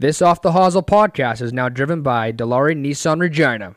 This 0.00 0.22
Off 0.22 0.40
the 0.40 0.52
Hosel 0.52 0.82
podcast 0.82 1.42
is 1.42 1.52
now 1.52 1.68
driven 1.68 2.00
by 2.00 2.32
Delari 2.32 2.74
Nissan 2.74 3.20
Regina. 3.20 3.74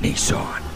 Nissan. 0.00 0.69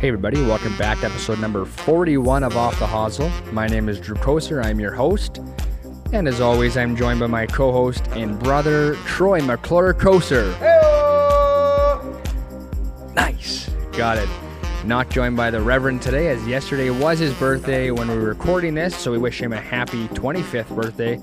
Hey 0.00 0.08
everybody, 0.08 0.40
welcome 0.40 0.74
back 0.78 0.98
to 1.00 1.04
episode 1.04 1.40
number 1.40 1.66
41 1.66 2.42
of 2.42 2.56
Off 2.56 2.78
the 2.78 2.86
Hosel. 2.86 3.30
My 3.52 3.66
name 3.66 3.86
is 3.86 4.00
Drew 4.00 4.16
Koser, 4.16 4.64
I'm 4.64 4.80
your 4.80 4.94
host. 4.94 5.40
And 6.14 6.26
as 6.26 6.40
always, 6.40 6.78
I'm 6.78 6.96
joined 6.96 7.20
by 7.20 7.26
my 7.26 7.44
co-host 7.44 8.08
and 8.12 8.38
brother, 8.38 8.94
Troy 9.04 9.42
McClure 9.42 9.92
Koser. 9.92 10.58
Nice. 13.14 13.68
Got 13.92 14.16
it. 14.16 14.28
Not 14.86 15.10
joined 15.10 15.36
by 15.36 15.50
the 15.50 15.60
Reverend 15.60 16.00
today, 16.00 16.28
as 16.28 16.46
yesterday 16.48 16.88
was 16.88 17.18
his 17.18 17.34
birthday 17.34 17.90
when 17.90 18.08
we 18.08 18.16
were 18.16 18.24
recording 18.24 18.72
this, 18.72 18.96
so 18.96 19.12
we 19.12 19.18
wish 19.18 19.38
him 19.38 19.52
a 19.52 19.60
happy 19.60 20.08
25th 20.08 20.74
birthday. 20.74 21.16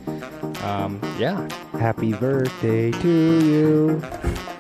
Um, 0.64 1.02
yeah, 1.18 1.50
Happy 1.80 2.14
birthday 2.14 2.92
to 2.92 3.40
you. 3.44 4.57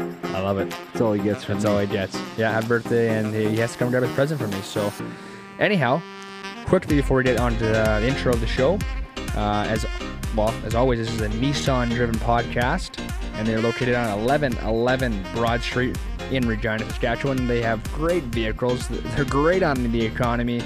Love 0.48 0.60
it. 0.60 0.70
That's 0.70 1.02
all 1.02 1.12
he 1.12 1.22
gets 1.22 1.44
That's 1.44 1.66
me. 1.66 1.70
all 1.70 1.78
he 1.78 1.88
gets. 1.88 2.18
Yeah, 2.38 2.54
happy 2.54 2.68
birthday, 2.68 3.18
and 3.20 3.36
he 3.36 3.58
has 3.58 3.74
to 3.74 3.78
come 3.80 3.90
grab 3.90 4.04
his 4.04 4.14
present 4.14 4.40
for 4.40 4.48
me. 4.48 4.62
So, 4.62 4.94
anyhow, 5.60 6.02
quickly 6.68 6.96
before 6.96 7.18
we 7.18 7.26
get 7.26 7.38
on 7.38 7.58
to 7.58 7.66
the 7.66 8.08
intro 8.08 8.32
of 8.32 8.40
the 8.40 8.48
show, 8.48 8.80
uh, 9.36 9.66
as 9.68 9.86
well 10.38 10.54
as 10.66 10.74
always, 10.74 11.00
this 11.00 11.14
is 11.14 11.20
a 11.20 11.28
Nissan-driven 11.28 12.16
podcast, 12.20 12.98
and 13.34 13.46
they're 13.46 13.62
located 13.62 13.96
on 13.96 14.08
1111 14.26 15.22
Broad 15.36 15.60
Street 15.60 15.98
in 16.32 16.48
Regina, 16.48 16.80
Saskatchewan. 16.86 17.46
They 17.46 17.62
have 17.62 17.84
great 17.92 18.24
vehicles. 18.24 18.88
They're 18.88 19.26
great 19.26 19.64
on 19.64 19.92
the 19.92 20.06
economy. 20.06 20.64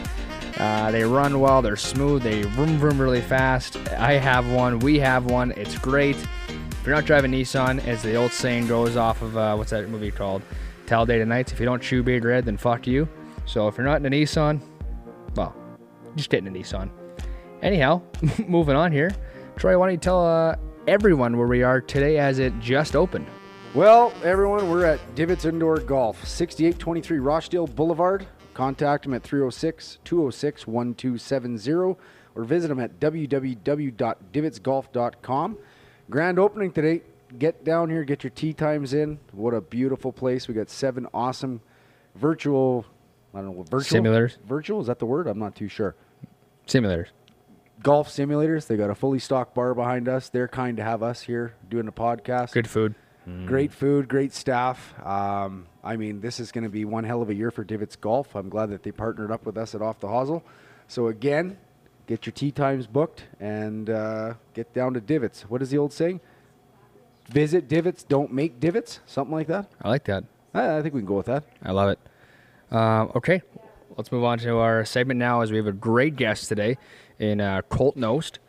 Uh, 0.60 0.92
they 0.92 1.04
run 1.04 1.40
well. 1.40 1.64
They're 1.64 1.76
smooth. 1.76 2.22
They 2.22 2.44
vroom 2.44 2.78
vroom 2.78 3.02
really 3.02 3.22
fast. 3.22 3.78
I 3.94 4.14
have 4.14 4.48
one. 4.52 4.78
We 4.78 5.00
have 5.00 5.26
one. 5.26 5.54
It's 5.54 5.76
great. 5.80 6.18
If 6.82 6.88
you're 6.88 6.96
not 6.96 7.06
driving 7.06 7.32
Nissan, 7.32 7.86
as 7.86 8.02
the 8.02 8.16
old 8.16 8.32
saying 8.32 8.66
goes 8.66 8.98
off 8.98 9.22
of 9.22 9.38
uh, 9.38 9.54
what's 9.54 9.70
that 9.70 9.88
movie 9.88 10.10
called? 10.10 10.42
Talladega 10.88 11.28
Nights. 11.28 11.52
If 11.52 11.60
you 11.60 11.66
don't 11.68 11.80
chew 11.80 12.02
big 12.02 12.26
red, 12.26 12.44
then 12.44 12.58
fuck 12.58 12.88
you. 12.88 13.08
So 13.46 13.68
if 13.68 13.78
you're 13.78 13.86
not 13.86 14.04
in 14.04 14.06
a 14.08 14.10
Nissan, 14.10 14.60
well, 15.36 15.56
just 16.16 16.32
get 16.32 16.40
in 16.40 16.48
a 16.48 16.52
Nissan. 16.52 16.90
Anyhow, 17.62 18.02
moving 18.48 18.76
on 18.76 18.92
here. 18.92 19.12
Troy, 19.58 19.78
why 19.78 19.86
don't 19.86 19.94
you 19.94 20.00
tell 20.00 20.26
uh, 20.26 20.56
everyone 20.88 21.38
where 21.38 21.46
we 21.46 21.62
are 21.62 21.82
today 21.82 22.18
as 22.18 22.40
it 22.40 22.60
just 22.60 22.96
opened? 22.96 23.28
Well, 23.76 24.12
everyone, 24.24 24.68
we're 24.68 24.86
at 24.86 25.00
Divots 25.14 25.46
Indoor 25.46 25.82
Golf, 25.82 26.26
6823 26.26 27.20
Rochdale 27.20 27.68
Boulevard. 27.68 28.26
Contact 28.56 29.04
them 29.04 29.14
at 29.14 29.22
306 29.22 30.00
206 30.04 30.66
1270 30.66 32.00
or 32.34 32.44
visit 32.44 32.70
them 32.70 32.80
at 32.80 33.00
www.divotsgolf.com. 33.00 35.58
Grand 36.12 36.38
opening 36.38 36.74
today. 36.74 37.02
Get 37.40 37.64
down 37.64 37.90
here, 37.90 38.04
get 38.04 38.22
your 38.26 38.32
tee 38.32 38.52
times 38.52 38.94
in. 38.94 39.18
What 39.32 39.54
a 39.54 39.62
beautiful 39.62 40.12
place. 40.12 40.50
We 40.50 40.54
got 40.54 40.70
seven 40.70 41.08
awesome 41.14 41.62
virtual, 42.16 42.86
I 43.34 43.38
don't 43.38 43.56
know, 43.56 43.64
virtual 43.64 44.02
Simulators. 44.02 44.38
Virtual, 44.46 44.82
is 44.82 44.88
that 44.88 45.00
the 45.00 45.06
word? 45.06 45.28
I'm 45.28 45.40
not 45.40 45.56
too 45.56 45.70
sure. 45.70 45.96
Simulators. 46.68 47.08
golf 47.82 48.10
simulators. 48.10 48.68
They 48.68 48.76
got 48.76 48.90
a 48.90 48.96
fully 48.96 49.20
stocked 49.20 49.56
bar 49.56 49.74
behind 49.74 50.10
us. 50.10 50.28
They're 50.28 50.50
kind 50.50 50.76
to 50.76 50.84
have 50.84 51.02
us 51.02 51.22
here 51.22 51.56
doing 51.70 51.88
a 51.88 51.94
podcast. 51.94 52.52
Good 52.52 52.68
food. 52.70 52.94
Great 53.46 53.72
food, 53.72 54.10
great 54.10 54.34
staff. 54.34 54.94
Um, 55.06 55.68
I 55.84 55.96
mean, 55.96 56.20
this 56.20 56.40
is 56.42 56.52
going 56.52 56.64
to 56.66 56.70
be 56.70 56.84
one 56.86 57.06
hell 57.06 57.22
of 57.22 57.30
a 57.30 57.36
year 57.36 57.52
for 57.52 57.64
Divots 57.64 57.96
Golf. 57.96 58.36
I'm 58.36 58.50
glad 58.50 58.72
that 58.72 58.84
they 58.84 58.92
partnered 58.92 59.32
up 59.32 59.46
with 59.46 59.58
us 59.58 59.74
at 59.76 59.82
Off 59.82 60.00
the 60.00 60.08
Hosel. 60.08 60.42
So 60.88 61.08
again, 61.08 61.58
get 62.12 62.26
your 62.26 62.34
tee 62.34 62.52
times 62.52 62.88
booked 62.88 63.24
and 63.40 63.90
uh, 63.90 64.34
get 64.54 64.74
down 64.74 64.94
to 64.94 65.00
Divots. 65.00 65.44
What 65.44 65.62
is 65.62 65.70
the 65.70 65.78
old 65.78 65.94
saying? 65.94 66.20
Visit 67.30 67.70
Divots, 67.70 68.04
don't 68.04 68.34
make 68.34 68.60
divots. 68.60 69.00
Something 69.06 69.34
like 69.34 69.48
that. 69.48 69.72
I 69.82 69.88
like 69.88 70.04
that. 70.06 70.26
I, 70.54 70.78
I 70.78 70.82
think 70.82 70.94
we 70.94 71.00
can 71.00 71.08
go 71.08 71.16
with 71.16 71.28
that. 71.28 71.46
I 71.64 71.72
love 71.72 71.90
it. 71.90 72.00
Um, 72.70 73.14
okay, 73.16 73.42
let's 73.96 74.12
move 74.12 74.26
on 74.26 74.40
to 74.40 74.58
our 74.58 74.84
segment 74.84 75.20
now 75.20 75.40
as 75.40 75.52
we 75.52 75.58
have 75.58 75.68
a 75.68 75.72
great 75.72 76.18
guest 76.18 76.50
today 76.50 76.78
in 77.18 77.40
uh, 77.40 77.62
Colt 77.70 77.96
Knost. 77.96 78.40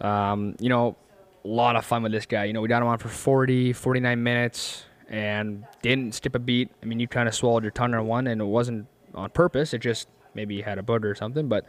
Um, 0.00 0.56
you 0.58 0.68
know, 0.68 0.96
a 1.44 1.48
lot 1.48 1.76
of 1.76 1.84
fun 1.84 2.02
with 2.02 2.10
this 2.10 2.26
guy. 2.26 2.46
You 2.46 2.52
know, 2.52 2.60
we 2.60 2.66
got 2.66 2.82
him 2.82 2.88
on 2.88 2.98
for 2.98 3.08
40, 3.08 3.74
49 3.74 4.20
minutes 4.20 4.86
and 5.08 5.64
didn't 5.82 6.16
skip 6.16 6.34
a 6.34 6.40
beat. 6.40 6.70
I 6.82 6.86
mean, 6.86 6.98
you 6.98 7.06
kind 7.06 7.28
of 7.28 7.34
swallowed 7.36 7.62
your 7.62 7.70
tongue 7.70 7.94
on 7.94 8.08
one 8.08 8.26
and 8.26 8.40
it 8.40 8.44
wasn't 8.44 8.88
on 9.14 9.30
purpose. 9.30 9.72
It 9.72 9.78
just 9.78 10.08
maybe 10.38 10.54
you 10.54 10.62
had 10.62 10.78
a 10.78 10.82
booger 10.82 11.06
or 11.10 11.16
something, 11.16 11.48
but 11.48 11.66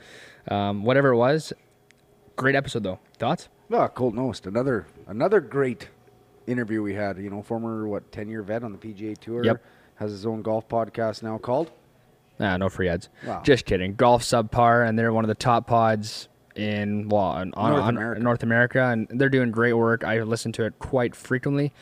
um, 0.48 0.84
whatever 0.84 1.10
it 1.10 1.18
was, 1.18 1.52
great 2.36 2.56
episode 2.56 2.84
though. 2.84 3.00
Thoughts? 3.18 3.50
Ah, 3.74 3.88
Colt 3.88 4.14
Knost, 4.14 4.46
another 4.46 4.86
another 5.08 5.40
great 5.40 5.90
interview 6.46 6.84
we 6.84 6.94
had. 6.94 7.18
You 7.18 7.32
know, 7.32 7.42
former 7.42 7.88
what 7.88 8.12
ten 8.12 8.30
year 8.30 8.44
vet 8.44 8.64
on 8.64 8.72
the 8.72 8.78
PGA 8.78 9.18
Tour. 9.18 9.44
Yep. 9.44 9.64
Has 9.96 10.12
his 10.12 10.26
own 10.26 10.44
golf 10.44 10.70
podcast 10.70 11.24
now 11.24 11.40
called. 11.40 11.72
Nah, 12.40 12.56
no 12.58 12.70
free 12.70 12.88
ads. 12.88 13.10
Wow. 13.26 13.42
Just 13.44 13.66
kidding. 13.66 13.96
Golf 13.96 14.22
subpar, 14.24 14.88
and 14.88 14.98
they're 14.98 15.12
one 15.12 15.26
of 15.26 15.28
the 15.28 15.36
top 15.36 15.68
pods 15.68 16.30
in 16.56 17.10
well, 17.10 17.24
on, 17.24 17.50
North 17.56 17.84
on- 17.84 17.98
America. 17.98 18.22
North 18.22 18.44
America, 18.44 18.84
and 18.86 19.08
they're 19.10 19.30
doing 19.30 19.50
great 19.52 19.74
work. 19.74 20.04
I 20.04 20.22
listen 20.22 20.52
to 20.54 20.66
it 20.66 20.78
quite 20.80 21.16
frequently. 21.16 21.74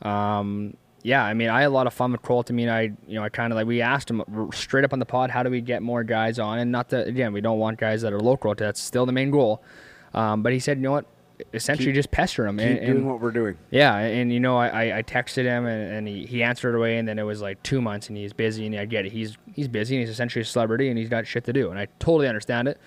Um, 0.00 0.76
yeah, 1.02 1.24
I 1.24 1.34
mean, 1.34 1.48
I 1.48 1.60
had 1.62 1.66
a 1.68 1.70
lot 1.70 1.86
of 1.86 1.94
fun 1.94 2.12
with 2.12 2.22
Colt. 2.22 2.50
I 2.50 2.54
mean, 2.54 2.68
I 2.68 2.82
you 3.06 3.14
know, 3.14 3.22
I 3.22 3.28
kind 3.28 3.52
of 3.52 3.56
like 3.56 3.66
we 3.66 3.80
asked 3.80 4.10
him 4.10 4.22
straight 4.52 4.84
up 4.84 4.92
on 4.92 4.98
the 4.98 5.06
pod, 5.06 5.30
how 5.30 5.42
do 5.42 5.50
we 5.50 5.60
get 5.60 5.82
more 5.82 6.04
guys 6.04 6.38
on? 6.38 6.58
And 6.58 6.70
not 6.70 6.90
that 6.90 7.06
again, 7.08 7.32
we 7.32 7.40
don't 7.40 7.58
want 7.58 7.78
guys 7.78 8.02
that 8.02 8.12
are 8.12 8.20
local. 8.20 8.54
To 8.54 8.64
that's 8.64 8.80
still 8.80 9.06
the 9.06 9.12
main 9.12 9.30
goal. 9.30 9.62
Um, 10.14 10.42
but 10.42 10.52
he 10.52 10.58
said, 10.58 10.76
you 10.78 10.82
know 10.82 10.92
what? 10.92 11.06
Essentially, 11.54 11.86
Keep- 11.86 11.94
just 11.94 12.10
pester 12.10 12.46
him. 12.46 12.58
Keep 12.58 12.66
and, 12.66 12.78
doing 12.80 12.90
and- 12.98 13.06
what 13.06 13.20
we're 13.20 13.30
doing. 13.30 13.56
yeah, 13.70 13.96
and 13.96 14.30
you 14.30 14.40
know, 14.40 14.58
I, 14.58 14.68
I- 14.90 14.98
I 14.98 15.02
texted 15.02 15.44
him 15.44 15.64
and, 15.64 15.90
and 15.92 16.06
he, 16.08 16.26
he 16.26 16.42
answered 16.42 16.74
away, 16.74 16.98
and 16.98 17.08
then 17.08 17.18
it 17.18 17.22
was 17.22 17.40
like 17.40 17.62
two 17.62 17.80
months, 17.80 18.08
and 18.08 18.16
he's 18.18 18.34
busy, 18.34 18.66
and 18.66 18.76
I 18.76 18.84
get 18.84 19.06
it. 19.06 19.12
He's 19.12 19.38
he's 19.54 19.68
busy, 19.68 19.96
and 19.96 20.00
he's 20.02 20.10
essentially 20.10 20.42
a 20.42 20.44
celebrity, 20.44 20.88
and 20.90 20.98
he's 20.98 21.08
got 21.08 21.26
shit 21.26 21.44
to 21.44 21.52
do, 21.54 21.70
and 21.70 21.78
I 21.78 21.86
totally 21.98 22.28
understand 22.28 22.68
it. 22.68 22.78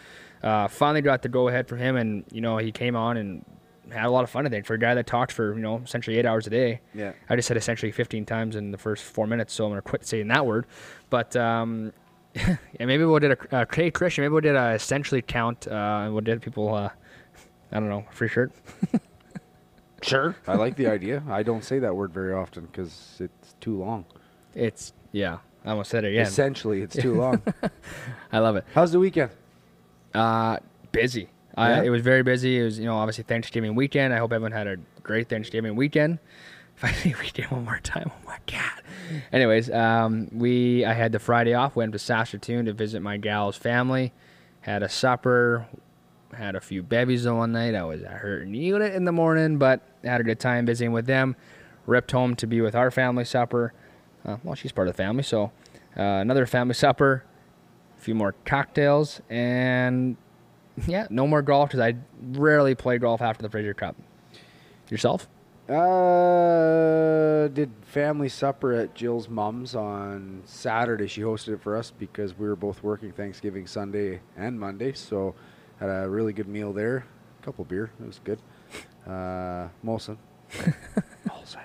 Uh, 0.43 0.67
finally 0.67 1.01
got 1.01 1.21
the 1.23 1.29
go 1.29 1.47
ahead 1.47 1.67
from 1.67 1.79
him, 1.79 1.95
and 1.95 2.25
you 2.31 2.41
know, 2.41 2.57
he 2.57 2.71
came 2.71 2.95
on 2.95 3.17
and 3.17 3.43
had 3.93 4.05
a 4.05 4.09
lot 4.11 4.23
of 4.23 4.29
fun. 4.29 4.45
I 4.45 4.49
think 4.49 4.65
for 4.65 4.73
a 4.73 4.79
guy 4.79 4.93
that 4.95 5.07
talked 5.07 5.31
for 5.31 5.53
you 5.53 5.61
know 5.61 5.77
essentially 5.77 6.17
eight 6.17 6.25
hours 6.25 6.47
a 6.47 6.49
day. 6.49 6.81
Yeah. 6.93 7.13
I 7.29 7.35
just 7.35 7.47
said 7.47 7.57
essentially 7.57 7.91
15 7.91 8.25
times 8.25 8.55
in 8.55 8.71
the 8.71 8.77
first 8.77 9.03
four 9.03 9.27
minutes, 9.27 9.53
so 9.53 9.65
I'm 9.65 9.71
gonna 9.71 9.81
quit 9.81 10.05
saying 10.05 10.27
that 10.27 10.45
word. 10.45 10.65
But 11.09 11.35
um, 11.35 11.93
yeah, 12.35 12.57
maybe 12.79 13.05
we'll 13.05 13.19
did 13.19 13.31
a 13.31 13.55
uh, 13.55 13.65
Hey 13.71 13.91
Christian, 13.91 14.23
maybe 14.23 14.31
we'll 14.31 14.41
did 14.41 14.55
a 14.55 14.71
essentially 14.71 15.21
count, 15.21 15.67
uh, 15.67 16.01
and 16.03 16.13
we'll 16.13 16.21
did 16.21 16.41
people. 16.41 16.73
Uh, 16.73 16.89
I 17.71 17.79
don't 17.79 17.89
know, 17.89 18.05
free 18.11 18.27
shirt. 18.27 18.51
Sure. 20.03 20.35
I 20.47 20.55
like 20.55 20.75
the 20.75 20.87
idea. 20.87 21.23
I 21.29 21.43
don't 21.43 21.63
say 21.63 21.79
that 21.79 21.95
word 21.95 22.13
very 22.13 22.33
often 22.33 22.65
because 22.65 23.17
it's 23.19 23.55
too 23.61 23.77
long. 23.77 24.05
It's 24.53 24.93
yeah. 25.11 25.37
I 25.65 25.71
almost 25.71 25.91
said 25.91 26.03
it 26.03 26.09
again. 26.09 26.27
Essentially, 26.27 26.81
it's 26.81 26.95
too 26.95 27.13
long. 27.21 27.41
I 28.31 28.39
love 28.39 28.57
it. 28.57 28.65
How's 28.73 28.91
the 28.91 28.99
weekend? 28.99 29.31
Uh, 30.13 30.57
busy. 30.91 31.29
Yeah? 31.57 31.81
I, 31.81 31.83
it 31.83 31.89
was 31.89 32.01
very 32.01 32.23
busy. 32.23 32.59
It 32.59 32.63
was, 32.63 32.79
you 32.79 32.85
know, 32.85 32.95
obviously 32.95 33.23
Thanksgiving 33.23 33.75
weekend. 33.75 34.13
I 34.13 34.17
hope 34.17 34.33
everyone 34.33 34.51
had 34.51 34.67
a 34.67 34.77
great 35.01 35.29
Thanksgiving 35.29 35.75
weekend. 35.75 36.19
If 36.77 36.83
I 36.83 36.91
say 36.91 37.15
weekend 37.19 37.51
one 37.51 37.65
more 37.65 37.79
time, 37.83 38.11
oh 38.11 38.25
my 38.25 38.37
god. 38.47 38.81
Anyways, 39.31 39.69
um, 39.69 40.29
we 40.31 40.85
I 40.85 40.93
had 40.93 41.11
the 41.11 41.19
Friday 41.19 41.53
off. 41.53 41.75
Went 41.75 41.91
to 41.93 41.99
Saskatoon 41.99 42.65
to 42.65 42.73
visit 42.73 43.01
my 43.01 43.17
gal's 43.17 43.55
family. 43.55 44.11
Had 44.61 44.81
a 44.83 44.89
supper. 44.89 45.67
Had 46.33 46.55
a 46.55 46.61
few 46.61 46.81
bevies 46.81 47.25
the 47.25 47.35
one 47.35 47.51
night. 47.51 47.75
I 47.75 47.83
was 47.83 48.01
a 48.01 48.07
hurting 48.07 48.55
unit 48.55 48.95
in 48.95 49.05
the 49.05 49.11
morning, 49.11 49.59
but 49.59 49.81
had 50.03 50.19
a 50.19 50.23
good 50.23 50.39
time 50.39 50.65
visiting 50.65 50.91
with 50.91 51.05
them. 51.05 51.35
Ripped 51.85 52.11
home 52.11 52.35
to 52.37 52.47
be 52.47 52.59
with 52.59 52.73
our 52.73 52.89
family 52.89 53.25
supper. 53.25 53.73
Uh, 54.25 54.37
well, 54.43 54.55
she's 54.55 54.71
part 54.71 54.87
of 54.87 54.95
the 54.95 54.97
family, 55.03 55.21
so 55.21 55.51
uh, 55.95 56.01
another 56.01 56.47
family 56.47 56.73
supper. 56.73 57.23
A 57.97 58.01
few 58.01 58.15
more 58.15 58.33
cocktails 58.45 59.21
and 59.29 60.17
yeah, 60.87 61.07
no 61.09 61.27
more 61.27 61.41
golf 61.41 61.69
because 61.69 61.79
I 61.79 61.95
rarely 62.31 62.75
play 62.75 62.97
golf 62.97 63.21
after 63.21 63.41
the 63.43 63.49
Fraser 63.49 63.73
Cup. 63.73 63.95
Yourself? 64.89 65.27
Uh, 65.69 67.47
did 67.47 67.71
family 67.81 68.27
supper 68.27 68.73
at 68.73 68.93
Jill's 68.93 69.29
mom's 69.29 69.75
on 69.75 70.41
Saturday. 70.45 71.07
She 71.07 71.21
hosted 71.21 71.53
it 71.53 71.61
for 71.61 71.77
us 71.77 71.89
because 71.89 72.37
we 72.37 72.47
were 72.47 72.55
both 72.57 72.83
working 72.83 73.13
Thanksgiving 73.13 73.65
Sunday 73.65 74.19
and 74.35 74.59
Monday. 74.59 74.91
So 74.91 75.35
had 75.79 75.87
a 75.89 76.09
really 76.09 76.33
good 76.33 76.47
meal 76.49 76.73
there. 76.73 77.05
A 77.41 77.45
couple 77.45 77.63
beer. 77.65 77.91
It 77.99 78.05
was 78.05 78.19
good. 78.23 78.39
Uh, 79.05 79.67
Molson. 79.85 80.15
Molson. 81.27 81.59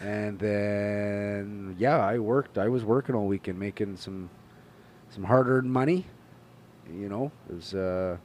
And 0.00 0.38
then 0.38 1.74
yeah, 1.76 1.98
I 1.98 2.20
worked. 2.20 2.56
I 2.56 2.68
was 2.68 2.84
working 2.84 3.16
all 3.16 3.26
weekend, 3.26 3.58
making 3.58 3.96
some 3.96 4.30
some 5.10 5.24
hard-earned 5.24 5.72
money. 5.72 6.06
You 6.98 7.08
know, 7.08 7.32
it 7.48 7.54
was 7.54 7.74
a 7.74 8.18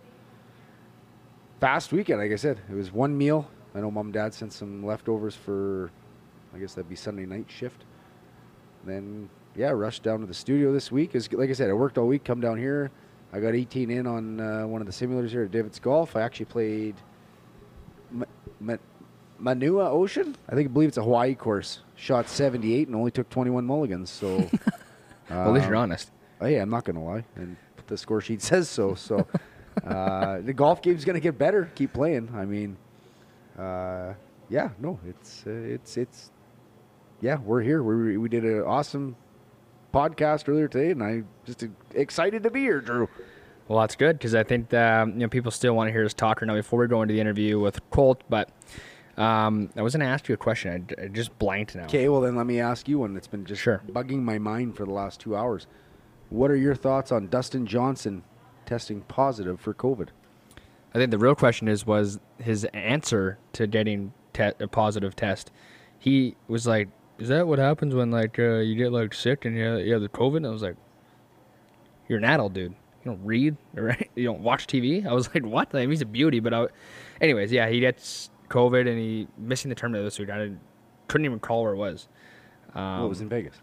fast 1.60 1.92
weekend. 1.92 2.20
Like 2.20 2.32
I 2.32 2.36
said, 2.36 2.60
it 2.70 2.76
was 2.76 2.92
one 2.92 3.18
meal. 3.18 3.50
I 3.76 3.80
know 3.80 3.92
mom 3.92 4.08
and 4.08 4.14
dad 4.14 4.34
sent 4.34 4.54
some 4.54 4.86
leftovers 4.86 5.36
for, 5.36 5.92
I 6.54 6.60
guess 6.60 6.74
that'd 6.74 6.90
be 6.90 6.96
Sunday 6.96 7.26
night 7.26 7.46
shift. 7.48 7.86
Then 8.86 9.30
yeah, 9.56 9.70
rushed 9.70 10.04
down 10.04 10.20
to 10.22 10.26
the 10.26 10.34
studio 10.34 10.72
this 10.72 10.92
week. 10.92 11.16
Is 11.16 11.32
like 11.34 11.50
I 11.50 11.54
said, 11.54 11.70
I 11.70 11.74
worked 11.74 11.98
all 11.98 12.08
week. 12.08 12.24
Come 12.24 12.40
down 12.40 12.58
here. 12.58 12.92
I 13.34 13.40
got 13.40 13.56
18 13.56 13.90
in 13.92 14.08
on 14.08 14.40
uh, 14.40 14.66
one 14.66 14.82
of 14.82 14.88
the 14.88 14.94
simulators 14.94 15.30
here 15.30 15.44
at 15.44 15.52
Divots 15.52 15.80
Golf. 15.80 16.16
I 16.16 16.22
actually 16.22 16.46
played 16.46 16.96
Ma- 18.10 18.26
Ma- 18.60 18.78
Manua 19.38 19.90
Ocean. 19.90 20.36
I 20.48 20.56
think 20.56 20.70
I 20.70 20.72
believe 20.72 20.90
it's 20.90 20.98
a 20.98 21.04
Hawaii 21.04 21.36
course. 21.36 21.80
Shot 21.96 22.30
78 22.30 22.88
and 22.88 22.96
only 22.96 23.12
took 23.12 23.30
21 23.30 23.66
mulligans. 23.66 24.10
So 24.10 24.38
well, 25.30 25.48
at 25.48 25.54
least 25.54 25.66
you're 25.68 25.76
um, 25.76 25.84
honest. 25.84 26.12
Oh 26.40 26.46
yeah, 26.46 26.62
I'm 26.62 26.70
not 26.70 26.86
gonna 26.86 27.04
lie, 27.04 27.26
and 27.36 27.58
the 27.88 27.98
score 27.98 28.22
sheet 28.22 28.42
says 28.52 28.70
so. 28.70 28.96
So 28.96 29.26
uh, 29.84 30.40
the 30.42 30.54
golf 30.54 30.82
game's 30.82 31.06
gonna 31.06 31.20
get 31.20 31.38
better. 31.38 31.72
Keep 31.76 31.94
playing. 31.94 32.30
I 32.36 32.46
mean, 32.46 32.78
uh, 33.58 34.14
yeah, 34.50 34.70
no, 34.80 35.00
it's 35.08 35.44
uh, 35.48 35.52
it's 35.52 35.98
it's 35.98 36.32
yeah, 37.22 37.38
we're 37.40 37.62
here. 37.62 37.82
We 37.84 38.18
we 38.18 38.30
did 38.30 38.44
an 38.46 38.62
awesome 38.62 39.16
podcast 39.94 40.48
earlier 40.48 40.68
today, 40.68 40.92
and 40.92 41.02
I'm 41.04 41.28
just 41.46 41.64
excited 41.94 42.44
to 42.44 42.52
be 42.52 42.62
here, 42.62 42.82
Drew. 42.82 43.10
Well, 43.68 43.80
that's 43.80 43.96
good 43.96 44.18
because 44.18 44.34
I 44.34 44.44
think 44.44 44.70
that, 44.70 45.02
um, 45.02 45.14
you 45.14 45.20
know 45.20 45.28
people 45.28 45.52
still 45.52 45.74
want 45.74 45.88
to 45.90 45.92
hear 45.92 46.06
us 46.06 46.14
talk 46.14 46.42
right 46.42 46.48
now 46.48 46.56
before 46.56 46.80
we 46.80 46.88
go 46.88 47.02
into 47.02 47.14
the 47.14 47.20
interview 47.20 47.60
with 47.60 47.82
Colt. 47.90 48.24
But 48.30 48.50
um, 49.18 49.70
I 49.76 49.82
was 49.82 49.94
going 49.94 50.06
to 50.06 50.12
ask 50.12 50.30
you 50.30 50.36
a 50.36 50.38
question. 50.38 50.88
I 51.02 51.08
just 51.08 51.38
blanked 51.38 51.76
now. 51.76 51.84
Okay, 51.84 52.08
well 52.08 52.22
then 52.22 52.36
let 52.38 52.46
me 52.46 52.62
ask 52.62 52.88
you 52.88 53.00
one 53.00 53.14
that's 53.14 53.28
been 53.28 53.44
just 53.44 53.62
Sure. 53.62 53.82
bugging 53.92 54.22
my 54.22 54.38
mind 54.38 54.78
for 54.78 54.86
the 54.86 54.92
last 54.94 55.20
two 55.20 55.36
hours. 55.36 55.68
What 56.30 56.52
are 56.52 56.56
your 56.56 56.76
thoughts 56.76 57.12
on 57.12 57.28
Dustin 57.28 57.66
Johnson 57.66 58.24
testing 58.66 59.02
positive 59.02 59.60
for 59.60 59.74
COVID? 59.74 60.10
I 60.94 60.98
think 60.98 61.12
the 61.12 61.18
real 61.18 61.36
question 61.36 61.68
is 61.68 61.86
was 61.86 62.20
his 62.38 62.66
answer 62.74 63.38
to 63.54 63.68
getting 63.68 64.14
te- 64.34 64.52
a 64.60 64.68
positive 64.68 65.16
test. 65.16 65.52
He 66.00 66.36
was 66.48 66.66
like, 66.68 66.90
"Is 67.18 67.28
that 67.30 67.48
what 67.48 67.60
happens 67.60 67.94
when 67.94 68.12
like 68.12 68.40
uh, 68.40 68.58
you 68.58 68.76
get 68.76 68.92
like 68.92 69.14
sick 69.14 69.46
and 69.46 69.56
you 69.56 69.64
have, 69.64 69.80
you 69.82 69.94
have 69.94 70.02
the 70.02 70.10
COVID?" 70.10 70.38
And 70.38 70.48
I 70.48 70.50
was 70.50 70.62
like, 70.62 70.76
"You're 72.08 72.18
an 72.20 72.26
adult, 72.26 72.54
dude. 72.54 72.72
You 72.72 73.12
don't 73.12 73.24
read, 73.24 73.58
right? 73.74 74.10
You 74.16 74.26
don't 74.26 74.42
watch 74.42 74.68
TV." 74.68 75.06
I 75.06 75.14
was 75.14 75.34
like, 75.34 75.46
"What?" 75.46 75.74
Like, 75.74 75.90
he's 75.90 76.02
a 76.02 76.06
beauty, 76.06 76.40
but 76.40 76.54
I, 76.54 76.68
anyways, 77.22 77.52
yeah, 77.52 77.70
he 77.70 77.80
gets 77.80 78.30
COVID 78.50 78.88
and 78.88 78.98
he 78.98 79.28
missing 79.38 79.70
the 79.70 79.76
tournament 79.76 80.06
this 80.06 80.20
week. 80.20 80.30
I 80.30 80.38
didn't, 80.38 80.60
couldn't 81.08 81.26
even 81.26 81.40
call 81.40 81.64
where 81.64 81.74
it 81.74 81.78
was. 81.78 82.08
Um, 82.74 82.98
well, 82.98 83.06
it 83.06 83.10
was 83.10 83.22
in 83.22 83.30
Vegas. 83.30 83.56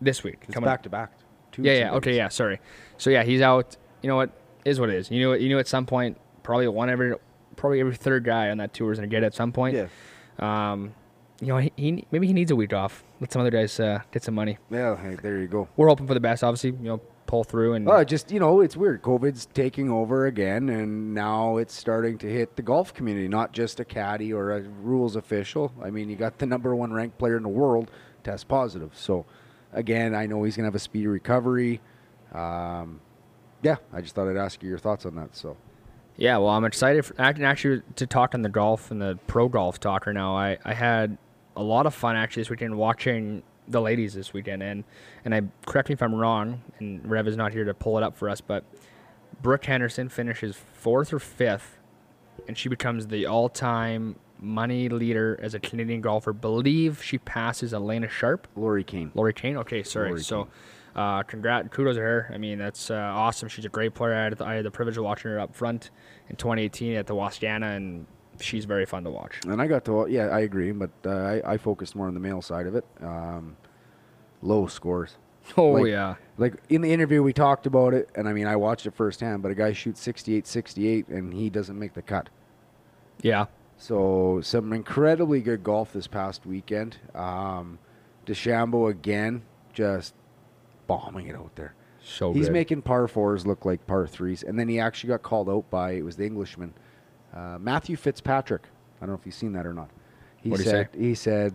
this 0.00 0.22
week. 0.22 0.38
It's 0.42 0.54
coming 0.54 0.66
back 0.66 0.82
to 0.84 0.90
back. 0.90 1.12
Two 1.52 1.62
Yeah, 1.62 1.72
yeah. 1.74 1.92
Okay, 1.94 2.16
yeah. 2.16 2.28
Sorry. 2.28 2.60
So 2.98 3.10
yeah, 3.10 3.22
he's 3.22 3.40
out. 3.40 3.76
You 4.02 4.08
know 4.08 4.16
what? 4.16 4.30
Is 4.64 4.80
what 4.80 4.88
it 4.88 4.96
is. 4.96 5.10
You 5.10 5.22
know. 5.22 5.32
You 5.34 5.48
know. 5.50 5.58
At 5.58 5.68
some 5.68 5.86
point, 5.86 6.18
probably 6.42 6.66
one 6.68 6.90
every, 6.90 7.14
probably 7.56 7.80
every 7.80 7.94
third 7.94 8.24
guy 8.24 8.50
on 8.50 8.58
that 8.58 8.72
tour 8.74 8.92
is 8.92 8.98
gonna 8.98 9.08
get 9.08 9.22
it 9.22 9.26
at 9.26 9.34
some 9.34 9.52
point. 9.52 9.76
Yeah. 9.76 9.88
Um, 10.38 10.94
you 11.40 11.48
know, 11.48 11.58
he, 11.58 11.72
he 11.76 12.06
maybe 12.10 12.26
he 12.26 12.32
needs 12.32 12.50
a 12.50 12.56
week 12.56 12.72
off. 12.72 13.04
Let 13.20 13.32
some 13.32 13.40
other 13.40 13.50
guys 13.50 13.78
uh, 13.80 14.00
get 14.12 14.22
some 14.22 14.34
money. 14.34 14.58
Yeah, 14.70 14.96
hey, 14.96 15.16
there 15.20 15.38
you 15.38 15.48
go. 15.48 15.68
We're 15.76 15.88
hoping 15.88 16.06
for 16.06 16.14
the 16.14 16.20
best, 16.20 16.44
obviously. 16.44 16.70
You 16.70 16.88
know, 16.88 17.00
pull 17.26 17.44
through 17.44 17.74
and 17.74 17.88
Oh, 17.88 18.04
just 18.04 18.30
you 18.30 18.38
know, 18.38 18.60
it's 18.60 18.76
weird. 18.76 19.02
COVID's 19.02 19.46
taking 19.46 19.90
over 19.90 20.26
again, 20.26 20.68
and 20.68 21.14
now 21.14 21.56
it's 21.56 21.74
starting 21.74 22.18
to 22.18 22.28
hit 22.28 22.56
the 22.56 22.62
golf 22.62 22.94
community, 22.94 23.26
not 23.26 23.52
just 23.52 23.80
a 23.80 23.84
caddy 23.84 24.32
or 24.32 24.52
a 24.52 24.60
rules 24.60 25.16
official. 25.16 25.72
I 25.82 25.90
mean, 25.90 26.08
you 26.08 26.16
got 26.16 26.38
the 26.38 26.46
number 26.46 26.74
one 26.76 26.92
ranked 26.92 27.18
player 27.18 27.36
in 27.36 27.42
the 27.42 27.48
world 27.48 27.90
test 28.22 28.46
positive. 28.48 28.92
So, 28.94 29.26
again, 29.72 30.14
I 30.14 30.26
know 30.26 30.42
he's 30.42 30.56
gonna 30.56 30.66
have 30.66 30.74
a 30.74 30.78
speedy 30.80 31.06
recovery. 31.06 31.80
Um, 32.32 33.00
yeah, 33.62 33.76
I 33.92 34.00
just 34.00 34.14
thought 34.14 34.28
I'd 34.28 34.36
ask 34.36 34.62
you 34.62 34.68
your 34.68 34.78
thoughts 34.78 35.06
on 35.06 35.14
that. 35.16 35.36
So, 35.36 35.56
Yeah, 36.16 36.38
well, 36.38 36.50
I'm 36.50 36.64
excited 36.64 37.04
for, 37.04 37.14
act- 37.20 37.40
actually 37.40 37.82
to 37.96 38.06
talk 38.06 38.34
on 38.34 38.42
the 38.42 38.48
golf 38.48 38.90
and 38.90 39.00
the 39.00 39.18
pro 39.26 39.48
golf 39.48 39.80
talker 39.80 40.12
now. 40.12 40.36
I, 40.36 40.58
I 40.64 40.74
had 40.74 41.16
a 41.56 41.62
lot 41.62 41.86
of 41.86 41.94
fun 41.94 42.16
actually 42.16 42.42
this 42.42 42.50
weekend 42.50 42.76
watching 42.76 43.42
the 43.68 43.80
ladies 43.80 44.14
this 44.14 44.32
weekend, 44.32 44.62
and 44.62 44.84
and 45.24 45.34
I 45.34 45.42
correct 45.66 45.88
me 45.88 45.92
if 45.94 46.02
I'm 46.02 46.14
wrong, 46.14 46.62
and 46.78 47.08
Rev 47.08 47.28
is 47.28 47.36
not 47.36 47.52
here 47.52 47.64
to 47.64 47.74
pull 47.74 47.96
it 47.98 48.02
up 48.02 48.16
for 48.16 48.28
us, 48.28 48.40
but 48.40 48.64
Brooke 49.40 49.64
Henderson 49.64 50.08
finishes 50.08 50.56
fourth 50.56 51.12
or 51.12 51.18
fifth, 51.18 51.78
and 52.48 52.58
she 52.58 52.68
becomes 52.68 53.06
the 53.06 53.26
all-time 53.26 54.16
money 54.42 54.88
leader 54.88 55.38
as 55.40 55.54
a 55.54 55.60
Canadian 55.60 56.00
golfer. 56.00 56.32
Believe 56.32 57.02
she 57.02 57.18
passes 57.18 57.72
Alena 57.72 58.10
Sharp. 58.10 58.46
Lori 58.56 58.84
Kane. 58.84 59.10
Lori 59.14 59.32
Kane. 59.32 59.56
Okay, 59.58 59.82
sorry. 59.82 60.10
Lori 60.10 60.22
so, 60.22 60.48
uh, 60.96 61.22
congrat, 61.22 61.70
kudos 61.70 61.94
to 61.96 62.00
her. 62.02 62.30
I 62.34 62.38
mean, 62.38 62.58
that's 62.58 62.90
uh, 62.90 62.94
awesome. 62.96 63.48
She's 63.48 63.64
a 63.64 63.68
great 63.70 63.94
player. 63.94 64.14
I 64.14 64.24
had, 64.24 64.36
the, 64.38 64.44
I 64.44 64.54
had 64.54 64.64
the 64.64 64.70
privilege 64.70 64.98
of 64.98 65.04
watching 65.04 65.30
her 65.30 65.40
up 65.40 65.54
front 65.54 65.90
in 66.28 66.36
2018 66.36 66.94
at 66.96 67.06
the 67.06 67.14
Wascana, 67.14 67.76
and 67.76 68.06
she's 68.40 68.64
very 68.66 68.84
fun 68.84 69.04
to 69.04 69.10
watch. 69.10 69.38
And 69.46 69.62
I 69.62 69.66
got 69.66 69.84
to, 69.86 70.06
yeah, 70.10 70.26
I 70.26 70.40
agree, 70.40 70.72
but 70.72 70.90
uh, 71.06 71.10
I, 71.10 71.52
I 71.52 71.56
focused 71.56 71.94
more 71.96 72.08
on 72.08 72.14
the 72.14 72.20
male 72.20 72.42
side 72.42 72.66
of 72.66 72.74
it. 72.74 72.84
Um, 73.00 73.56
low 74.42 74.66
scores. 74.66 75.16
Oh 75.56 75.70
Like- 75.72 75.86
yeah, 75.90 76.14
Like 76.38 76.54
in 76.68 76.82
the 76.82 76.92
interview, 76.92 77.20
we 77.22 77.32
talked 77.32 77.66
about 77.66 77.94
it, 77.94 78.08
and 78.14 78.28
I 78.28 78.32
mean, 78.32 78.46
I 78.46 78.54
watched 78.54 78.86
it 78.86 78.94
firsthand, 78.94 79.42
but 79.42 79.50
a 79.50 79.56
guy 79.56 79.72
shoots 79.72 80.00
68 80.00 80.46
68 80.46 81.08
and 81.08 81.34
he 81.34 81.50
doesn't 81.50 81.76
make 81.78 81.94
the 81.94 82.02
cut. 82.02 82.28
yeah. 83.22 83.46
So, 83.82 84.38
some 84.44 84.72
incredibly 84.72 85.40
good 85.40 85.64
golf 85.64 85.92
this 85.92 86.06
past 86.06 86.46
weekend. 86.46 86.98
Um, 87.16 87.80
DeChambeau 88.26 88.88
again, 88.88 89.42
just 89.72 90.14
bombing 90.86 91.26
it 91.26 91.34
out 91.34 91.50
there. 91.56 91.74
So 92.00 92.32
He's 92.32 92.46
good. 92.46 92.52
making 92.52 92.82
par 92.82 93.08
fours 93.08 93.44
look 93.44 93.64
like 93.64 93.84
par 93.88 94.06
threes, 94.06 94.44
and 94.44 94.56
then 94.56 94.68
he 94.68 94.78
actually 94.78 95.08
got 95.08 95.22
called 95.24 95.50
out 95.50 95.68
by 95.68 95.92
it 95.94 96.02
was 96.04 96.14
the 96.14 96.24
Englishman, 96.24 96.74
uh, 97.34 97.58
Matthew 97.60 97.96
Fitzpatrick. 97.96 98.62
I 99.00 99.06
don't 99.06 99.14
know 99.14 99.18
if 99.18 99.26
you've 99.26 99.34
seen 99.34 99.52
that 99.54 99.66
or 99.66 99.74
not. 99.74 99.90
He 100.36 100.50
What'd 100.50 100.64
he 100.64 100.70
said 100.70 100.88
say? 100.92 100.98
he 101.00 101.14
said 101.16 101.54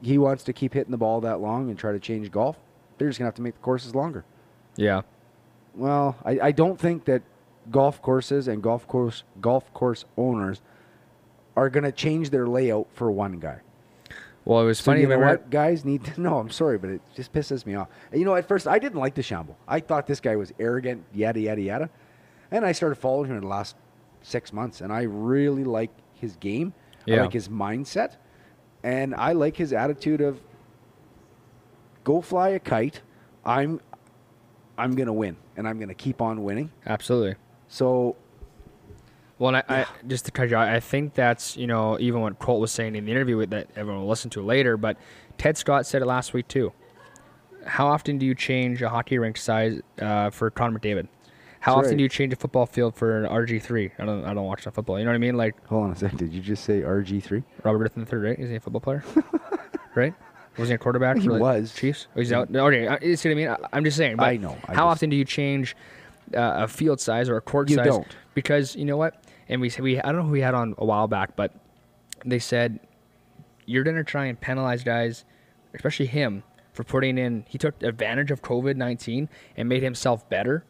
he 0.00 0.16
wants 0.16 0.44
to 0.44 0.54
keep 0.54 0.72
hitting 0.72 0.90
the 0.90 0.96
ball 0.96 1.20
that 1.20 1.40
long 1.40 1.68
and 1.68 1.78
try 1.78 1.92
to 1.92 2.00
change 2.00 2.30
golf. 2.30 2.56
They're 2.96 3.08
just 3.08 3.18
gonna 3.18 3.26
have 3.26 3.34
to 3.34 3.42
make 3.42 3.56
the 3.56 3.60
courses 3.60 3.94
longer. 3.94 4.24
yeah. 4.76 5.02
Well, 5.74 6.16
I, 6.24 6.38
I 6.40 6.52
don't 6.52 6.80
think 6.80 7.04
that 7.06 7.22
golf 7.70 8.00
courses 8.00 8.48
and 8.48 8.62
golf 8.62 8.86
course 8.86 9.22
golf 9.42 9.70
course 9.74 10.06
owners 10.16 10.62
are 11.56 11.68
gonna 11.70 11.92
change 11.92 12.30
their 12.30 12.46
layout 12.46 12.88
for 12.92 13.10
one 13.10 13.38
guy. 13.38 13.60
Well, 14.44 14.60
it 14.62 14.64
was 14.64 14.78
So 14.78 14.84
funny. 14.86 15.02
you 15.02 15.06
know 15.08 15.18
what? 15.18 15.50
Guys 15.50 15.84
need 15.84 16.04
to 16.04 16.20
know. 16.20 16.38
I'm 16.38 16.50
sorry, 16.50 16.76
but 16.78 16.90
it 16.90 17.00
just 17.14 17.32
pisses 17.32 17.64
me 17.64 17.74
off. 17.74 17.88
And 18.10 18.18
you 18.20 18.24
know, 18.26 18.34
at 18.34 18.48
first 18.48 18.66
I 18.66 18.78
didn't 18.78 18.98
like 18.98 19.14
DeChambeau. 19.14 19.54
I 19.68 19.80
thought 19.80 20.06
this 20.06 20.20
guy 20.20 20.34
was 20.36 20.52
arrogant, 20.58 21.04
yada 21.14 21.40
yada 21.40 21.60
yada. 21.60 21.90
And 22.50 22.64
I 22.64 22.72
started 22.72 22.96
following 22.96 23.30
him 23.30 23.36
in 23.36 23.42
the 23.42 23.48
last 23.48 23.76
six 24.22 24.52
months, 24.52 24.80
and 24.80 24.92
I 24.92 25.02
really 25.02 25.64
like 25.64 25.90
his 26.14 26.36
game. 26.36 26.74
I 27.06 27.10
Yeah. 27.12 27.22
like 27.22 27.32
his 27.32 27.48
mindset, 27.48 28.16
and 28.82 29.14
I 29.14 29.32
like 29.32 29.56
his 29.56 29.72
attitude 29.72 30.20
of 30.20 30.40
go 32.04 32.20
fly 32.20 32.50
a 32.50 32.58
kite. 32.58 33.00
I'm 33.44 33.80
I'm 34.78 34.94
gonna 34.94 35.12
win, 35.12 35.36
and 35.56 35.68
I'm 35.68 35.78
gonna 35.78 35.94
keep 35.94 36.20
on 36.20 36.42
winning. 36.44 36.70
Absolutely. 36.86 37.36
So 37.68 38.16
Well, 39.42 39.56
and 39.56 39.64
I, 39.68 39.80
I 39.80 39.86
just 40.06 40.24
to 40.26 40.30
cut 40.30 40.50
you, 40.50 40.56
out, 40.56 40.68
I 40.68 40.78
think 40.78 41.14
that's 41.14 41.56
you 41.56 41.66
know 41.66 41.98
even 41.98 42.20
what 42.20 42.38
Colt 42.38 42.60
was 42.60 42.70
saying 42.70 42.94
in 42.94 43.06
the 43.06 43.10
interview 43.10 43.36
with 43.36 43.50
that 43.50 43.66
everyone 43.74 44.02
will 44.02 44.08
listen 44.08 44.30
to 44.30 44.40
later. 44.40 44.76
But 44.76 44.96
Ted 45.36 45.58
Scott 45.58 45.84
said 45.84 46.00
it 46.00 46.04
last 46.04 46.32
week 46.32 46.46
too. 46.46 46.72
How 47.66 47.88
often 47.88 48.18
do 48.18 48.24
you 48.24 48.36
change 48.36 48.82
a 48.82 48.88
hockey 48.88 49.18
rink 49.18 49.36
size 49.36 49.80
uh, 50.00 50.30
for 50.30 50.48
Connor 50.50 50.78
McDavid? 50.78 51.08
How 51.58 51.74
That's 51.74 51.78
often 51.78 51.90
right. 51.90 51.96
do 51.96 52.02
you 52.04 52.08
change 52.08 52.32
a 52.32 52.36
football 52.36 52.66
field 52.66 52.94
for 52.94 53.24
an 53.24 53.28
RG 53.28 53.60
three? 53.62 53.90
I 53.98 54.04
don't 54.04 54.24
I 54.24 54.32
don't 54.32 54.46
watch 54.46 54.62
that 54.62 54.74
football. 54.74 54.96
You 55.00 55.06
know 55.06 55.10
what 55.10 55.16
I 55.16 55.18
mean? 55.18 55.36
Like 55.36 55.66
hold 55.66 55.86
on 55.86 55.90
a 55.90 55.96
second. 55.96 56.18
Did 56.18 56.32
you 56.32 56.40
just 56.40 56.62
say 56.62 56.82
RG 56.82 57.20
three? 57.24 57.42
Robert 57.64 57.78
Griffin 57.78 58.06
III, 58.12 58.18
right? 58.24 58.38
Is 58.38 58.48
he 58.48 58.54
a 58.54 58.60
football 58.60 58.80
player? 58.80 59.02
right? 59.96 60.14
Was 60.56 60.68
he 60.68 60.76
a 60.76 60.78
quarterback? 60.78 61.16
He 61.16 61.26
for 61.26 61.32
the 61.32 61.40
was. 61.40 61.74
Chiefs. 61.74 62.06
Oh, 62.14 62.20
he's 62.20 62.32
out. 62.32 62.54
Okay, 62.54 62.96
you 63.04 63.16
see 63.16 63.28
what 63.28 63.32
I 63.32 63.36
mean? 63.36 63.48
I, 63.48 63.56
I'm 63.72 63.84
just 63.84 63.96
saying. 63.96 64.20
I 64.20 64.36
know, 64.36 64.56
I 64.68 64.74
how 64.74 64.86
just- 64.86 64.98
often 64.98 65.10
do 65.10 65.16
you 65.16 65.24
change 65.24 65.74
uh, 66.32 66.62
a 66.62 66.68
field 66.68 67.00
size 67.00 67.28
or 67.28 67.36
a 67.36 67.40
court 67.40 67.68
You 67.70 67.76
size? 67.76 67.86
You 67.86 67.92
don't. 67.92 68.16
Because 68.34 68.76
you 68.76 68.84
know 68.84 68.96
what? 68.96 69.21
And 69.52 69.60
we 69.60 69.68
said 69.68 69.84
we 69.84 70.00
I 70.00 70.06
don't 70.06 70.22
know 70.22 70.26
who 70.28 70.32
we 70.32 70.40
had 70.40 70.54
on 70.54 70.74
a 70.78 70.84
while 70.86 71.06
back, 71.06 71.36
but 71.36 71.52
they 72.24 72.38
said 72.38 72.80
you're 73.66 73.84
gonna 73.84 74.02
try 74.02 74.24
and 74.24 74.40
penalize 74.40 74.82
guys, 74.82 75.26
especially 75.74 76.06
him, 76.06 76.42
for 76.72 76.84
putting 76.84 77.18
in. 77.18 77.44
He 77.46 77.58
took 77.58 77.82
advantage 77.82 78.30
of 78.30 78.40
COVID 78.40 78.76
nineteen 78.76 79.28
and 79.54 79.68
made 79.68 79.82
himself 79.82 80.26
better. 80.30 80.64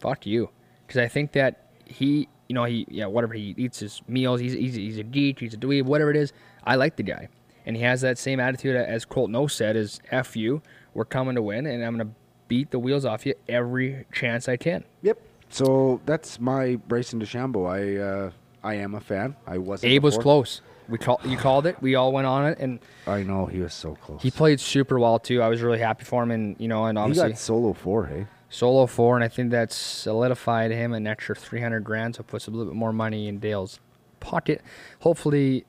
Fuck 0.00 0.26
you, 0.26 0.50
because 0.84 1.00
I 1.00 1.06
think 1.06 1.32
that 1.32 1.70
he, 1.84 2.28
you 2.48 2.54
know, 2.54 2.64
he 2.64 2.84
yeah 2.90 3.06
whatever 3.06 3.34
he 3.34 3.54
eats 3.56 3.78
his 3.78 4.02
meals. 4.08 4.40
He's 4.40 4.54
he's, 4.54 4.74
he's 4.74 4.98
a 4.98 5.04
geek. 5.04 5.38
He's 5.38 5.54
a 5.54 5.56
dweeb. 5.56 5.84
Whatever 5.84 6.10
it 6.10 6.16
is, 6.16 6.32
I 6.64 6.74
like 6.74 6.96
the 6.96 7.04
guy, 7.04 7.28
and 7.64 7.76
he 7.76 7.82
has 7.84 8.00
that 8.00 8.18
same 8.18 8.40
attitude 8.40 8.74
as 8.74 9.04
Colt 9.04 9.30
Knost 9.30 9.52
said: 9.52 9.76
"Is 9.76 10.00
f 10.10 10.34
you. 10.34 10.62
We're 10.94 11.04
coming 11.04 11.36
to 11.36 11.42
win, 11.42 11.64
and 11.64 11.84
I'm 11.84 11.96
gonna 11.96 12.10
beat 12.48 12.72
the 12.72 12.80
wheels 12.80 13.04
off 13.04 13.24
you 13.24 13.34
every 13.48 14.04
chance 14.12 14.48
I 14.48 14.56
can." 14.56 14.82
Yep. 15.02 15.16
So 15.50 16.00
that's 16.06 16.40
my 16.40 16.76
Bryson 16.88 17.20
DeChambeau. 17.20 17.68
I 17.68 18.02
uh, 18.26 18.30
I 18.62 18.74
am 18.74 18.94
a 18.94 19.00
fan. 19.00 19.36
I 19.46 19.58
wasn't. 19.58 19.92
Abe 19.92 20.02
was 20.02 20.18
close. 20.18 20.60
We 20.88 20.98
call 20.98 21.20
you 21.24 21.36
called 21.36 21.66
it. 21.66 21.80
We 21.82 21.94
all 21.96 22.12
went 22.12 22.26
on 22.26 22.46
it, 22.46 22.58
and 22.58 22.78
I 23.06 23.22
know 23.22 23.46
he 23.46 23.60
was 23.60 23.74
so 23.74 23.96
close. 23.96 24.22
he 24.22 24.30
played 24.30 24.60
super 24.60 24.98
well 24.98 25.18
too. 25.18 25.42
I 25.42 25.48
was 25.48 25.60
really 25.62 25.78
happy 25.80 26.04
for 26.04 26.22
him, 26.22 26.30
and 26.30 26.56
you 26.60 26.68
know, 26.68 26.86
and 26.86 26.96
obviously 26.98 27.24
He 27.26 27.32
got 27.32 27.38
solo 27.38 27.72
four, 27.72 28.06
hey? 28.06 28.26
solo 28.50 28.86
four, 28.86 29.16
and 29.16 29.24
I 29.24 29.28
think 29.28 29.50
that's 29.50 29.74
solidified 29.74 30.70
him 30.70 30.92
an 30.92 31.06
extra 31.06 31.34
three 31.34 31.60
hundred 31.60 31.82
grand, 31.82 32.14
so 32.16 32.22
puts 32.22 32.46
a 32.46 32.50
little 32.50 32.66
bit 32.66 32.76
more 32.76 32.92
money 32.92 33.26
in 33.26 33.38
Dale's 33.40 33.80
pocket. 34.20 34.62
Hopefully, 35.00 35.64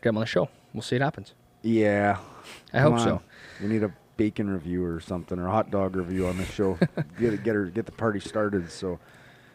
get 0.00 0.10
him 0.10 0.16
on 0.16 0.20
the 0.20 0.26
show. 0.26 0.48
We'll 0.72 0.82
see 0.82 0.94
what 0.96 1.02
happens. 1.02 1.34
Yeah. 1.62 2.18
I 2.72 2.80
Come 2.80 2.92
hope 2.92 3.00
so. 3.00 3.22
We 3.60 3.68
need 3.68 3.82
a 3.82 3.92
bacon 4.16 4.48
review 4.50 4.84
or 4.84 5.00
something, 5.00 5.38
or 5.38 5.48
hot 5.48 5.70
dog 5.70 5.96
review 5.96 6.26
on 6.26 6.36
the 6.36 6.44
show. 6.44 6.78
get 7.18 7.42
get 7.44 7.54
her, 7.54 7.66
get 7.66 7.86
the 7.86 7.92
party 7.92 8.20
started. 8.20 8.70
So, 8.70 8.98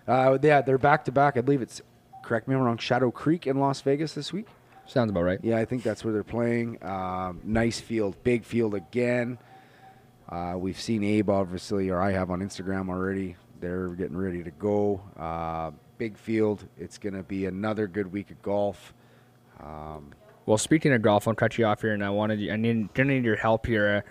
uh, 0.07 0.37
yeah, 0.41 0.61
they're 0.61 0.77
back 0.77 1.05
to 1.05 1.11
back. 1.11 1.37
I 1.37 1.41
believe 1.41 1.61
it's. 1.61 1.81
Correct 2.23 2.47
me 2.47 2.53
if 2.53 2.59
I'm 2.59 2.65
wrong. 2.65 2.77
Shadow 2.77 3.09
Creek 3.11 3.47
in 3.47 3.59
Las 3.59 3.81
Vegas 3.81 4.13
this 4.13 4.31
week. 4.31 4.47
Sounds 4.85 5.09
about 5.09 5.23
right. 5.23 5.39
Yeah, 5.41 5.57
I 5.57 5.65
think 5.65 5.83
that's 5.83 6.03
where 6.03 6.13
they're 6.13 6.23
playing. 6.23 6.83
Um, 6.83 7.39
nice 7.43 7.79
field, 7.79 8.15
big 8.23 8.43
field 8.43 8.75
again. 8.75 9.37
Uh, 10.27 10.55
we've 10.57 10.79
seen 10.79 11.03
Abe, 11.03 11.29
obviously, 11.29 11.89
or 11.89 12.01
I 12.01 12.11
have 12.11 12.29
on 12.29 12.39
Instagram 12.41 12.89
already. 12.89 13.35
They're 13.59 13.89
getting 13.89 14.17
ready 14.17 14.43
to 14.43 14.51
go. 14.51 15.01
Uh, 15.17 15.71
big 15.97 16.17
field. 16.17 16.65
It's 16.77 16.97
going 16.97 17.13
to 17.13 17.23
be 17.23 17.45
another 17.45 17.87
good 17.87 18.11
week 18.11 18.29
of 18.31 18.41
golf. 18.41 18.93
Um, 19.59 20.11
Well, 20.45 20.57
speaking 20.57 20.91
of 20.93 21.01
golf, 21.03 21.27
I'll 21.27 21.35
cut 21.35 21.57
you 21.57 21.65
off 21.65 21.81
here, 21.81 21.93
and 21.93 22.03
I 22.03 22.09
wanted 22.09 22.39
you, 22.39 22.51
I 22.51 22.55
need, 22.55 22.93
gonna 22.95 23.13
need 23.13 23.25
your 23.25 23.35
help 23.35 23.67
here. 23.67 24.03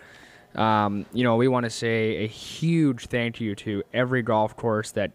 Um, 0.54 1.06
you 1.12 1.24
know, 1.24 1.36
we 1.36 1.48
want 1.48 1.64
to 1.64 1.70
say 1.70 2.24
a 2.24 2.26
huge 2.26 3.06
thank 3.06 3.40
you 3.40 3.54
to 3.56 3.82
every 3.92 4.22
golf 4.22 4.56
course 4.56 4.90
that 4.92 5.12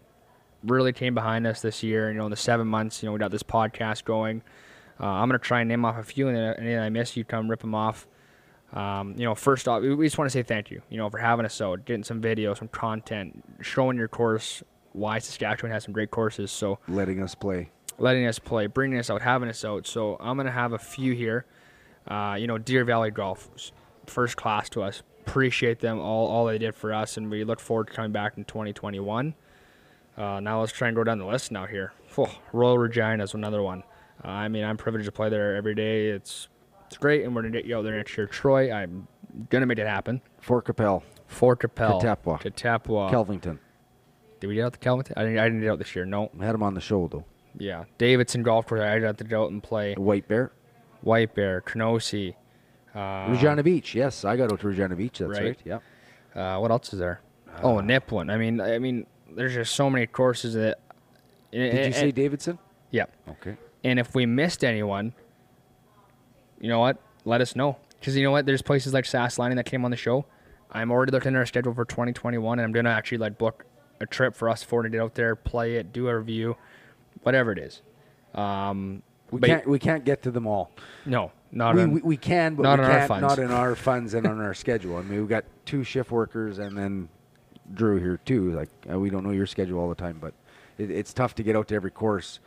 really 0.62 0.92
came 0.92 1.14
behind 1.14 1.46
us 1.46 1.60
this 1.60 1.82
year. 1.82 2.10
You 2.10 2.18
know, 2.18 2.24
in 2.24 2.30
the 2.30 2.36
seven 2.36 2.66
months, 2.66 3.02
you 3.02 3.08
know, 3.08 3.12
we 3.12 3.18
got 3.18 3.30
this 3.30 3.42
podcast 3.42 4.04
going. 4.04 4.42
Uh, 5.00 5.06
I'm 5.06 5.28
gonna 5.28 5.38
try 5.40 5.60
and 5.60 5.68
name 5.68 5.84
off 5.84 5.98
a 5.98 6.04
few, 6.04 6.28
and 6.28 6.36
then 6.36 6.54
any 6.58 6.74
that 6.74 6.82
I 6.82 6.88
miss, 6.88 7.16
you 7.16 7.24
come 7.24 7.50
rip 7.50 7.60
them 7.60 7.74
off. 7.74 8.06
Um, 8.72 9.14
you 9.16 9.24
know, 9.24 9.34
first 9.34 9.68
off, 9.68 9.82
we 9.82 10.06
just 10.06 10.18
want 10.18 10.30
to 10.30 10.32
say 10.32 10.42
thank 10.42 10.70
you. 10.70 10.82
You 10.88 10.98
know, 10.98 11.10
for 11.10 11.18
having 11.18 11.44
us 11.44 11.60
out, 11.60 11.84
getting 11.84 12.04
some 12.04 12.20
video, 12.20 12.54
some 12.54 12.68
content, 12.68 13.44
showing 13.60 13.96
your 13.96 14.08
course. 14.08 14.62
Why 14.92 15.18
Saskatchewan 15.18 15.72
has 15.72 15.82
some 15.84 15.92
great 15.92 16.12
courses. 16.12 16.52
So 16.52 16.78
letting 16.86 17.20
us 17.20 17.34
play. 17.34 17.70
letting 17.98 18.26
us 18.26 18.38
play, 18.38 18.68
bringing 18.68 18.98
us 18.98 19.10
out, 19.10 19.22
having 19.22 19.48
us 19.48 19.64
out. 19.64 19.86
So 19.88 20.16
I'm 20.20 20.36
gonna 20.36 20.52
have 20.52 20.72
a 20.72 20.78
few 20.78 21.12
here. 21.12 21.44
Uh, 22.06 22.36
you 22.38 22.46
know, 22.46 22.58
Deer 22.58 22.84
Valley 22.84 23.10
Golf, 23.10 23.50
first 24.10 24.36
class 24.36 24.68
to 24.70 24.82
us. 24.82 25.02
Appreciate 25.26 25.80
them 25.80 25.98
all, 25.98 26.26
all 26.28 26.46
they 26.46 26.58
did 26.58 26.74
for 26.74 26.92
us, 26.92 27.16
and 27.16 27.30
we 27.30 27.44
look 27.44 27.60
forward 27.60 27.86
to 27.88 27.92
coming 27.92 28.12
back 28.12 28.36
in 28.36 28.44
2021. 28.44 29.34
Uh, 30.16 30.40
now 30.40 30.60
let's 30.60 30.72
try 30.72 30.88
and 30.88 30.96
go 30.96 31.02
down 31.02 31.18
the 31.18 31.26
list 31.26 31.50
now 31.50 31.66
here. 31.66 31.92
Oh, 32.16 32.32
Royal 32.52 32.78
Regina 32.78 33.24
is 33.24 33.34
another 33.34 33.62
one. 33.62 33.82
Uh, 34.24 34.28
I 34.28 34.48
mean, 34.48 34.64
I'm 34.64 34.76
privileged 34.76 35.06
to 35.06 35.12
play 35.12 35.28
there 35.28 35.56
every 35.56 35.74
day. 35.74 36.08
It's 36.08 36.48
it's 36.86 36.96
great, 36.96 37.24
and 37.24 37.34
we're 37.34 37.42
gonna 37.42 37.52
get 37.52 37.64
you 37.64 37.76
out 37.76 37.82
there 37.82 37.96
next 37.96 38.16
year. 38.16 38.26
Troy, 38.26 38.70
I'm 38.70 39.08
gonna 39.50 39.66
make 39.66 39.78
it 39.78 39.86
happen. 39.86 40.20
Fort 40.40 40.66
Qu'Appelle, 40.66 41.02
Fort 41.26 41.58
Qu'Appelle, 41.58 42.00
Katepwa. 42.00 42.40
Katepwa. 42.40 43.10
Kelvington. 43.10 43.58
Did 44.38 44.46
we 44.48 44.54
get 44.56 44.64
out 44.66 44.72
the 44.72 44.78
Kelvin? 44.78 45.06
I 45.16 45.22
didn't, 45.24 45.38
I 45.38 45.44
didn't 45.44 45.60
get 45.62 45.70
out 45.70 45.78
this 45.78 45.96
year. 45.96 46.04
No. 46.04 46.30
I 46.38 46.44
had 46.44 46.54
him 46.54 46.62
on 46.62 46.74
the 46.74 46.80
show 46.80 47.08
though. 47.08 47.24
Yeah. 47.58 47.84
Davidson 47.98 48.42
Golf 48.42 48.66
Course. 48.66 48.82
I 48.82 48.98
got 48.98 49.18
to 49.18 49.24
go 49.24 49.44
out 49.44 49.50
and 49.50 49.62
play. 49.62 49.94
White 49.94 50.28
Bear, 50.28 50.52
White 51.00 51.34
Bear, 51.34 51.60
Kenosee. 51.60 52.36
Uh, 52.94 53.26
Regina 53.30 53.62
Beach. 53.62 53.94
Yes, 53.94 54.24
I 54.24 54.36
got 54.36 54.52
out 54.52 54.60
to 54.60 54.68
Regina 54.68 54.94
Beach. 54.94 55.18
That's 55.18 55.30
Right. 55.30 55.42
right. 55.66 55.80
Yeah. 56.34 56.56
Uh, 56.56 56.60
what 56.60 56.70
else 56.70 56.92
is 56.92 56.98
there? 56.98 57.20
oh, 57.62 57.76
Nipawin. 57.76 58.32
I 58.32 58.36
mean, 58.36 58.60
I 58.60 58.78
mean, 58.78 59.06
there's 59.34 59.54
just 59.54 59.74
so 59.74 59.88
many 59.90 60.06
courses 60.06 60.54
that. 60.54 60.78
Did 61.52 61.86
you 61.86 61.92
say 61.92 62.10
Davidson? 62.10 62.58
Yeah. 62.90 63.06
Okay. 63.28 63.56
And 63.84 63.98
if 63.98 64.14
we 64.14 64.26
missed 64.26 64.64
anyone, 64.64 65.12
you 66.60 66.68
know 66.68 66.80
what? 66.80 66.98
Let 67.24 67.40
us 67.40 67.54
know. 67.54 67.76
Because 68.00 68.16
you 68.16 68.22
know 68.24 68.30
what? 68.32 68.46
There's 68.46 68.62
places 68.62 68.92
like 68.92 69.04
Sass 69.04 69.38
Lining 69.38 69.56
that 69.56 69.66
came 69.66 69.84
on 69.84 69.90
the 69.90 69.96
show. 69.96 70.24
I'm 70.70 70.90
already 70.90 71.12
looking 71.12 71.34
at 71.34 71.38
our 71.38 71.46
schedule 71.46 71.72
for 71.74 71.84
2021, 71.84 72.58
and 72.58 72.64
I'm 72.66 72.72
gonna 72.72 72.90
actually 72.90 73.18
like 73.18 73.38
book 73.38 73.64
a 74.00 74.06
trip 74.06 74.34
for 74.34 74.48
us 74.48 74.62
four 74.62 74.82
to 74.82 74.88
get 74.88 75.00
out 75.00 75.14
there, 75.14 75.36
play 75.36 75.76
it, 75.76 75.92
do 75.92 76.08
a 76.08 76.18
review, 76.18 76.56
whatever 77.22 77.52
it 77.52 77.58
is. 77.58 77.82
Um, 78.34 79.02
We 79.30 79.40
can't. 79.40 79.66
We 79.68 79.78
can't 79.78 80.04
get 80.04 80.22
to 80.22 80.30
them 80.30 80.46
all. 80.46 80.70
No, 81.06 81.30
not 81.54 81.74
we, 81.76 81.82
on- 81.82 81.90
we, 81.92 82.00
we 82.02 82.16
can, 82.16 82.54
but 82.54 82.64
not 82.64 82.78
we 82.80 82.84
can't. 82.86 83.08
funds. 83.08 83.22
Not 83.22 83.38
in 83.38 83.50
our 83.50 83.74
funds 83.74 84.14
and 84.14 84.26
on 84.26 84.40
our 84.40 84.54
schedule. 84.54 84.96
I 84.96 85.02
mean, 85.02 85.20
we've 85.20 85.28
got 85.28 85.44
two 85.64 85.84
shift 85.84 86.10
workers 86.10 86.58
and 86.58 86.76
then 86.76 87.08
Drew 87.72 87.98
here 87.98 88.18
too. 88.24 88.52
Like 88.52 88.68
uh, 88.90 88.98
we 88.98 89.08
don't 89.08 89.24
know 89.24 89.30
your 89.30 89.46
schedule 89.46 89.78
all 89.78 89.88
the 89.88 89.94
time, 89.94 90.18
but 90.20 90.34
it, 90.78 90.90
it's 90.90 91.12
tough 91.14 91.34
to 91.36 91.42
get 91.42 91.56
out 91.56 91.68
to 91.68 91.74
every 91.74 91.90
course. 91.90 92.40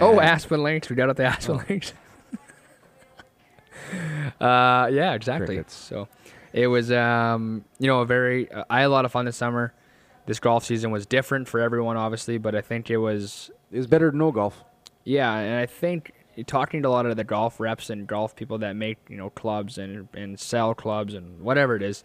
Oh, 0.00 0.18
Aspen 0.18 0.62
Links. 0.62 0.88
We 0.90 0.96
got 0.96 1.08
at 1.10 1.16
the 1.16 1.24
Aspen 1.24 1.62
Links. 1.68 1.92
uh, 4.40 4.88
yeah, 4.92 5.14
exactly. 5.14 5.46
Crickets. 5.46 5.74
So 5.74 6.08
it 6.52 6.66
was, 6.66 6.90
um, 6.90 7.64
you 7.78 7.86
know, 7.86 8.00
a 8.00 8.06
very. 8.06 8.50
Uh, 8.50 8.64
I 8.70 8.80
had 8.80 8.86
a 8.86 8.88
lot 8.88 9.04
of 9.04 9.12
fun 9.12 9.24
this 9.26 9.36
summer. 9.36 9.72
This 10.26 10.40
golf 10.40 10.64
season 10.64 10.90
was 10.90 11.04
different 11.04 11.48
for 11.48 11.60
everyone, 11.60 11.96
obviously, 11.98 12.38
but 12.38 12.54
I 12.54 12.62
think 12.62 12.90
it 12.90 12.96
was, 12.96 13.50
It 13.70 13.76
was 13.76 13.86
better 13.86 14.10
than 14.10 14.18
no 14.20 14.32
golf. 14.32 14.64
yeah, 15.04 15.30
and 15.36 15.60
I 15.60 15.66
think 15.66 16.14
talking 16.42 16.82
to 16.82 16.88
a 16.88 16.90
lot 16.90 17.06
of 17.06 17.16
the 17.16 17.24
golf 17.24 17.60
reps 17.60 17.90
and 17.90 18.06
golf 18.06 18.34
people 18.34 18.58
that 18.58 18.74
make 18.74 18.98
you 19.08 19.16
know 19.16 19.30
clubs 19.30 19.78
and 19.78 20.08
and 20.14 20.38
sell 20.38 20.74
clubs 20.74 21.14
and 21.14 21.40
whatever 21.40 21.76
it 21.76 21.82
is, 21.82 22.04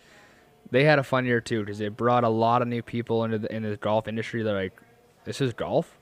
they 0.71 0.83
had 0.83 0.99
a 0.99 1.03
fun 1.03 1.25
year 1.25 1.41
too 1.41 1.61
because 1.61 1.81
it 1.81 1.97
brought 1.97 2.23
a 2.23 2.29
lot 2.29 2.61
of 2.61 2.67
new 2.67 2.81
people 2.81 3.23
into 3.23 3.39
the 3.39 3.53
into 3.53 3.69
the 3.69 3.77
golf 3.77 4.07
industry. 4.07 4.43
They're 4.43 4.53
like, 4.53 4.79
this 5.25 5.41
is 5.41 5.53
golf. 5.53 5.99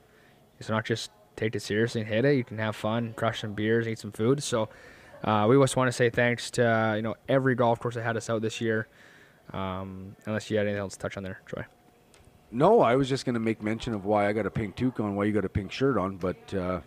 It's 0.60 0.70
not 0.70 0.86
just 0.86 1.12
take 1.36 1.56
it 1.56 1.62
seriously 1.62 2.02
and 2.02 2.10
hit 2.10 2.26
it. 2.26 2.36
You 2.36 2.44
can 2.44 2.58
have 2.58 2.76
fun, 2.76 3.14
crush 3.16 3.42
some 3.42 3.54
beers, 3.54 3.88
eat 3.88 4.00
some 4.00 4.12
food. 4.12 4.44
So 4.44 4.70
uh, 5.24 5.46
we 5.50 5.58
just 5.58 5.76
want 5.76 5.88
to 5.88 5.92
say 5.92 6.10
thanks 6.10 6.52
to 6.52 6.68
uh, 6.68 6.94
you 6.96 7.02
know 7.02 7.16
every 7.30 7.56
golf 7.56 7.80
course 7.80 7.96
that 7.96 8.04
had 8.04 8.18
us 8.18 8.30
out 8.30 8.42
this 8.42 8.60
year. 8.60 8.88
Um, 9.54 10.18
unless 10.26 10.52
you 10.52 10.58
had 10.58 10.68
anything 10.68 10.82
else 10.82 10.94
to 10.94 11.00
touch 11.00 11.16
on 11.16 11.24
there, 11.24 11.42
Troy. 11.46 11.64
No, 12.52 12.82
I 12.82 12.96
was 12.96 13.10
just 13.10 13.26
going 13.26 13.34
to 13.34 13.40
make 13.40 13.62
mention 13.62 13.94
of 13.94 14.06
why 14.06 14.28
I 14.28 14.34
got 14.34 14.46
a 14.46 14.52
pink 14.52 14.76
toque 14.76 15.00
on, 15.00 15.16
why 15.16 15.26
you 15.26 15.34
got 15.34 15.46
a 15.46 15.50
pink 15.50 15.72
shirt 15.72 15.98
on, 15.98 16.18
but 16.18 16.54
uh, 16.54 16.80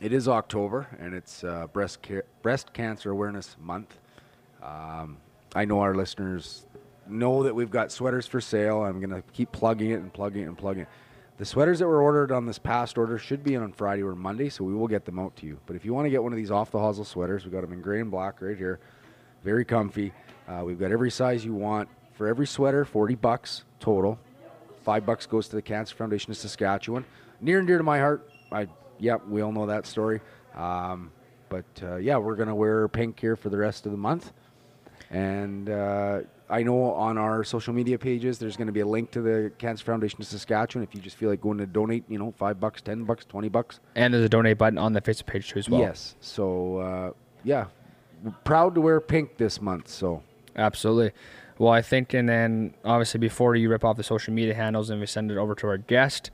it 0.00 0.12
is 0.12 0.28
October 0.28 0.86
and 0.98 1.14
it's 1.14 1.44
uh, 1.44 1.66
breast 1.72 2.02
ca- 2.02 2.22
breast 2.42 2.72
cancer 2.72 3.10
awareness 3.10 3.56
month. 3.60 3.98
Um, 4.62 5.18
I 5.54 5.64
know 5.64 5.80
our 5.80 5.94
listeners 5.94 6.66
know 7.08 7.44
that 7.44 7.54
we've 7.54 7.70
got 7.70 7.92
sweaters 7.92 8.26
for 8.26 8.40
sale. 8.40 8.82
I'm 8.82 9.00
going 9.00 9.10
to 9.10 9.22
keep 9.32 9.52
plugging 9.52 9.90
it 9.90 10.00
and 10.00 10.12
plugging 10.12 10.42
it 10.42 10.46
and 10.46 10.58
plugging 10.58 10.82
it. 10.82 10.88
The 11.38 11.44
sweaters 11.44 11.78
that 11.80 11.86
were 11.86 12.00
ordered 12.00 12.32
on 12.32 12.46
this 12.46 12.58
past 12.58 12.96
order 12.96 13.18
should 13.18 13.44
be 13.44 13.54
in 13.54 13.62
on 13.62 13.72
Friday 13.72 14.02
or 14.02 14.14
Monday, 14.14 14.48
so 14.48 14.64
we 14.64 14.74
will 14.74 14.88
get 14.88 15.04
them 15.04 15.18
out 15.18 15.36
to 15.36 15.46
you. 15.46 15.58
But 15.66 15.76
if 15.76 15.84
you 15.84 15.92
want 15.92 16.06
to 16.06 16.10
get 16.10 16.22
one 16.22 16.32
of 16.32 16.36
these 16.36 16.50
off 16.50 16.70
the 16.70 16.78
hosel 16.78 17.04
sweaters, 17.04 17.44
we've 17.44 17.52
got 17.52 17.60
them 17.60 17.72
in 17.72 17.82
gray 17.82 18.00
and 18.00 18.10
black 18.10 18.40
right 18.40 18.56
here. 18.56 18.80
Very 19.44 19.64
comfy. 19.64 20.12
Uh, 20.48 20.62
we've 20.64 20.78
got 20.78 20.90
every 20.90 21.10
size 21.10 21.44
you 21.44 21.54
want. 21.54 21.88
For 22.14 22.26
every 22.26 22.46
sweater, 22.46 22.86
40 22.86 23.14
bucks 23.16 23.64
total. 23.80 24.18
Five 24.82 25.04
bucks 25.04 25.26
goes 25.26 25.48
to 25.48 25.56
the 25.56 25.62
Cancer 25.62 25.94
Foundation 25.94 26.30
of 26.30 26.38
Saskatchewan. 26.38 27.04
Near 27.42 27.58
and 27.58 27.66
dear 27.66 27.76
to 27.76 27.84
my 27.84 27.98
heart. 27.98 28.30
I, 28.50 28.66
yeah, 28.98 29.16
we 29.28 29.42
all 29.42 29.52
know 29.52 29.66
that 29.66 29.86
story. 29.86 30.20
Um, 30.54 31.10
but 31.48 31.64
uh, 31.82 31.96
yeah, 31.96 32.16
we're 32.16 32.36
gonna 32.36 32.54
wear 32.54 32.88
pink 32.88 33.20
here 33.20 33.36
for 33.36 33.48
the 33.48 33.58
rest 33.58 33.86
of 33.86 33.92
the 33.92 33.98
month. 33.98 34.32
And 35.10 35.70
uh, 35.70 36.20
I 36.50 36.62
know 36.62 36.92
on 36.92 37.16
our 37.18 37.44
social 37.44 37.72
media 37.72 37.98
pages, 37.98 38.38
there's 38.38 38.56
going 38.56 38.66
to 38.66 38.72
be 38.72 38.80
a 38.80 38.86
link 38.86 39.12
to 39.12 39.20
the 39.20 39.52
Cancer 39.58 39.84
Foundation 39.84 40.20
of 40.20 40.26
Saskatchewan. 40.26 40.82
If 40.82 40.94
you 40.96 41.00
just 41.00 41.16
feel 41.16 41.30
like 41.30 41.40
going 41.40 41.58
to 41.58 41.66
donate, 41.66 42.04
you 42.08 42.18
know, 42.18 42.32
five 42.36 42.58
bucks, 42.58 42.82
ten 42.82 43.04
bucks, 43.04 43.24
twenty 43.24 43.48
bucks. 43.48 43.78
And 43.94 44.12
there's 44.12 44.24
a 44.24 44.28
donate 44.28 44.58
button 44.58 44.78
on 44.78 44.92
the 44.92 45.00
Facebook 45.00 45.26
page 45.26 45.48
too 45.50 45.60
as 45.60 45.68
well. 45.70 45.80
Yes. 45.80 46.16
So 46.20 46.78
uh, 46.78 47.10
yeah, 47.44 47.66
We're 48.24 48.32
proud 48.44 48.74
to 48.74 48.80
wear 48.80 49.00
pink 49.00 49.36
this 49.36 49.60
month. 49.60 49.88
So 49.88 50.22
Absolutely. 50.56 51.12
Well, 51.58 51.72
I 51.72 51.82
think, 51.82 52.12
and 52.14 52.28
then 52.28 52.74
obviously 52.84 53.18
before 53.18 53.54
you 53.56 53.68
rip 53.70 53.84
off 53.84 53.96
the 53.96 54.02
social 54.02 54.32
media 54.34 54.54
handles 54.54 54.90
and 54.90 55.00
we 55.00 55.06
send 55.06 55.30
it 55.30 55.38
over 55.38 55.54
to 55.54 55.66
our 55.68 55.78
guest, 55.78 56.30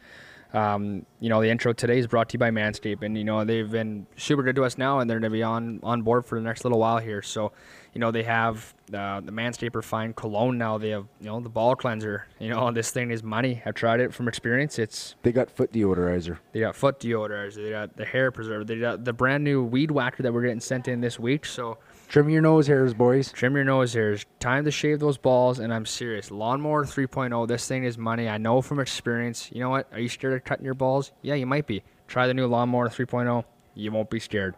um, 0.53 1.07
you 1.19 1.31
know, 1.31 1.41
the 1.41 1.49
intro 1.49 1.73
today 1.73 1.99
is 1.99 2.07
brought 2.07 2.29
to 2.31 2.35
you 2.35 2.39
by 2.39 2.51
Manscaped, 2.51 3.03
and 3.03 3.17
you 3.17 3.25
know 3.25 3.45
they've 3.45 3.71
been 3.71 4.07
super 4.17 4.43
good 4.43 4.57
to 4.57 4.65
us 4.65 4.77
now, 4.77 4.99
and 4.99 5.09
they're 5.09 5.19
going 5.19 5.31
to 5.31 5.37
be 5.37 5.43
on 5.43 5.81
on 5.83 6.03
board 6.03 6.27
for 6.27 6.39
the 6.39 6.45
next 6.45 6.65
little 6.65 6.79
while 6.79 6.99
here. 6.99 7.23
So, 7.23 7.53
you 7.95 8.01
know, 8.01 8.11
they 8.11 8.23
have 8.25 8.75
uh, 8.93 9.21
the 9.21 9.33
Manscaped 9.33 9.75
Refined 9.75 10.17
Cologne 10.17 10.59
now. 10.59 10.77
They 10.77 10.91
have 10.91 11.07
you 11.21 11.27
know 11.27 11.41
the 11.41 11.49
ball 11.49 11.75
cleanser. 11.75 12.27
You 12.39 12.51
know, 12.51 12.71
this 12.71 12.91
thing 12.91 13.11
is 13.11 13.23
money. 13.23 13.63
I've 13.65 13.75
tried 13.75 14.01
it 14.01 14.13
from 14.13 14.29
experience. 14.29 14.79
It's 14.79 15.15
they 15.23 15.33
got 15.33 15.51
foot 15.51 15.73
deodorizer. 15.73 16.39
they 16.53 16.61
got 16.61 16.77
foot 16.77 17.01
deodorizer. 17.01 17.57
They 17.57 17.71
got 17.71 17.97
the 17.97 18.05
hair 18.05 18.31
preserver. 18.31 18.65
They 18.65 18.79
got 18.79 19.05
the 19.05 19.15
brand 19.15 19.45
new 19.45 19.63
weed 19.63 19.91
whacker 19.91 20.23
that 20.23 20.35
we're 20.35 20.43
getting 20.43 20.61
sent 20.61 20.87
in 20.87 21.01
this 21.01 21.19
week. 21.19 21.47
So. 21.47 21.79
Trim 22.13 22.29
your 22.29 22.43
nose 22.43 22.67
hairs, 22.67 22.93
boys. 22.93 23.33
Trim 23.33 23.55
your 23.55 23.65
nose 23.65 23.95
hairs. 23.95 24.27
Time 24.39 24.67
to 24.67 24.71
shave 24.71 25.01
those 25.01 25.17
balls, 25.17 25.59
and 25.59 25.73
I'm 25.73 25.87
serious. 25.87 26.31
Lawnmower 26.31 26.85
3.0. 26.85 27.49
This 27.49 27.67
thing 27.67 27.85
is 27.85 27.97
money. 27.97 28.29
I 28.29 28.37
know 28.37 28.61
from 28.61 28.81
experience. 28.81 29.49
You 29.51 29.61
know 29.61 29.71
what? 29.71 29.89
Are 29.95 29.99
you 29.99 30.11
scared 30.11 30.35
of 30.35 30.45
cutting 30.45 30.67
your 30.67 30.75
balls? 30.75 31.13
Yeah, 31.23 31.37
you 31.37 31.47
might 31.47 31.67
be. 31.67 31.83
Try 32.09 32.27
the 32.27 32.35
new 32.35 32.47
Lawnmower 32.47 32.91
3.0. 32.91 33.45
You 33.75 33.93
won't 33.93 34.11
be 34.11 34.21
scared. 34.21 34.57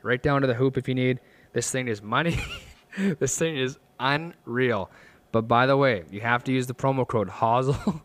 Right 0.00 0.22
down 0.22 0.40
to 0.40 0.46
the 0.46 0.54
hoop 0.54 0.78
if 0.78 0.88
you 0.88 0.94
need. 0.94 1.20
This 1.52 1.70
thing 1.70 1.88
is 1.88 2.00
money. 2.00 2.38
this 3.18 3.36
thing 3.36 3.58
is 3.58 3.76
unreal. 4.00 4.90
But 5.30 5.42
by 5.42 5.66
the 5.66 5.76
way, 5.76 6.04
you 6.10 6.22
have 6.22 6.42
to 6.44 6.52
use 6.52 6.68
the 6.68 6.74
promo 6.74 7.06
code 7.06 7.28
Hosel, 7.28 8.00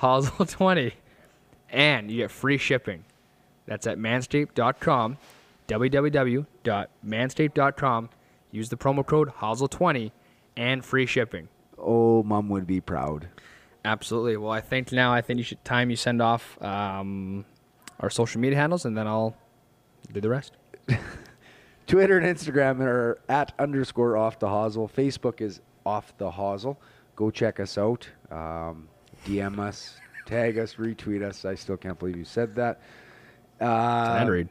Hosel20, 0.00 0.94
and 1.70 2.10
you 2.10 2.22
get 2.22 2.32
free 2.32 2.58
shipping. 2.58 3.04
That's 3.66 3.86
at 3.86 3.96
manscaped.com. 3.96 5.18
www.manscaped.com. 5.68 8.08
Use 8.54 8.68
the 8.68 8.76
promo 8.76 9.04
code 9.04 9.30
HOSL20 9.40 10.12
and 10.56 10.84
free 10.84 11.06
shipping. 11.06 11.48
Oh, 11.76 12.22
mom 12.22 12.48
would 12.50 12.68
be 12.68 12.80
proud. 12.80 13.26
Absolutely. 13.84 14.36
Well, 14.36 14.52
I 14.52 14.60
think 14.60 14.92
now 14.92 15.12
I 15.12 15.22
think 15.22 15.38
you 15.38 15.44
should 15.44 15.64
time 15.64 15.90
you 15.90 15.96
send 15.96 16.22
off 16.22 16.62
um, 16.62 17.44
our 17.98 18.08
social 18.08 18.40
media 18.40 18.56
handles, 18.56 18.84
and 18.84 18.96
then 18.96 19.08
I'll 19.08 19.36
do 20.12 20.20
the 20.20 20.28
rest. 20.28 20.52
Twitter 21.88 22.16
and 22.16 22.24
Instagram 22.38 22.78
are 22.80 23.18
at 23.28 23.52
underscore 23.58 24.16
off 24.16 24.38
the 24.38 24.46
hosel. 24.46 24.88
Facebook 24.88 25.40
is 25.40 25.60
off 25.84 26.16
the 26.18 26.30
hosel. 26.30 26.76
Go 27.16 27.32
check 27.32 27.58
us 27.58 27.76
out. 27.76 28.08
Um, 28.30 28.86
DM 29.26 29.58
us, 29.58 29.96
tag 30.26 30.58
us, 30.58 30.76
retweet 30.76 31.24
us. 31.24 31.44
I 31.44 31.56
still 31.56 31.76
can't 31.76 31.98
believe 31.98 32.16
you 32.16 32.24
said 32.24 32.54
that. 32.54 32.80
Uh, 33.60 34.18
and 34.20 34.30
read. 34.30 34.48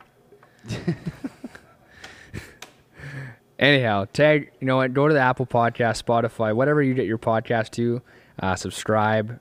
Anyhow, 3.59 4.05
tag. 4.11 4.51
You 4.59 4.67
know 4.67 4.77
what? 4.77 4.93
Go 4.93 5.07
to 5.07 5.13
the 5.13 5.19
Apple 5.19 5.45
Podcast, 5.45 6.03
Spotify, 6.03 6.55
whatever 6.55 6.81
you 6.81 6.93
get 6.93 7.05
your 7.05 7.17
podcast 7.17 7.71
to. 7.71 8.01
Uh, 8.39 8.55
subscribe, 8.55 9.39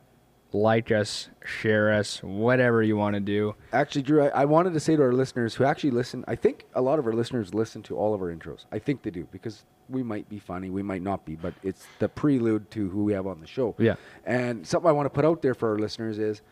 like 0.52 0.90
us, 0.90 1.30
share 1.44 1.92
us, 1.92 2.22
whatever 2.22 2.82
you 2.82 2.96
want 2.96 3.14
to 3.14 3.20
do. 3.20 3.54
Actually, 3.72 4.02
Drew, 4.02 4.24
I, 4.24 4.42
I 4.42 4.44
wanted 4.44 4.74
to 4.74 4.80
say 4.80 4.96
to 4.96 5.02
our 5.02 5.12
listeners 5.12 5.54
who 5.54 5.64
actually 5.64 5.92
listen, 5.92 6.24
I 6.28 6.36
think 6.36 6.66
a 6.74 6.82
lot 6.82 6.98
of 6.98 7.06
our 7.06 7.14
listeners 7.14 7.54
listen 7.54 7.82
to 7.84 7.96
all 7.96 8.12
of 8.12 8.20
our 8.20 8.28
intros. 8.28 8.66
I 8.70 8.78
think 8.78 9.02
they 9.02 9.10
do 9.10 9.26
because 9.32 9.64
we 9.88 10.02
might 10.02 10.28
be 10.28 10.38
funny, 10.38 10.68
we 10.68 10.82
might 10.82 11.02
not 11.02 11.24
be, 11.24 11.36
but 11.36 11.54
it's 11.62 11.86
the 11.98 12.08
prelude 12.08 12.70
to 12.72 12.90
who 12.90 13.04
we 13.04 13.14
have 13.14 13.26
on 13.26 13.40
the 13.40 13.46
show. 13.46 13.74
Yeah. 13.78 13.94
And 14.26 14.66
something 14.66 14.88
I 14.88 14.92
want 14.92 15.06
to 15.06 15.10
put 15.10 15.24
out 15.24 15.40
there 15.42 15.54
for 15.54 15.70
our 15.70 15.78
listeners 15.78 16.18
is 16.18 16.42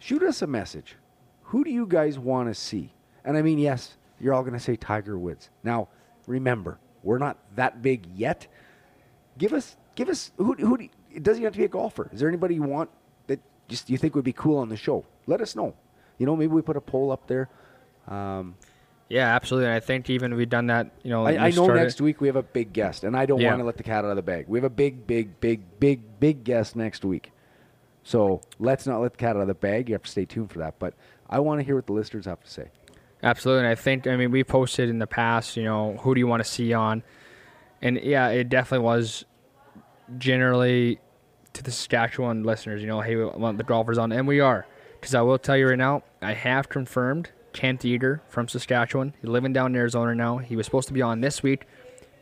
shoot 0.00 0.22
us 0.22 0.42
a 0.42 0.46
message. 0.46 0.96
Who 1.44 1.62
do 1.62 1.70
you 1.70 1.86
guys 1.86 2.18
want 2.18 2.48
to 2.48 2.54
see? 2.54 2.92
And 3.24 3.36
I 3.36 3.42
mean, 3.42 3.58
yes, 3.58 3.96
you're 4.20 4.34
all 4.34 4.42
going 4.42 4.54
to 4.54 4.60
say 4.60 4.76
Tiger 4.76 5.16
Woods. 5.16 5.50
Now, 5.62 5.88
remember, 6.26 6.78
we're 7.04 7.18
not 7.18 7.38
that 7.56 7.82
big 7.82 8.06
yet. 8.14 8.46
Give 9.38 9.52
us, 9.52 9.76
give 9.94 10.08
us, 10.08 10.32
who, 10.36 10.54
who 10.54 10.76
do 10.78 10.84
you, 10.84 10.90
it 11.12 11.22
doesn't 11.22 11.42
have 11.44 11.52
to 11.52 11.58
be 11.58 11.64
a 11.64 11.68
golfer. 11.68 12.08
Is 12.12 12.20
there 12.20 12.28
anybody 12.28 12.54
you 12.56 12.62
want 12.62 12.90
that 13.28 13.40
just 13.68 13.88
you 13.90 13.98
think 13.98 14.14
would 14.14 14.24
be 14.24 14.32
cool 14.32 14.58
on 14.58 14.68
the 14.68 14.76
show? 14.76 15.04
Let 15.26 15.40
us 15.40 15.54
know. 15.54 15.74
You 16.18 16.26
know, 16.26 16.34
maybe 16.36 16.52
we 16.52 16.62
put 16.62 16.76
a 16.76 16.80
poll 16.80 17.10
up 17.12 17.26
there. 17.28 17.48
Um, 18.08 18.54
Yeah, 19.08 19.34
absolutely. 19.34 19.66
And 19.66 19.74
I 19.74 19.80
think 19.80 20.08
even 20.10 20.34
we've 20.34 20.48
done 20.48 20.66
that. 20.68 20.90
You 21.02 21.10
know, 21.10 21.24
I, 21.26 21.32
I 21.32 21.50
know 21.50 21.64
started- 21.64 21.82
next 21.82 22.00
week 22.00 22.20
we 22.20 22.28
have 22.28 22.36
a 22.36 22.42
big 22.42 22.72
guest, 22.72 23.04
and 23.04 23.16
I 23.16 23.26
don't 23.26 23.40
Yeah. 23.40 23.50
want 23.50 23.60
to 23.60 23.64
let 23.66 23.76
the 23.76 23.82
cat 23.82 24.04
out 24.04 24.10
of 24.10 24.16
the 24.16 24.22
bag. 24.22 24.46
We 24.48 24.58
have 24.58 24.64
a 24.64 24.70
big, 24.70 25.06
big, 25.06 25.40
big, 25.40 25.78
big, 25.78 26.00
big 26.20 26.42
guest 26.44 26.74
next 26.76 27.04
week. 27.04 27.30
So 28.02 28.40
let's 28.58 28.86
not 28.86 29.00
let 29.00 29.12
the 29.12 29.18
cat 29.18 29.36
out 29.36 29.42
of 29.42 29.48
the 29.48 29.54
bag. 29.54 29.88
You 29.88 29.94
have 29.94 30.02
to 30.02 30.10
stay 30.10 30.24
tuned 30.24 30.50
for 30.50 30.58
that. 30.60 30.78
But 30.78 30.94
I 31.28 31.40
want 31.40 31.60
to 31.60 31.64
hear 31.64 31.74
what 31.74 31.86
the 31.86 31.92
listeners 31.92 32.26
have 32.26 32.42
to 32.42 32.50
say. 32.50 32.70
Absolutely. 33.24 33.64
And 33.64 33.68
I 33.68 33.74
think, 33.74 34.06
I 34.06 34.16
mean, 34.16 34.30
we 34.30 34.44
posted 34.44 34.90
in 34.90 34.98
the 34.98 35.06
past, 35.06 35.56
you 35.56 35.64
know, 35.64 35.96
who 36.02 36.14
do 36.14 36.20
you 36.20 36.26
want 36.26 36.44
to 36.44 36.48
see 36.48 36.74
on? 36.74 37.02
And 37.80 37.98
yeah, 38.02 38.28
it 38.28 38.50
definitely 38.50 38.84
was 38.84 39.24
generally 40.18 41.00
to 41.54 41.62
the 41.62 41.70
Saskatchewan 41.70 42.42
listeners, 42.44 42.82
you 42.82 42.86
know, 42.86 43.00
hey, 43.00 43.16
we 43.16 43.24
want 43.24 43.56
the 43.56 43.64
golfers 43.64 43.96
on. 43.96 44.12
And 44.12 44.28
we 44.28 44.40
are. 44.40 44.66
Because 45.00 45.14
I 45.14 45.22
will 45.22 45.38
tell 45.38 45.56
you 45.56 45.68
right 45.68 45.78
now, 45.78 46.02
I 46.20 46.34
have 46.34 46.68
confirmed 46.68 47.30
Kent 47.54 47.84
Eager 47.84 48.22
from 48.28 48.46
Saskatchewan. 48.46 49.14
He's 49.20 49.30
living 49.30 49.54
down 49.54 49.72
in 49.72 49.76
Arizona 49.76 50.14
now. 50.14 50.38
He 50.38 50.54
was 50.54 50.66
supposed 50.66 50.88
to 50.88 50.94
be 50.94 51.00
on 51.00 51.22
this 51.22 51.42
week, 51.42 51.66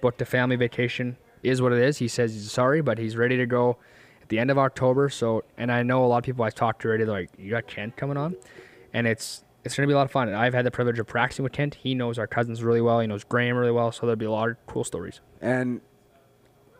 booked 0.00 0.23
a 0.23 0.25
family 0.25 0.56
vacation. 0.56 1.16
Is 1.42 1.61
what 1.61 1.73
it 1.73 1.80
is. 1.80 1.99
He 1.99 2.06
says 2.06 2.32
he's 2.32 2.52
sorry, 2.52 2.80
but 2.80 2.99
he's 2.99 3.16
ready 3.16 3.37
to 3.37 3.47
go 3.47 3.76
at 4.21 4.28
the 4.28 4.38
end 4.38 4.52
of 4.52 4.59
October. 4.59 5.09
So, 5.09 5.42
and 5.59 5.73
I 5.73 5.82
know 5.82 6.04
a 6.04 6.06
lot 6.06 6.18
of 6.18 6.25
people 6.25 6.44
I've 6.44 6.54
talked 6.54 6.82
to 6.82 6.88
already, 6.88 7.02
they're 7.02 7.12
like, 7.12 7.30
you 7.37 7.50
got 7.50 7.66
Kent 7.66 7.97
coming 7.97 8.16
on? 8.16 8.37
And 8.92 9.09
it's 9.09 9.42
it's 9.64 9.76
going 9.76 9.87
to 9.87 9.90
be 9.90 9.95
a 9.95 9.97
lot 9.97 10.04
of 10.04 10.11
fun. 10.11 10.28
And 10.28 10.37
I've 10.37 10.54
had 10.54 10.66
the 10.66 10.71
privilege 10.71 10.99
of 10.99 11.07
practicing 11.07 11.42
with 11.42 11.52
Kent. 11.52 11.76
He 11.76 11.95
knows 11.95 12.19
our 12.19 12.26
cousins 12.26 12.62
really 12.62 12.81
well. 12.81 13.00
He 13.00 13.07
knows 13.07 13.25
Graham 13.25 13.57
really 13.57 13.73
well. 13.73 13.92
So 13.92 14.07
there'll 14.07 14.16
be 14.16 14.26
a 14.26 14.31
lot 14.31 14.50
of 14.50 14.57
cool 14.66 14.85
stories. 14.85 15.21
And 15.40 15.81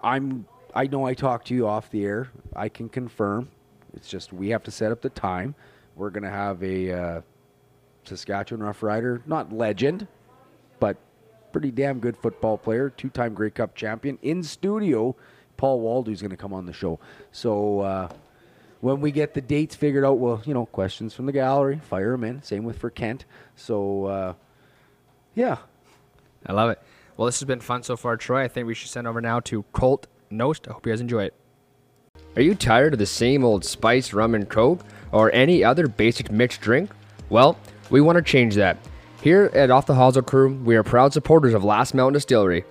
I'm 0.03 0.47
I 0.75 0.87
know 0.87 1.05
I 1.05 1.15
talked 1.15 1.49
to 1.49 1.55
you 1.55 1.67
off 1.67 1.91
the 1.91 2.05
air. 2.05 2.29
I 2.57 2.69
can 2.69 2.89
confirm. 2.89 3.51
It's 3.95 4.09
just 4.09 4.33
we 4.33 4.49
have 4.51 4.63
to 4.65 4.71
set 4.71 4.91
up 4.91 5.03
the 5.03 5.11
time. 5.11 5.55
We're 5.97 6.11
gonna 6.11 6.31
have 6.31 6.63
a 6.63 6.93
uh, 6.93 7.21
Saskatchewan 8.05 8.63
Rough 8.65 8.83
Rider, 8.83 9.23
not 9.27 9.53
legend, 9.53 10.07
but 10.81 10.97
pretty 11.53 11.71
damn 11.71 12.01
good 12.01 12.17
football 12.17 12.57
player, 12.57 12.89
two-time 12.89 13.35
Grey 13.35 13.51
Cup 13.51 13.75
champion 13.75 14.19
in 14.23 14.43
studio. 14.43 15.15
Paul 15.59 15.81
Waldy's 15.81 16.23
gonna 16.23 16.37
come 16.37 16.55
on 16.55 16.65
the 16.65 16.73
show. 16.73 16.99
So 17.33 17.81
uh, 17.81 18.09
when 18.83 19.01
we 19.01 19.13
get 19.13 19.33
the 19.33 19.41
dates 19.41 19.77
figured 19.77 20.05
out, 20.05 20.19
well, 20.19 20.43
you 20.45 20.53
know, 20.53 20.67
questions 20.67 21.15
from 21.15 21.27
the 21.27 21.33
gallery, 21.33 21.81
fire 21.89 22.11
them 22.11 22.25
in. 22.25 22.43
Same 22.43 22.65
with 22.65 22.79
for 22.79 22.91
Kent. 22.91 23.25
So 23.55 24.07
uh, 24.07 24.35
yeah, 25.37 25.59
I 26.45 26.53
love 26.53 26.69
it. 26.71 26.83
Well, 27.17 27.27
this 27.27 27.39
has 27.39 27.47
been 27.47 27.61
fun 27.61 27.85
so 27.85 27.97
far, 27.97 28.17
Troy. 28.17 28.43
I 28.43 28.49
think 28.49 28.67
we 28.67 28.75
should 28.75 28.91
send 28.91 29.07
over 29.07 29.21
now 29.21 29.39
to 29.41 29.63
Colt 29.73 30.09
Knost. 30.33 30.69
I 30.69 30.73
hope 30.73 30.85
you 30.85 30.93
guys 30.93 31.01
enjoy 31.01 31.25
it. 31.25 31.35
Are 32.35 32.43
you 32.43 32.57
tired 32.57 32.95
of 32.95 32.99
the 32.99 33.07
same 33.07 33.45
old 33.45 33.65
spice, 33.65 34.13
rum, 34.13 34.35
and 34.35 34.49
coke, 34.49 34.81
or 35.13 35.33
any 35.33 35.63
other 35.63 35.87
basic 35.87 36.33
mixed 36.33 36.61
drink? 36.61 36.91
Well, 37.31 37.57
we 37.89 38.01
want 38.01 38.17
to 38.17 38.23
change 38.23 38.57
that. 38.57 38.79
Here 39.23 39.49
at 39.55 39.71
Off 39.71 39.87
the 39.87 39.95
Hosel 39.95 40.27
Crew, 40.27 40.55
we 40.65 40.75
are 40.75 40.83
proud 40.83 41.13
supporters 41.13 41.55
of 41.55 41.63
Last 41.63 41.95
Mountain 41.95 42.15
Distillery. 42.15 42.65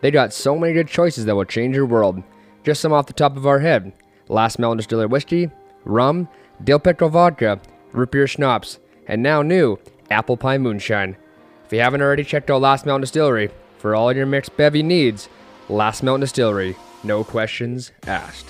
They 0.00 0.12
got 0.12 0.32
so 0.32 0.56
many 0.56 0.74
good 0.74 0.86
choices 0.86 1.24
that 1.24 1.34
will 1.34 1.44
change 1.44 1.74
your 1.74 1.86
world. 1.86 2.22
Just 2.62 2.80
some 2.80 2.92
off 2.92 3.06
the 3.06 3.12
top 3.12 3.36
of 3.36 3.48
our 3.48 3.58
head 3.58 3.92
Last 4.28 4.58
Mountain 4.58 4.78
Distillery 4.78 5.06
whiskey, 5.06 5.50
rum, 5.84 6.28
dill 6.64 6.78
pickle 6.78 7.08
vodka, 7.08 7.60
root 7.92 8.10
beer 8.10 8.26
schnapps, 8.26 8.80
and 9.06 9.22
now 9.22 9.42
new 9.42 9.78
apple 10.10 10.36
pie 10.36 10.58
moonshine. 10.58 11.16
If 11.64 11.72
you 11.72 11.80
haven't 11.80 12.02
already 12.02 12.24
checked 12.24 12.50
out 12.50 12.60
Last 12.60 12.86
Mountain 12.86 13.02
Distillery 13.02 13.50
for 13.78 13.94
all 13.94 14.14
your 14.14 14.26
mixed 14.26 14.56
bevy 14.56 14.82
needs, 14.82 15.28
Last 15.68 16.02
Mountain 16.02 16.22
Distillery, 16.22 16.76
no 17.04 17.24
questions 17.24 17.92
asked. 18.06 18.46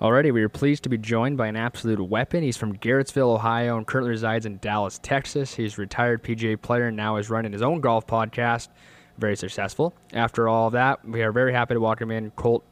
Alrighty, 0.00 0.32
we 0.32 0.42
are 0.42 0.48
pleased 0.48 0.82
to 0.84 0.88
be 0.88 0.96
joined 0.96 1.36
by 1.36 1.46
an 1.46 1.56
absolute 1.56 2.02
weapon. 2.02 2.42
He's 2.42 2.56
from 2.56 2.76
Garrettsville, 2.76 3.34
Ohio, 3.34 3.76
and 3.76 3.86
currently 3.86 4.10
resides 4.10 4.46
in 4.46 4.56
Dallas, 4.58 4.98
Texas. 5.02 5.54
He's 5.54 5.76
a 5.76 5.82
retired 5.82 6.22
PGA 6.22 6.60
player 6.60 6.86
and 6.86 6.96
now 6.96 7.16
is 7.16 7.28
running 7.28 7.52
his 7.52 7.60
own 7.60 7.80
golf 7.80 8.06
podcast. 8.06 8.68
Very 9.18 9.36
successful. 9.36 9.94
After 10.14 10.48
all 10.48 10.68
of 10.68 10.72
that, 10.72 11.04
we 11.06 11.22
are 11.22 11.32
very 11.32 11.52
happy 11.52 11.74
to 11.74 11.80
welcome 11.80 12.10
in 12.10 12.30
Colt 12.30 12.64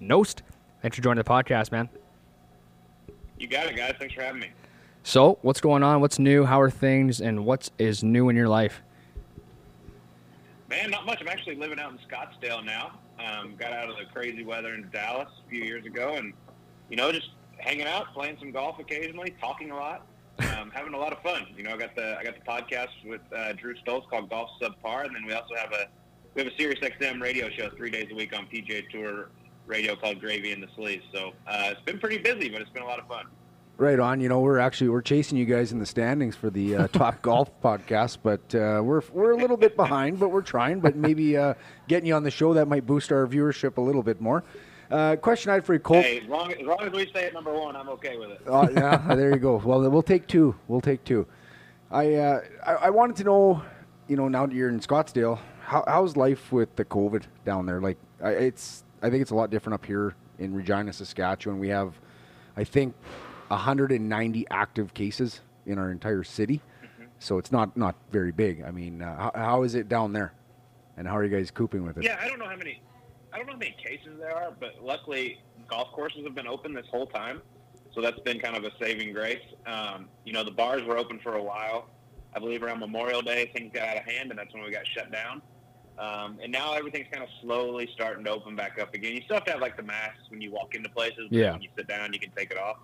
Knost. 0.00 0.42
Thanks 0.82 0.96
for 0.96 1.02
joining 1.02 1.22
the 1.22 1.28
podcast, 1.28 1.72
man. 1.72 1.88
You 3.38 3.48
got 3.48 3.66
it, 3.66 3.76
guys. 3.76 3.94
Thanks 3.98 4.14
for 4.14 4.22
having 4.22 4.40
me. 4.40 4.50
So, 5.02 5.38
what's 5.42 5.60
going 5.60 5.82
on? 5.82 6.00
What's 6.00 6.18
new? 6.18 6.44
How 6.44 6.60
are 6.60 6.70
things? 6.70 7.20
And 7.20 7.44
what 7.44 7.70
is 7.78 8.02
new 8.02 8.28
in 8.28 8.36
your 8.36 8.48
life? 8.48 8.82
Man, 10.68 10.90
not 10.90 11.04
much. 11.04 11.20
I'm 11.20 11.28
actually 11.28 11.56
living 11.56 11.78
out 11.78 11.92
in 11.92 11.98
Scottsdale 11.98 12.64
now. 12.64 12.98
Um, 13.18 13.54
got 13.56 13.72
out 13.72 13.90
of 13.90 13.96
the 13.96 14.06
crazy 14.12 14.44
weather 14.44 14.74
in 14.74 14.88
Dallas 14.90 15.28
a 15.46 15.50
few 15.50 15.62
years 15.62 15.84
ago, 15.84 16.14
and 16.14 16.32
you 16.88 16.96
know, 16.96 17.12
just 17.12 17.30
hanging 17.58 17.86
out, 17.86 18.12
playing 18.12 18.36
some 18.40 18.50
golf 18.50 18.78
occasionally, 18.78 19.34
talking 19.40 19.70
a 19.70 19.76
lot, 19.76 20.06
um, 20.38 20.70
having 20.74 20.94
a 20.94 20.98
lot 20.98 21.12
of 21.12 21.22
fun. 21.22 21.46
You 21.56 21.64
know, 21.64 21.74
I 21.74 21.76
got 21.76 21.94
the 21.94 22.16
I 22.18 22.24
got 22.24 22.34
the 22.34 22.44
podcast 22.44 22.88
with 23.04 23.20
uh, 23.36 23.52
Drew 23.52 23.74
Stoltz 23.76 24.08
called 24.08 24.30
Golf 24.30 24.50
Subpar, 24.60 25.06
and 25.06 25.14
then 25.14 25.24
we 25.26 25.32
also 25.32 25.54
have 25.54 25.72
a 25.72 25.86
we 26.34 26.42
have 26.42 26.52
a 26.52 26.56
Sirius 26.56 26.80
XM 26.80 27.20
radio 27.20 27.48
show 27.50 27.70
three 27.76 27.90
days 27.90 28.08
a 28.10 28.14
week 28.14 28.36
on 28.36 28.46
PGA 28.46 28.88
Tour 28.90 29.28
radio 29.66 29.96
called 29.96 30.20
Gravy 30.20 30.52
in 30.52 30.60
the 30.60 30.68
Sleeves. 30.76 31.04
So 31.12 31.32
uh, 31.46 31.70
it's 31.72 31.80
been 31.82 31.98
pretty 31.98 32.18
busy, 32.18 32.48
but 32.48 32.60
it's 32.60 32.70
been 32.70 32.82
a 32.82 32.86
lot 32.86 32.98
of 32.98 33.06
fun. 33.06 33.26
Right 33.76 33.98
on. 33.98 34.20
You 34.20 34.28
know, 34.28 34.40
we're 34.40 34.60
actually 34.60 34.90
we're 34.90 35.02
chasing 35.02 35.36
you 35.36 35.44
guys 35.44 35.72
in 35.72 35.80
the 35.80 35.86
standings 35.86 36.36
for 36.36 36.48
the 36.48 36.76
uh, 36.76 36.88
top 36.92 37.22
golf 37.22 37.50
podcast, 37.60 38.18
but 38.22 38.54
uh, 38.54 38.80
we're 38.84 39.02
we're 39.12 39.32
a 39.32 39.36
little 39.36 39.56
bit 39.56 39.74
behind, 39.74 40.20
but 40.20 40.28
we're 40.28 40.42
trying. 40.42 40.78
But 40.78 40.94
maybe 40.94 41.36
uh, 41.36 41.54
getting 41.88 42.06
you 42.06 42.14
on 42.14 42.22
the 42.22 42.30
show 42.30 42.54
that 42.54 42.68
might 42.68 42.86
boost 42.86 43.10
our 43.10 43.26
viewership 43.26 43.76
a 43.76 43.80
little 43.80 44.02
bit 44.02 44.20
more. 44.20 44.44
Uh, 44.90 45.16
question 45.16 45.50
I 45.50 45.54
had 45.54 45.64
for 45.64 45.72
you, 45.72 45.80
Colt. 45.80 46.04
Hey, 46.04 46.20
as 46.20 46.28
long, 46.28 46.52
as 46.52 46.60
long 46.60 46.78
as 46.82 46.92
we 46.92 47.06
stay 47.08 47.24
at 47.24 47.34
number 47.34 47.52
one, 47.52 47.74
I'm 47.74 47.88
okay 47.88 48.16
with 48.16 48.30
it. 48.30 48.42
Oh, 48.46 48.68
yeah, 48.70 49.14
there 49.16 49.30
you 49.30 49.40
go. 49.40 49.56
Well, 49.56 49.88
we'll 49.90 50.02
take 50.02 50.28
two. 50.28 50.54
We'll 50.68 50.82
take 50.82 51.02
two. 51.04 51.26
I, 51.90 52.14
uh, 52.14 52.40
I 52.64 52.72
I 52.74 52.90
wanted 52.90 53.16
to 53.16 53.24
know, 53.24 53.62
you 54.08 54.16
know, 54.16 54.28
now 54.28 54.46
that 54.46 54.54
you're 54.54 54.68
in 54.68 54.78
Scottsdale, 54.80 55.38
how, 55.64 55.84
how's 55.88 56.16
life 56.16 56.52
with 56.52 56.76
the 56.76 56.84
COVID 56.84 57.24
down 57.44 57.66
there? 57.66 57.80
Like, 57.80 57.98
I, 58.22 58.30
it's 58.30 58.84
I 59.04 59.10
think 59.10 59.20
it's 59.20 59.30
a 59.32 59.34
lot 59.34 59.50
different 59.50 59.74
up 59.74 59.84
here 59.84 60.14
in 60.38 60.54
Regina, 60.54 60.90
Saskatchewan. 60.90 61.58
We 61.58 61.68
have, 61.68 62.00
I 62.56 62.64
think, 62.64 62.94
190 63.48 64.46
active 64.50 64.94
cases 64.94 65.42
in 65.66 65.78
our 65.78 65.90
entire 65.90 66.24
city, 66.24 66.62
so 67.18 67.36
it's 67.36 67.52
not 67.52 67.76
not 67.76 67.96
very 68.10 68.32
big. 68.32 68.62
I 68.62 68.70
mean, 68.70 69.02
uh, 69.02 69.16
how, 69.16 69.32
how 69.34 69.62
is 69.62 69.74
it 69.74 69.90
down 69.90 70.14
there, 70.14 70.32
and 70.96 71.06
how 71.06 71.18
are 71.18 71.24
you 71.24 71.28
guys 71.28 71.50
coping 71.50 71.84
with 71.84 71.98
it? 71.98 72.04
Yeah, 72.04 72.18
I 72.18 72.28
don't 72.28 72.38
know 72.38 72.48
how 72.48 72.56
many. 72.56 72.80
I 73.30 73.36
don't 73.36 73.46
know 73.46 73.52
how 73.52 73.58
many 73.58 73.76
cases 73.84 74.18
there 74.18 74.34
are, 74.34 74.52
but 74.58 74.82
luckily 74.82 75.38
golf 75.68 75.88
courses 75.92 76.24
have 76.24 76.34
been 76.34 76.46
open 76.46 76.72
this 76.72 76.86
whole 76.90 77.06
time, 77.06 77.42
so 77.94 78.00
that's 78.00 78.20
been 78.20 78.40
kind 78.40 78.56
of 78.56 78.64
a 78.64 78.70
saving 78.80 79.12
grace. 79.12 79.44
Um, 79.66 80.08
you 80.24 80.32
know, 80.32 80.44
the 80.44 80.50
bars 80.50 80.82
were 80.82 80.96
open 80.96 81.20
for 81.22 81.34
a 81.34 81.42
while. 81.42 81.90
I 82.34 82.38
believe 82.38 82.62
around 82.62 82.80
Memorial 82.80 83.20
Day, 83.20 83.50
things 83.54 83.70
got 83.74 83.86
out 83.86 83.96
of 83.98 84.04
hand, 84.04 84.30
and 84.30 84.38
that's 84.38 84.52
when 84.54 84.64
we 84.64 84.70
got 84.70 84.86
shut 84.86 85.12
down. 85.12 85.42
Um, 85.98 86.38
and 86.42 86.50
now 86.50 86.74
everything's 86.74 87.06
kind 87.10 87.22
of 87.22 87.28
slowly 87.40 87.88
starting 87.94 88.24
to 88.24 88.30
open 88.30 88.56
back 88.56 88.78
up 88.80 88.94
again. 88.94 89.12
You 89.12 89.22
still 89.22 89.36
have 89.36 89.44
to 89.44 89.52
have 89.52 89.60
like 89.60 89.76
the 89.76 89.82
masks 89.82 90.28
when 90.28 90.40
you 90.40 90.50
walk 90.50 90.74
into 90.74 90.88
places. 90.88 91.28
but 91.30 91.32
Yeah. 91.38 91.52
When 91.52 91.62
you 91.62 91.68
sit 91.76 91.86
down, 91.86 92.12
you 92.12 92.18
can 92.18 92.30
take 92.36 92.50
it 92.50 92.58
off. 92.58 92.78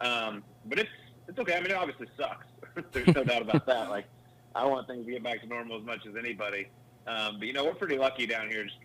Um, 0.00 0.44
but 0.66 0.78
it's 0.78 0.90
it's 1.28 1.38
okay. 1.38 1.56
I 1.56 1.60
mean, 1.60 1.70
it 1.70 1.76
obviously 1.76 2.06
sucks. 2.18 2.46
There's 2.92 3.08
no 3.08 3.24
doubt 3.24 3.42
about 3.42 3.66
that. 3.66 3.90
Like, 3.90 4.06
I 4.54 4.64
want 4.66 4.86
things 4.86 5.06
to 5.06 5.12
get 5.12 5.22
back 5.22 5.40
to 5.40 5.46
normal 5.46 5.78
as 5.78 5.84
much 5.84 6.06
as 6.06 6.16
anybody. 6.16 6.68
Um, 7.06 7.38
but 7.38 7.46
you 7.46 7.52
know, 7.52 7.64
we're 7.64 7.74
pretty 7.74 7.98
lucky 7.98 8.26
down 8.26 8.48
here. 8.48 8.64
Just, 8.64 8.76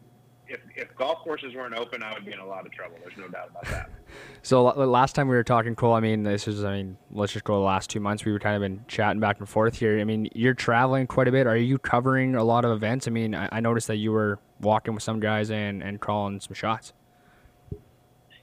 if 0.50 0.60
if 0.76 0.96
golf 0.96 1.20
courses 1.20 1.54
weren't 1.56 1.76
open, 1.76 2.04
I 2.04 2.14
would 2.14 2.26
be 2.26 2.34
in 2.34 2.40
a 2.40 2.46
lot 2.46 2.66
of 2.66 2.72
trouble. 2.72 2.98
There's 3.04 3.18
no 3.18 3.28
doubt 3.28 3.50
about 3.52 3.66
that. 3.66 3.90
So 4.42 4.64
la- 4.64 4.74
last 4.86 5.14
time 5.14 5.28
we 5.28 5.36
were 5.36 5.44
talking, 5.44 5.76
Cole. 5.76 5.94
I 5.94 6.00
mean, 6.00 6.24
this 6.24 6.48
is. 6.48 6.64
I 6.64 6.78
mean, 6.78 6.98
let's 7.12 7.34
just 7.34 7.46
go 7.46 7.54
the 7.56 7.60
last 7.60 7.90
two 7.90 8.00
months. 8.00 8.26
We 8.26 8.32
were 8.32 8.40
kind 8.40 8.56
of 8.56 8.62
been 8.62 8.84
chatting 8.88 9.20
back 9.20 9.38
and 9.40 9.48
forth 9.48 9.78
here. 9.78 10.00
I 10.00 10.04
mean, 10.04 10.30
you're 10.34 10.56
traveling 10.56 11.06
quite 11.06 11.28
a 11.28 11.32
bit. 11.32 11.46
Are 11.46 11.58
you 11.58 11.78
covering 11.78 12.36
a 12.36 12.44
lot 12.44 12.66
of 12.66 12.72
events? 12.72 13.08
I 13.08 13.12
mean, 13.12 13.36
I, 13.36 13.50
I 13.52 13.60
noticed 13.60 13.88
that 13.88 13.98
you 13.98 14.12
were 14.12 14.40
walking 14.62 14.94
with 14.96 15.04
some 15.04 15.20
guys 15.20 15.52
and 15.52 15.84
and 15.84 16.00
calling 16.00 16.40
some 16.40 16.54
shots. 16.54 16.94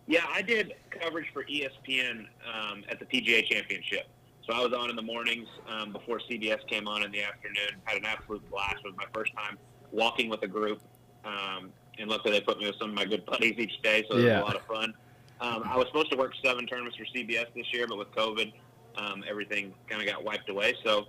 Yeah, 0.06 0.24
I 0.32 0.42
did 0.42 0.74
coverage 0.90 1.26
for 1.32 1.44
ESPN 1.44 2.26
um, 2.52 2.84
at 2.88 3.00
the 3.00 3.06
PGA 3.06 3.44
Championship. 3.44 4.06
So 4.46 4.54
I 4.54 4.62
was 4.62 4.72
on 4.72 4.90
in 4.90 4.96
the 4.96 5.02
mornings 5.02 5.48
um, 5.68 5.92
before 5.92 6.20
CBS 6.20 6.64
came 6.68 6.86
on 6.86 7.02
in 7.02 7.10
the 7.10 7.22
afternoon. 7.22 7.80
Had 7.84 7.98
an 7.98 8.04
absolute 8.04 8.48
blast. 8.48 8.76
It 8.76 8.84
was 8.84 8.94
my 8.96 9.06
first 9.12 9.32
time 9.34 9.58
walking 9.90 10.28
with 10.28 10.42
a 10.42 10.46
group, 10.46 10.80
um, 11.24 11.72
and 11.98 12.10
luckily 12.10 12.32
they 12.32 12.40
put 12.40 12.58
me 12.58 12.66
with 12.66 12.76
some 12.78 12.90
of 12.90 12.94
my 12.94 13.04
good 13.04 13.24
buddies 13.26 13.54
each 13.58 13.80
day, 13.82 14.04
so 14.10 14.16
it 14.16 14.22
Yeah. 14.24 14.40
was 14.40 14.42
a 14.42 14.44
lot 14.44 14.56
of 14.56 14.66
fun. 14.66 14.94
Um, 15.40 15.62
I 15.64 15.76
was 15.76 15.86
supposed 15.88 16.10
to 16.12 16.16
work 16.16 16.32
seven 16.44 16.66
tournaments 16.66 16.96
for 16.96 17.04
CBS 17.04 17.46
this 17.54 17.66
year, 17.72 17.86
but 17.86 17.98
with 17.98 18.10
COVID, 18.12 18.52
um, 18.96 19.22
everything 19.28 19.74
kind 19.88 20.00
of 20.00 20.08
got 20.08 20.24
wiped 20.24 20.48
away. 20.48 20.74
So 20.84 21.06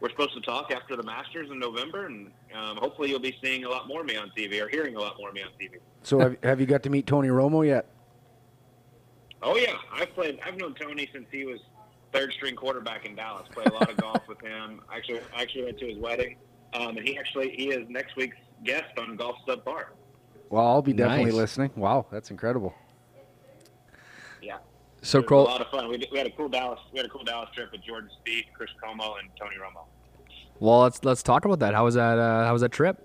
we're 0.00 0.10
supposed 0.10 0.34
to 0.34 0.40
talk 0.40 0.72
after 0.72 0.96
the 0.96 1.02
Masters 1.02 1.48
in 1.50 1.58
November, 1.58 2.06
and 2.06 2.30
um, 2.54 2.76
hopefully 2.76 3.10
you'll 3.10 3.20
be 3.20 3.36
seeing 3.42 3.64
a 3.64 3.68
lot 3.68 3.86
more 3.86 4.00
of 4.00 4.06
me 4.06 4.16
on 4.16 4.32
TV 4.36 4.60
or 4.60 4.68
hearing 4.68 4.96
a 4.96 5.00
lot 5.00 5.16
more 5.18 5.28
of 5.28 5.34
me 5.34 5.42
on 5.42 5.50
TV. 5.60 5.76
So 6.02 6.18
have, 6.18 6.36
have 6.42 6.60
you 6.60 6.66
got 6.66 6.82
to 6.84 6.90
meet 6.90 7.06
Tony 7.06 7.28
Romo 7.28 7.64
yet? 7.66 7.86
Oh 9.42 9.56
yeah, 9.56 9.74
I've 9.92 10.12
played. 10.14 10.40
I've 10.44 10.56
known 10.56 10.74
Tony 10.74 11.08
since 11.12 11.26
he 11.30 11.44
was 11.44 11.60
third 12.12 12.32
string 12.32 12.56
quarterback 12.56 13.06
in 13.06 13.14
Dallas. 13.14 13.46
Played 13.52 13.68
a 13.68 13.72
lot 13.74 13.88
of 13.88 13.96
golf 14.00 14.26
with 14.26 14.40
him. 14.40 14.80
Actually, 14.92 15.20
I 15.36 15.42
actually 15.42 15.64
went 15.64 15.78
to 15.78 15.86
his 15.86 15.98
wedding, 15.98 16.36
um, 16.74 16.96
and 16.96 17.06
he 17.06 17.16
actually 17.16 17.50
he 17.50 17.68
is 17.68 17.88
next 17.88 18.16
week's 18.16 18.36
guest 18.64 18.98
on 18.98 19.14
Golf 19.16 19.36
Subpar. 19.46 19.84
Well, 20.50 20.66
I'll 20.66 20.82
be 20.82 20.92
definitely 20.92 21.26
Nice. 21.26 21.34
listening. 21.34 21.70
Wow, 21.76 22.06
that's 22.10 22.30
incredible. 22.30 22.74
Yeah, 24.40 24.58
So 25.02 25.18
it 25.18 25.30
was 25.30 25.46
a 25.46 25.50
lot 25.50 25.60
of 25.60 25.68
fun. 25.68 25.88
We, 25.88 25.98
did- 25.98 26.08
we 26.12 26.18
had 26.18 26.26
a 26.26 26.30
cool 26.30 26.48
Dallas. 26.48 26.78
We 26.92 26.98
had 26.98 27.06
a 27.06 27.08
cool 27.10 27.24
Dallas 27.24 27.50
trip 27.54 27.70
with 27.72 27.82
Jordan 27.82 28.08
Spieth, 28.24 28.46
Chris 28.56 28.70
Como, 28.82 29.14
and 29.16 29.28
Tony 29.38 29.56
Romo. 29.56 29.84
well, 30.60 30.80
let's 30.80 31.04
let's 31.04 31.22
talk 31.22 31.44
about 31.44 31.58
that. 31.58 31.74
How 31.74 31.84
was 31.84 31.94
that? 31.94 32.18
Uh, 32.18 32.46
how 32.46 32.52
was 32.52 32.62
that 32.62 32.72
trip? 32.72 33.04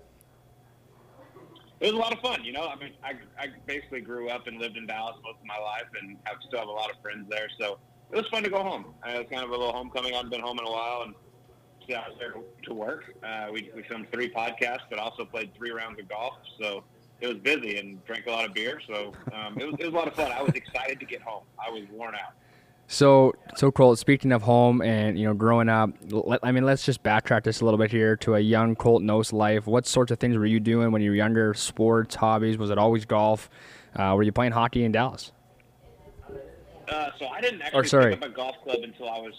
It 1.80 1.86
was 1.86 1.92
a 1.92 1.96
lot 1.96 2.12
of 2.14 2.20
fun. 2.20 2.44
You 2.44 2.52
know, 2.52 2.68
I 2.68 2.76
mean, 2.76 2.92
I, 3.02 3.14
I 3.38 3.48
basically 3.66 4.00
grew 4.00 4.30
up 4.30 4.46
and 4.46 4.58
lived 4.58 4.76
in 4.76 4.86
Dallas 4.86 5.16
most 5.22 5.38
of 5.40 5.46
my 5.46 5.58
life, 5.58 5.84
and 6.00 6.16
have 6.24 6.36
still 6.46 6.60
have 6.60 6.68
a 6.68 6.72
lot 6.72 6.90
of 6.90 6.96
friends 7.02 7.26
there. 7.28 7.48
So 7.60 7.78
it 8.10 8.16
was 8.16 8.26
fun 8.28 8.42
to 8.44 8.50
go 8.50 8.62
home. 8.62 8.94
Uh, 9.06 9.10
it 9.10 9.18
was 9.18 9.26
kind 9.30 9.42
of 9.44 9.50
a 9.50 9.52
little 9.52 9.72
homecoming. 9.72 10.14
I 10.14 10.16
haven't 10.16 10.30
been 10.30 10.40
home 10.40 10.58
in 10.60 10.64
a 10.66 10.70
while, 10.70 11.02
and 11.02 11.14
yeah, 11.88 12.00
I 12.06 12.08
was 12.08 12.18
there 12.18 12.32
to 12.62 12.74
work. 12.74 13.04
Uh, 13.22 13.48
we 13.52 13.70
we 13.74 13.82
filmed 13.82 14.06
three 14.12 14.30
podcasts, 14.32 14.86
but 14.88 14.98
also 15.00 15.24
played 15.24 15.52
three 15.56 15.72
rounds 15.72 15.98
of 16.00 16.08
golf. 16.08 16.34
So 16.60 16.84
it 17.24 17.28
was 17.28 17.38
busy 17.38 17.78
and 17.78 18.04
drank 18.04 18.26
a 18.26 18.30
lot 18.30 18.44
of 18.44 18.52
beer. 18.52 18.80
So 18.86 19.12
um, 19.32 19.58
it 19.58 19.64
was 19.64 19.74
it 19.78 19.86
was 19.86 19.94
a 19.94 19.96
lot 19.96 20.08
of 20.08 20.14
fun. 20.14 20.30
I 20.30 20.42
was 20.42 20.52
excited 20.54 21.00
to 21.00 21.06
get 21.06 21.22
home. 21.22 21.44
I 21.64 21.70
was 21.70 21.84
worn 21.90 22.14
out. 22.14 22.34
So, 22.86 23.32
so 23.56 23.72
Colt. 23.72 23.98
Speaking 23.98 24.30
of 24.30 24.42
home 24.42 24.82
and 24.82 25.18
you 25.18 25.26
know 25.26 25.32
growing 25.32 25.70
up, 25.70 25.90
let, 26.10 26.40
I 26.42 26.52
mean, 26.52 26.64
let's 26.64 26.84
just 26.84 27.02
backtrack 27.02 27.44
this 27.44 27.62
a 27.62 27.64
little 27.64 27.78
bit 27.78 27.90
here 27.90 28.14
to 28.18 28.34
a 28.34 28.40
young 28.40 28.76
Colt 28.76 29.02
Knost 29.02 29.32
life. 29.32 29.66
What 29.66 29.86
sorts 29.86 30.12
of 30.12 30.18
things 30.18 30.36
were 30.36 30.44
you 30.44 30.60
doing 30.60 30.92
when 30.92 31.00
you 31.00 31.10
were 31.10 31.16
younger? 31.16 31.54
Sports, 31.54 32.14
hobbies? 32.14 32.58
Was 32.58 32.70
it 32.70 32.76
always 32.76 33.06
golf? 33.06 33.48
Uh, 33.96 34.12
were 34.14 34.22
you 34.22 34.32
playing 34.32 34.52
hockey 34.52 34.84
in 34.84 34.92
Dallas? 34.92 35.32
Uh, 36.88 37.08
so 37.18 37.26
I 37.28 37.40
didn't 37.40 37.62
actually 37.62 37.88
sorry. 37.88 38.14
pick 38.14 38.22
up 38.22 38.30
a 38.30 38.34
golf 38.34 38.56
club 38.64 38.78
until 38.82 39.08
I 39.08 39.18
was. 39.18 39.34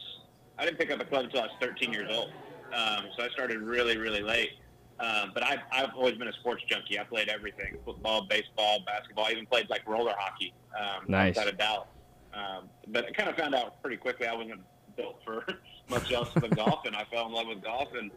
I 0.58 0.66
didn't 0.66 0.80
pick 0.80 0.90
up 0.90 1.00
a 1.00 1.06
club 1.06 1.26
until 1.26 1.42
I 1.42 1.44
was 1.44 1.56
13 1.62 1.94
years 1.94 2.10
old. 2.12 2.32
Um, 2.74 3.06
so 3.16 3.24
I 3.24 3.30
started 3.30 3.60
really, 3.60 3.98
really 3.98 4.24
late. 4.24 4.52
Um, 5.00 5.32
but 5.34 5.44
I've, 5.44 5.60
I've 5.72 5.90
always 5.96 6.16
been 6.16 6.28
a 6.30 6.34
sports 6.34 6.64
junkie. 6.68 6.98
I 7.00 7.04
played 7.04 7.28
everything: 7.28 7.78
football, 7.84 8.26
baseball, 8.30 8.80
basketball. 8.86 9.26
I 9.26 9.32
even 9.32 9.46
played 9.46 9.70
like 9.70 9.88
roller 9.88 10.14
hockey 10.18 10.54
um, 10.80 11.04
Nice. 11.08 11.38
outside 11.38 11.50
of 11.52 11.58
Dallas. 11.58 11.88
Um, 12.34 12.70
but 12.88 13.06
I 13.06 13.12
kind 13.12 13.30
of 13.30 13.36
found 13.36 13.56
out 13.56 13.82
pretty 13.82 13.98
quickly 13.98 14.28
I 14.28 14.34
wasn't 14.34 14.62
built 14.96 15.20
for 15.26 15.46
much 15.90 16.12
else 16.12 16.30
than 16.34 16.50
golf, 16.52 16.86
and 16.86 16.96
I 16.96 17.04
fell 17.12 17.28
in 17.28 17.34
love 17.34 17.48
with 17.48 17.62
golf. 17.64 17.90
And 17.98 18.12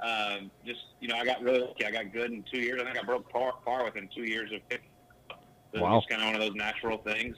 um, 0.00 0.50
just 0.64 0.80
you 1.00 1.08
know, 1.08 1.16
I 1.16 1.24
got 1.24 1.42
really 1.42 1.60
lucky. 1.60 1.84
I 1.84 1.90
got 1.90 2.12
good 2.12 2.30
in 2.32 2.44
two 2.50 2.60
years. 2.60 2.80
I 2.80 2.84
think 2.84 2.98
I 2.98 3.02
broke 3.02 3.30
par, 3.30 3.52
par 3.64 3.84
within 3.84 4.08
two 4.14 4.24
years 4.24 4.50
of 4.52 4.66
picking. 4.68 4.86
up. 5.30 5.42
Wow. 5.74 5.98
just 5.98 6.08
kind 6.08 6.22
of 6.22 6.26
one 6.28 6.34
of 6.34 6.40
those 6.40 6.54
natural 6.54 6.98
things 6.98 7.36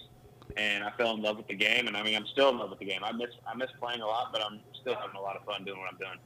and 0.56 0.84
I 0.84 0.90
fell 0.96 1.14
in 1.14 1.22
love 1.22 1.36
with 1.36 1.48
the 1.48 1.54
game. 1.54 1.88
And 1.88 1.96
I 1.96 2.02
mean, 2.02 2.14
I'm 2.14 2.26
still 2.26 2.50
in 2.50 2.58
love 2.58 2.70
with 2.70 2.78
the 2.78 2.84
game. 2.84 3.00
I 3.02 3.12
miss 3.12 3.30
I 3.46 3.56
miss 3.56 3.70
playing 3.80 4.00
a 4.00 4.06
lot, 4.06 4.32
but 4.32 4.42
I'm 4.42 4.60
still 4.80 4.94
having 4.94 5.16
a 5.16 5.20
lot 5.20 5.36
of 5.36 5.44
fun 5.44 5.64
doing 5.64 5.78
what 5.78 5.88
I'm 5.90 5.98
doing. 5.98 6.18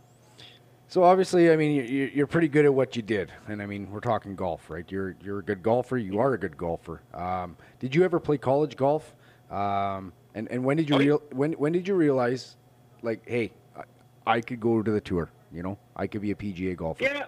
So 0.90 1.04
obviously, 1.04 1.50
I 1.50 1.56
mean, 1.56 1.72
you- 1.76 1.82
you- 1.82 2.10
you're 2.14 2.26
pretty 2.26 2.48
good 2.48 2.64
at 2.64 2.72
what 2.72 2.96
you 2.96 3.02
did, 3.02 3.30
and 3.46 3.60
I 3.60 3.66
mean, 3.66 3.90
we're 3.90 4.00
talking 4.00 4.34
golf, 4.34 4.70
right? 4.70 4.90
You're 4.90 5.16
you're 5.20 5.40
a 5.40 5.42
good 5.42 5.62
golfer. 5.62 5.98
You 5.98 6.18
are 6.18 6.32
a 6.32 6.38
good 6.38 6.56
golfer. 6.56 7.02
Um, 7.12 7.58
did 7.78 7.94
you 7.94 8.04
ever 8.04 8.18
play 8.18 8.38
college 8.38 8.74
golf? 8.74 9.14
Um, 9.50 10.14
and 10.34 10.48
and 10.50 10.64
when 10.64 10.78
did 10.78 10.88
you 10.88 10.96
Oh, 10.96 10.98
real 10.98 11.22
when 11.32 11.52
when 11.54 11.72
did 11.72 11.86
you 11.86 11.94
realize, 11.94 12.56
like, 13.02 13.20
hey, 13.28 13.52
I, 13.76 13.82
I 14.26 14.40
could 14.40 14.60
go 14.60 14.82
to 14.82 14.90
the 14.90 15.00
tour. 15.00 15.30
You 15.52 15.62
know, 15.62 15.78
I 15.94 16.06
could 16.06 16.22
be 16.22 16.30
a 16.30 16.34
PGA 16.34 16.74
golfer. 16.74 17.04
Yeah. 17.04 17.26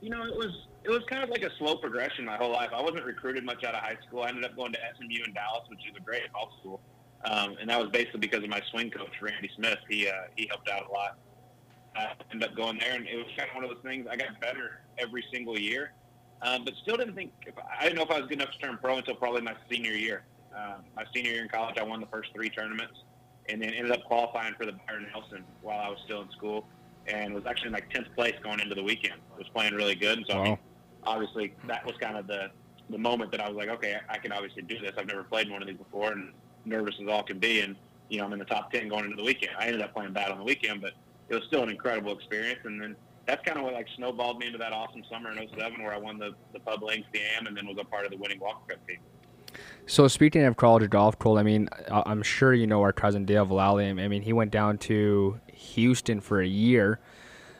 You 0.00 0.10
know, 0.10 0.24
it 0.24 0.36
was 0.36 0.66
it 0.82 0.90
was 0.90 1.04
kind 1.08 1.22
of 1.22 1.30
like 1.30 1.42
a 1.44 1.50
slow 1.56 1.76
progression 1.76 2.24
my 2.24 2.36
whole 2.36 2.50
life. 2.50 2.70
I 2.74 2.82
wasn't 2.82 3.04
recruited 3.04 3.44
much 3.44 3.62
out 3.62 3.74
of 3.74 3.80
high 3.80 3.96
school. 4.08 4.22
I 4.24 4.28
ended 4.28 4.44
up 4.44 4.56
going 4.56 4.72
to 4.72 4.78
SMU 4.96 5.22
in 5.24 5.34
Dallas, 5.34 5.68
which 5.68 5.80
is 5.88 5.96
a 5.96 6.00
great 6.00 6.32
golf 6.32 6.50
school, 6.58 6.80
um, 7.26 7.56
and 7.60 7.70
that 7.70 7.78
was 7.78 7.90
basically 7.90 8.20
because 8.20 8.42
of 8.42 8.48
my 8.50 8.60
swing 8.72 8.90
coach 8.90 9.22
Randy 9.22 9.50
Smith. 9.54 9.78
He 9.88 10.08
uh, 10.08 10.12
he 10.36 10.48
helped 10.48 10.68
out 10.68 10.88
a 10.88 10.92
lot. 10.92 11.18
I 11.96 12.12
ended 12.32 12.50
up 12.50 12.56
going 12.56 12.78
there, 12.78 12.94
and 12.94 13.06
it 13.06 13.16
was 13.16 13.26
kind 13.36 13.48
of 13.48 13.54
one 13.54 13.64
of 13.64 13.70
those 13.70 13.82
things. 13.82 14.06
I 14.10 14.16
got 14.16 14.40
better 14.40 14.80
every 14.98 15.24
single 15.32 15.58
year, 15.58 15.92
um, 16.42 16.64
but 16.64 16.74
still 16.82 16.96
didn't 16.96 17.14
think 17.14 17.32
I 17.78 17.84
didn't 17.84 17.96
know 17.96 18.04
if 18.04 18.10
I 18.10 18.20
was 18.20 18.28
good 18.28 18.40
enough 18.40 18.52
to 18.52 18.58
turn 18.58 18.78
pro 18.80 18.98
until 18.98 19.14
probably 19.14 19.42
my 19.42 19.54
senior 19.70 19.92
year. 19.92 20.22
Um, 20.56 20.84
my 20.96 21.04
senior 21.14 21.32
year 21.32 21.42
in 21.42 21.48
college, 21.48 21.76
I 21.78 21.82
won 21.82 22.00
the 22.00 22.06
first 22.06 22.30
three 22.34 22.50
tournaments, 22.50 22.94
and 23.48 23.60
then 23.60 23.70
ended 23.70 23.92
up 23.92 24.04
qualifying 24.04 24.54
for 24.54 24.66
the 24.66 24.72
Byron 24.86 25.06
Nelson 25.12 25.44
while 25.62 25.78
I 25.78 25.88
was 25.88 25.98
still 26.04 26.22
in 26.22 26.30
school, 26.30 26.66
and 27.06 27.34
was 27.34 27.46
actually 27.46 27.68
in 27.68 27.74
like 27.74 27.90
tenth 27.90 28.08
place 28.14 28.34
going 28.42 28.60
into 28.60 28.74
the 28.74 28.82
weekend. 28.82 29.14
Was 29.36 29.48
playing 29.48 29.74
really 29.74 29.94
good, 29.94 30.18
and 30.18 30.26
so 30.28 30.38
I 30.38 30.44
mean, 30.44 30.58
obviously 31.04 31.54
that 31.66 31.84
was 31.84 31.96
kind 32.00 32.16
of 32.16 32.26
the 32.26 32.50
the 32.90 32.98
moment 32.98 33.30
that 33.32 33.40
I 33.40 33.48
was 33.48 33.56
like, 33.56 33.68
okay, 33.68 33.96
I, 34.08 34.14
I 34.14 34.18
can 34.18 34.32
obviously 34.32 34.62
do 34.62 34.78
this. 34.78 34.92
I've 34.96 35.06
never 35.06 35.22
played 35.22 35.46
in 35.46 35.52
one 35.52 35.60
of 35.62 35.68
these 35.68 35.76
before, 35.76 36.12
and 36.12 36.32
nervous 36.64 36.94
as 37.02 37.08
all 37.08 37.22
can 37.22 37.38
be, 37.38 37.60
and 37.60 37.76
you 38.08 38.18
know 38.18 38.24
I'm 38.24 38.32
in 38.32 38.38
the 38.38 38.44
top 38.44 38.72
ten 38.72 38.88
going 38.88 39.04
into 39.04 39.16
the 39.16 39.24
weekend. 39.24 39.52
I 39.58 39.66
ended 39.66 39.82
up 39.82 39.94
playing 39.94 40.12
bad 40.12 40.30
on 40.30 40.38
the 40.38 40.44
weekend, 40.44 40.80
but 40.80 40.92
it 41.28 41.34
was 41.34 41.44
still 41.46 41.62
an 41.62 41.68
incredible 41.70 42.12
experience, 42.12 42.60
and 42.64 42.80
then. 42.80 42.96
That's 43.26 43.44
kind 43.44 43.58
of 43.58 43.64
what 43.64 43.74
like 43.74 43.86
snowballed 43.94 44.38
me 44.38 44.46
into 44.46 44.56
that 44.56 44.72
awesome 44.72 45.02
summer 45.12 45.30
in 45.30 45.36
07 45.54 45.82
where 45.82 45.92
I 45.92 45.98
won 45.98 46.16
the, 46.18 46.30
the 46.54 46.60
Pub 46.60 46.82
Links, 46.82 47.06
the 47.12 47.18
AM, 47.18 47.46
and 47.46 47.54
then 47.54 47.66
was 47.66 47.76
a 47.78 47.84
part 47.84 48.06
of 48.06 48.10
the 48.10 48.16
winning 48.16 48.40
Walker 48.40 48.60
Cup 48.70 48.88
team. 48.88 48.96
So 49.84 50.08
speaking 50.08 50.44
of 50.44 50.56
college 50.56 50.88
golf, 50.88 51.18
Cole, 51.18 51.36
I 51.36 51.42
mean, 51.42 51.68
I- 51.90 52.04
I'm 52.06 52.22
sure 52.22 52.54
you 52.54 52.66
know 52.66 52.80
our 52.80 52.90
cousin 52.90 53.26
Dale 53.26 53.44
Vallely. 53.44 54.02
I 54.02 54.08
mean, 54.08 54.22
he 54.22 54.32
went 54.32 54.50
down 54.50 54.78
to 54.78 55.38
Houston 55.52 56.22
for 56.22 56.40
a 56.40 56.46
year. 56.46 57.00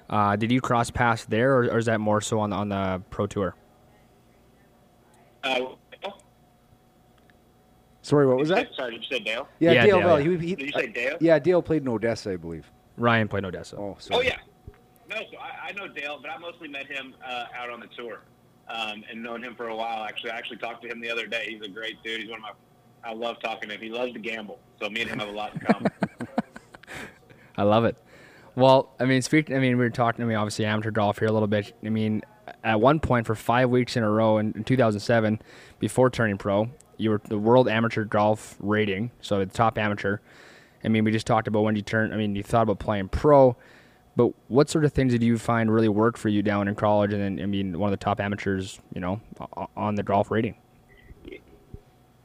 Uh, 0.08 0.36
did 0.36 0.50
you 0.50 0.62
cross 0.62 0.88
paths 0.90 1.26
there, 1.26 1.52
or, 1.58 1.64
or 1.70 1.76
is 1.76 1.84
that 1.84 2.00
more 2.00 2.22
so 2.22 2.40
on 2.40 2.48
the, 2.48 2.56
on 2.56 2.70
the 2.70 3.02
pro 3.10 3.26
tour? 3.26 3.54
Uh, 5.44 5.60
Sorry, 8.00 8.26
what 8.26 8.38
was 8.38 8.48
that? 8.48 8.68
Sorry, 8.74 8.92
did 8.92 9.02
you 9.04 9.18
say 9.18 9.22
Dale? 9.22 9.46
Yeah, 9.58 9.72
Yeah, 9.72 9.84
Dale 9.84 9.98
Dale, 10.00 10.20
yeah. 10.20 10.38
He, 10.38 10.46
he, 10.48 10.54
Did 10.54 10.66
you 10.68 10.72
say 10.72 10.86
Dale? 10.86 11.18
yeah, 11.20 11.38
Dale 11.38 11.60
played 11.60 11.82
in 11.82 11.88
Odessa, 11.88 12.32
I 12.32 12.36
believe. 12.36 12.72
Ryan 12.98 13.28
played 13.28 13.44
Odessa. 13.44 13.76
Oh, 13.76 13.96
Oh 14.10 14.20
yeah. 14.20 14.36
No, 15.08 15.16
so 15.16 15.38
I, 15.38 15.68
I 15.68 15.72
know 15.72 15.88
Dale, 15.88 16.18
but 16.20 16.30
I 16.30 16.36
mostly 16.38 16.68
met 16.68 16.86
him 16.86 17.14
uh, 17.26 17.44
out 17.56 17.70
on 17.70 17.80
the 17.80 17.86
tour, 17.86 18.20
um, 18.68 19.02
and 19.10 19.22
known 19.22 19.42
him 19.42 19.54
for 19.54 19.68
a 19.68 19.74
while. 19.76 20.04
Actually, 20.04 20.32
I 20.32 20.36
actually 20.36 20.58
talked 20.58 20.82
to 20.82 20.88
him 20.88 21.00
the 21.00 21.10
other 21.10 21.26
day. 21.26 21.46
He's 21.48 21.62
a 21.62 21.68
great 21.68 22.02
dude. 22.02 22.20
He's 22.20 22.30
one 22.30 22.40
of 22.40 22.42
my. 22.42 22.52
I 23.04 23.14
love 23.14 23.40
talking 23.40 23.68
to 23.70 23.74
him. 23.74 23.80
He 23.80 23.88
loves 23.88 24.12
to 24.12 24.18
gamble, 24.18 24.58
so 24.80 24.90
me 24.90 25.00
and 25.02 25.10
him 25.10 25.20
have 25.20 25.28
a 25.28 25.32
lot 25.32 25.54
in 25.54 25.60
common. 25.60 25.92
I 27.56 27.62
love 27.62 27.84
it. 27.84 27.96
Well, 28.54 28.92
I 29.00 29.04
mean, 29.04 29.22
speaking, 29.22 29.56
I 29.56 29.60
mean, 29.60 29.78
we 29.78 29.84
were 29.84 29.90
talking. 29.90 30.24
I 30.24 30.28
mean, 30.28 30.36
obviously 30.36 30.66
amateur 30.66 30.90
golf 30.90 31.18
here 31.20 31.28
a 31.28 31.32
little 31.32 31.48
bit. 31.48 31.74
I 31.84 31.88
mean, 31.88 32.22
at 32.64 32.80
one 32.80 33.00
point 33.00 33.26
for 33.26 33.34
five 33.34 33.70
weeks 33.70 33.96
in 33.96 34.02
a 34.02 34.10
row 34.10 34.38
in, 34.38 34.52
in 34.52 34.64
2007, 34.64 35.40
before 35.78 36.10
turning 36.10 36.36
pro, 36.36 36.68
you 36.98 37.10
were 37.10 37.20
the 37.28 37.38
world 37.38 37.68
amateur 37.68 38.04
golf 38.04 38.56
rating, 38.60 39.10
so 39.20 39.38
the 39.38 39.46
top 39.46 39.78
amateur. 39.78 40.18
I 40.84 40.88
mean, 40.88 41.04
we 41.04 41.10
just 41.10 41.26
talked 41.26 41.48
about 41.48 41.62
when 41.62 41.76
you 41.76 41.82
turn. 41.82 42.12
I 42.12 42.16
mean, 42.16 42.36
you 42.36 42.42
thought 42.42 42.62
about 42.62 42.78
playing 42.78 43.08
pro, 43.08 43.56
but 44.16 44.32
what 44.48 44.70
sort 44.70 44.84
of 44.84 44.92
things 44.92 45.12
did 45.12 45.22
you 45.22 45.38
find 45.38 45.72
really 45.72 45.88
work 45.88 46.16
for 46.16 46.28
you 46.28 46.42
down 46.42 46.68
in 46.68 46.74
college? 46.74 47.12
And 47.12 47.22
then, 47.22 47.42
I 47.42 47.46
mean, 47.46 47.78
one 47.78 47.92
of 47.92 47.98
the 47.98 48.04
top 48.04 48.20
amateurs, 48.20 48.80
you 48.94 49.00
know, 49.00 49.20
on 49.76 49.94
the 49.94 50.02
golf 50.02 50.30
rating. 50.30 50.56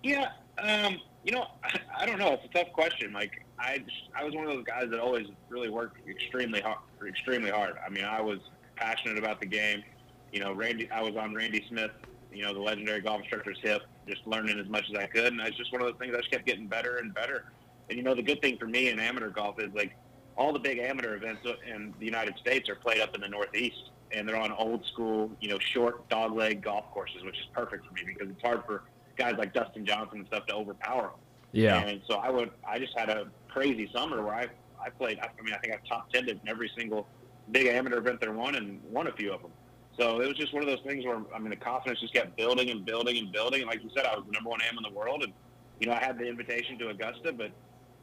Yeah, 0.04 0.32
um, 0.62 1.00
you 1.24 1.32
know, 1.32 1.48
I, 1.64 1.80
I 2.00 2.06
don't 2.06 2.20
know. 2.20 2.34
It's 2.34 2.46
a 2.46 2.64
tough 2.64 2.74
question. 2.74 3.14
Like, 3.14 3.46
I 3.58 3.80
just, 3.80 4.10
I 4.16 4.24
was 4.24 4.36
one 4.36 4.46
of 4.46 4.54
those 4.54 4.66
guys 4.66 4.90
that 4.90 5.00
always 5.00 5.28
really 5.50 5.70
worked 5.70 6.08
extremely 6.08 6.62
hard. 6.62 6.80
Extremely 7.08 7.52
hard. 7.52 7.76
I 7.86 7.90
mean, 7.90 8.06
I 8.06 8.22
was 8.22 8.40
passionate 8.76 9.18
about 9.18 9.40
the 9.40 9.46
game. 9.46 9.84
You 10.32 10.40
know, 10.40 10.52
Randy. 10.54 10.90
I 10.92 11.02
was 11.02 11.16
on 11.16 11.34
Randy 11.34 11.66
Smith. 11.70 11.92
You 12.32 12.44
know, 12.44 12.54
the 12.54 12.60
legendary 12.60 13.02
golf 13.02 13.22
instructor's 13.22 13.60
hip, 13.62 13.84
just 14.08 14.26
learning 14.26 14.60
as 14.60 14.68
much 14.68 14.86
as 14.90 14.98
I 14.98 15.06
could, 15.06 15.34
and 15.34 15.42
it's 15.42 15.56
just 15.56 15.72
one 15.72 15.82
of 15.82 15.88
those 15.88 16.00
things. 16.00 16.16
I 16.16 16.18
just 16.18 16.32
kept 16.32 16.48
getting 16.48 16.66
better 16.66 16.98
and 16.98 17.14
better. 17.14 17.52
And 17.94 18.00
you 18.00 18.04
know, 18.04 18.16
the 18.16 18.24
good 18.24 18.42
thing 18.42 18.58
for 18.58 18.66
me 18.66 18.90
in 18.90 19.00
amateur 19.00 19.30
golf 19.30 19.60
is 19.60 19.72
like, 19.76 19.96
all 20.36 20.52
the 20.52 20.58
big 20.58 20.80
amateur 20.80 21.14
events 21.16 21.46
in 21.72 21.94
the 22.00 22.06
United 22.06 22.36
States 22.40 22.68
are 22.68 22.74
played 22.74 23.00
up 23.00 23.14
in 23.14 23.22
the 23.22 23.28
Northeast, 23.28 23.92
and 24.12 24.28
they're 24.28 24.36
on 24.36 24.52
old 24.52 24.84
school, 24.88 25.30
you 25.42 25.48
know, 25.48 25.60
short 25.60 26.10
dogleg 26.10 26.64
golf 26.64 26.90
courses, 26.90 27.24
which 27.24 27.38
is 27.38 27.46
perfect 27.54 27.86
for 27.86 27.94
me 27.94 28.02
because 28.04 28.32
it's 28.32 28.42
hard 28.42 28.64
for 28.66 28.82
guys 29.16 29.36
like 29.38 29.54
Dustin 29.54 29.86
Johnson 29.86 30.20
and 30.20 30.28
stuff 30.28 30.48
to 30.48 30.56
overpower 30.56 31.04
them. 31.04 31.20
Yeah. 31.52 31.84
And 31.84 32.02
so 32.08 32.16
I 32.16 32.32
would, 32.32 32.50
I 32.68 32.80
just 32.80 32.98
had 32.98 33.12
a 33.12 33.28
crazy 33.48 33.88
summer 33.94 34.24
where 34.24 34.34
I, 34.34 34.48
I 34.84 34.90
played. 34.90 35.20
I 35.20 35.30
mean, 35.44 35.54
I 35.54 35.60
think 35.60 35.76
I've 35.76 35.86
top 35.86 36.12
ten 36.12 36.28
in 36.28 36.40
every 36.48 36.72
single 36.76 37.08
big 37.52 37.68
amateur 37.68 38.00
event 38.00 38.22
there 38.22 38.32
won, 38.32 38.56
and 38.56 38.82
won 38.90 39.06
a 39.06 39.12
few 39.12 39.32
of 39.32 39.44
them. 39.44 39.52
So 40.00 40.20
it 40.20 40.28
was 40.28 40.36
just 40.36 40.52
one 40.52 40.64
of 40.64 40.68
those 40.68 40.82
things 40.84 41.06
where 41.06 41.22
I 41.32 41.38
mean, 41.38 41.52
the 41.52 41.58
confidence 41.58 42.00
just 42.02 42.16
kept 42.16 42.36
building 42.38 42.72
and 42.72 42.84
building 42.84 43.20
and 43.20 43.32
building. 43.32 43.62
And 43.62 43.70
like 43.70 43.84
you 43.84 43.92
said, 43.96 44.08
I 44.08 44.16
was 44.16 44.26
the 44.26 44.32
number 44.32 44.50
one 44.50 44.62
am 44.68 44.78
in 44.78 44.84
the 44.84 44.98
world, 44.98 45.22
and 45.22 45.32
you 45.80 45.86
know, 45.86 45.94
I 45.94 46.00
had 46.00 46.18
the 46.18 46.28
invitation 46.28 46.80
to 46.80 46.90
Augusta, 46.90 47.32
but 47.32 47.52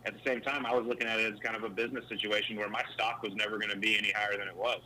at 0.06 0.14
the 0.14 0.20
same 0.24 0.40
time, 0.40 0.64
I 0.64 0.74
was 0.74 0.86
looking 0.86 1.06
at 1.06 1.20
it 1.20 1.32
as 1.32 1.38
kind 1.40 1.56
of 1.56 1.64
a 1.64 1.68
business 1.68 2.04
situation 2.08 2.56
where 2.56 2.68
my 2.68 2.82
stock 2.94 3.22
was 3.22 3.34
never 3.34 3.58
going 3.58 3.70
to 3.70 3.76
be 3.76 3.98
any 3.98 4.12
higher 4.12 4.36
than 4.36 4.48
it 4.48 4.56
was. 4.56 4.80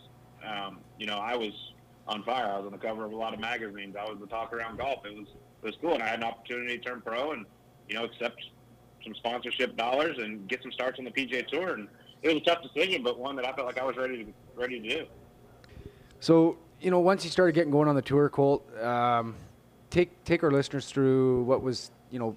Um, 0.45 0.79
you 0.99 1.07
know, 1.07 1.19
I 1.19 1.37
was 1.37 1.53
on 2.07 2.23
fire. 2.25 2.47
I 2.47 2.57
was 2.59 2.67
on 2.67 2.73
the 2.73 2.79
cover 2.79 3.05
of 3.05 3.13
a 3.13 3.17
lot 3.17 3.33
of 3.33 3.41
magazines. 3.41 3.97
I 3.99 4.05
was 4.05 4.19
the 4.21 4.27
talk 4.27 4.53
around 4.53 4.79
golf. 4.79 5.07
It 5.07 5.15
was 5.15 5.27
it 5.63 5.67
was 5.67 5.77
cool, 5.81 5.95
and 5.95 6.03
I 6.03 6.09
had 6.09 6.19
an 6.19 6.25
opportunity 6.25 6.79
to 6.79 6.85
turn 6.85 7.01
pro 7.01 7.33
and 7.33 7.47
you 7.89 7.95
know 7.95 8.05
accept 8.05 8.43
some 9.03 9.15
sponsorship 9.15 9.77
dollars 9.77 10.17
and 10.19 10.49
get 10.49 10.63
some 10.63 10.73
starts 10.73 10.99
on 10.99 11.05
the 11.05 11.11
PGA 11.11 11.47
Tour. 11.47 11.75
And 11.75 11.89
it 12.23 12.29
was 12.29 12.37
a 12.39 12.41
tough 12.41 12.63
decision, 12.63 13.03
but 13.03 13.19
one 13.19 13.37
that 13.37 13.47
I 13.47 13.53
felt 13.53 13.67
like 13.67 13.79
I 13.79 13.85
was 13.85 13.97
ready 13.97 14.25
to 14.25 14.33
ready 14.57 14.81
to 14.81 14.89
do. 14.89 15.07
So 16.21 16.57
you 16.81 16.91
know, 16.91 17.01
once 17.01 17.25
you 17.25 17.31
started 17.31 17.55
getting 17.55 17.71
going 17.71 17.89
on 17.89 17.95
the 17.95 18.03
tour, 18.03 18.29
Colt, 18.29 18.67
um, 18.83 19.37
take 19.91 20.25
take 20.25 20.43
our 20.43 20.51
listeners 20.51 20.87
through 20.87 21.45
what 21.45 21.63
was 21.63 21.91
you 22.11 22.19
know 22.19 22.37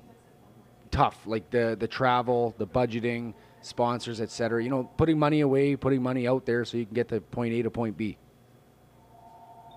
tough, 0.92 1.26
like 1.26 1.50
the 1.50 1.76
the 1.80 1.88
travel, 1.88 2.56
the 2.58 2.68
budgeting, 2.68 3.34
sponsors, 3.62 4.22
etc. 4.22 4.64
You 4.64 4.70
know, 4.70 4.90
putting 4.98 5.20
money 5.20 5.42
away, 5.42 5.76
putting 5.76 6.02
money 6.02 6.28
out 6.28 6.46
there 6.46 6.66
so 6.66 6.78
you 6.78 6.86
can 6.86 6.96
get 6.96 7.08
to 7.10 7.22
point 7.22 7.54
A 7.54 7.62
to 7.64 7.72
point 7.72 7.98
B. 7.98 8.18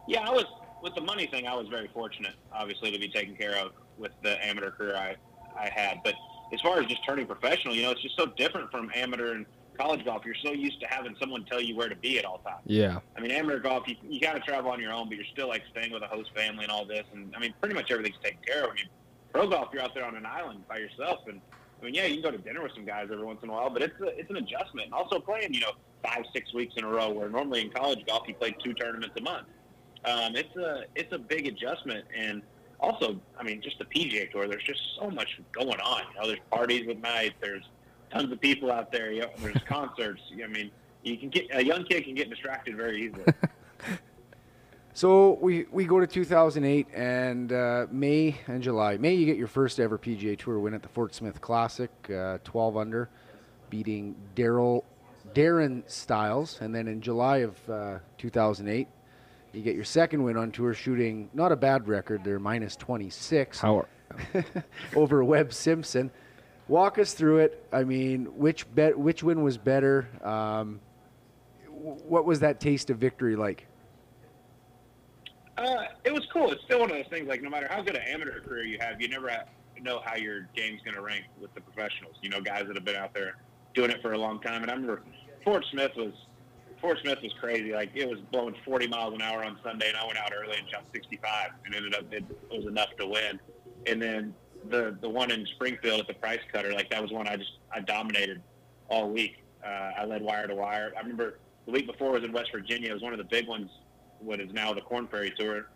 Yeah, 0.09 0.29
I 0.29 0.31
was 0.31 0.45
with 0.83 0.95
the 0.95 1.01
money 1.01 1.27
thing. 1.27 1.47
I 1.47 1.55
was 1.55 1.69
very 1.69 1.89
fortunate, 1.93 2.35
obviously, 2.53 2.91
to 2.91 2.99
be 2.99 3.09
taken 3.09 3.37
care 3.37 3.57
of 3.57 3.73
with 3.99 4.13
the 4.23 4.45
amateur 4.45 4.71
career 4.71 4.97
I 4.97 5.17
I 5.59 5.69
had. 5.69 6.01
But 6.03 6.15
as 6.53 6.61
far 6.61 6.81
as 6.81 6.87
just 6.87 7.05
turning 7.07 7.27
professional, 7.27 7.75
you 7.75 7.83
know, 7.83 7.91
it's 7.91 8.03
just 8.03 8.17
so 8.17 8.27
different 8.27 8.71
from 8.71 8.91
amateur 8.95 9.35
and 9.35 9.47
college 9.79 10.05
golf. 10.05 10.25
You're 10.25 10.35
so 10.43 10.53
used 10.53 10.81
to 10.81 10.87
having 10.87 11.17
someone 11.19 11.45
tell 11.45 11.61
you 11.61 11.77
where 11.77 11.89
to 11.89 11.97
be 11.97 12.19
at 12.19 12.25
all 12.25 12.39
times. 12.39 12.63
Yeah. 12.67 13.01
I 13.17 13.21
mean, 13.21 13.31
amateur 13.31 13.61
golf, 13.61 13.85
you, 13.87 13.97
you 14.03 14.21
got 14.21 14.35
to 14.35 14.41
travel 14.41 14.71
on 14.71 14.81
your 14.81 14.93
own, 14.93 15.09
but 15.09 15.17
you're 15.17 15.27
still 15.33 15.49
like 15.49 15.63
staying 15.71 15.93
with 15.93 16.03
a 16.03 16.07
host 16.07 16.31
family 16.35 16.65
and 16.65 16.73
all 16.73 16.85
this. 16.85 17.05
And 17.13 17.35
I 17.37 17.41
mean, 17.41 17.55
pretty 17.61 17.75
much 17.75 17.91
everything's 17.91 18.19
taken 18.23 18.41
care 18.47 18.65
of. 18.65 18.71
I 18.71 18.75
mean, 18.75 18.89
pro 19.33 19.49
golf, 19.49 19.69
you're 19.73 19.83
out 19.83 19.95
there 19.95 20.05
on 20.05 20.17
an 20.17 20.27
island 20.27 20.67
by 20.69 20.79
yourself, 20.79 21.21
and 21.29 21.41
I 21.81 21.85
mean, 21.85 21.95
yeah, 21.95 22.07
you 22.07 22.21
can 22.21 22.23
go 22.23 22.31
to 22.31 22.39
dinner 22.39 22.63
with 22.63 22.73
some 22.75 22.85
guys 22.85 23.09
every 23.11 23.25
once 23.25 23.41
in 23.43 23.49
a 23.49 23.53
while, 23.53 23.71
but 23.71 23.83
it's 23.83 23.99
a, 24.01 24.19
it's 24.19 24.29
an 24.31 24.37
adjustment. 24.37 24.87
And 24.87 24.95
also 24.95 25.19
playing, 25.19 25.55
you 25.55 25.61
know, 25.61 25.73
five 26.05 26.25
six 26.33 26.53
weeks 26.53 26.75
in 26.77 26.85
a 26.85 26.89
row, 26.89 27.11
where 27.11 27.29
normally 27.31 27.63
in 27.63 27.71
college 27.71 28.05
golf 28.07 28.29
you 28.29 28.35
play 28.35 28.55
two 28.63 28.75
tournaments 28.75 29.17
a 29.17 29.23
month. 29.23 29.47
Um, 30.05 30.37
it's 30.37 30.55
a 30.57 30.85
it's 30.95 31.13
a 31.13 31.19
big 31.19 31.47
adjustment, 31.47 32.05
and 32.17 32.43
also, 32.81 33.21
I 33.39 33.43
mean, 33.43 33.61
just 33.61 33.79
the 33.79 33.85
PGA 33.85 34.31
Tour. 34.31 34.49
There's 34.49 34.65
just 34.65 34.81
so 34.99 35.11
much 35.11 35.41
going 35.53 35.81
on. 35.81 36.03
You 36.15 36.21
know, 36.21 36.27
there's 36.27 36.41
parties 36.51 36.89
at 36.89 37.01
night. 37.01 37.35
There's 37.41 37.65
tons 38.11 38.31
of 38.33 38.41
people 38.41 38.71
out 38.71 38.93
there. 38.93 39.13
You 39.13 39.23
know, 39.23 39.31
there's 39.39 39.63
concerts. 39.69 40.23
I 40.43 40.47
mean, 40.47 40.71
you 41.03 41.17
can 41.17 41.31
get 41.31 41.47
a 41.53 41.65
young 41.65 41.85
kid 41.85 42.05
can 42.05 42.15
get 42.15 42.29
distracted 42.29 42.77
very 42.77 43.07
easily. 43.07 43.25
So 44.93 45.39
we, 45.41 45.67
we 45.71 45.85
go 45.85 46.01
to 46.01 46.07
2008 46.07 46.89
and 46.95 47.53
uh, 47.53 47.87
May 47.91 48.37
and 48.49 48.63
July. 48.63 48.97
May 48.97 49.15
you 49.15 49.25
get 49.25 49.37
your 49.37 49.47
first 49.47 49.79
ever 49.79 49.97
PGA 49.97 50.37
Tour 50.37 50.59
win 50.59 50.75
at 50.75 50.83
the 50.83 50.89
Fort 50.89 51.15
Smith 51.15 51.41
Classic, 51.41 51.91
uh, 52.11 52.39
12 52.43 52.77
under, 52.77 53.09
beating 53.71 54.17
Daryl 54.35 54.83
Darron 55.33 55.89
Stiles, 55.89 56.59
and 56.61 56.75
then 56.75 56.89
in 56.89 57.01
July 57.01 57.39
of 57.39 57.71
uh, 57.71 57.99
2008, 58.19 58.89
you 59.53 59.63
get 59.63 59.75
your 59.75 59.85
second 59.85 60.23
win 60.23 60.37
on 60.37 60.51
tour, 60.51 60.75
shooting 60.75 61.29
not 61.35 61.53
a 61.53 61.57
bad 61.57 61.89
record. 61.89 62.23
They're 62.25 62.39
minus 62.39 62.77
26 62.77 63.61
How? 63.61 63.87
over 64.97 65.23
Webb 65.25 65.53
Simpson. 65.53 66.11
Walk 66.69 66.99
us 66.99 67.15
through 67.15 67.39
it. 67.39 67.65
I 67.73 67.85
mean, 67.85 68.27
which 68.37 68.73
bet, 68.75 68.97
which 68.97 69.23
win 69.23 69.43
was 69.43 69.57
better? 69.57 70.09
Um, 70.25 70.81
what 71.69 72.25
was 72.25 72.41
that 72.41 72.61
taste 72.61 72.91
of 72.91 72.99
victory 72.99 73.37
like? 73.37 73.67
Uh, 75.61 75.85
it 76.05 76.13
was 76.13 76.27
cool. 76.33 76.51
It's 76.51 76.63
still 76.65 76.81
one 76.81 76.91
of 76.91 76.97
those 76.97 77.07
things. 77.11 77.29
Like 77.29 77.43
no 77.43 77.51
matter 77.51 77.69
how 77.71 77.83
good 77.83 77.95
an 77.95 78.03
amateur 78.03 78.41
career 78.41 78.65
you 78.65 78.79
have, 78.81 79.01
you 79.01 79.09
never 79.09 79.31
know 79.83 80.01
how 80.05 80.17
your 80.17 80.49
game's 80.57 80.81
going 80.83 80.95
to 80.95 81.03
rank 81.03 81.25
with 81.41 81.53
the 81.55 81.61
professionals. 81.61 82.17
You 82.23 82.31
know, 82.31 82.41
guys 82.41 82.65
that 82.67 82.77
have 82.77 82.85
been 82.85 82.97
out 82.97 83.13
there 83.13 83.37
doing 83.75 83.91
it 83.91 84.01
for 84.01 84.13
a 84.13 84.19
long 84.19 84.41
time. 84.41 84.63
And 84.63 84.71
I 84.71 84.75
remember 84.75 85.03
Fort 85.45 85.65
Smith 85.71 85.93
was 85.97 86.15
Fort 86.81 86.99
Smith 87.03 87.19
was 87.23 87.33
crazy. 87.39 87.75
Like 87.75 87.91
it 87.95 88.09
was 88.09 88.19
blowing 88.33 88.55
40 88.65 88.87
miles 88.89 89.15
an 89.15 89.21
hour 89.21 89.45
on 89.45 89.59
Sunday, 89.63 89.89
and 89.89 89.99
I 89.99 90.07
went 90.07 90.19
out 90.19 90.33
early 90.35 90.57
and 90.57 90.67
shot 90.71 90.85
65, 90.95 91.51
and 91.67 91.75
ended 91.75 91.95
up 91.95 92.11
it, 92.11 92.25
it 92.51 92.57
was 92.57 92.67
enough 92.67 92.97
to 92.99 93.07
win. 93.07 93.39
And 93.87 94.01
then 94.01 94.35
the 94.71 94.97
the 95.03 95.09
one 95.09 95.31
in 95.31 95.45
Springfield 95.47 96.01
at 96.01 96.07
the 96.07 96.15
Price 96.15 96.41
Cutter, 96.51 96.73
like 96.73 96.89
that 96.91 97.03
was 97.03 97.13
one 97.13 97.29
I 97.29 97.37
just 97.37 97.53
I 97.75 97.81
dominated 97.81 98.41
all 98.89 99.11
week. 99.11 99.45
Uh, 99.63 99.91
I 99.99 100.05
led 100.07 100.23
wire 100.23 100.47
to 100.47 100.55
wire. 100.55 100.95
I 100.97 101.01
remember 101.01 101.39
the 101.67 101.73
week 101.73 101.87
before 101.87 102.13
was 102.13 102.25
in 102.25 102.33
West 102.33 102.51
Virginia. 102.51 102.91
It 102.91 102.95
was 102.95 103.03
one 103.03 103.13
of 103.13 103.19
the 103.19 103.25
big 103.25 103.47
ones 103.47 103.71
what 104.21 104.41
is 104.41 104.53
now 104.53 104.73
the 104.73 104.81
Corn 104.81 105.07
Ferry 105.09 105.33
Tour, 105.37 105.67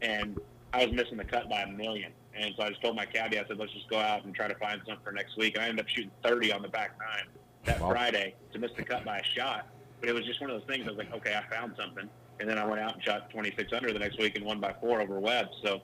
and 0.00 0.38
I 0.72 0.84
was 0.84 0.94
missing 0.94 1.16
the 1.16 1.24
cut 1.24 1.48
by 1.48 1.62
a 1.62 1.70
million. 1.70 2.12
And 2.34 2.54
so 2.56 2.62
I 2.64 2.70
just 2.70 2.80
told 2.80 2.96
my 2.96 3.04
caddy, 3.04 3.38
I 3.38 3.46
said, 3.46 3.58
let's 3.58 3.72
just 3.72 3.88
go 3.88 3.98
out 3.98 4.24
and 4.24 4.34
try 4.34 4.48
to 4.48 4.54
find 4.54 4.80
something 4.86 5.04
for 5.04 5.12
next 5.12 5.36
week. 5.36 5.54
And 5.54 5.64
I 5.64 5.68
ended 5.68 5.84
up 5.84 5.88
shooting 5.88 6.10
30 6.24 6.52
on 6.52 6.62
the 6.62 6.68
back 6.68 6.92
nine 6.98 7.26
that 7.64 7.80
Wow. 7.80 7.90
Friday 7.90 8.34
to 8.52 8.58
miss 8.58 8.70
the 8.76 8.82
cut 8.82 9.04
by 9.04 9.18
a 9.18 9.24
shot. 9.24 9.66
But 10.00 10.08
it 10.08 10.14
was 10.14 10.24
just 10.24 10.40
one 10.40 10.50
of 10.50 10.58
those 10.58 10.66
things. 10.66 10.86
I 10.86 10.90
was 10.90 10.98
like, 10.98 11.12
okay, 11.12 11.36
I 11.36 11.54
found 11.54 11.74
something. 11.78 12.08
And 12.40 12.48
then 12.48 12.58
I 12.58 12.64
went 12.64 12.80
out 12.80 12.94
and 12.94 13.04
shot 13.04 13.30
26 13.30 13.72
under 13.72 13.92
the 13.92 13.98
next 13.98 14.18
week 14.18 14.34
and 14.36 14.44
won 14.44 14.60
by 14.60 14.74
four 14.80 15.00
over 15.00 15.20
Webb. 15.20 15.48
So 15.62 15.82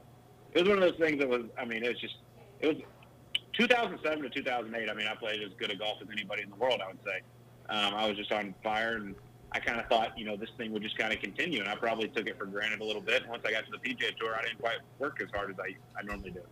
it 0.54 0.60
was 0.60 0.68
one 0.68 0.82
of 0.82 0.84
those 0.88 0.98
things 0.98 1.18
that 1.20 1.28
was, 1.28 1.42
I 1.58 1.64
mean, 1.66 1.84
it 1.84 1.88
was 1.88 2.00
just, 2.00 2.16
it 2.60 2.66
was 2.68 2.76
2007 3.52 4.22
to 4.22 4.30
2008. 4.30 4.88
I 4.88 4.94
mean, 4.94 5.06
I 5.06 5.14
played 5.14 5.42
as 5.42 5.50
good 5.58 5.70
a 5.70 5.76
golf 5.76 5.98
as 6.00 6.08
anybody 6.10 6.42
in 6.42 6.50
the 6.50 6.56
world, 6.56 6.80
I 6.82 6.88
would 6.88 6.98
say. 7.04 7.20
Um, 7.68 7.94
I 7.94 8.08
was 8.08 8.16
just 8.16 8.32
on 8.32 8.54
fire, 8.64 8.96
and 8.96 9.14
I 9.52 9.60
kind 9.60 9.80
of 9.80 9.86
thought, 9.86 10.18
you 10.18 10.24
know, 10.24 10.36
this 10.36 10.50
thing 10.58 10.72
would 10.72 10.82
just 10.82 10.98
kind 10.98 11.12
of 11.12 11.20
continue, 11.20 11.60
and 11.60 11.68
I 11.68 11.74
probably 11.74 12.08
took 12.08 12.26
it 12.26 12.38
for 12.38 12.46
granted 12.46 12.80
a 12.80 12.84
little 12.84 13.00
bit. 13.00 13.26
Once 13.28 13.42
I 13.46 13.50
got 13.50 13.64
to 13.64 13.70
the 13.70 13.78
PGA 13.78 14.14
Tour, 14.16 14.34
I 14.34 14.42
didn't 14.42 14.58
quite 14.58 14.78
work 14.98 15.20
as 15.22 15.28
hard 15.32 15.50
as 15.50 15.56
I, 15.58 15.74
I 15.98 16.02
normally 16.02 16.30
do. 16.30 16.42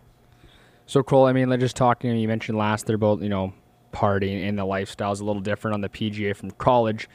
So 0.87 1.03
Cole, 1.03 1.25
I 1.25 1.33
mean, 1.33 1.57
just 1.59 1.75
talking. 1.75 2.15
You 2.17 2.27
mentioned 2.27 2.57
last 2.57 2.87
there 2.87 2.95
about 2.95 3.21
you 3.21 3.29
know 3.29 3.53
partying 3.93 4.47
and 4.47 4.57
the 4.57 4.65
lifestyle 4.65 5.11
is 5.11 5.19
a 5.19 5.25
little 5.25 5.41
different 5.41 5.75
on 5.75 5.81
the 5.81 5.89
PGA 5.89 6.35
from 6.35 6.51
college. 6.51 7.09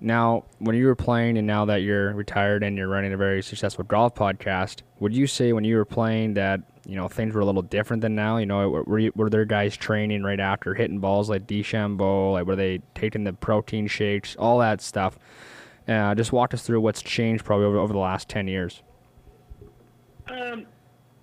Now, 0.00 0.44
when 0.58 0.76
you 0.76 0.86
were 0.86 0.96
playing, 0.96 1.38
and 1.38 1.46
now 1.46 1.64
that 1.66 1.76
you're 1.78 2.12
retired 2.12 2.62
and 2.62 2.76
you're 2.76 2.88
running 2.88 3.12
a 3.12 3.16
very 3.16 3.42
successful 3.42 3.84
golf 3.84 4.14
podcast, 4.14 4.82
would 4.98 5.14
you 5.14 5.26
say 5.26 5.52
when 5.52 5.64
you 5.64 5.76
were 5.76 5.84
playing 5.84 6.34
that 6.34 6.60
you 6.86 6.96
know 6.96 7.08
things 7.08 7.34
were 7.34 7.40
a 7.40 7.44
little 7.44 7.62
different 7.62 8.02
than 8.02 8.14
now? 8.14 8.36
You 8.36 8.46
know, 8.46 8.68
were 8.68 8.98
you, 8.98 9.12
were 9.14 9.30
there 9.30 9.44
guys 9.44 9.76
training 9.76 10.22
right 10.22 10.40
after 10.40 10.74
hitting 10.74 10.98
balls 10.98 11.30
like 11.30 11.46
DeChambeau? 11.46 12.32
Like 12.32 12.46
were 12.46 12.56
they 12.56 12.80
taking 12.94 13.24
the 13.24 13.32
protein 13.32 13.86
shakes, 13.86 14.36
all 14.36 14.58
that 14.58 14.80
stuff? 14.80 15.18
Uh, 15.86 16.14
just 16.14 16.32
walk 16.32 16.54
us 16.54 16.62
through 16.62 16.80
what's 16.80 17.02
changed 17.02 17.44
probably 17.44 17.66
over, 17.66 17.78
over 17.78 17.92
the 17.92 17.98
last 17.98 18.28
ten 18.28 18.48
years. 18.48 18.82
Um, 20.28 20.66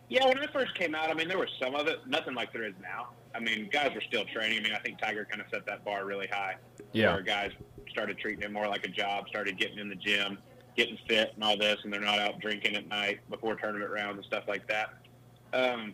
yeah, 0.10 0.28
when 0.28 0.38
I 0.38 0.47
first 0.47 0.76
came 0.76 0.93
out, 0.93 1.10
I 1.10 1.13
mean, 1.13 1.28
there 1.28 1.39
was 1.39 1.50
some 1.62 1.74
of 1.74 1.88
it, 1.88 2.06
nothing 2.06 2.36
like 2.36 2.52
there 2.54 2.65
is 2.65 2.74
now. 2.82 3.10
I 3.34 3.39
mean, 3.39 3.69
guys 3.71 3.91
were 3.95 4.02
still 4.02 4.26
training. 4.26 4.60
I 4.60 4.62
mean, 4.62 4.74
I 4.74 4.80
think 4.80 5.00
Tiger 5.00 5.26
kind 5.26 5.41
of 5.41 5.47
set 5.50 5.65
that 5.65 5.86
bar 5.86 6.06
really 6.06 6.28
high. 6.28 6.58
Yeah. 6.91 7.13
Where 7.13 7.21
guys 7.21 7.52
started 7.89 8.17
treating 8.17 8.43
it 8.43 8.52
more 8.52 8.67
like 8.67 8.86
a 8.86 8.89
job, 8.89 9.28
started 9.30 9.58
getting 9.58 9.80
in 9.80 9.89
the 9.89 9.95
gym, 9.95 10.38
getting 10.76 10.97
fit 11.08 11.32
and 11.36 11.43
all 11.43 11.58
this, 11.58 11.80
and 11.84 11.93
they're 11.93 12.02
not 12.02 12.19
out 12.19 12.39
drinking 12.39 12.76
at 12.76 12.88
night 12.88 13.21
before 13.30 13.56
tournament 13.56 13.89
rounds 13.89 14.17
and 14.17 14.26
stuff 14.26 14.43
like 14.47 14.67
that. 14.67 14.95
Um, 15.53 15.93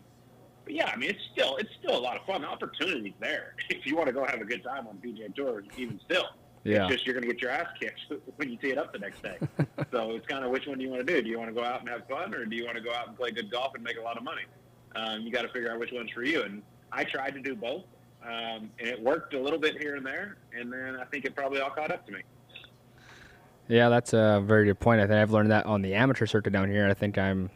but 0.64 0.74
yeah, 0.74 0.92
I 0.94 0.98
mean, 0.98 1.10
it's 1.10 1.24
still 1.32 1.56
it's 1.58 1.70
still 1.80 1.98
a 1.98 2.00
lot 2.00 2.18
of 2.18 2.26
fun. 2.26 2.42
The 2.42 2.48
opportunity's 2.48 3.14
there 3.20 3.56
if 3.70 3.86
you 3.86 3.96
want 3.96 4.08
to 4.08 4.14
go 4.14 4.26
have 4.26 4.42
a 4.42 4.46
good 4.46 4.64
time 4.64 4.88
on 4.88 4.98
PGA 4.98 5.34
Tour, 5.34 5.64
even 5.78 6.00
still. 6.06 6.26
Yeah. 6.64 6.84
It's 6.84 6.96
just 6.96 7.06
you're 7.06 7.14
going 7.14 7.26
to 7.26 7.34
get 7.34 7.42
your 7.42 7.52
ass 7.52 7.68
kicked 7.80 8.02
when 8.36 8.50
you 8.50 8.58
tee 8.58 8.72
it 8.72 8.78
up 8.78 8.92
the 8.92 9.00
next 9.00 9.24
day. 9.24 9.38
so 9.92 10.12
it's 10.12 10.28
kind 10.28 10.44
of 10.44 10.52
which 10.52 10.68
one 10.68 10.78
do 10.78 10.84
you 10.84 10.90
want 10.90 11.08
to 11.08 11.14
do? 11.14 11.22
Do 11.22 11.30
you 11.30 11.38
want 11.38 11.50
to 11.50 11.54
go 11.54 11.64
out 11.64 11.80
and 11.80 11.88
have 11.88 12.06
fun, 12.10 12.34
or 12.34 12.46
do 12.46 12.56
you 12.56 12.66
want 12.66 12.76
to 12.76 12.84
go 12.84 12.94
out 12.94 13.08
and 13.08 13.16
play 13.16 13.32
good 13.32 13.50
golf 13.50 13.74
and 13.76 13.84
make 13.84 13.98
a 13.98 14.02
lot 14.02 14.18
of 14.18 14.24
money? 14.24 14.42
Um, 14.96 15.22
you 15.22 15.32
got 15.32 15.44
to 15.44 15.50
figure 15.50 15.72
out 15.72 15.80
which 15.80 15.92
one's 15.94 16.12
for 16.12 16.24
you. 16.24 16.44
And 16.44 16.62
I 16.92 17.06
tried 17.06 17.36
to 17.36 17.40
do 17.40 17.56
both, 17.56 17.84
um, 18.24 18.70
and 18.80 18.90
it 18.90 19.02
worked 19.02 19.34
a 19.34 19.40
little 19.40 19.60
bit 19.60 19.78
here 19.78 19.96
and 19.96 20.06
there. 20.06 20.38
And 20.54 20.72
then 20.74 20.98
I 21.00 21.06
think 21.06 21.24
it 21.24 21.36
probably 21.36 21.62
all 21.62 21.70
caught 21.70 21.92
up 21.92 22.06
to 22.08 22.12
me. 22.12 22.22
Yeah, 23.70 23.90
that's 23.90 24.14
a 24.14 24.42
very 24.44 24.66
good 24.66 24.80
point. 24.80 25.02
I 25.02 25.08
think 25.08 25.22
I've 25.22 25.32
learned 25.32 25.52
that 25.52 25.66
on 25.66 25.82
the 25.82 25.94
amateur 25.94 26.26
circuit 26.26 26.52
down 26.52 26.70
here. 26.70 26.90
I 26.90 26.94
think 26.94 27.18
I'm 27.18 27.50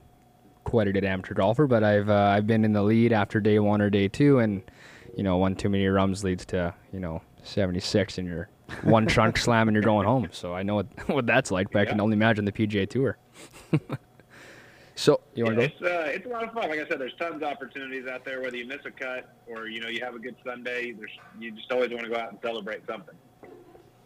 quite 0.72 0.88
a 0.88 0.94
good 0.94 1.04
amateur 1.04 1.34
golfer, 1.34 1.68
but 1.68 1.84
I've 1.84 2.10
uh, 2.10 2.34
I've 2.34 2.48
been 2.48 2.64
in 2.64 2.72
the 2.72 2.82
lead 2.82 3.12
after 3.12 3.42
day 3.42 3.60
one 3.60 3.82
or 3.82 3.90
day 3.90 4.08
two, 4.08 4.40
and 4.40 4.64
you 5.18 5.22
know, 5.22 5.36
one 5.36 5.54
too 5.54 5.68
many 5.68 5.86
rums 5.86 6.24
leads 6.24 6.46
to 6.46 6.74
you 6.94 7.00
know 7.02 7.22
76, 7.44 8.18
and 8.18 8.26
you're 8.26 8.48
one 8.84 9.06
trunk 9.06 9.38
slam 9.38 9.68
and 9.68 9.76
you're 9.76 9.84
going 9.84 10.08
home. 10.08 10.30
So 10.32 10.56
I 10.56 10.64
know 10.64 10.76
what 10.76 10.88
what 11.10 11.26
that's 11.26 11.52
like, 11.52 11.72
but 11.72 11.82
I 11.82 11.86
can 11.86 12.00
only 12.00 12.14
imagine 12.14 12.46
the 12.46 12.54
PGA 12.54 12.90
Tour. 12.90 13.18
so 14.96 15.20
you 15.36 15.44
want 15.44 15.58
to 15.58 15.64
It's 15.66 15.82
uh, 15.82 16.06
it's 16.08 16.26
a 16.26 16.30
lot 16.30 16.46
of 16.46 16.54
fun. 16.54 16.70
Like 16.70 16.80
I 16.80 16.88
said, 16.88 17.00
there's 17.00 17.16
tons 17.20 17.36
of 17.36 17.44
opportunities 17.44 18.08
out 18.08 18.24
there. 18.24 18.42
Whether 18.42 18.56
you 18.56 18.66
miss 18.66 18.80
a 18.86 18.92
cut 18.92 19.36
or 19.48 19.68
you 19.68 19.82
know 19.82 19.90
you 19.90 20.02
have 20.06 20.16
a 20.16 20.20
good 20.20 20.38
Sunday, 20.46 20.94
there's 20.94 21.12
you 21.38 21.52
just 21.52 21.70
always 21.70 21.90
want 21.90 22.04
to 22.04 22.10
go 22.10 22.16
out 22.16 22.32
and 22.32 22.40
celebrate 22.42 22.88
something. 22.88 23.16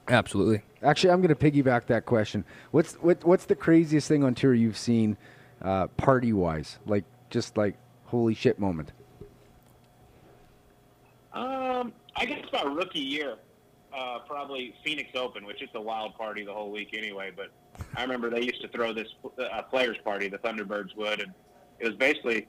Absolutely. 0.08 0.64
Actually, 0.82 1.12
I'm 1.12 1.22
going 1.22 1.36
to 1.36 1.52
piggyback 1.52 1.86
that 1.88 2.08
question. 2.08 2.44
What's 2.72 2.94
what, 2.96 3.24
what's 3.24 3.46
the 3.46 3.56
craziest 3.56 4.08
thing 4.08 4.24
on 4.24 4.34
tour 4.34 4.56
you've 4.56 4.78
seen, 4.78 5.16
uh, 5.62 5.88
party 5.88 6.34
wise? 6.34 6.80
Like 6.86 7.04
just 7.30 7.58
like 7.58 7.76
holy 8.06 8.34
shit 8.34 8.60
moment. 8.60 8.92
Um, 11.34 11.92
I 12.16 12.26
guess 12.26 12.46
my 12.54 12.64
rookie 12.64 13.00
year, 13.00 13.36
uh, 13.94 14.20
probably 14.20 14.74
Phoenix 14.84 15.10
Open, 15.16 15.46
which 15.46 15.62
is 15.62 15.70
a 15.76 15.82
wild 15.82 16.16
party 16.16 16.46
the 16.46 16.54
whole 16.54 16.72
week 16.72 16.92
anyway. 16.94 17.32
But 17.36 17.52
I 17.96 18.04
remember 18.04 18.30
they 18.30 18.42
used 18.42 18.62
to 18.62 18.68
throw 18.70 18.94
this 18.94 19.10
uh, 19.38 19.62
players 19.64 19.98
party, 20.04 20.30
the 20.30 20.38
Thunderbirds 20.38 20.96
would, 20.96 21.20
and 21.22 21.34
it 21.80 21.88
was 21.88 21.96
basically 21.96 22.48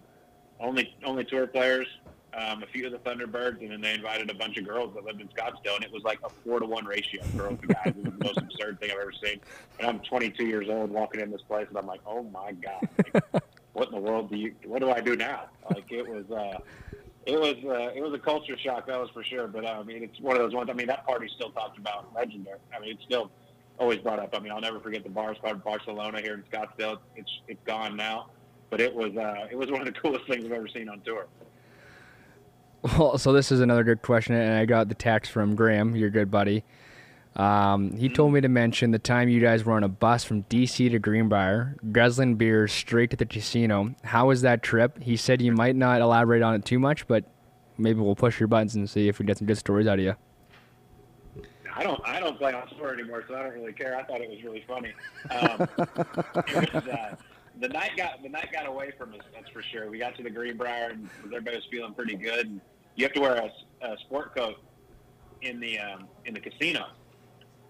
only 0.60 0.94
only 1.04 1.24
tour 1.24 1.46
players, 1.46 1.88
um, 2.36 2.62
a 2.62 2.66
few 2.66 2.86
of 2.86 2.92
the 2.92 2.98
Thunderbirds, 2.98 3.60
and 3.60 3.70
then 3.70 3.80
they 3.80 3.94
invited 3.94 4.30
a 4.30 4.34
bunch 4.34 4.58
of 4.58 4.66
girls 4.66 4.94
that 4.94 5.04
lived 5.04 5.20
in 5.20 5.28
Scottsdale, 5.28 5.76
and 5.76 5.84
it 5.84 5.92
was 5.92 6.02
like 6.04 6.18
a 6.24 6.28
four 6.28 6.60
to 6.60 6.66
one 6.66 6.84
ratio, 6.84 7.22
girls 7.36 7.58
to 7.60 7.68
guys. 7.68 7.86
It 7.86 7.96
was 7.96 8.14
the 8.18 8.24
most 8.24 8.38
absurd 8.38 8.78
thing 8.80 8.90
I've 8.90 8.98
ever 9.00 9.12
seen. 9.12 9.40
And 9.78 9.88
I'm 9.88 10.00
22 10.00 10.44
years 10.44 10.68
old, 10.68 10.90
walking 10.90 11.20
in 11.20 11.30
this 11.30 11.42
place, 11.42 11.66
and 11.68 11.78
I'm 11.78 11.86
like, 11.86 12.00
oh 12.06 12.22
my 12.24 12.52
god, 12.52 12.88
like, 13.14 13.44
what 13.72 13.88
in 13.88 13.94
the 13.94 14.00
world 14.00 14.30
do 14.30 14.36
you? 14.36 14.54
What 14.64 14.80
do 14.80 14.90
I 14.90 15.00
do 15.00 15.16
now? 15.16 15.44
Like 15.70 15.90
it 15.90 16.06
was. 16.06 16.30
Uh, 16.30 16.58
it 17.26 17.40
was 17.40 17.56
uh, 17.64 17.90
it 17.92 18.00
was 18.00 18.14
a 18.14 18.20
culture 18.20 18.56
shock, 18.56 18.86
that 18.86 19.00
was 19.00 19.10
for 19.10 19.24
sure. 19.24 19.48
But 19.48 19.64
uh, 19.64 19.80
I 19.80 19.82
mean, 19.82 20.04
it's 20.04 20.20
one 20.20 20.36
of 20.36 20.42
those 20.42 20.54
ones. 20.54 20.70
I 20.70 20.74
mean, 20.74 20.86
that 20.86 21.04
party's 21.04 21.32
still 21.32 21.50
talked 21.50 21.76
about, 21.76 22.14
legendary. 22.14 22.60
I 22.72 22.78
mean, 22.78 22.92
it's 22.92 23.02
still 23.02 23.32
always 23.78 23.98
brought 23.98 24.20
up. 24.20 24.32
I 24.32 24.38
mean, 24.38 24.52
I'll 24.52 24.60
never 24.60 24.78
forget 24.78 25.02
the 25.02 25.10
bars 25.10 25.36
called 25.42 25.64
Barcelona 25.64 26.20
here 26.20 26.34
in 26.34 26.44
Scottsdale. 26.44 26.98
It's 27.16 27.40
it's 27.48 27.60
gone 27.64 27.96
now, 27.96 28.30
but 28.70 28.80
it 28.80 28.94
was 28.94 29.16
uh, 29.16 29.48
it 29.50 29.56
was 29.56 29.72
one 29.72 29.80
of 29.80 29.92
the 29.92 30.00
coolest 30.00 30.26
things 30.28 30.44
I've 30.44 30.52
ever 30.52 30.68
seen 30.68 30.88
on 30.88 31.00
tour. 31.00 31.26
Well, 32.98 33.18
so 33.18 33.32
this 33.32 33.50
is 33.50 33.60
another 33.60 33.82
good 33.82 34.02
question, 34.02 34.36
and 34.36 34.54
I 34.54 34.64
got 34.64 34.88
the 34.88 34.94
text 34.94 35.32
from 35.32 35.56
Graham, 35.56 35.96
your 35.96 36.08
good 36.08 36.30
buddy. 36.30 36.62
Um, 37.34 37.96
he 37.96 38.08
told 38.08 38.32
me 38.32 38.40
to 38.40 38.48
mention 38.48 38.92
the 38.92 38.98
time 38.98 39.28
you 39.28 39.40
guys 39.40 39.64
were 39.64 39.72
on 39.72 39.82
a 39.82 39.88
bus 39.88 40.22
from 40.22 40.44
DC 40.44 40.90
to 40.90 40.98
Greenbrier, 40.98 41.76
guzzling 41.90 42.36
beer 42.36 42.68
straight 42.68 43.10
to 43.10 43.16
the 43.16 43.26
casino. 43.26 43.94
How 44.04 44.28
was 44.28 44.42
that 44.42 44.62
trip? 44.62 45.02
He 45.02 45.16
said 45.16 45.42
you 45.42 45.52
might 45.52 45.74
not 45.74 46.00
elaborate 46.00 46.42
on 46.42 46.54
it 46.54 46.64
too 46.64 46.78
much, 46.78 47.08
but 47.08 47.24
maybe 47.76 48.00
we'll 48.00 48.14
push 48.14 48.38
your 48.38 48.46
buttons 48.46 48.76
and 48.76 48.88
see 48.88 49.08
if 49.08 49.18
we 49.18 49.26
get 49.26 49.38
some 49.38 49.46
good 49.46 49.58
stories 49.58 49.86
out 49.86 49.98
of 49.98 50.04
you. 50.04 50.14
I 51.74 51.82
don't 51.82 52.00
I 52.06 52.20
don't 52.20 52.38
play 52.38 52.54
on 52.54 52.68
tour 52.68 52.94
anymore, 52.94 53.24
so 53.28 53.34
I 53.34 53.42
don't 53.42 53.52
really 53.52 53.72
care. 53.72 53.98
I 53.98 54.04
thought 54.04 54.20
it 54.22 54.30
was 54.30 54.42
really 54.42 54.64
funny. 54.66 54.94
Um, 55.30 55.68
was, 56.72 56.88
uh, 56.88 57.16
the 57.60 57.68
night 57.68 57.92
got 57.96 58.22
the 58.22 58.28
night 58.28 58.50
got 58.52 58.66
away 58.66 58.92
from 58.96 59.12
us. 59.12 59.20
That's 59.34 59.50
for 59.50 59.62
sure. 59.62 59.90
We 59.90 59.98
got 59.98 60.16
to 60.16 60.22
the 60.22 60.30
Greenbrier 60.30 60.90
and 60.92 61.10
everybody 61.26 61.56
was 61.56 61.66
feeling 61.70 61.92
pretty 61.92 62.16
good. 62.16 62.46
And 62.46 62.60
you 62.96 63.04
have 63.04 63.12
to 63.12 63.20
wear 63.20 63.36
a, 63.36 63.86
a 63.86 63.98
sport 63.98 64.34
coat 64.34 64.56
in 65.42 65.60
the 65.60 65.78
um, 65.78 66.08
in 66.24 66.34
the 66.34 66.40
casino. 66.40 66.86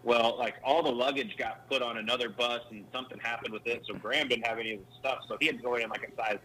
Well, 0.03 0.37
like 0.39 0.55
all 0.65 0.83
the 0.83 0.93
luggage 0.93 1.37
got 1.37 1.69
put 1.69 1.83
on 1.83 1.99
another 1.99 2.29
bus, 2.29 2.63
and 2.71 2.85
something 2.93 3.19
happened 3.19 3.53
with 3.53 3.67
it. 3.67 3.83
So 3.87 3.95
Graham 3.95 4.29
didn't 4.29 4.47
have 4.47 4.59
any 4.59 4.75
of 4.75 4.81
the 4.81 4.87
stuff, 5.01 5.19
so 5.29 5.37
he 5.41 5.47
had 5.47 5.57
to 5.57 5.63
go 5.63 5.75
in 5.75 5.91
like 5.91 6.09
a 6.09 6.17
size 6.17 6.39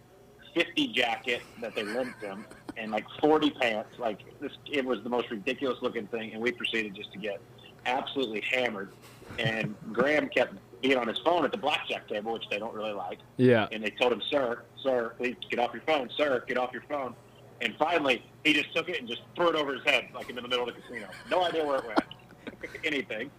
50 0.56 0.88
jacket 0.88 1.44
that 1.62 1.76
they 1.76 1.84
lent 1.84 2.16
him, 2.20 2.46
and 2.76 2.92
like 2.92 3.06
40 3.22 3.52
pants. 3.52 4.00
Like 4.00 4.20
this, 4.40 4.52
it 4.72 4.84
was 4.84 5.04
the 5.04 5.10
most 5.10 5.30
ridiculous 5.30 5.78
looking 5.82 6.08
thing, 6.08 6.34
and 6.34 6.42
we 6.42 6.52
proceeded 6.52 6.96
just 6.96 7.14
to 7.14 7.20
get 7.20 7.40
absolutely 7.86 8.42
hammered. 8.42 8.90
And 9.38 9.76
Graham 9.94 10.28
kept 10.30 10.56
being 10.82 10.98
on 10.98 11.08
his 11.08 11.20
phone 11.20 11.46
at 11.46 11.52
the 11.52 11.58
blackjack 11.58 12.08
table, 12.08 12.34
which 12.34 12.46
they 12.50 12.58
don't 12.58 12.74
really 12.74 12.94
like. 12.94 13.20
Yeah. 13.38 13.68
And 13.72 13.84
they 13.84 13.92
told 13.92 14.12
him, 14.12 14.22
"Sir, 14.30 14.64
sir, 14.82 15.14
please 15.18 15.36
get 15.50 15.60
off 15.60 15.72
your 15.72 15.84
phone, 15.84 16.10
sir, 16.18 16.44
get 16.48 16.58
off 16.58 16.74
your 16.74 16.84
phone." 16.90 17.16
And 17.62 17.76
finally, 17.78 18.24
he 18.44 18.54
just 18.54 18.76
took 18.76 18.90
it 18.90 19.00
and 19.00 19.08
just 19.08 19.22
threw 19.36 19.50
it 19.50 19.56
over 19.56 19.74
his 19.74 19.84
head, 19.84 20.08
like 20.14 20.30
in 20.30 20.36
the 20.36 20.42
middle 20.42 20.68
of 20.68 20.76
the 20.76 20.82
casino. 20.82 21.08
No 21.30 21.44
idea 21.44 21.66
where 21.66 21.78
it 21.78 21.86
went, 21.86 22.76
anything. 22.84 23.30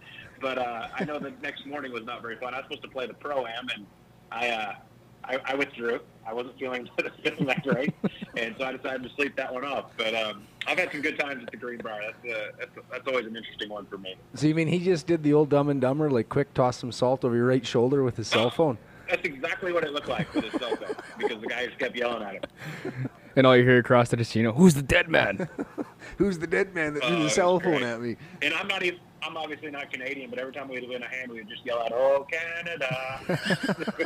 But 0.41 0.57
uh, 0.57 0.87
I 0.97 1.03
know 1.05 1.19
the 1.19 1.33
next 1.41 1.65
morning 1.65 1.91
was 1.91 2.03
not 2.03 2.21
very 2.21 2.37
fun. 2.37 2.53
I 2.53 2.57
was 2.57 2.65
supposed 2.65 2.83
to 2.83 2.89
play 2.89 3.05
the 3.07 3.13
pro 3.13 3.45
am, 3.45 3.67
and 3.75 3.85
I, 4.31 4.49
uh, 4.49 4.75
I 5.23 5.37
I 5.45 5.55
withdrew. 5.55 5.99
I 6.25 6.33
wasn't 6.33 6.57
feeling 6.59 6.89
feeling 7.23 7.45
that 7.45 7.63
great, 7.63 7.93
and 8.35 8.55
so 8.57 8.65
I 8.65 8.73
decided 8.73 9.03
to 9.03 9.09
sleep 9.15 9.35
that 9.37 9.53
one 9.53 9.63
off. 9.63 9.91
But 9.97 10.15
um, 10.15 10.43
I've 10.67 10.77
had 10.77 10.91
some 10.91 11.01
good 11.01 11.17
times 11.17 11.43
at 11.45 11.51
the 11.51 11.57
Greenbrier. 11.57 12.01
That's 12.01 12.35
uh, 12.35 12.51
that's 12.59 12.71
that's 12.91 13.07
always 13.07 13.25
an 13.25 13.35
interesting 13.37 13.69
one 13.69 13.85
for 13.85 13.97
me. 13.97 14.15
So 14.35 14.47
you 14.47 14.55
mean 14.55 14.67
he 14.67 14.79
just 14.79 15.07
did 15.07 15.23
the 15.23 15.33
old 15.33 15.49
Dumb 15.49 15.69
and 15.69 15.79
Dumber, 15.79 16.09
like 16.09 16.29
quick 16.29 16.53
toss 16.53 16.77
some 16.77 16.91
salt 16.91 17.23
over 17.23 17.35
your 17.35 17.47
right 17.47 17.65
shoulder 17.65 18.03
with 18.03 18.17
his 18.17 18.27
cell 18.27 18.49
phone? 18.49 18.77
That's 19.09 19.25
exactly 19.25 19.71
what 19.71 19.83
it 19.83 19.93
looked 19.93 20.07
like 20.07 20.33
with 20.33 20.45
his 20.45 20.59
cell 20.59 20.75
phone 20.75 20.95
because 21.17 21.39
the 21.39 21.47
guy 21.47 21.67
just 21.67 21.79
kept 21.79 21.95
yelling 21.95 22.23
at 22.23 22.33
him. 22.33 23.09
And 23.35 23.47
all 23.47 23.57
you 23.57 23.63
hear 23.63 23.79
across 23.79 24.09
the 24.09 24.17
casino, 24.17 24.51
who's 24.51 24.73
the 24.75 24.81
dead 24.83 25.09
man? 25.09 25.47
Who's 26.17 26.37
the 26.37 26.45
dead 26.47 26.75
man 26.75 26.93
that 26.93 27.03
threw 27.03 27.15
Uh, 27.15 27.19
the 27.19 27.23
was 27.23 27.33
cell 27.33 27.59
phone 27.59 27.77
great. 27.79 27.83
at 27.83 28.01
me? 28.01 28.17
And 28.41 28.53
I'm 28.53 28.67
not 28.67 28.83
even. 28.83 28.99
I'm 29.23 29.37
obviously 29.37 29.71
not 29.71 29.89
Canadian, 29.91 30.29
but 30.29 30.37
every 30.37 30.51
time 30.51 30.67
we'd 30.67 30.87
win 30.87 31.01
a 31.01 31.07
hand, 31.07 31.31
we 31.31 31.37
would 31.39 31.47
just 31.49 31.65
yell 31.65 31.79
out, 31.79 31.91
"Oh 31.93 32.27
Canada!" 32.29 33.19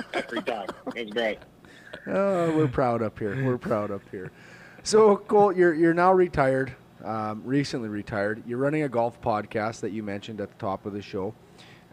every 0.13 0.41
time. 0.43 0.67
It 0.95 1.05
was 1.05 1.11
great. 1.13 1.39
Oh, 2.05 2.55
we're 2.55 2.67
proud 2.67 3.01
up 3.01 3.17
here. 3.19 3.43
We're 3.43 3.57
proud 3.57 3.89
up 3.91 4.03
here. 4.11 4.31
So, 4.83 5.17
Colt, 5.17 5.55
you're 5.57 5.73
you're 5.73 5.93
now 5.95 6.13
retired, 6.13 6.75
um, 7.03 7.41
recently 7.43 7.89
retired. 7.89 8.43
You're 8.47 8.59
running 8.59 8.83
a 8.83 8.89
golf 8.89 9.19
podcast 9.21 9.81
that 9.81 9.91
you 9.91 10.03
mentioned 10.03 10.39
at 10.39 10.49
the 10.49 10.57
top 10.57 10.85
of 10.85 10.93
the 10.93 11.01
show, 11.01 11.33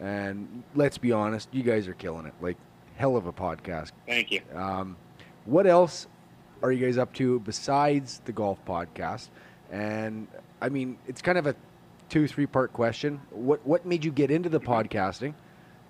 and 0.00 0.62
let's 0.74 0.98
be 0.98 1.10
honest, 1.12 1.48
you 1.50 1.62
guys 1.62 1.88
are 1.88 1.94
killing 1.94 2.26
it. 2.26 2.34
Like, 2.40 2.58
hell 2.96 3.16
of 3.16 3.26
a 3.26 3.32
podcast. 3.32 3.92
Thank 4.06 4.30
you. 4.30 4.42
Um, 4.54 4.96
what 5.46 5.66
else 5.66 6.06
are 6.64 6.72
you 6.72 6.84
guys 6.84 6.96
up 6.96 7.12
to 7.12 7.40
besides 7.40 8.22
the 8.24 8.32
golf 8.32 8.58
podcast? 8.64 9.28
And 9.70 10.26
I 10.62 10.70
mean, 10.70 10.96
it's 11.06 11.20
kind 11.20 11.36
of 11.36 11.46
a 11.46 11.54
two, 12.08 12.26
three 12.26 12.46
part 12.46 12.72
question. 12.72 13.20
What 13.30 13.64
what 13.66 13.84
made 13.84 14.02
you 14.02 14.10
get 14.10 14.30
into 14.30 14.48
the 14.48 14.60
podcasting, 14.60 15.34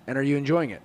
and 0.05 0.17
are 0.17 0.21
you 0.21 0.35
enjoying 0.35 0.71
it? 0.71 0.81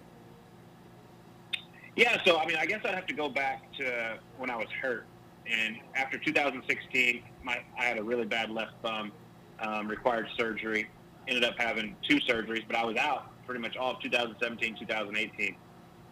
Yeah, 1.96 2.22
so 2.24 2.38
I 2.38 2.46
mean, 2.46 2.56
I 2.56 2.66
guess 2.66 2.82
I'd 2.84 2.94
have 2.94 3.06
to 3.06 3.14
go 3.14 3.28
back 3.28 3.64
to 3.78 4.18
when 4.38 4.48
I 4.48 4.56
was 4.56 4.68
hurt, 4.80 5.06
and 5.44 5.76
after 5.96 6.18
2016, 6.18 7.22
my 7.42 7.60
I 7.76 7.84
had 7.84 7.98
a 7.98 8.02
really 8.02 8.26
bad 8.26 8.50
left 8.50 8.74
thumb, 8.82 9.10
um, 9.58 9.88
required 9.88 10.28
surgery. 10.38 10.88
Ended 11.26 11.42
up 11.42 11.54
having 11.58 11.96
two 12.08 12.20
surgeries, 12.20 12.62
but 12.66 12.76
I 12.76 12.84
was 12.84 12.96
out 12.96 13.26
pretty 13.44 13.60
much 13.60 13.76
all 13.76 13.92
of 13.96 14.00
2017, 14.00 14.76
2018, 14.78 15.56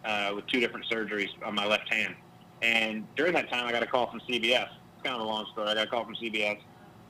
uh, 0.04 0.32
with 0.34 0.46
two 0.48 0.58
different 0.58 0.84
surgeries 0.86 1.28
on 1.44 1.54
my 1.54 1.64
left 1.64 1.92
hand. 1.92 2.16
And 2.62 3.06
during 3.16 3.32
that 3.34 3.50
time, 3.50 3.66
I 3.66 3.72
got 3.72 3.82
a 3.82 3.86
call 3.86 4.10
from 4.10 4.20
CBS. 4.20 4.68
It's 4.94 5.02
kind 5.04 5.14
of 5.14 5.20
a 5.20 5.24
long 5.24 5.46
story. 5.52 5.68
I 5.68 5.74
got 5.74 5.86
a 5.86 5.90
call 5.90 6.04
from 6.04 6.14
CBS. 6.16 6.58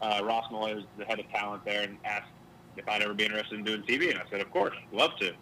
Uh, 0.03 0.21
Ross 0.25 0.45
Malloy 0.51 0.77
was 0.77 0.85
the 0.97 1.05
head 1.05 1.19
of 1.19 1.29
talent 1.31 1.65
there, 1.65 1.83
and 1.83 1.97
asked 2.05 2.31
if 2.77 2.89
I'd 2.89 3.03
ever 3.03 3.15
be 3.15 3.25
interested 3.25 3.59
in 3.59 3.65
doing 3.65 3.83
TV, 3.83 4.11
and 4.11 4.19
I 4.19 4.23
said, 4.31 4.41
of 4.41 4.51
course, 4.51 4.75
love 4.93 5.11
to. 5.21 5.33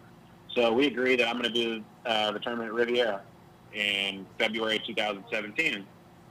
So 0.55 0.73
we 0.73 0.87
agreed 0.87 1.19
that 1.19 1.27
I'm 1.27 1.39
going 1.39 1.53
to 1.53 1.63
do 1.63 1.83
uh, 2.05 2.31
the 2.31 2.39
tournament 2.39 2.69
at 2.69 2.73
Riviera 2.73 3.21
in 3.73 4.25
February 4.39 4.81
2017. 4.85 5.85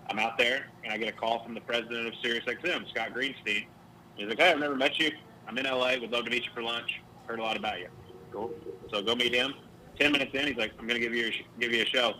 I'm 0.08 0.18
out 0.18 0.38
there, 0.38 0.66
and 0.84 0.92
I 0.92 0.98
get 0.98 1.08
a 1.08 1.12
call 1.12 1.42
from 1.44 1.54
the 1.54 1.60
president 1.60 2.08
of 2.08 2.14
SiriusXM, 2.14 2.88
Scott 2.90 3.10
Greenstein. 3.14 3.66
He's 4.16 4.28
like, 4.28 4.38
"Hey, 4.38 4.50
I've 4.50 4.58
never 4.58 4.76
met 4.76 4.98
you. 4.98 5.10
I'm 5.46 5.58
in 5.58 5.66
LA. 5.66 5.96
Would 6.00 6.10
love 6.10 6.24
to 6.24 6.30
meet 6.30 6.44
you 6.44 6.50
for 6.54 6.62
lunch. 6.62 7.00
Heard 7.26 7.38
a 7.38 7.42
lot 7.42 7.56
about 7.56 7.80
you. 7.80 7.88
Cool. 8.32 8.50
So 8.92 9.02
go 9.02 9.14
meet 9.14 9.34
him. 9.34 9.54
Ten 9.98 10.12
minutes 10.12 10.32
in, 10.34 10.46
he's 10.46 10.56
like, 10.56 10.72
"I'm 10.78 10.86
going 10.86 11.00
to 11.00 11.06
give 11.06 11.14
you 11.14 11.26
a 11.26 11.60
give 11.60 11.72
you 11.72 11.82
a 11.82 11.86
show. 11.86 12.14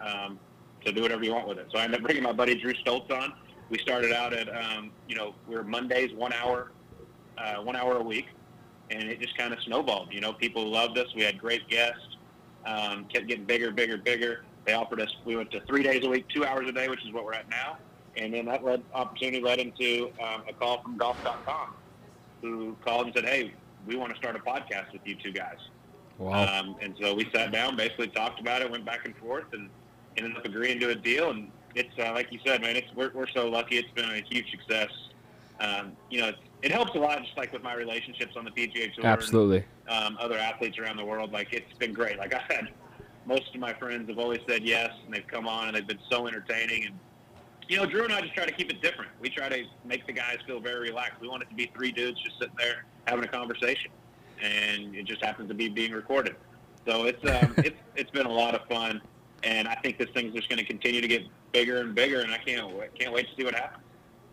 Um, 0.00 0.38
so 0.84 0.92
do 0.92 1.02
whatever 1.02 1.24
you 1.24 1.32
want 1.32 1.48
with 1.48 1.58
it." 1.58 1.68
So 1.72 1.78
I 1.78 1.84
ended 1.84 2.00
up 2.00 2.04
bringing 2.04 2.22
my 2.22 2.32
buddy 2.32 2.54
Drew 2.60 2.74
Stoltz 2.74 3.10
on. 3.10 3.32
We 3.70 3.78
started 3.78 4.12
out 4.12 4.32
at, 4.32 4.48
um, 4.54 4.90
you 5.08 5.16
know, 5.16 5.34
we 5.48 5.56
were 5.56 5.64
Mondays, 5.64 6.12
one 6.14 6.32
hour, 6.32 6.72
uh, 7.38 7.56
one 7.56 7.76
hour 7.76 7.96
a 7.96 8.02
week, 8.02 8.26
and 8.90 9.04
it 9.04 9.20
just 9.20 9.36
kind 9.36 9.52
of 9.52 9.60
snowballed. 9.62 10.12
You 10.12 10.20
know, 10.20 10.32
people 10.32 10.70
loved 10.70 10.98
us. 10.98 11.08
We 11.14 11.22
had 11.22 11.38
great 11.38 11.66
guests. 11.68 12.16
Um, 12.66 13.06
kept 13.12 13.26
getting 13.26 13.44
bigger, 13.44 13.70
bigger, 13.70 13.96
bigger. 13.98 14.44
They 14.64 14.72
offered 14.72 15.00
us. 15.00 15.14
We 15.24 15.36
went 15.36 15.50
to 15.52 15.60
three 15.66 15.82
days 15.82 16.04
a 16.04 16.08
week, 16.08 16.26
two 16.28 16.44
hours 16.44 16.68
a 16.68 16.72
day, 16.72 16.88
which 16.88 17.04
is 17.04 17.12
what 17.12 17.24
we're 17.24 17.34
at 17.34 17.48
now. 17.50 17.78
And 18.16 18.32
then 18.32 18.46
that 18.46 18.64
led 18.64 18.82
opportunity 18.94 19.40
led 19.40 19.58
into 19.58 20.10
um, 20.22 20.44
a 20.48 20.52
call 20.52 20.82
from 20.82 20.96
Golf.com, 20.96 21.74
who 22.40 22.76
called 22.84 23.06
and 23.06 23.14
said, 23.14 23.24
"Hey, 23.26 23.52
we 23.86 23.96
want 23.96 24.12
to 24.12 24.18
start 24.18 24.36
a 24.36 24.38
podcast 24.38 24.92
with 24.92 25.02
you 25.04 25.16
two 25.16 25.32
guys." 25.32 25.58
Wow. 26.18 26.60
Um, 26.60 26.76
and 26.80 26.94
so 27.00 27.14
we 27.14 27.28
sat 27.34 27.50
down, 27.50 27.76
basically 27.76 28.08
talked 28.08 28.40
about 28.40 28.62
it, 28.62 28.70
went 28.70 28.84
back 28.84 29.04
and 29.04 29.16
forth, 29.16 29.46
and 29.52 29.68
ended 30.16 30.36
up 30.36 30.44
agreeing 30.44 30.80
to 30.80 30.90
a 30.90 30.94
deal. 30.94 31.30
And 31.30 31.50
it's 31.74 31.96
uh, 31.98 32.12
like 32.12 32.32
you 32.32 32.38
said, 32.44 32.62
man, 32.62 32.76
it's 32.76 32.92
we're, 32.94 33.10
we're 33.14 33.28
so 33.28 33.48
lucky. 33.48 33.76
It's 33.76 33.90
been 33.92 34.04
a 34.04 34.22
huge 34.28 34.50
success. 34.50 34.90
Um, 35.60 35.92
you 36.10 36.20
know, 36.20 36.28
it's, 36.28 36.38
it 36.62 36.72
helps 36.72 36.94
a 36.94 36.98
lot, 36.98 37.22
just 37.22 37.36
like 37.36 37.52
with 37.52 37.62
my 37.62 37.74
relationships 37.74 38.34
on 38.36 38.44
the 38.44 38.50
PGA 38.50 38.92
Tour. 38.92 38.92
and, 38.96 39.06
Absolutely. 39.06 39.64
um, 39.88 40.16
other 40.20 40.38
athletes 40.38 40.78
around 40.78 40.96
the 40.96 41.04
world. 41.04 41.32
Like 41.32 41.52
it's 41.52 41.72
been 41.78 41.92
great. 41.92 42.18
Like 42.18 42.34
I 42.34 42.42
had 42.52 42.68
most 43.26 43.54
of 43.54 43.60
my 43.60 43.72
friends 43.72 44.08
have 44.08 44.18
always 44.18 44.40
said 44.48 44.64
yes, 44.64 44.90
and 45.04 45.14
they've 45.14 45.26
come 45.26 45.46
on 45.46 45.68
and 45.68 45.76
they've 45.76 45.86
been 45.86 45.98
so 46.10 46.26
entertaining. 46.26 46.86
And 46.86 46.98
you 47.68 47.76
know, 47.76 47.86
Drew 47.86 48.04
and 48.04 48.12
I 48.12 48.20
just 48.20 48.34
try 48.34 48.44
to 48.44 48.52
keep 48.52 48.70
it 48.70 48.82
different. 48.82 49.10
We 49.20 49.30
try 49.30 49.48
to 49.48 49.64
make 49.84 50.06
the 50.06 50.12
guys 50.12 50.38
feel 50.46 50.60
very 50.60 50.90
relaxed. 50.90 51.20
We 51.20 51.28
want 51.28 51.42
it 51.42 51.48
to 51.48 51.54
be 51.54 51.70
three 51.74 51.92
dudes 51.92 52.20
just 52.22 52.38
sitting 52.38 52.54
there 52.58 52.84
having 53.06 53.24
a 53.24 53.28
conversation, 53.28 53.90
and 54.42 54.94
it 54.94 55.04
just 55.06 55.24
happens 55.24 55.48
to 55.48 55.54
be 55.54 55.68
being 55.68 55.92
recorded. 55.92 56.36
So 56.86 57.04
it's 57.04 57.24
um, 57.24 57.54
it's 57.58 57.78
it's 57.96 58.10
been 58.10 58.26
a 58.26 58.32
lot 58.32 58.54
of 58.54 58.66
fun, 58.68 59.00
and 59.44 59.68
I 59.68 59.74
think 59.76 59.98
this 59.98 60.08
thing's 60.10 60.34
just 60.34 60.48
going 60.48 60.58
to 60.58 60.64
continue 60.64 61.00
to 61.00 61.08
get 61.08 61.22
bigger 61.52 61.78
and 61.78 61.94
bigger, 61.94 62.20
and 62.20 62.32
I 62.32 62.38
can't 62.38 62.72
can't 62.98 63.12
wait 63.12 63.28
to 63.28 63.34
see 63.36 63.44
what 63.44 63.54
happens. 63.54 63.82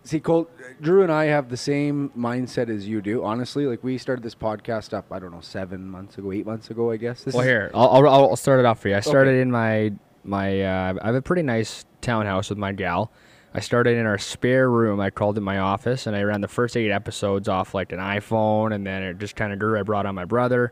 See, 0.04 0.20
Colt, 0.20 0.50
Drew 0.82 1.04
and 1.04 1.12
I 1.12 1.26
have 1.26 1.50
the 1.50 1.58
same 1.58 2.12
mindset 2.18 2.70
as 2.76 2.88
you 2.88 3.02
do. 3.02 3.24
Honestly, 3.24 3.68
like 3.68 3.84
we 3.84 4.00
started 4.00 4.24
this 4.24 4.34
podcast 4.34 4.94
up, 4.96 5.06
I 5.12 5.20
don't 5.20 5.32
know, 5.32 5.42
seven 5.42 5.88
months 5.88 6.18
ago, 6.18 6.32
eight 6.32 6.46
months 6.48 6.72
ago, 6.72 6.90
I 6.90 6.98
guess. 6.98 7.24
This 7.24 7.36
Well, 7.36 7.44
is- 7.44 7.48
here 7.50 7.72
I'll, 7.74 7.90
I'll 7.90 8.08
I'll 8.08 8.36
start 8.36 8.60
it 8.60 8.66
off 8.66 8.80
for 8.80 8.90
you. 8.90 8.96
I 8.96 9.00
started 9.02 9.36
in 9.36 9.52
my 9.52 9.92
my 10.24 10.62
uh, 10.64 10.94
I 11.02 11.06
have 11.08 11.16
a 11.16 11.22
pretty 11.22 11.44
nice 11.44 11.86
townhouse 12.02 12.50
with 12.50 12.58
my 12.58 12.72
gal. 12.72 13.12
I 13.54 13.60
started 13.60 13.98
in 13.98 14.06
our 14.06 14.18
spare 14.18 14.70
room. 14.72 15.00
I 15.02 15.10
called 15.10 15.38
it 15.38 15.42
my 15.42 15.60
office, 15.60 16.08
and 16.08 16.16
I 16.16 16.24
ran 16.24 16.40
the 16.42 16.48
first 16.48 16.76
eight 16.78 16.90
episodes 16.90 17.48
off 17.50 17.74
like 17.76 17.92
an 17.92 18.00
iPhone, 18.00 18.74
and 18.74 18.88
then 18.88 19.04
it 19.04 19.20
just 19.20 19.36
kind 19.36 19.52
of 19.54 19.60
grew. 19.60 19.78
I 19.78 19.84
brought 19.84 20.06
on 20.06 20.16
my 20.16 20.26
brother, 20.26 20.72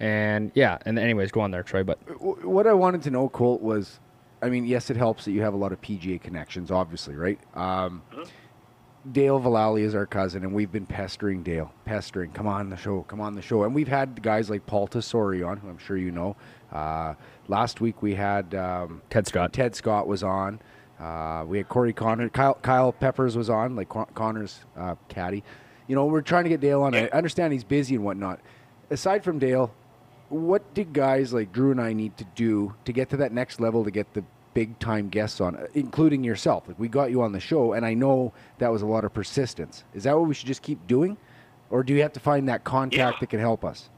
and 0.00 0.50
yeah. 0.54 0.78
And 0.86 0.98
anyways, 0.98 1.30
go 1.30 1.40
on 1.40 1.50
there, 1.50 1.62
Troy. 1.62 1.84
But 1.84 1.98
What 2.44 2.66
I 2.66 2.72
wanted 2.72 3.02
to 3.02 3.10
know, 3.10 3.28
Colt, 3.28 3.60
was, 3.62 4.00
I 4.42 4.48
mean, 4.48 4.64
yes, 4.64 4.90
it 4.90 4.96
helps 4.96 5.24
that 5.26 5.32
you 5.32 5.42
have 5.42 5.54
a 5.54 5.58
lot 5.58 5.72
of 5.72 5.80
PGA 5.80 6.20
connections, 6.20 6.70
obviously, 6.70 7.14
right? 7.14 7.38
Um, 7.54 8.02
Dale 9.12 9.40
Vallely 9.40 9.80
is 9.82 9.94
our 9.94 10.04
cousin, 10.06 10.42
and 10.44 10.52
we've 10.52 10.70
been 10.70 10.84
pestering 10.86 11.42
Dale, 11.42 11.72
pestering, 11.86 12.32
come 12.32 12.46
on 12.46 12.68
the 12.68 12.76
show, 12.76 13.02
come 13.02 13.20
on 13.20 13.34
the 13.34 13.40
show. 13.42 13.64
And 13.64 13.74
we've 13.74 13.88
had 13.88 14.22
guys 14.22 14.50
like 14.50 14.66
Paul 14.66 14.88
Tesori 14.88 15.46
on, 15.46 15.56
who 15.58 15.68
I'm 15.68 15.78
sure 15.78 15.96
you 15.96 16.10
know. 16.10 16.36
Uh, 16.70 17.14
last 17.48 17.80
week 17.80 18.02
we 18.02 18.14
had 18.14 18.54
um, 18.54 19.00
Ted 19.08 19.26
Scott. 19.26 19.52
Ted 19.52 19.74
Scott 19.74 20.06
was 20.06 20.22
on. 20.22 20.60
Uh, 20.98 21.44
we 21.46 21.56
had 21.56 21.68
Corey 21.70 21.94
Conners, 21.94 22.30
Kyle, 22.32 22.58
Kyle 22.60 22.92
Peppers 22.92 23.36
was 23.38 23.48
on, 23.48 23.74
like 23.74 23.88
Con- 23.88 24.06
Conners' 24.14 24.60
uh, 24.76 24.96
caddy. 25.08 25.42
You 25.86 25.96
know, 25.96 26.04
we're 26.04 26.20
trying 26.20 26.44
to 26.44 26.50
get 26.50 26.60
Dale 26.60 26.82
on. 26.82 26.94
I 26.94 27.08
understand 27.08 27.54
he's 27.54 27.64
busy 27.64 27.94
and 27.94 28.04
whatnot. 28.04 28.40
Aside 28.90 29.24
from 29.24 29.38
Dale, 29.38 29.72
what 30.30 30.74
did 30.74 30.92
guys 30.92 31.32
like 31.32 31.52
Drew 31.52 31.70
and 31.70 31.80
I 31.80 31.92
need 31.92 32.16
to 32.16 32.24
do 32.34 32.74
to 32.84 32.92
get 32.92 33.10
to 33.10 33.16
that 33.18 33.32
next 33.32 33.60
level 33.60 33.84
to 33.84 33.90
get 33.90 34.14
the 34.14 34.24
big 34.54 34.78
time 34.78 35.08
guests 35.08 35.40
on, 35.40 35.58
including 35.74 36.24
yourself? 36.24 36.66
Like 36.68 36.78
we 36.78 36.88
got 36.88 37.10
you 37.10 37.22
on 37.22 37.32
the 37.32 37.40
show, 37.40 37.72
and 37.74 37.84
I 37.84 37.94
know 37.94 38.32
that 38.58 38.70
was 38.72 38.82
a 38.82 38.86
lot 38.86 39.04
of 39.04 39.12
persistence. 39.12 39.84
Is 39.94 40.04
that 40.04 40.16
what 40.16 40.26
we 40.28 40.34
should 40.34 40.46
just 40.46 40.62
keep 40.62 40.86
doing, 40.86 41.16
or 41.68 41.82
do 41.82 41.92
you 41.94 42.02
have 42.02 42.12
to 42.14 42.20
find 42.20 42.48
that 42.48 42.64
contact 42.64 42.96
Yeah. 43.16 43.20
that 43.20 43.26
can 43.28 43.40
help 43.40 43.64
us? 43.64 43.90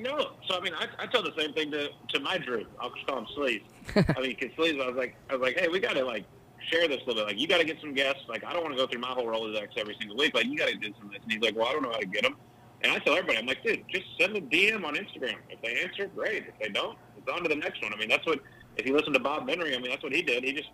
No, 0.00 0.30
so 0.48 0.56
I 0.56 0.60
mean, 0.60 0.74
I, 0.74 0.86
I 1.02 1.06
tell 1.06 1.22
the 1.24 1.32
same 1.36 1.52
thing 1.52 1.72
to, 1.72 1.88
to 2.10 2.20
my 2.20 2.38
Drew. 2.38 2.64
I'll 2.80 2.90
just 2.94 3.06
call 3.06 3.18
him 3.18 3.26
Sleaze. 3.36 3.62
I 4.16 4.20
mean, 4.20 4.36
because 4.38 4.50
Sleaze, 4.56 4.80
I 4.80 4.86
was 4.86 4.96
like, 4.96 5.16
I 5.28 5.32
was 5.34 5.42
like, 5.42 5.58
hey, 5.58 5.66
we 5.68 5.80
got 5.80 5.94
to 5.94 6.04
like 6.04 6.24
share 6.70 6.86
this 6.86 6.98
a 7.02 7.06
little 7.08 7.14
bit. 7.24 7.26
Like, 7.26 7.38
you 7.40 7.48
got 7.48 7.58
to 7.58 7.64
get 7.64 7.80
some 7.80 7.94
guests. 7.94 8.22
Like, 8.28 8.44
I 8.44 8.52
don't 8.52 8.62
want 8.62 8.74
to 8.76 8.80
go 8.80 8.86
through 8.86 9.00
my 9.00 9.08
whole 9.08 9.26
Rolodex 9.26 9.68
every 9.76 9.96
single 9.98 10.16
week. 10.16 10.34
Like, 10.34 10.46
you 10.46 10.56
got 10.56 10.68
to 10.68 10.74
do 10.76 10.92
some 10.98 11.06
of 11.06 11.12
this. 11.12 11.20
And 11.24 11.32
he's 11.32 11.42
like, 11.42 11.56
well, 11.56 11.66
I 11.66 11.72
don't 11.72 11.82
know 11.82 11.90
how 11.90 11.98
to 11.98 12.06
get 12.06 12.22
them. 12.22 12.36
And 12.82 12.92
I 12.92 12.98
tell 13.00 13.14
everybody, 13.14 13.38
I'm 13.38 13.46
like, 13.46 13.62
dude, 13.64 13.84
just 13.88 14.04
send 14.20 14.36
a 14.36 14.40
DM 14.40 14.84
on 14.84 14.94
Instagram. 14.94 15.36
If 15.50 15.60
they 15.62 15.82
answer, 15.82 16.06
great. 16.14 16.44
If 16.46 16.58
they 16.60 16.68
don't, 16.68 16.96
it's 17.16 17.28
on 17.28 17.42
to 17.42 17.48
the 17.48 17.56
next 17.56 17.82
one. 17.82 17.92
I 17.92 17.96
mean, 17.96 18.08
that's 18.08 18.26
what. 18.26 18.40
If 18.76 18.86
you 18.86 18.96
listen 18.96 19.12
to 19.14 19.18
Bob 19.18 19.48
Menery, 19.48 19.74
I 19.76 19.80
mean, 19.80 19.90
that's 19.90 20.04
what 20.04 20.14
he 20.14 20.22
did. 20.22 20.44
He 20.44 20.52
just 20.52 20.70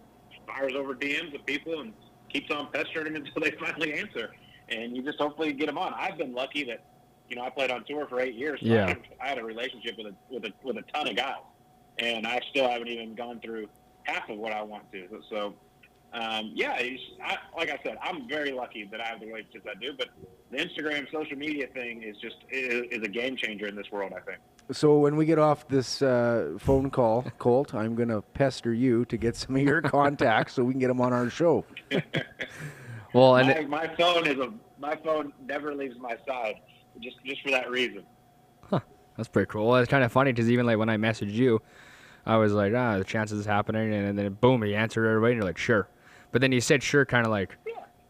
fires 0.46 0.74
over 0.76 0.94
DMs 0.94 1.34
of 1.34 1.46
people 1.46 1.80
and 1.80 1.94
keeps 2.30 2.50
on 2.50 2.70
pestering 2.70 3.14
them 3.14 3.16
until 3.24 3.42
they 3.42 3.52
finally 3.52 3.94
answer. 3.94 4.32
And 4.68 4.94
you 4.94 5.02
just 5.02 5.18
hopefully 5.18 5.52
get 5.55 5.66
them 5.66 5.78
on. 5.78 5.94
I've 5.94 6.18
been 6.18 6.34
lucky 6.34 6.64
that 6.64 6.84
you 7.28 7.36
know, 7.36 7.42
I 7.42 7.50
played 7.50 7.70
on 7.70 7.84
tour 7.84 8.07
for 8.09 8.20
eight 8.20 8.34
years. 8.34 8.61
So 8.61 8.66
Yeah. 8.66 8.84
I, 8.84 8.88
had, 8.88 8.98
I 9.22 9.28
had 9.28 9.38
a 9.38 9.44
relationship 9.44 9.96
with 9.96 10.09
a 10.09 10.14
with 10.30 10.44
a 10.44 10.52
with 10.62 10.76
a 10.76 10.82
ton 10.92 11.09
of 11.09 11.16
guys, 11.16 11.42
and 11.98 12.26
I 12.26 12.40
still 12.50 12.68
haven't 12.68 12.88
even 12.88 13.14
gone 13.14 13.40
through 13.40 13.68
half 14.05 14.28
of 14.28 14.38
what 14.38 14.52
I 14.52 14.62
want 14.62 14.90
to. 14.92 15.09
So 15.30 15.55
um, 16.15 16.53
yeah, 16.55 16.77
it's, 16.79 17.03
I, 17.23 17.37
like 17.57 17.71
I 17.71 17.79
said, 17.83 17.99
I'm 18.03 18.29
very 18.29 18.53
lucky 18.53 18.89
that 18.91 19.01
I 19.01 19.07
have 19.09 19.21
the 19.21 19.27
relationships 19.27 19.67
I 19.69 19.79
do. 19.81 19.93
But 19.97 20.09
the 20.51 20.59
Instagram 20.59 21.11
social 21.11 21.37
media 21.37 21.67
thing 21.67 22.03
is 22.03 22.17
just 22.23 22.37
is, 22.51 22.85
is 22.91 23.03
a 23.03 23.09
game 23.09 23.37
changer 23.37 23.67
in 23.67 23.75
this 23.75 23.91
world. 23.91 24.12
I 24.17 24.21
think. 24.21 24.39
So 24.73 24.99
when 24.99 25.17
we 25.17 25.27
get 25.27 25.39
off 25.39 25.67
this 25.69 26.03
uh, 26.03 26.55
phone 26.59 26.91
call, 26.91 27.25
Colt, 27.39 27.75
I'm 27.75 27.95
gonna 27.95 28.23
pester 28.23 28.73
you 28.73 29.05
to 29.07 29.17
get 29.17 29.37
some 29.37 29.57
of 29.57 29.62
your 29.62 29.83
contacts 29.83 30.55
so 30.55 30.65
we 30.65 30.73
can 30.73 30.81
get 30.81 30.89
them 30.89 31.01
on 31.01 31.12
our 31.12 31.29
show. 31.29 31.65
well, 33.12 33.37
and 33.37 33.69
my, 33.69 33.87
my 33.87 33.97
phone 33.97 34.27
is 34.27 34.39
a 34.39 34.53
my 34.79 34.97
phone 34.97 35.33
never 35.45 35.75
leaves 35.75 35.97
my 35.99 36.17
side, 36.27 36.55
just 37.01 37.17
just 37.25 37.43
for 37.43 37.51
that 37.51 37.71
reason. 37.71 38.05
That's 39.17 39.29
pretty 39.29 39.49
cool. 39.49 39.69
Well, 39.69 39.81
it's 39.81 39.91
kind 39.91 40.03
of 40.03 40.12
funny 40.12 40.33
because 40.33 40.51
even 40.51 40.67
like 40.67 40.79
when 40.79 40.89
I 40.89 40.97
messaged 40.97 41.33
you, 41.33 41.62
I 42.27 42.37
was 42.37 42.53
like, 42.53 42.73
ah, 42.75 42.99
the 42.99 43.05
chances 43.05 43.41
is 43.41 43.47
happening, 43.47 43.93
and 43.93 44.19
then 44.19 44.33
boom, 44.35 44.62
he 44.62 44.75
answered 44.75 45.07
right 45.07 45.17
away, 45.17 45.31
and 45.31 45.37
you're 45.37 45.47
like, 45.47 45.59
sure. 45.59 45.89
But 46.35 46.41
then 46.41 46.51
you 46.51 46.61
said 46.61 46.82
sure, 46.82 47.05
kind 47.07 47.24
of 47.24 47.30
like, 47.30 47.57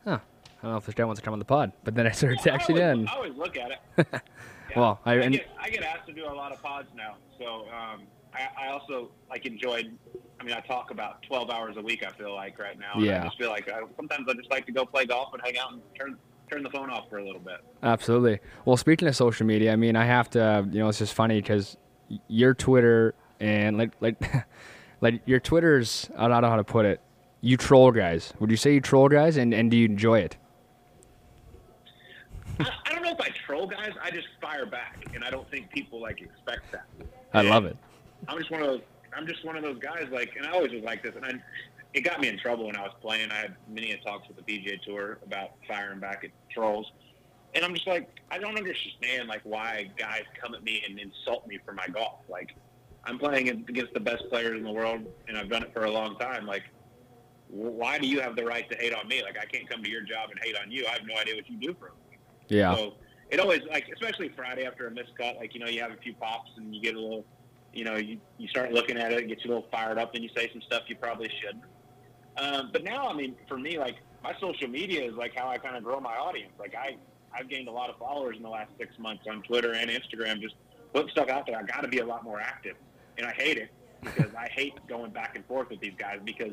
huh, 0.07 0.19
I 0.19 0.63
don't 0.63 0.71
know 0.71 0.77
if 0.79 0.87
this 0.87 0.95
guy 0.95 1.05
wants 1.05 1.21
to 1.21 1.25
come 1.27 1.35
on 1.35 1.39
the 1.39 1.45
pod. 1.45 1.73
But 1.85 1.95
then 1.95 2.07
I 2.07 2.11
started 2.11 2.39
I 2.41 2.43
texting 2.57 2.81
always, 2.81 3.01
in. 3.01 3.07
I 3.09 3.13
always 3.13 3.35
look 3.35 3.57
at 3.59 3.71
it. 3.71 4.07
Yeah. 4.71 4.81
Well, 4.81 5.01
I- 5.05 5.23
I, 5.25 5.29
get 5.29 5.47
I 5.61 5.69
get 5.69 5.83
asked 5.83 6.07
to 6.07 6.15
do 6.15 6.25
a 6.25 6.33
lot 6.33 6.51
of 6.51 6.63
pods 6.63 6.89
now, 6.97 7.17
so 7.39 7.67
um, 7.69 8.05
I, 8.33 8.65
I 8.65 8.69
also 8.73 9.11
like 9.29 9.45
enjoyed. 9.45 9.95
I 10.41 10.43
mean, 10.43 10.55
I 10.55 10.61
talk 10.61 10.91
about 10.91 11.23
12 11.25 11.51
hours 11.51 11.77
a 11.77 11.83
week. 11.83 12.03
I 12.03 12.09
feel 12.13 12.35
like 12.35 12.59
right 12.59 12.79
now. 12.79 12.95
Yeah. 12.99 13.21
I 13.21 13.25
just 13.27 13.37
feel 13.37 13.51
like 13.51 13.69
I, 13.71 13.83
sometimes 13.95 14.27
I 14.27 14.33
just 14.33 14.51
like 14.51 14.65
to 14.65 14.73
go 14.73 14.87
play 14.87 15.05
golf 15.05 15.35
and 15.35 15.43
hang 15.45 15.59
out 15.59 15.75
and 15.75 15.83
turn 16.01 16.17
turn 16.51 16.63
the 16.63 16.71
phone 16.71 16.89
off 16.89 17.11
for 17.11 17.19
a 17.19 17.25
little 17.25 17.43
bit. 17.43 17.59
Absolutely. 17.83 18.41
Well, 18.65 18.79
speaking 18.79 19.07
of 19.07 19.15
social 19.15 19.45
media, 19.45 19.71
I 19.71 19.77
mean, 19.77 19.97
I 19.97 20.07
have 20.07 20.31
to, 20.31 20.67
you 20.73 20.79
know, 20.79 20.89
it's 20.89 20.99
just 20.99 21.13
funny 21.13 21.43
because 21.43 21.77
your 22.29 22.55
Twitter 22.55 23.15
and 23.41 23.77
like, 23.77 23.93
like, 24.01 24.17
like 25.03 25.21
your 25.27 25.41
Twitter's, 25.41 26.09
I 26.17 26.27
don't 26.27 26.41
know 26.41 26.49
how 26.49 26.57
to 26.57 26.65
put 26.65 26.87
it. 26.87 27.03
You 27.45 27.59
troll 27.59 27.91
guys. 27.91 28.33
Would 28.41 28.51
you 28.51 28.57
say 28.57 28.73
you 28.73 28.81
troll 28.81 29.11
guys, 29.11 29.37
and 29.37 29.53
and 29.53 29.71
do 29.71 29.77
you 29.77 29.85
enjoy 29.85 30.21
it? 30.21 30.39
I, 32.59 32.71
I 32.87 32.93
don't 32.95 33.03
know 33.03 33.11
if 33.11 33.21
I 33.21 33.29
troll 33.45 33.67
guys. 33.67 33.91
I 34.03 34.11
just 34.11 34.29
fire 34.41 34.65
back, 34.65 35.05
and 35.15 35.23
I 35.23 35.29
don't 35.29 35.49
think 35.51 35.71
people 35.71 36.01
like 36.01 36.23
expect 36.23 36.73
that. 36.73 36.87
I 37.35 37.41
And 37.41 37.51
love 37.51 37.67
it. 37.67 37.77
I'm 38.29 38.39
just 38.39 38.51
one 38.51 38.63
of 38.63 38.69
those. 38.69 38.81
I'm 39.15 39.27
just 39.27 39.45
one 39.45 39.57
of 39.57 39.63
those 39.63 39.79
guys. 39.79 40.07
Like, 40.11 40.37
and 40.39 40.47
I 40.47 40.53
always 40.53 40.73
was 40.73 40.83
like 40.85 41.03
this, 41.03 41.15
and 41.17 41.25
I, 41.27 41.33
it 41.93 42.01
got 42.01 42.19
me 42.19 42.29
in 42.29 42.39
trouble 42.39 42.65
when 42.65 42.77
I 42.77 42.81
was 42.81 42.95
playing. 43.03 43.31
I 43.31 43.35
had 43.35 43.57
many 43.69 43.93
a 43.93 43.99
talks 43.99 44.27
with 44.27 44.39
the 44.39 44.43
PGA 44.43 44.81
Tour 44.81 45.19
about 45.23 45.51
firing 45.69 46.01
back 46.01 46.25
at 46.25 46.31
trolls, 46.51 46.91
and 47.55 47.63
I'm 47.63 47.75
just 47.75 47.87
like, 47.87 48.09
I 48.31 48.39
don't 48.39 48.57
understand 48.57 49.29
like 49.29 49.43
why 49.45 49.91
guys 49.99 50.23
come 50.41 50.55
at 50.55 50.65
me 50.65 50.83
and 50.89 50.99
insult 50.99 51.47
me 51.47 51.59
for 51.63 51.73
my 51.75 51.89
golf. 51.89 52.21
Like, 52.27 52.55
I'm 53.05 53.19
playing 53.19 53.51
against 53.51 53.93
the 53.93 54.01
best 54.01 54.31
players 54.31 54.57
in 54.57 54.65
the 54.65 54.73
world, 54.73 55.05
and 55.29 55.37
I've 55.37 55.51
done 55.51 55.63
it 55.63 55.75
for 55.75 55.85
a 55.85 55.91
long 55.91 56.17
time. 56.17 56.47
Like, 56.47 56.63
why 57.55 57.99
do 57.99 58.09
you 58.09 58.21
have 58.21 58.35
the 58.35 58.45
right 58.45 58.69
to 58.71 58.77
hate 58.77 58.93
on 58.93 59.07
me? 59.07 59.23
Like, 59.23 59.37
I 59.41 59.45
can't 59.45 59.69
come 59.69 59.83
to 59.83 59.89
your 59.89 60.03
job 60.03 60.31
and 60.31 60.41
hate 60.43 60.57
on 60.61 60.71
you. 60.71 60.87
I 60.87 60.93
have 60.93 61.07
no 61.07 61.17
idea 61.17 61.37
what 61.37 61.49
you 61.49 61.57
do 61.57 61.75
for 61.79 61.87
a 61.87 61.91
living. 62.05 62.19
Yeah. 62.49 62.75
So 62.75 62.95
it 63.31 63.39
always 63.39 63.61
like, 63.71 63.89
especially 63.93 64.31
Friday 64.31 64.67
after 64.67 64.89
a 64.89 64.91
missed 64.91 65.17
cut, 65.17 65.37
like 65.37 65.55
you 65.55 65.61
know, 65.61 65.67
you 65.67 65.81
have 65.81 65.93
a 65.93 65.97
few 65.97 66.15
pops 66.15 66.51
and 66.57 66.75
you 66.75 66.83
get 66.83 66.97
a 66.97 67.01
little, 67.01 67.25
you 67.73 67.85
know, 67.85 67.97
you, 67.97 68.19
you 68.39 68.49
start 68.49 68.73
looking 68.73 68.99
at 68.99 69.13
it, 69.13 69.21
it 69.21 69.29
gets 69.29 69.45
you 69.45 69.51
a 69.51 69.55
little 69.55 69.69
fired 69.71 69.99
up, 69.99 70.15
and 70.15 70.23
you 70.23 70.31
say 70.37 70.51
some 70.53 70.63
stuff 70.63 70.83
you 70.89 70.97
probably 70.97 71.31
shouldn't. 71.41 71.65
Um, 72.37 72.71
but 72.73 72.83
now, 72.83 73.09
I 73.09 73.15
mean, 73.15 73.37
for 73.49 73.57
me, 73.57 73.79
like 73.79 73.97
my 74.23 74.35
social 74.41 74.69
media 74.69 75.05
is 75.05 75.15
like 75.15 75.35
how 75.37 75.49
I 75.49 75.59
kind 75.59 75.77
of 75.77 75.85
grow 75.85 76.01
my 76.01 76.17
audience. 76.17 76.53
Like 76.59 76.75
I, 76.75 76.97
I've 77.33 77.49
gained 77.49 77.69
a 77.69 77.73
lot 77.73 77.89
of 77.89 77.99
followers 77.99 78.37
in 78.37 78.43
the 78.43 78.49
last 78.49 78.71
six 78.79 78.99
months 78.99 79.25
on 79.31 79.43
Twitter 79.43 79.75
and 79.75 79.91
Instagram, 79.91 80.41
just 80.41 80.57
putting 80.93 81.11
stuff 81.11 81.29
out 81.29 81.47
there. 81.47 81.57
I 81.57 81.63
got 81.63 81.83
to 81.83 81.89
be 81.89 81.99
a 81.99 82.07
lot 82.07 82.25
more 82.25 82.41
active, 82.41 82.75
and 83.17 83.27
I 83.27 83.33
hate 83.33 83.59
it 83.59 83.71
because 84.03 84.35
I 84.37 84.49
hate 84.49 84.75
going 84.89 85.13
back 85.13 85.37
and 85.37 85.47
forth 85.47 85.71
with 85.71 85.81
these 85.81 85.95
guys 85.97 86.19
because 86.25 86.53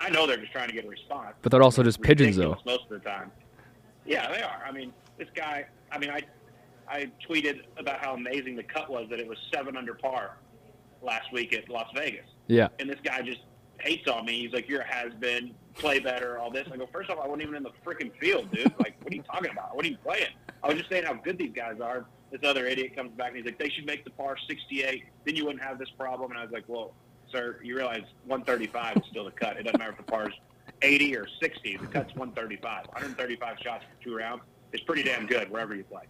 I 0.00 0.10
know 0.10 0.26
they're 0.26 0.36
just 0.36 0.52
trying 0.52 0.68
to 0.68 0.74
get 0.74 0.84
a 0.84 0.88
response. 0.88 1.34
But 1.42 1.52
they're 1.52 1.62
also 1.62 1.82
just 1.82 2.00
pigeons, 2.00 2.36
though. 2.36 2.56
Most 2.64 2.84
of 2.84 2.90
the 2.90 2.98
time. 3.00 3.30
Yeah, 4.06 4.30
they 4.32 4.42
are. 4.42 4.62
I 4.66 4.72
mean, 4.72 4.92
this 5.18 5.28
guy. 5.34 5.66
I 5.92 5.98
mean, 5.98 6.10
I 6.10 6.22
I 6.88 7.10
tweeted 7.28 7.62
about 7.78 7.98
how 8.00 8.14
amazing 8.14 8.56
the 8.56 8.62
cut 8.62 8.88
was 8.90 9.06
that 9.10 9.18
it 9.20 9.26
was 9.26 9.38
seven 9.52 9.76
under 9.76 9.94
par 9.94 10.38
last 11.02 11.32
week 11.32 11.52
at 11.52 11.68
Las 11.68 11.88
Vegas, 11.94 12.24
Yeah. 12.46 12.68
and 12.78 12.88
this 12.88 12.98
guy 13.04 13.20
just 13.22 13.40
hates 13.80 14.08
on 14.08 14.24
me. 14.24 14.40
He's 14.40 14.52
like, 14.52 14.68
"You're 14.68 14.80
a 14.80 14.86
has 14.94 15.12
been. 15.14 15.54
Play 15.74 15.98
better. 16.00 16.38
All 16.38 16.50
this." 16.50 16.66
I 16.72 16.76
go, 16.76 16.88
first 16.92 17.10
off, 17.10 17.18
I 17.22 17.26
wasn't 17.26 17.42
even 17.42 17.54
in 17.56 17.62
the 17.62 17.70
freaking 17.86 18.12
field, 18.18 18.50
dude. 18.50 18.72
Like, 18.80 18.96
what 19.02 19.12
are 19.12 19.16
you 19.16 19.22
talking 19.22 19.50
about? 19.50 19.76
What 19.76 19.84
are 19.84 19.88
you 19.88 19.98
playing? 19.98 20.28
I 20.62 20.68
was 20.68 20.76
just 20.78 20.90
saying 20.90 21.04
how 21.04 21.14
good 21.14 21.38
these 21.38 21.52
guys 21.54 21.80
are. 21.80 22.06
This 22.32 22.40
other 22.44 22.66
idiot 22.66 22.94
comes 22.96 23.10
back 23.12 23.28
and 23.28 23.36
he's 23.36 23.46
like, 23.46 23.58
"They 23.58 23.68
should 23.70 23.86
make 23.86 24.04
the 24.04 24.10
par 24.10 24.36
68. 24.48 25.04
Then 25.24 25.36
you 25.36 25.44
wouldn't 25.44 25.62
have 25.62 25.78
this 25.78 25.90
problem." 25.90 26.30
And 26.32 26.40
I 26.40 26.42
was 26.42 26.52
like, 26.52 26.64
"Well, 26.66 26.94
sir, 27.30 27.58
you 27.62 27.76
realize 27.76 28.02
135 28.26 28.96
is 28.96 29.02
still 29.10 29.24
the 29.24 29.30
cut. 29.30 29.56
It 29.56 29.64
doesn't 29.64 29.78
matter 29.78 29.92
if 29.92 29.96
the 29.96 30.02
par's 30.02 30.34
80 30.82 31.16
or 31.16 31.26
60. 31.40 31.76
The 31.76 31.86
cut's 31.86 32.14
135. 32.14 32.86
135 32.86 33.56
shots 33.62 33.84
for 33.84 34.04
two 34.04 34.16
rounds 34.16 34.42
is 34.72 34.80
pretty 34.82 35.02
damn 35.02 35.26
good 35.26 35.50
wherever 35.50 35.74
you 35.74 35.84
play. 35.84 36.02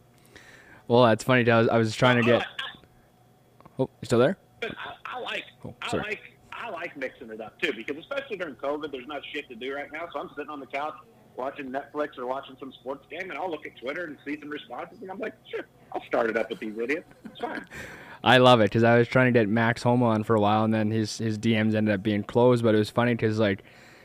Well, 0.86 1.04
that's 1.04 1.24
funny. 1.24 1.48
I 1.50 1.58
was, 1.58 1.68
I 1.68 1.78
was 1.78 1.94
trying 1.94 2.16
to 2.16 2.22
get. 2.22 2.42
Uh, 2.42 2.44
uh, 2.44 2.44
uh. 2.44 3.82
Oh, 3.84 3.90
you 4.00 4.06
still 4.06 4.18
there? 4.18 4.36
I, 4.62 4.68
I 5.04 5.20
like 5.20 5.44
Oh, 5.64 5.74
I 5.82 5.96
like 5.96 6.20
I 6.52 6.70
like 6.70 6.96
mixing 6.96 7.30
it 7.30 7.40
up 7.40 7.60
too 7.60 7.72
because 7.72 7.96
especially 7.96 8.36
during 8.36 8.54
COVID, 8.56 8.90
there's 8.90 9.06
not 9.06 9.22
shit 9.32 9.48
to 9.48 9.54
do 9.54 9.74
right 9.74 9.90
now. 9.92 10.08
So 10.12 10.20
I'm 10.20 10.30
sitting 10.36 10.50
on 10.50 10.60
the 10.60 10.66
couch 10.66 10.94
watching 11.36 11.70
Netflix 11.70 12.18
or 12.18 12.26
watching 12.26 12.56
some 12.58 12.72
sports 12.72 13.06
game, 13.10 13.30
and 13.30 13.38
I'll 13.38 13.50
look 13.50 13.64
at 13.66 13.76
Twitter 13.76 14.04
and 14.04 14.16
see 14.24 14.38
some 14.40 14.50
responses, 14.50 15.00
and 15.02 15.10
I'm 15.10 15.18
like, 15.18 15.34
sure, 15.48 15.66
I'll 15.92 16.04
start 16.04 16.30
it 16.30 16.36
up 16.36 16.50
with 16.50 16.58
these 16.58 16.76
idiots. 16.76 17.06
It's 17.24 17.40
fine. 17.40 17.64
I 18.24 18.38
love 18.38 18.60
it 18.60 18.64
because 18.64 18.84
I 18.84 18.98
was 18.98 19.08
trying 19.08 19.32
to 19.32 19.38
get 19.38 19.48
Max 19.48 19.82
Homa 19.82 20.06
on 20.06 20.24
for 20.24 20.34
a 20.36 20.40
while, 20.40 20.64
and 20.64 20.72
then 20.74 20.90
his 20.90 21.18
his 21.18 21.38
DMs 21.38 21.74
ended 21.74 21.94
up 21.94 22.02
being 22.02 22.22
closed. 22.24 22.62
But 22.64 22.74
it 22.74 22.78
was 22.78 22.90
funny 22.90 23.14
because 23.14 23.38
like 23.38 23.62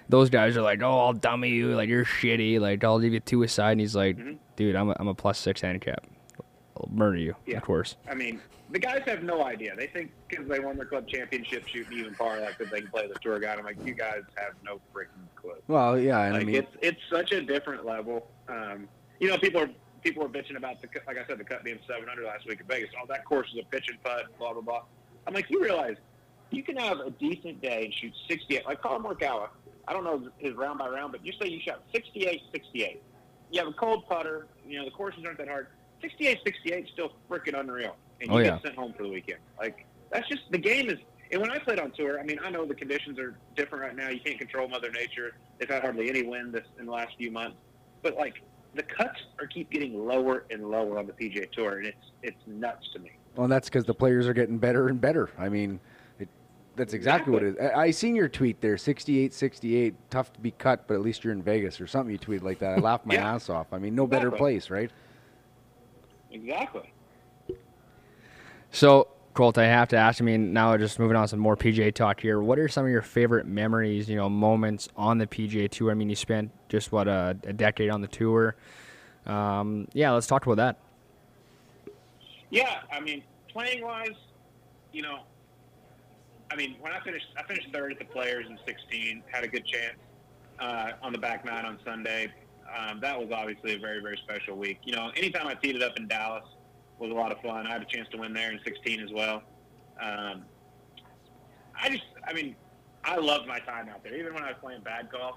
those 0.09 0.29
guys 0.29 0.55
are 0.57 0.61
like, 0.61 0.81
"Oh, 0.81 0.99
I'll 0.99 1.13
dummy 1.13 1.49
you, 1.49 1.75
like 1.75 1.89
you're 1.89 2.05
shitty, 2.05 2.59
like 2.59 2.83
I'll 2.83 2.97
leave 2.97 3.13
you 3.13 3.19
two 3.19 3.43
aside." 3.43 3.71
And 3.73 3.81
he's 3.81 3.95
like, 3.95 4.17
Mhm. 4.17 4.37
"Dude, 4.55 4.75
I'm 4.75 4.89
a, 4.89 4.95
I'm 4.99 5.07
a 5.07 5.15
plus 5.15 5.37
six 5.39 5.61
handicap. 5.61 6.05
I'll 6.77 6.89
murder 6.91 7.17
you, 7.17 7.35
Yeah. 7.45 7.57
of 7.57 7.63
course." 7.63 7.95
I 8.09 8.13
mean, 8.13 8.39
the 8.69 8.79
guys 8.79 9.01
have 9.05 9.23
no 9.23 9.43
idea. 9.43 9.75
They 9.75 9.87
think 9.87 10.11
because 10.27 10.47
they 10.47 10.59
won 10.59 10.75
their 10.77 10.85
club 10.85 11.07
championship 11.07 11.67
shooting 11.67 11.97
even 11.99 12.13
par, 12.15 12.39
like 12.39 12.57
that 12.57 12.69
they 12.71 12.81
can 12.81 12.89
play 12.91 13.07
the 13.07 13.15
tour 13.19 13.39
guide. 13.39 13.59
I'm 13.59 13.65
like, 13.65 13.77
you 13.85 13.93
guys 13.93 14.21
have 14.35 14.53
no 14.63 14.79
freaking 14.93 15.25
clue. 15.35 15.53
Well, 15.67 15.97
yeah, 15.99 16.29
Like 16.31 16.41
I 16.41 16.45
mean, 16.45 16.55
it's 16.55 16.75
it's 16.81 17.01
such 17.09 17.31
a 17.31 17.41
different 17.41 17.85
level. 17.85 18.27
Um, 18.47 18.87
you 19.19 19.29
know, 19.29 19.37
people 19.37 19.61
are 19.61 19.69
people 20.03 20.23
are 20.23 20.29
bitching 20.29 20.57
about 20.57 20.81
the 20.81 20.87
like 21.07 21.17
I 21.17 21.25
said, 21.27 21.37
the 21.37 21.43
cut 21.43 21.63
being 21.63 21.79
700 21.87 22.25
last 22.25 22.47
week 22.47 22.59
in 22.59 22.67
Vegas. 22.67 22.89
Oh, 23.01 23.05
that 23.09 23.25
course 23.25 23.47
is 23.53 23.59
a 23.61 23.65
pitch 23.65 23.85
and 23.89 24.01
putt, 24.03 24.25
blah 24.37 24.53
blah 24.53 24.61
blah. 24.61 24.81
I'm 25.25 25.33
like, 25.33 25.49
you 25.49 25.61
realize 25.61 25.95
you 26.51 26.63
can 26.63 26.75
have 26.77 26.99
a 26.99 27.09
decent 27.11 27.61
day 27.61 27.85
and 27.85 27.93
shoot 27.93 28.13
68. 28.29 28.65
Like 28.65 28.81
Collin 28.81 29.03
Morikawa, 29.03 29.47
I 29.87 29.93
don't 29.93 30.03
know 30.03 30.29
his 30.37 30.53
round 30.53 30.79
by 30.79 30.89
round, 30.89 31.11
but 31.11 31.25
you 31.25 31.33
say 31.41 31.47
you 31.47 31.59
shot 31.65 31.83
68, 31.93 32.41
68. 32.51 33.01
You 33.51 33.59
have 33.59 33.69
a 33.69 33.73
cold 33.73 34.07
putter. 34.07 34.47
You 34.67 34.79
know 34.79 34.85
the 34.85 34.91
courses 34.91 35.23
aren't 35.25 35.37
that 35.39 35.47
hard. 35.47 35.67
68, 36.01 36.39
68 36.45 36.83
is 36.83 36.89
still 36.91 37.11
freaking 37.29 37.57
unreal, 37.57 37.95
and 38.21 38.29
oh, 38.29 38.37
you 38.37 38.45
Oh, 38.45 38.49
get 38.55 38.61
sent 38.63 38.75
home 38.75 38.93
for 38.93 39.03
the 39.03 39.09
weekend. 39.09 39.39
Like 39.57 39.85
that's 40.11 40.27
just 40.27 40.43
the 40.51 40.57
game 40.57 40.89
is. 40.89 40.97
And 41.31 41.41
when 41.41 41.49
I 41.49 41.57
played 41.57 41.79
on 41.79 41.89
tour, 41.91 42.19
I 42.19 42.23
mean, 42.23 42.37
I 42.43 42.51
know 42.51 42.63
the 42.63 42.75
conditions 42.75 43.17
are 43.17 43.35
different 43.55 43.83
right 43.83 43.95
now. 43.95 44.09
You 44.09 44.19
can't 44.19 44.37
control 44.37 44.67
Mother 44.67 44.91
Nature. 44.91 45.35
They've 45.57 45.69
had 45.69 45.81
hardly 45.81 46.07
any 46.07 46.21
wind 46.21 46.53
this 46.53 46.65
in 46.77 46.85
the 46.85 46.91
last 46.91 47.15
few 47.17 47.31
months, 47.31 47.57
but 48.03 48.15
like 48.17 48.43
the 48.75 48.83
cuts 48.83 49.19
are 49.39 49.47
keep 49.47 49.69
getting 49.69 50.05
lower 50.05 50.45
and 50.49 50.69
lower 50.69 50.97
on 50.97 51.07
the 51.07 51.13
PGA 51.13 51.51
Tour, 51.51 51.77
and 51.79 51.87
it's 51.87 51.97
it's 52.23 52.37
nuts 52.47 52.89
to 52.93 52.99
me. 52.99 53.11
well, 53.35 53.47
that's 53.47 53.69
because 53.69 53.85
the 53.85 53.93
players 53.93 54.27
are 54.27 54.33
getting 54.33 54.57
better 54.57 54.87
and 54.87 54.99
better. 55.01 55.29
I 55.37 55.49
mean, 55.49 55.79
it, 56.19 56.27
that's 56.75 56.93
exactly, 56.93 57.33
what 57.33 57.43
it 57.43 57.55
is. 57.55 57.71
I, 57.75 57.81
I 57.81 57.91
seen 57.91 58.15
your 58.15 58.29
tweet 58.29 58.61
there, 58.61 58.77
68, 58.77 59.33
68, 59.33 59.95
tough 60.09 60.33
to 60.33 60.39
be 60.39 60.51
cut, 60.51 60.87
but 60.87 60.95
at 60.95 61.01
least 61.01 61.23
you're 61.23 61.33
in 61.33 61.43
Vegas 61.43 61.79
or 61.81 61.87
something. 61.87 62.11
You 62.11 62.19
tweeted 62.19 62.43
like 62.43 62.59
that. 62.59 62.73
I 62.73 62.77
laughed 62.81 63.05
my 63.05 63.15
Yeah. 63.15 63.35
ass 63.35 63.49
off. 63.49 63.67
I 63.73 63.77
mean, 63.79 63.93
no 63.95 64.07
better 64.07 64.31
place, 64.31 64.69
right? 64.69 64.89
Exactly. 66.31 66.91
So, 68.71 69.07
Colt, 69.33 69.57
I 69.57 69.65
have 69.65 69.89
to 69.89 69.97
ask. 69.97 70.21
I 70.21 70.25
mean, 70.25 70.53
now 70.53 70.77
just 70.77 70.99
moving 70.99 71.15
on 71.17 71.23
to 71.23 71.27
some 71.27 71.39
more 71.39 71.57
PGA 71.57 71.93
talk 71.93 72.19
here. 72.19 72.41
What 72.41 72.59
are 72.59 72.67
some 72.67 72.85
of 72.85 72.91
your 72.91 73.01
favorite 73.01 73.45
memories? 73.47 74.07
You 74.07 74.15
know, 74.15 74.29
moments 74.29 74.89
on 74.95 75.17
the 75.17 75.27
PGA 75.27 75.69
Tour. 75.69 75.91
I 75.91 75.93
mean, 75.95 76.09
you 76.09 76.15
spent 76.15 76.51
just 76.69 76.91
what 76.91 77.07
a, 77.07 77.37
a 77.43 77.53
decade 77.53 77.89
on 77.89 78.01
the 78.01 78.07
tour. 78.07 78.55
Um, 79.25 79.87
yeah, 79.93 80.11
let's 80.11 80.27
talk 80.27 80.45
about 80.45 80.57
that. 80.57 80.77
Yeah, 82.51 82.81
I 82.91 82.99
mean, 82.99 83.23
playing 83.49 83.83
wise, 83.83 84.09
you 84.91 85.01
know, 85.01 85.21
I 86.51 86.55
mean, 86.55 86.75
when 86.79 86.91
I 86.91 86.99
finished, 87.03 87.25
I 87.35 87.43
finished 87.43 87.69
third 87.73 87.93
at 87.93 87.99
the 87.99 88.05
Players 88.05 88.45
in 88.47 88.59
16. 88.67 89.23
Had 89.31 89.43
a 89.43 89.47
good 89.47 89.65
chance 89.65 89.97
uh, 90.59 90.91
on 91.01 91.11
the 91.11 91.17
back 91.17 91.43
nine 91.45 91.65
on 91.65 91.79
Sunday. 91.83 92.31
Um, 92.77 92.99
that 93.01 93.19
was 93.19 93.29
obviously 93.31 93.73
a 93.73 93.79
very, 93.79 94.01
very 94.01 94.19
special 94.23 94.55
week. 94.55 94.79
You 94.83 94.95
know, 94.95 95.11
anytime 95.15 95.47
I 95.47 95.55
teed 95.55 95.75
it 95.75 95.81
up 95.81 95.97
in 95.97 96.07
Dallas 96.07 96.43
was 97.03 97.11
a 97.11 97.15
lot 97.15 97.31
of 97.31 97.39
fun. 97.41 97.67
I 97.67 97.71
had 97.71 97.81
a 97.81 97.85
chance 97.85 98.07
to 98.09 98.17
win 98.17 98.33
there 98.33 98.51
in 98.51 98.59
16 98.63 99.01
as 99.01 99.11
well. 99.11 99.43
Um, 100.01 100.43
I 101.79 101.89
just, 101.89 102.03
I 102.25 102.33
mean, 102.33 102.55
I 103.03 103.17
loved 103.17 103.47
my 103.47 103.59
time 103.59 103.89
out 103.89 104.03
there. 104.03 104.15
Even 104.15 104.33
when 104.33 104.43
I 104.43 104.47
was 104.47 104.57
playing 104.61 104.81
bad 104.81 105.09
golf, 105.11 105.35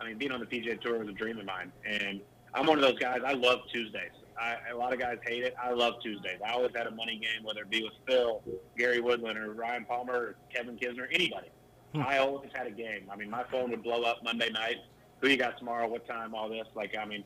I 0.00 0.06
mean, 0.06 0.18
being 0.18 0.32
on 0.32 0.40
the 0.40 0.46
PGA 0.46 0.80
Tour 0.80 0.98
was 0.98 1.08
a 1.08 1.12
dream 1.12 1.38
of 1.38 1.44
mine. 1.44 1.70
And 1.86 2.20
I'm 2.54 2.66
one 2.66 2.78
of 2.78 2.82
those 2.82 2.98
guys. 2.98 3.20
I 3.24 3.34
love 3.34 3.60
Tuesdays. 3.72 4.10
I, 4.40 4.56
a 4.72 4.76
lot 4.76 4.92
of 4.92 4.98
guys 4.98 5.18
hate 5.26 5.44
it. 5.44 5.54
I 5.62 5.72
love 5.72 5.94
Tuesdays. 6.02 6.38
I 6.44 6.52
always 6.52 6.72
had 6.74 6.86
a 6.86 6.90
money 6.90 7.20
game, 7.22 7.44
whether 7.44 7.60
it 7.60 7.70
be 7.70 7.82
with 7.82 7.92
Phil, 8.08 8.42
Gary 8.76 9.00
Woodland, 9.00 9.38
or 9.38 9.52
Ryan 9.52 9.84
Palmer, 9.84 10.14
or 10.14 10.36
Kevin 10.52 10.76
Kisner, 10.76 11.06
anybody. 11.12 11.48
I 11.94 12.18
always 12.18 12.50
had 12.52 12.66
a 12.66 12.72
game. 12.72 13.08
I 13.12 13.14
mean, 13.14 13.30
my 13.30 13.44
phone 13.44 13.70
would 13.70 13.84
blow 13.84 14.02
up 14.02 14.24
Monday 14.24 14.50
night. 14.50 14.78
Who 15.20 15.28
you 15.28 15.36
got 15.36 15.58
tomorrow? 15.58 15.86
What 15.86 16.08
time? 16.08 16.34
All 16.34 16.48
this. 16.48 16.66
Like, 16.74 16.96
I 16.96 17.04
mean, 17.04 17.24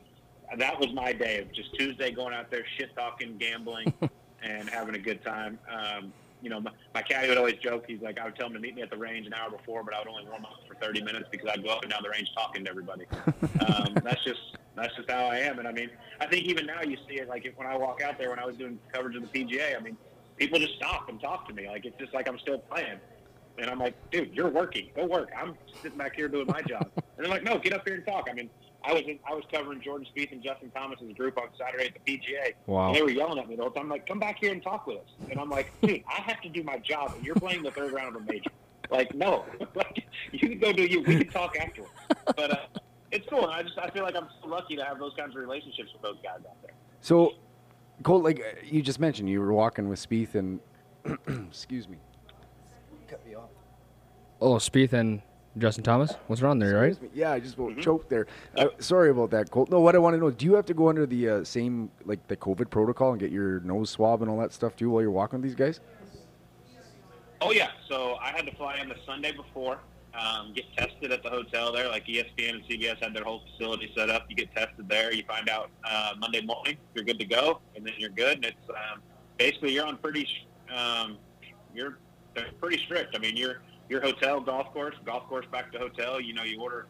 that 0.57 0.79
was 0.79 0.93
my 0.93 1.13
day 1.13 1.39
of 1.39 1.51
just 1.51 1.73
Tuesday 1.75 2.11
going 2.11 2.33
out 2.33 2.49
there, 2.49 2.63
shit 2.77 2.95
talking, 2.95 3.37
gambling, 3.37 3.93
and 4.43 4.69
having 4.69 4.95
a 4.95 4.99
good 4.99 5.23
time. 5.23 5.59
Um, 5.71 6.13
you 6.41 6.49
know, 6.49 6.61
my, 6.61 6.71
my 6.93 7.01
caddy 7.01 7.27
would 7.27 7.37
always 7.37 7.55
joke. 7.55 7.85
He's 7.87 8.01
like, 8.01 8.19
I 8.19 8.25
would 8.25 8.35
tell 8.35 8.47
him 8.47 8.53
to 8.53 8.59
meet 8.59 8.75
me 8.75 8.81
at 8.81 8.89
the 8.89 8.97
range 8.97 9.27
an 9.27 9.33
hour 9.33 9.49
before, 9.49 9.83
but 9.83 9.93
I 9.93 9.99
would 9.99 10.07
only 10.07 10.25
warm 10.25 10.45
up 10.45 10.53
for 10.67 10.75
30 10.75 11.01
minutes 11.03 11.27
because 11.31 11.49
I'd 11.49 11.63
go 11.63 11.69
up 11.69 11.83
and 11.83 11.91
down 11.91 12.01
the 12.01 12.09
range 12.09 12.31
talking 12.33 12.63
to 12.63 12.69
everybody. 12.69 13.05
um, 13.67 13.93
that's 14.03 14.23
just 14.23 14.39
that's 14.75 14.95
just 14.95 15.09
how 15.09 15.25
I 15.25 15.39
am. 15.39 15.59
And 15.59 15.67
I 15.67 15.73
mean, 15.73 15.89
I 16.21 16.27
think 16.27 16.45
even 16.45 16.65
now 16.65 16.81
you 16.81 16.97
see 17.07 17.15
it. 17.15 17.27
Like 17.27 17.45
if, 17.45 17.57
when 17.57 17.67
I 17.67 17.75
walk 17.75 18.01
out 18.01 18.17
there, 18.17 18.29
when 18.29 18.39
I 18.39 18.45
was 18.45 18.55
doing 18.55 18.79
coverage 18.93 19.17
of 19.17 19.23
the 19.23 19.27
PGA, 19.27 19.77
I 19.77 19.81
mean, 19.81 19.97
people 20.37 20.59
just 20.59 20.75
stop 20.75 21.09
and 21.09 21.19
talk 21.19 21.47
to 21.49 21.53
me. 21.53 21.67
Like 21.67 21.85
it's 21.85 21.97
just 21.99 22.13
like 22.13 22.29
I'm 22.29 22.39
still 22.39 22.59
playing. 22.59 22.99
And 23.57 23.69
I'm 23.69 23.79
like, 23.79 23.95
dude, 24.09 24.33
you're 24.33 24.49
working. 24.49 24.89
Go 24.95 25.05
work. 25.05 25.31
I'm 25.37 25.55
sitting 25.81 25.97
back 25.97 26.15
here 26.15 26.29
doing 26.29 26.47
my 26.47 26.61
job. 26.61 26.89
And 26.95 27.03
they're 27.17 27.27
like, 27.27 27.43
no, 27.43 27.57
get 27.59 27.73
up 27.73 27.85
here 27.85 27.95
and 27.95 28.05
talk. 28.05 28.29
I 28.29 28.33
mean, 28.33 28.49
I 28.83 28.93
was 28.93 29.03
in, 29.03 29.19
I 29.29 29.33
was 29.33 29.43
covering 29.51 29.81
Jordan 29.81 30.07
Spieth 30.15 30.31
and 30.31 30.41
Justin 30.41 30.71
Thomas's 30.71 31.13
group 31.13 31.37
on 31.37 31.49
Saturday 31.57 31.87
at 31.87 31.93
the 31.93 32.17
PGA. 32.17 32.53
Wow. 32.65 32.87
And 32.87 32.95
they 32.95 33.01
were 33.01 33.09
yelling 33.09 33.39
at 33.39 33.49
me 33.49 33.55
the 33.55 33.63
whole 33.63 33.71
time. 33.71 33.83
I'm 33.83 33.89
like, 33.89 34.07
come 34.07 34.19
back 34.19 34.37
here 34.39 34.51
and 34.51 34.63
talk 34.63 34.87
with 34.87 34.97
us. 34.97 35.29
And 35.29 35.39
I'm 35.39 35.49
like, 35.49 35.71
dude, 35.81 36.03
I 36.07 36.21
have 36.21 36.41
to 36.41 36.49
do 36.49 36.63
my 36.63 36.77
job. 36.77 37.13
And 37.15 37.25
you're 37.25 37.35
playing 37.35 37.63
the 37.63 37.71
third 37.71 37.91
round 37.93 38.15
of 38.15 38.21
a 38.21 38.25
major. 38.25 38.51
Like, 38.89 39.13
no. 39.13 39.45
like, 39.75 40.05
you 40.31 40.47
can 40.47 40.59
go 40.59 40.71
do 40.71 40.83
you. 40.83 41.01
We 41.01 41.17
can 41.17 41.29
talk 41.29 41.57
afterwards. 41.57 41.93
But 42.25 42.51
uh, 42.51 42.57
it's 43.11 43.27
cool. 43.29 43.43
And 43.43 43.53
I 43.53 43.63
just 43.63 43.77
I 43.77 43.89
feel 43.89 44.03
like 44.03 44.15
I'm 44.15 44.27
so 44.41 44.47
lucky 44.47 44.75
to 44.77 44.83
have 44.83 44.99
those 44.99 45.13
kinds 45.17 45.35
of 45.35 45.41
relationships 45.41 45.91
with 45.93 46.01
those 46.01 46.17
guys 46.23 46.39
out 46.47 46.61
there. 46.61 46.73
So, 47.01 47.33
Colt, 48.03 48.23
like 48.23 48.39
uh, 48.39 48.59
you 48.63 48.81
just 48.81 48.99
mentioned, 48.99 49.29
you 49.29 49.41
were 49.41 49.53
walking 49.53 49.89
with 49.89 49.99
Spieth 50.07 50.35
and, 50.35 50.59
excuse 51.47 51.87
me. 51.87 51.97
Cut 53.07 53.25
me 53.25 53.35
off. 53.35 53.49
Oh, 54.41 54.55
Spieth 54.55 54.93
and 54.93 55.21
Justin 55.57 55.83
Thomas. 55.83 56.13
What's 56.27 56.41
wrong 56.41 56.59
there, 56.59 56.79
right? 56.79 57.01
Me. 57.01 57.09
Yeah, 57.13 57.31
I 57.31 57.39
just 57.39 57.57
about 57.57 57.77
choked 57.79 58.09
there. 58.09 58.27
Uh, 58.55 58.67
sorry 58.79 59.09
about 59.09 59.31
that, 59.31 59.49
Colt. 59.49 59.69
No, 59.69 59.79
what 59.79 59.95
I 59.95 59.97
want 59.97 60.13
to 60.13 60.19
know, 60.19 60.29
do 60.31 60.45
you 60.45 60.53
have 60.53 60.65
to 60.67 60.73
go 60.73 60.89
under 60.89 61.05
the 61.05 61.29
uh, 61.29 61.43
same, 61.43 61.89
like 62.05 62.25
the 62.27 62.37
COVID 62.37 62.69
protocol 62.69 63.11
and 63.11 63.19
get 63.19 63.31
your 63.31 63.59
nose 63.61 63.89
swab 63.89 64.21
and 64.21 64.29
all 64.29 64.39
that 64.39 64.53
stuff 64.53 64.75
too 64.75 64.89
while 64.89 65.01
you're 65.01 65.11
walking 65.11 65.41
with 65.41 65.49
these 65.49 65.55
guys? 65.55 65.79
Oh 67.41 67.51
yeah, 67.51 67.69
so 67.87 68.15
I 68.21 68.31
had 68.31 68.45
to 68.45 68.55
fly 68.55 68.77
in 68.81 68.89
the 68.89 68.95
Sunday 69.05 69.31
before, 69.31 69.79
um, 70.13 70.53
get 70.53 70.65
tested 70.77 71.11
at 71.11 71.23
the 71.23 71.29
hotel 71.29 71.71
there. 71.71 71.87
Like 71.87 72.05
ESPN 72.05 72.55
and 72.55 72.63
CBS 72.65 73.01
had 73.01 73.13
their 73.13 73.23
whole 73.23 73.41
facility 73.51 73.91
set 73.95 74.09
up. 74.09 74.25
You 74.29 74.35
get 74.35 74.53
tested 74.53 74.89
there. 74.89 75.13
You 75.13 75.23
find 75.27 75.49
out 75.49 75.69
uh, 75.83 76.13
Monday 76.17 76.41
morning 76.41 76.77
you're 76.93 77.05
good 77.05 77.19
to 77.19 77.25
go, 77.25 77.59
and 77.75 77.85
then 77.85 77.93
you're 77.97 78.09
good. 78.09 78.37
And 78.37 78.45
it's 78.45 78.69
um, 78.69 79.01
basically 79.37 79.73
you're 79.73 79.85
on 79.85 79.97
pretty, 79.97 80.27
um, 80.75 81.17
you're 81.73 81.97
pretty 82.59 82.83
strict. 82.83 83.15
I 83.15 83.19
mean, 83.19 83.37
your 83.37 83.61
your 83.89 84.01
hotel, 84.01 84.39
golf 84.39 84.71
course, 84.71 84.95
golf 85.05 85.27
course 85.27 85.45
back 85.51 85.71
to 85.73 85.79
hotel. 85.79 86.21
You 86.21 86.33
know, 86.33 86.43
you 86.43 86.61
order 86.61 86.87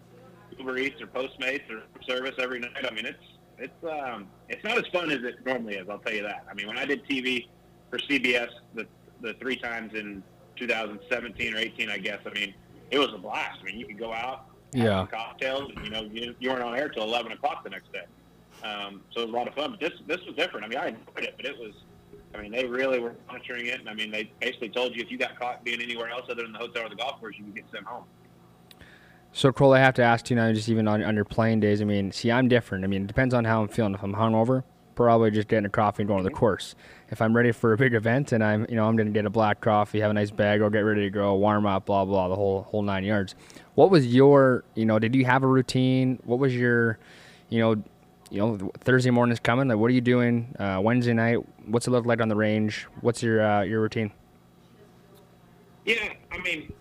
Uber 0.58 0.78
Eats 0.78 1.02
or 1.02 1.08
Postmates 1.08 1.64
or 1.70 1.84
service 2.08 2.36
every 2.38 2.60
night. 2.60 2.86
I 2.90 2.94
mean, 2.94 3.06
it's 3.06 3.24
it's 3.58 3.84
um, 3.84 4.28
it's 4.50 4.64
not 4.64 4.78
as 4.78 4.86
fun 4.88 5.10
as 5.10 5.24
it 5.24 5.46
normally 5.46 5.76
is. 5.76 5.88
I'll 5.90 6.00
tell 6.00 6.14
you 6.14 6.24
that. 6.24 6.46
I 6.50 6.54
mean, 6.54 6.68
when 6.68 6.78
I 6.78 6.86
did 6.86 7.06
TV 7.08 7.48
for 7.90 7.98
CBS 7.98 8.50
the 8.76 8.86
the 9.22 9.34
three 9.36 9.56
times 9.56 9.94
in 9.94 10.22
2017 10.58 11.54
or 11.54 11.58
18, 11.58 11.90
I 11.90 11.98
guess. 11.98 12.20
I 12.26 12.30
mean, 12.32 12.54
it 12.92 13.00
was 13.00 13.14
a 13.14 13.18
blast. 13.18 13.60
I 13.62 13.64
mean, 13.66 13.80
you 13.80 13.86
could 13.86 14.00
go 14.00 14.14
out, 14.14 14.46
Yeah. 14.74 15.08
cocktails, 15.10 15.72
and 15.76 15.86
you 15.86 15.92
know, 15.92 16.02
you, 16.04 16.36
you 16.40 16.50
weren't 16.50 16.62
on 16.64 16.76
air 16.78 16.90
till 16.90 17.04
11 17.04 17.32
o'clock 17.32 17.64
the 17.64 17.70
next 17.70 17.92
day. 17.94 18.04
Um, 18.64 19.02
so 19.14 19.22
it 19.22 19.26
was 19.28 19.34
a 19.34 19.38
lot 19.38 19.48
of 19.48 19.54
fun. 19.56 19.72
But 19.72 19.80
this 19.80 19.94
this 20.08 20.26
was 20.26 20.36
different. 20.36 20.66
I 20.66 20.70
mean, 20.70 20.78
I 20.78 20.88
enjoyed 20.90 21.24
it, 21.24 21.34
but 21.38 21.46
it 21.46 21.58
was. 21.58 21.74
I 22.36 22.42
mean, 22.42 22.52
they 22.52 22.66
really 22.66 23.00
were 23.00 23.16
monitoring 23.28 23.68
it, 23.68 23.80
and 23.80 23.90
I 23.90 23.94
mean, 23.94 24.12
they 24.12 24.32
basically 24.40 24.70
told 24.70 24.96
you 24.96 25.02
if 25.02 25.10
you 25.10 25.18
got 25.18 25.38
caught 25.40 25.64
being 25.64 25.82
anywhere 25.82 26.10
else 26.10 26.26
other 26.30 26.44
than 26.44 26.52
the 26.54 26.60
hotel 26.60 26.86
or 26.86 26.90
the 26.90 26.96
golf 26.96 27.20
course, 27.20 27.36
you 27.38 27.46
could 27.46 27.56
get 27.56 27.66
sent 27.72 27.86
home. 27.86 28.04
So, 29.32 29.52
Colt, 29.52 29.76
I 29.76 29.80
have 29.80 29.94
to 29.96 30.04
ask 30.04 30.30
you 30.30 30.36
now, 30.36 30.52
just 30.52 30.70
even 30.70 30.88
on, 30.88 31.04
on 31.04 31.16
your 31.16 31.26
playing 31.26 31.60
days. 31.60 31.82
I 31.82 31.86
mean, 31.86 32.12
see, 32.12 32.32
I'm 32.32 32.48
different. 32.48 32.84
I 32.84 32.88
mean, 32.88 33.04
it 33.04 33.08
depends 33.08 33.34
on 33.34 33.46
how 33.46 33.62
I'm 33.62 33.68
feeling. 33.68 33.94
If 33.94 34.04
I'm 34.04 34.16
hungover, 34.16 34.64
probably 34.96 35.32
just 35.32 35.48
getting 35.48 35.66
a 35.66 35.70
coffee 35.70 36.04
and 36.04 36.08
going 36.08 36.20
to 36.20 36.24
the 36.24 36.30
mm-hmm. 36.30 36.40
course. 36.40 36.76
If 37.10 37.22
I'm 37.22 37.36
ready 37.36 37.52
for 37.52 37.74
a 37.74 37.78
big 37.78 37.94
event 37.94 38.32
and 38.32 38.44
I'm, 38.44 38.66
you 38.70 38.76
know, 38.76 38.88
I'm 38.88 38.96
going 38.96 39.08
to 39.08 39.14
get 39.14 39.26
a 39.26 39.30
black 39.30 39.62
coffee, 39.62 40.00
have 40.02 40.12
a 40.12 40.14
nice 40.14 40.32
bag, 40.32 40.62
or 40.62 40.70
get 40.70 40.80
ready 40.80 41.02
to 41.02 41.10
go, 41.10 41.36
warm 41.36 41.66
up, 41.66 41.86
blah 41.86 42.06
blah, 42.06 42.28
the 42.28 42.36
whole 42.36 42.64
whole 42.64 42.82
nine 42.82 43.04
yards. 43.04 43.36
What 43.76 43.92
was 43.92 44.06
your, 44.08 44.64
you 44.76 44.86
know, 44.86 45.00
did 45.00 45.16
you 45.16 45.26
have 45.26 45.44
a 45.44 45.48
routine? 45.48 46.20
What 46.26 46.40
was 46.40 46.56
your, 46.56 47.00
you 47.50 47.60
know, 47.60 47.84
you 48.30 48.40
know, 48.40 48.72
Thursday 48.82 49.10
morning 49.10 49.34
is 49.34 49.40
coming. 49.40 49.68
Like, 49.68 49.78
what 49.78 49.88
are 49.90 49.94
you 49.94 50.02
doing 50.02 50.56
uh, 50.60 50.80
Wednesday 50.84 51.14
night? 51.14 51.38
What's 51.66 51.88
it 51.88 51.92
look 51.92 52.06
like 52.06 52.22
on 52.22 52.28
the 52.30 52.36
range? 52.36 52.88
What's 53.02 53.24
your 53.24 53.46
uh, 53.46 53.62
your 53.64 53.82
routine? 53.82 54.12
Yeah, 55.86 56.14
I 56.32 56.38
mean, 56.40 56.72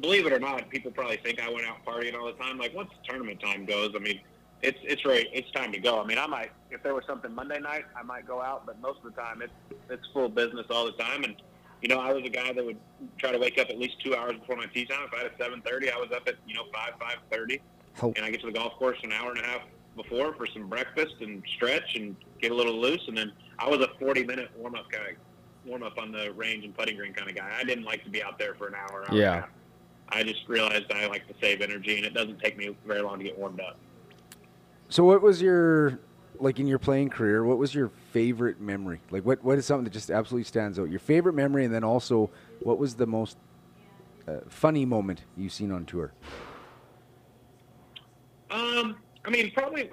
believe 0.00 0.26
it 0.26 0.32
or 0.32 0.40
not, 0.40 0.68
people 0.70 0.90
probably 0.90 1.18
think 1.18 1.40
I 1.40 1.48
went 1.48 1.66
out 1.66 1.84
partying 1.86 2.14
all 2.18 2.26
the 2.26 2.32
time. 2.32 2.58
Like 2.58 2.74
once 2.74 2.90
tournament 3.04 3.40
time 3.40 3.64
goes, 3.64 3.92
I 3.94 3.98
mean, 4.00 4.20
it's 4.62 4.78
it's 4.82 5.04
right. 5.04 5.26
It's 5.32 5.50
time 5.52 5.70
to 5.72 5.78
go. 5.78 6.00
I 6.00 6.06
mean, 6.06 6.18
I 6.18 6.26
might 6.26 6.50
if 6.70 6.82
there 6.82 6.94
was 6.94 7.04
something 7.06 7.32
Monday 7.34 7.60
night, 7.60 7.84
I 7.96 8.02
might 8.02 8.26
go 8.26 8.40
out, 8.42 8.66
but 8.66 8.80
most 8.80 8.98
of 9.04 9.14
the 9.14 9.20
time 9.20 9.42
it's 9.42 9.52
it's 9.90 10.06
full 10.12 10.28
business 10.28 10.66
all 10.70 10.86
the 10.86 10.92
time. 10.92 11.24
And 11.24 11.36
you 11.82 11.88
know, 11.88 12.00
I 12.00 12.12
was 12.12 12.24
a 12.24 12.28
guy 12.30 12.52
that 12.52 12.64
would 12.64 12.78
try 13.18 13.30
to 13.30 13.38
wake 13.38 13.58
up 13.58 13.68
at 13.70 13.78
least 13.78 14.02
two 14.02 14.16
hours 14.16 14.32
before 14.40 14.56
my 14.56 14.66
tee 14.66 14.86
time. 14.86 15.04
If 15.06 15.14
I 15.14 15.18
had 15.18 15.26
a 15.26 15.36
seven 15.38 15.60
thirty, 15.62 15.90
I 15.90 15.96
was 15.96 16.08
up 16.10 16.26
at 16.26 16.34
you 16.46 16.54
know 16.54 16.64
five 16.74 16.94
five 16.98 17.18
thirty, 17.30 17.60
Oh. 18.02 18.12
and 18.16 18.24
I 18.24 18.30
get 18.30 18.40
to 18.40 18.46
the 18.46 18.52
golf 18.52 18.72
course 18.74 18.98
an 19.04 19.12
hour 19.12 19.30
and 19.30 19.38
a 19.40 19.44
half 19.46 19.60
before 19.96 20.34
for 20.34 20.46
some 20.46 20.68
breakfast 20.68 21.14
and 21.20 21.42
stretch 21.56 21.96
and 21.96 22.14
get 22.40 22.52
a 22.52 22.54
little 22.54 22.78
loose, 22.78 23.02
and 23.08 23.16
then 23.16 23.32
I 23.58 23.68
was 23.68 23.80
a 23.80 23.88
forty 23.98 24.24
minute 24.24 24.50
warm 24.56 24.74
up 24.74 24.90
guy 24.90 25.16
warm 25.64 25.82
up 25.82 25.98
on 25.98 26.12
the 26.12 26.32
range 26.34 26.64
and 26.64 26.76
putting 26.76 26.96
green 26.96 27.12
kind 27.12 27.28
of 27.28 27.36
guy. 27.36 27.52
I 27.58 27.64
didn't 27.64 27.84
like 27.84 28.04
to 28.04 28.10
be 28.10 28.22
out 28.22 28.38
there 28.38 28.54
for 28.54 28.68
an 28.68 28.74
hour. 28.74 29.04
hour 29.08 29.16
Yeah. 29.16 29.46
I 30.08 30.22
just 30.22 30.46
realized 30.46 30.92
I 30.92 31.06
like 31.08 31.26
to 31.26 31.34
save 31.40 31.60
energy, 31.60 31.96
and 31.96 32.06
it 32.06 32.14
doesn't 32.14 32.38
take 32.38 32.56
me 32.56 32.76
very 32.86 33.02
long 33.02 33.18
to 33.18 33.24
get 33.24 33.36
warmed 33.36 33.60
up. 33.60 33.76
So, 34.88 35.04
what 35.04 35.20
was 35.20 35.42
your 35.42 35.98
like 36.38 36.58
in 36.60 36.66
your 36.66 36.78
playing 36.78 37.10
career, 37.10 37.44
what 37.44 37.58
was 37.58 37.74
your 37.74 37.90
favorite 38.12 38.60
memory? 38.60 39.00
Like, 39.10 39.24
what 39.24 39.42
what 39.42 39.58
is 39.58 39.66
something 39.66 39.84
that 39.84 39.92
just 39.92 40.10
absolutely 40.10 40.44
stands 40.44 40.78
out? 40.78 40.90
Your 40.90 41.00
favorite 41.00 41.34
memory, 41.34 41.64
and 41.64 41.74
then 41.74 41.82
also, 41.82 42.30
what 42.60 42.78
was 42.78 42.94
the 42.94 43.06
most 43.06 43.36
uh, 44.28 44.38
funny 44.48 44.84
moment 44.84 45.22
you've 45.36 45.52
seen 45.52 45.72
on 45.72 45.84
tour? 45.84 46.12
Um, 48.50 48.96
I 49.26 49.30
mean, 49.30 49.50
probably, 49.50 49.90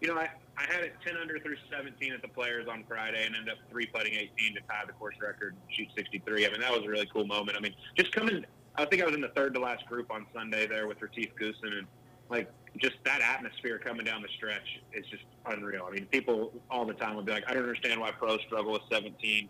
you 0.00 0.08
know, 0.08 0.14
I, 0.14 0.30
I 0.56 0.72
had 0.72 0.84
it 0.84 0.94
10 1.04 1.16
under 1.20 1.38
through 1.40 1.56
17 1.70 2.12
at 2.12 2.22
the 2.22 2.28
Players 2.28 2.68
on 2.68 2.84
Friday 2.88 3.26
and 3.26 3.34
ended 3.34 3.52
up 3.52 3.58
three 3.68 3.86
putting 3.86 4.14
18 4.14 4.54
to 4.54 4.60
tie 4.60 4.84
the 4.86 4.92
course 4.92 5.16
record, 5.20 5.56
shoot 5.68 5.88
63. 5.96 6.46
I 6.46 6.50
mean, 6.50 6.60
that 6.60 6.72
was 6.72 6.84
a 6.84 6.88
really 6.88 7.08
cool 7.12 7.26
moment. 7.26 7.58
I 7.58 7.60
mean, 7.60 7.74
just 7.96 8.12
coming, 8.12 8.44
I 8.76 8.84
think 8.84 9.02
I 9.02 9.06
was 9.06 9.14
in 9.14 9.20
the 9.20 9.28
third 9.28 9.54
to 9.54 9.60
last 9.60 9.86
group 9.86 10.10
on 10.10 10.26
Sunday 10.32 10.66
there 10.66 10.86
with 10.86 11.02
Retief 11.02 11.30
Goosen, 11.40 11.76
and 11.76 11.86
like 12.30 12.50
just 12.78 12.96
that 13.04 13.20
atmosphere 13.20 13.78
coming 13.78 14.04
down 14.04 14.22
the 14.22 14.28
stretch 14.36 14.80
is 14.92 15.04
just 15.06 15.24
unreal. 15.46 15.86
I 15.88 15.92
mean, 15.92 16.06
people 16.06 16.52
all 16.70 16.86
the 16.86 16.94
time 16.94 17.16
would 17.16 17.26
be 17.26 17.32
like, 17.32 17.44
I 17.48 17.54
don't 17.54 17.62
understand 17.62 18.00
why 18.00 18.12
pros 18.12 18.40
struggle 18.46 18.72
with 18.72 18.82
17 18.90 19.48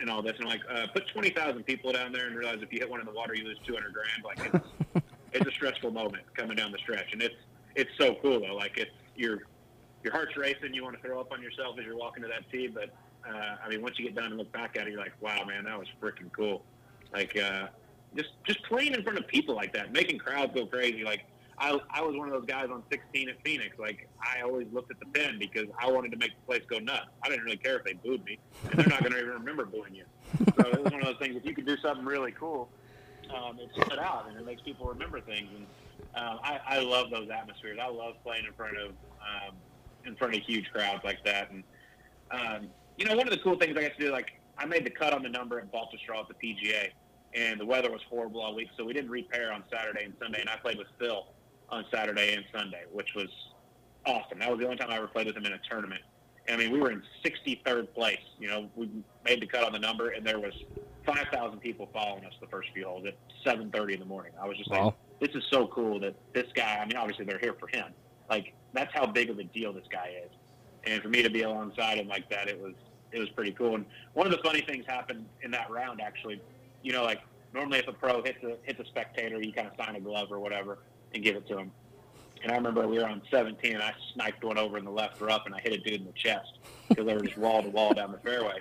and 0.00 0.10
all 0.10 0.22
this. 0.22 0.34
And 0.38 0.48
like, 0.48 0.60
uh, 0.70 0.86
put 0.94 1.08
20,000 1.08 1.62
people 1.64 1.92
down 1.92 2.12
there 2.12 2.26
and 2.26 2.36
realize 2.36 2.58
if 2.62 2.72
you 2.72 2.78
hit 2.78 2.90
one 2.90 3.00
in 3.00 3.06
the 3.06 3.12
water, 3.12 3.34
you 3.34 3.44
lose 3.44 3.58
200 3.66 3.92
grand. 3.92 4.24
Like, 4.24 4.54
it's, 4.94 5.04
it's 5.32 5.46
a 5.46 5.52
stressful 5.52 5.90
moment 5.90 6.22
coming 6.34 6.56
down 6.56 6.72
the 6.72 6.78
stretch, 6.78 7.12
and 7.12 7.22
it's 7.22 7.34
it's 7.74 7.90
so 7.98 8.16
cool 8.22 8.40
though. 8.40 8.54
Like, 8.54 8.78
it's 8.78 8.90
your 9.16 9.42
your 10.02 10.12
heart's 10.12 10.36
racing. 10.36 10.74
You 10.74 10.82
want 10.82 11.00
to 11.00 11.02
throw 11.06 11.20
up 11.20 11.32
on 11.32 11.42
yourself 11.42 11.78
as 11.78 11.84
you're 11.84 11.96
walking 11.96 12.22
to 12.22 12.28
that 12.28 12.50
tee, 12.50 12.66
but 12.66 12.90
uh, 13.28 13.56
I 13.64 13.68
mean, 13.68 13.82
once 13.82 13.98
you 13.98 14.04
get 14.04 14.14
done 14.14 14.26
and 14.26 14.36
look 14.36 14.50
back 14.52 14.76
at 14.76 14.86
it, 14.86 14.90
you're 14.90 15.00
like, 15.00 15.14
wow, 15.20 15.44
man, 15.44 15.64
that 15.64 15.78
was 15.78 15.88
freaking 16.00 16.32
cool. 16.32 16.64
Like, 17.12 17.36
uh, 17.36 17.68
just 18.16 18.30
just 18.44 18.62
playing 18.64 18.94
in 18.94 19.02
front 19.02 19.18
of 19.18 19.26
people 19.26 19.54
like 19.54 19.72
that, 19.74 19.92
making 19.92 20.18
crowds 20.18 20.52
go 20.54 20.66
crazy. 20.66 21.04
Like, 21.04 21.24
I 21.58 21.78
I 21.90 22.02
was 22.02 22.16
one 22.16 22.28
of 22.28 22.34
those 22.34 22.46
guys 22.46 22.68
on 22.70 22.82
16 22.90 23.28
at 23.28 23.42
Phoenix. 23.44 23.78
Like, 23.78 24.08
I 24.20 24.42
always 24.42 24.66
looked 24.72 24.90
at 24.90 24.98
the 24.98 25.06
pin 25.06 25.38
because 25.38 25.66
I 25.78 25.90
wanted 25.90 26.10
to 26.12 26.18
make 26.18 26.30
the 26.30 26.46
place 26.46 26.62
go 26.68 26.78
nuts. 26.78 27.06
I 27.22 27.28
didn't 27.28 27.44
really 27.44 27.58
care 27.58 27.76
if 27.76 27.84
they 27.84 27.94
booed 27.94 28.24
me, 28.24 28.38
and 28.70 28.78
they're 28.78 28.88
not 28.88 29.00
going 29.00 29.12
to 29.12 29.18
even 29.18 29.32
remember 29.32 29.64
booing 29.64 29.94
you. 29.94 30.04
So 30.38 30.68
it 30.68 30.82
was 30.82 30.92
one 30.92 31.00
of 31.00 31.06
those 31.06 31.18
things. 31.18 31.36
If 31.36 31.44
you 31.44 31.54
could 31.54 31.66
do 31.66 31.76
something 31.78 32.04
really 32.04 32.32
cool, 32.32 32.68
um, 33.34 33.58
it 33.58 33.70
stood 33.86 33.98
out 33.98 34.26
and 34.28 34.38
it 34.38 34.44
makes 34.44 34.62
people 34.62 34.86
remember 34.86 35.20
things. 35.20 35.48
And 35.54 35.66
um, 36.14 36.38
I, 36.42 36.60
I 36.66 36.78
love 36.80 37.10
those 37.10 37.28
atmospheres. 37.30 37.78
I 37.80 37.88
love 37.88 38.14
playing 38.22 38.44
in 38.46 38.52
front 38.54 38.76
of 38.76 38.90
um, 38.90 39.56
in 40.04 40.16
front 40.16 40.34
of 40.34 40.42
huge 40.42 40.70
crowds 40.70 41.02
like 41.04 41.22
that. 41.24 41.50
And 41.50 41.64
um, 42.30 42.68
you 42.96 43.04
know, 43.06 43.16
one 43.16 43.26
of 43.26 43.32
the 43.32 43.40
cool 43.40 43.56
things 43.58 43.76
I 43.76 43.82
got 43.82 43.96
to 43.96 44.04
do, 44.04 44.10
like 44.12 44.28
I 44.58 44.66
made 44.66 44.84
the 44.84 44.90
cut 44.90 45.12
on 45.12 45.22
the 45.22 45.28
number 45.28 45.58
at 45.58 45.72
Baltusrol 45.72 46.20
at 46.20 46.28
the 46.28 46.34
PGA, 46.34 46.88
and 47.34 47.58
the 47.60 47.66
weather 47.66 47.90
was 47.90 48.02
horrible 48.08 48.42
all 48.42 48.54
week, 48.54 48.68
so 48.76 48.84
we 48.84 48.92
didn't 48.92 49.10
repair 49.10 49.52
on 49.52 49.64
Saturday 49.72 50.04
and 50.04 50.14
Sunday. 50.20 50.40
And 50.40 50.50
I 50.50 50.56
played 50.56 50.78
with 50.78 50.88
Phil 50.98 51.24
on 51.70 51.84
Saturday 51.92 52.34
and 52.34 52.44
Sunday, 52.54 52.82
which 52.90 53.14
was 53.14 53.28
awesome. 54.04 54.38
That 54.40 54.50
was 54.50 54.58
the 54.60 54.66
only 54.66 54.76
time 54.76 54.90
I 54.90 54.96
ever 54.96 55.08
played 55.08 55.26
with 55.26 55.36
him 55.36 55.46
in 55.46 55.52
a 55.52 55.60
tournament. 55.70 56.02
I 56.48 56.56
mean, 56.56 56.72
we 56.72 56.80
were 56.80 56.90
in 56.90 57.02
63rd 57.24 57.94
place. 57.94 58.18
You 58.38 58.48
know, 58.48 58.70
we 58.74 58.90
made 59.24 59.40
the 59.40 59.46
cut 59.46 59.64
on 59.64 59.72
the 59.72 59.78
number, 59.78 60.10
and 60.10 60.26
there 60.26 60.40
was 60.40 60.52
5,000 61.06 61.60
people 61.60 61.88
following 61.92 62.24
us 62.24 62.32
the 62.40 62.48
first 62.48 62.68
few 62.74 62.84
holes 62.84 63.06
at 63.06 63.16
7:30 63.46 63.94
in 63.94 64.00
the 64.00 64.06
morning. 64.06 64.32
I 64.40 64.46
was 64.46 64.58
just 64.58 64.70
Wow. 64.70 64.86
like, 64.86 64.94
this 65.22 65.36
is 65.36 65.44
so 65.50 65.68
cool 65.68 66.00
that 66.00 66.14
this 66.34 66.48
guy. 66.52 66.78
I 66.82 66.84
mean, 66.84 66.96
obviously 66.96 67.24
they're 67.24 67.38
here 67.38 67.54
for 67.58 67.68
him. 67.68 67.86
Like 68.28 68.52
that's 68.72 68.92
how 68.92 69.06
big 69.06 69.30
of 69.30 69.38
a 69.38 69.44
deal 69.44 69.72
this 69.72 69.86
guy 69.90 70.12
is. 70.24 70.30
And 70.84 71.00
for 71.00 71.08
me 71.08 71.22
to 71.22 71.30
be 71.30 71.42
alongside 71.42 71.98
him 71.98 72.08
like 72.08 72.28
that, 72.30 72.48
it 72.48 72.60
was 72.60 72.74
it 73.12 73.20
was 73.20 73.28
pretty 73.30 73.52
cool. 73.52 73.76
And 73.76 73.86
one 74.14 74.26
of 74.26 74.32
the 74.32 74.42
funny 74.42 74.62
things 74.62 74.84
happened 74.86 75.24
in 75.42 75.52
that 75.52 75.70
round, 75.70 76.00
actually. 76.00 76.42
You 76.82 76.92
know, 76.92 77.04
like 77.04 77.20
normally 77.54 77.78
if 77.78 77.86
a 77.86 77.92
pro 77.92 78.20
hits 78.22 78.42
a 78.42 78.56
hits 78.64 78.80
a 78.80 78.84
spectator, 78.86 79.40
you 79.40 79.52
kind 79.52 79.68
of 79.68 79.74
sign 79.78 79.94
a 79.94 80.00
glove 80.00 80.32
or 80.32 80.40
whatever 80.40 80.78
and 81.14 81.22
give 81.22 81.36
it 81.36 81.46
to 81.48 81.58
him. 81.58 81.70
And 82.42 82.50
I 82.50 82.56
remember 82.56 82.88
we 82.88 82.98
were 82.98 83.06
on 83.06 83.22
17, 83.30 83.74
and 83.74 83.82
I 83.82 83.92
sniped 84.14 84.42
one 84.42 84.58
over 84.58 84.76
in 84.76 84.84
the 84.84 84.90
left 84.90 85.20
rough, 85.20 85.42
and 85.46 85.54
I 85.54 85.60
hit 85.60 85.74
a 85.74 85.78
dude 85.78 86.00
in 86.00 86.04
the 86.04 86.12
chest 86.12 86.58
because 86.88 87.06
they 87.06 87.14
were 87.14 87.20
just 87.20 87.38
wall 87.38 87.62
to 87.62 87.68
wall 87.68 87.94
down 87.94 88.10
the 88.10 88.18
fairway. 88.18 88.58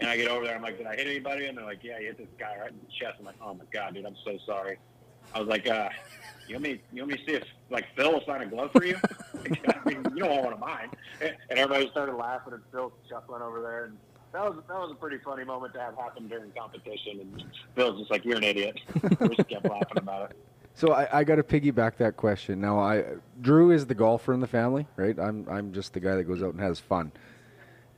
And 0.00 0.10
I 0.10 0.18
get 0.18 0.28
over 0.28 0.44
there, 0.44 0.54
I'm 0.54 0.60
like, 0.60 0.76
did 0.76 0.86
I 0.86 0.94
hit 0.94 1.06
anybody? 1.06 1.46
And 1.46 1.56
they're 1.56 1.64
like, 1.64 1.82
yeah, 1.82 1.98
you 1.98 2.08
hit 2.08 2.18
this 2.18 2.28
guy 2.38 2.54
right 2.60 2.70
in 2.70 2.76
the 2.76 2.92
chest. 2.92 3.16
I'm 3.18 3.24
like, 3.24 3.36
oh 3.40 3.54
my 3.54 3.64
god, 3.72 3.94
dude, 3.94 4.04
I'm 4.04 4.16
so 4.22 4.36
sorry. 4.44 4.76
I 5.36 5.38
was 5.38 5.48
like, 5.48 5.68
uh, 5.68 5.90
you 6.48 6.54
want 6.54 6.62
me, 6.62 6.80
you 6.94 7.02
want 7.02 7.12
me 7.12 7.18
to 7.18 7.24
see 7.26 7.36
if 7.36 7.44
like 7.68 7.84
Phil 7.94 8.10
will 8.10 8.24
sign 8.24 8.40
a 8.40 8.46
glove 8.46 8.70
for 8.72 8.86
you? 8.86 8.96
I 9.44 9.88
mean, 9.88 10.02
you 10.14 10.20
don't 10.20 10.30
want 10.30 10.44
one 10.44 10.52
of 10.54 10.58
mine. 10.58 10.88
And 11.20 11.58
everybody 11.58 11.90
started 11.90 12.14
laughing, 12.14 12.54
and 12.54 12.62
Phil 12.72 12.90
chuckling 13.06 13.42
over 13.42 13.60
there, 13.60 13.84
and 13.84 13.98
that 14.32 14.42
was 14.42 14.56
that 14.66 14.78
was 14.78 14.92
a 14.92 14.94
pretty 14.94 15.18
funny 15.18 15.44
moment 15.44 15.74
to 15.74 15.80
have 15.80 15.94
happen 15.96 16.26
during 16.26 16.50
competition. 16.52 17.20
And 17.20 17.44
Phil's 17.74 17.98
just 17.98 18.10
like, 18.10 18.24
you're 18.24 18.38
an 18.38 18.44
idiot. 18.44 18.80
we 19.20 19.36
just 19.36 19.48
kept 19.48 19.68
laughing 19.68 19.98
about 19.98 20.30
it. 20.30 20.36
So 20.74 20.92
I, 20.92 21.20
I 21.20 21.24
got 21.24 21.36
to 21.36 21.42
piggyback 21.42 21.98
that 21.98 22.16
question. 22.16 22.58
Now, 22.58 22.78
I 22.78 23.04
Drew 23.42 23.72
is 23.72 23.84
the 23.84 23.94
golfer 23.94 24.32
in 24.32 24.40
the 24.40 24.46
family, 24.46 24.86
right? 24.96 25.18
I'm 25.18 25.46
I'm 25.50 25.72
just 25.74 25.92
the 25.92 26.00
guy 26.00 26.14
that 26.14 26.24
goes 26.24 26.42
out 26.42 26.54
and 26.54 26.60
has 26.62 26.80
fun. 26.80 27.12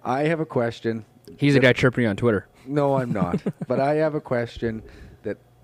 I 0.02 0.22
have 0.22 0.40
a 0.40 0.46
question. 0.46 1.04
He's 1.36 1.54
the 1.54 1.60
guy 1.60 1.72
chirping 1.72 2.06
on 2.06 2.16
Twitter. 2.16 2.48
No, 2.66 2.96
I'm 2.96 3.12
not. 3.12 3.40
but 3.68 3.78
I 3.78 3.94
have 3.94 4.16
a 4.16 4.20
question 4.20 4.82
that 4.82 4.88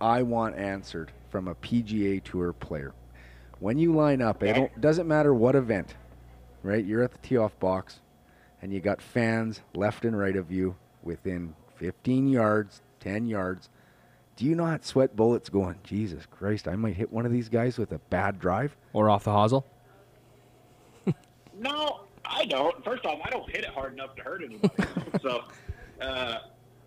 I 0.01 0.23
want 0.23 0.57
answered 0.57 1.13
from 1.31 1.49
a 1.49 1.55
PGA 1.55 2.23
Tour 2.23 2.53
player. 2.53 2.93
When 3.61 3.79
you 3.79 3.95
line 3.95 4.21
up, 4.21 4.43
it 4.43 4.55
don't, 4.55 4.81
doesn't 4.81 5.09
matter 5.09 5.33
what 5.33 5.55
event, 5.55 5.95
right? 6.63 6.85
You're 6.85 7.03
at 7.03 7.13
the 7.13 7.19
tee 7.19 7.37
off 7.37 7.59
box, 7.59 8.01
and 8.61 8.73
you 8.73 8.81
got 8.81 9.01
fans 9.01 9.61
left 9.75 10.05
and 10.05 10.19
right 10.19 10.37
of 10.37 10.51
you 10.51 10.77
within 11.03 11.55
15 11.77 12.29
yards, 12.29 12.83
10 13.01 13.27
yards. 13.27 13.69
Do 14.37 14.45
you 14.45 14.55
not 14.55 14.85
sweat 14.85 15.15
bullets 15.15 15.49
going, 15.49 15.79
Jesus 15.85 16.27
Christ, 16.27 16.67
I 16.67 16.75
might 16.77 16.97
hit 16.97 17.13
one 17.13 17.25
of 17.25 17.33
these 17.33 17.49
guys 17.49 17.79
with 17.79 17.93
a 17.93 17.99
bad 17.99 18.41
drive? 18.41 18.77
Or 18.93 19.09
off 19.09 19.25
the 19.25 19.31
hosel. 19.31 19.65
No, 21.57 22.01
I 22.25 22.47
don't. 22.47 22.83
First 22.85 23.07
off, 23.07 23.21
I 23.25 23.31
don't 23.31 23.49
hit 23.49 23.61
it 23.61 23.71
hard 23.71 23.93
enough 23.93 24.17
to 24.17 24.23
hurt 24.23 24.43
anybody. 24.43 24.75
so 25.23 25.45
uh, 26.01 26.39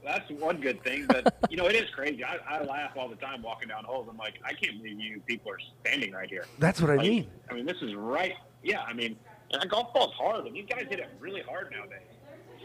that's 0.08 0.30
one 0.32 0.60
good 0.62 0.84
thing. 0.84 1.06
But 1.08 1.36
you 1.50 1.58
know, 1.58 1.66
it 1.68 1.76
is 1.76 1.90
crazy. 1.94 2.24
I, 2.24 2.38
I 2.48 2.64
laugh 2.64 2.92
all 2.96 3.10
the 3.10 3.16
time 3.16 3.42
walking 3.42 3.68
down 3.70 3.84
holes. 3.84 4.08
I'm 4.10 4.18
like, 4.18 4.36
I 4.44 4.54
can't 4.54 4.78
believe 4.82 5.00
you 5.00 5.22
people 5.26 5.52
are 5.52 5.60
standing 5.82 6.12
right 6.12 6.30
here. 6.30 6.46
That's 6.60 6.82
what 6.82 6.90
I 6.92 6.96
Like, 6.96 7.08
mean. 7.08 7.28
I 7.50 7.54
mean, 7.54 7.66
this 7.66 7.78
is 7.82 7.94
right. 7.96 8.34
Yeah, 8.64 8.82
I 8.84 8.94
mean, 8.94 9.18
and 9.52 9.64
a 9.64 9.68
golf 9.68 9.94
ball's 9.94 10.14
hard, 10.14 10.46
and 10.46 10.56
these 10.56 10.66
guys 10.70 10.86
hit 10.90 11.00
it 11.00 11.10
really 11.20 11.42
hard 11.42 11.72
nowadays. 11.72 12.02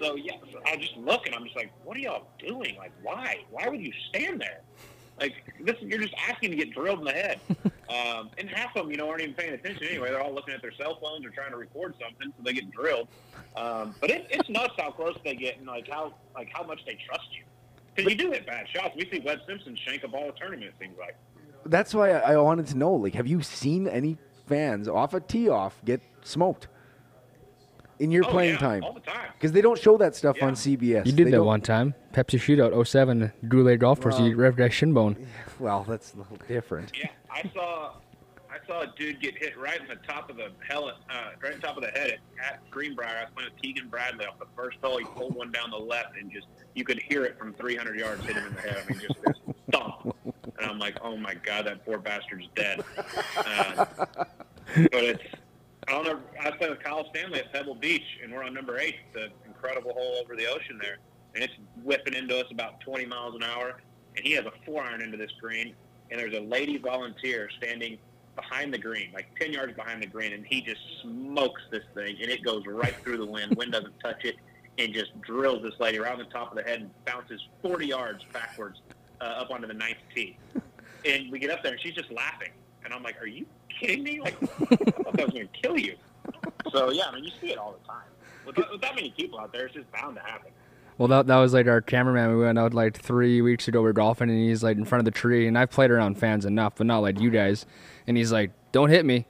So 0.01 0.17
yeah, 0.17 0.33
so 0.53 0.61
I 0.67 0.77
just 0.77 0.97
look 0.97 1.27
and 1.27 1.35
I'm 1.35 1.45
just 1.45 1.55
like, 1.55 1.71
what 1.85 1.97
are 1.97 2.01
y'all 2.01 2.27
doing? 2.39 2.77
Like, 2.77 2.93
why? 3.03 3.37
Why 3.51 3.69
would 3.69 3.81
you 3.81 3.93
stand 4.09 4.41
there? 4.41 4.61
Like 5.21 5.35
this, 5.61 5.77
you're 5.81 6.01
just 6.01 6.15
asking 6.29 6.51
to 6.51 6.57
get 6.57 6.73
drilled 6.73 7.01
in 7.01 7.05
the 7.05 7.13
head. 7.13 7.41
Um, 7.93 8.31
and 8.39 8.49
half 8.49 8.75
of 8.75 8.85
them, 8.85 8.91
you 8.91 8.97
know, 8.97 9.07
aren't 9.11 9.21
even 9.21 9.35
paying 9.35 9.53
attention 9.53 9.87
anyway. 9.87 10.09
They're 10.09 10.23
all 10.23 10.33
looking 10.33 10.55
at 10.55 10.63
their 10.63 10.73
cell 10.73 10.99
phones 10.99 11.27
or 11.27 11.29
trying 11.29 11.51
to 11.51 11.59
record 11.59 11.95
something, 12.01 12.33
so 12.35 12.43
they 12.43 12.55
get 12.55 12.71
drilled. 12.71 13.07
Um, 13.55 13.95
but 14.01 14.09
it, 14.09 14.27
it's 14.31 14.49
nuts 14.49 14.73
how 14.79 14.93
close 14.93 15.15
they 15.25 15.35
get 15.35 15.59
and 15.59 15.67
like 15.67 15.89
how 15.91 16.15
like 16.35 16.49
how 16.55 16.63
much 16.63 16.81
they 16.87 16.97
trust 17.07 17.29
you. 17.33 17.45
Because 17.95 18.11
you 18.11 18.17
do 18.17 18.31
hit 18.31 18.47
bad 18.47 18.67
shots. 18.69 18.95
We 18.97 19.07
see 19.11 19.21
Webb 19.21 19.41
Simpson 19.47 19.77
shank 19.77 20.05
a 20.05 20.09
ball 20.09 20.31
a 20.31 20.33
tournament. 20.39 20.65
It 20.71 20.75
seems 20.81 20.97
like. 20.99 21.17
That's 21.67 21.95
why 21.95 22.13
I, 22.13 22.33
I 22.33 22.37
wanted 22.39 22.67
to 22.69 22.79
know. 22.79 22.95
Like, 22.95 23.15
have 23.15 23.27
you 23.27 23.43
seen 23.43 23.87
any 23.87 24.17
fans 24.47 24.89
off 24.89 25.13
a 25.13 25.21
tee 25.21 25.51
off 25.51 25.81
get 25.85 26.01
smoked 26.23 26.69
in 28.03 28.11
your 28.11 28.25
Oh, 28.27 28.31
playing 28.31 28.55
yeah, 28.55 28.59
time? 28.59 28.85
all 28.85 28.93
the 28.93 29.01
time. 29.01 29.31
Because 29.35 29.53
they 29.53 29.61
don't 29.61 29.79
show 29.79 29.97
that 29.97 30.15
stuff 30.17 30.37
Yeah. 30.39 30.47
on 30.47 30.55
CBS. 30.57 31.07
You 31.07 31.13
did 31.13 31.27
They 31.29 31.31
that 31.31 31.37
don't- 31.39 31.47
one 31.47 31.61
time. 31.61 31.95
Pepsi 32.13 32.39
Shootout 32.39 32.73
07, 32.75 33.33
Goulet 33.49 33.79
Golf 33.79 34.01
Course. 34.01 34.19
You 34.19 34.37
revved 34.37 34.57
that 34.57 34.73
shin 34.73 34.93
bone. 34.93 35.17
Well, 35.61 35.85
that's 35.89 36.13
a 36.15 36.17
little 36.17 36.39
different. 36.49 36.91
Yeah, 36.99 37.09
I 37.31 37.49
saw 37.55 37.93
I 38.51 38.57
saw 38.67 38.81
a 38.83 38.93
dude 38.99 39.21
get 39.21 39.39
hit 39.39 39.57
right 39.57 39.81
in 39.81 39.87
the 39.87 39.95
top 40.07 40.29
of 40.29 40.37
the 40.37 40.51
hell, 40.69 40.89
uh, 40.89 41.15
right 41.43 41.55
on 41.55 41.61
top 41.61 41.77
of 41.77 41.83
the 41.85 41.91
head 41.91 42.11
at, 42.11 42.19
at 42.45 42.71
Greenbrier. 42.71 43.09
I 43.09 43.21
was 43.23 43.31
playing 43.35 43.51
with 43.55 43.63
Keegan 43.63 43.89
Bradley 43.89 44.27
off 44.27 44.39
the 44.41 44.47
first 44.57 44.79
hole. 44.83 44.99
He 44.99 45.05
pulled 45.05 45.35
one 45.37 45.51
down 45.53 45.71
the 45.71 45.77
left, 45.79 46.17
and 46.21 46.31
just 46.33 46.49
you 46.75 46.85
could 46.85 46.99
hear 47.01 47.25
it 47.25 47.39
from 47.39 47.55
300 47.55 47.97
yards 47.99 48.25
hit 48.25 48.35
him 48.37 48.47
in 48.49 48.55
the 48.55 48.61
head. 48.61 48.77
I 48.85 48.93
mean, 48.93 49.01
just 49.01 49.23
this 49.25 49.37
thump. 49.71 50.17
And 50.59 50.71
I'm 50.71 50.79
like, 50.81 50.99
oh 51.03 51.17
my 51.17 51.35
god, 51.35 51.67
that 51.67 51.85
poor 51.87 51.99
bastard's 51.99 52.49
dead. 52.57 52.83
Uh, 53.37 53.87
but 53.97 55.05
it's 55.05 55.23
Don't 55.89 56.05
know. 56.05 56.21
I 56.41 56.51
was 56.51 56.59
with 56.61 56.81
Kyle 56.81 57.09
Stanley 57.11 57.41
at 57.41 57.53
Pebble 57.53 57.75
Beach, 57.75 58.19
and 58.23 58.33
we're 58.33 58.45
on 58.45 58.55
number 58.55 58.79
eight, 58.79 58.97
the 59.13 59.29
incredible 59.47 59.93
hole 59.93 60.17
over 60.23 60.37
the 60.37 60.47
ocean 60.47 60.79
there, 60.81 60.99
and 61.35 61.43
it's 61.43 61.53
whipping 61.83 62.15
into 62.15 62.39
us 62.39 62.47
about 62.51 62.81
20 62.81 63.07
miles 63.07 63.35
an 63.35 63.43
hour, 63.43 63.81
and 64.17 64.25
he 64.25 64.33
has 64.33 64.45
a 64.47 64.53
four 64.65 64.83
iron 64.83 65.03
into 65.03 65.17
this 65.17 65.33
green, 65.41 65.75
and 66.11 66.21
there's 66.21 66.35
a 66.35 66.41
lady 66.41 66.79
volunteer 66.79 67.49
standing 67.59 67.99
behind 68.37 68.73
the 68.73 68.79
green, 68.79 69.11
like 69.13 69.27
10 69.39 69.53
yards 69.53 69.75
behind 69.75 70.03
the 70.03 70.07
green, 70.07 70.33
and 70.33 70.47
he 70.47 70.63
just 70.63 70.81
smokes 71.03 71.63
this 71.71 71.85
thing, 71.95 72.17
and 72.21 72.31
it 72.31 72.43
goes 72.43 72.65
right 72.67 72.95
through 73.03 73.19
the 73.19 73.27
wind. 73.27 73.55
Wind 73.57 73.73
doesn't 73.73 73.99
touch 74.01 74.25
it, 74.25 74.37
and 74.79 74.95
just 74.95 75.21
drills 75.21 75.63
this 75.63 75.79
lady 75.81 75.99
around 75.99 76.19
the 76.19 76.25
top 76.25 76.51
of 76.51 76.57
the 76.57 76.63
head 76.63 76.81
and 76.81 76.91
bounces 77.05 77.41
40 77.61 77.87
yards 77.87 78.25
backwards 78.33 78.81
uh, 79.21 79.25
up 79.25 79.51
onto 79.51 79.67
the 79.67 79.75
ninth 79.75 79.99
tee. 80.15 80.37
And 81.05 81.31
we 81.31 81.39
get 81.39 81.51
up 81.51 81.63
there, 81.63 81.73
and 81.73 81.81
she's 81.81 81.95
just 81.95 82.11
laughing, 82.13 82.53
and 82.85 82.95
I'm 82.95 83.03
like, 83.03 83.21
"Are 83.21 83.27
you 83.27 83.45
kidding 83.83 84.03
me? 84.03 84.21
Like, 84.21 84.37
I 84.43 84.47
thought 84.47 85.13
that 85.15 85.25
was 85.25 85.35
going 85.35 85.49
to 85.49 85.61
kill 85.61 85.79
you." 85.79 85.97
So 86.73 86.91
yeah, 86.91 87.05
I 87.09 87.15
mean, 87.15 87.25
you 87.25 87.31
see 87.41 87.53
it 87.53 87.59
all 87.59 87.73
the 87.81 87.87
time. 87.87 88.05
With 88.47 88.57
that, 88.57 88.71
with 88.71 88.81
that 88.81 88.95
many 88.95 89.11
people 89.11 89.39
out 89.39 89.53
there, 89.53 89.67
it's 89.67 89.75
just 89.75 89.91
bound 89.93 90.17
to 90.17 90.23
happen. 90.23 90.51
Well, 90.99 91.09
that, 91.09 91.27
that 91.27 91.37
was 91.39 91.53
like 91.55 91.67
our 91.67 91.81
cameraman. 91.81 92.37
We 92.37 92.45
went 92.45 92.59
out 92.59 92.75
like 92.75 92.99
three 92.99 93.41
weeks 93.41 93.67
ago. 93.69 93.81
We 93.81 93.87
were 93.87 93.93
golfing, 93.93 94.31
and 94.31 94.39
he's 94.39 94.63
like 94.63 94.77
in 94.77 94.85
front 94.85 95.01
of 95.01 95.05
the 95.05 95.19
tree. 95.19 95.47
And 95.47 95.59
I've 95.59 95.71
played 95.71 95.91
around 95.91 96.19
fans 96.19 96.45
enough, 96.45 96.75
but 96.77 96.87
not 96.87 96.99
like 97.01 97.21
you 97.21 97.31
guys. 97.31 97.67
And 98.07 98.17
he's 98.17 98.33
like, 98.33 98.53
"Don't 98.73 98.91
hit 98.91 99.05
me!" 99.05 99.27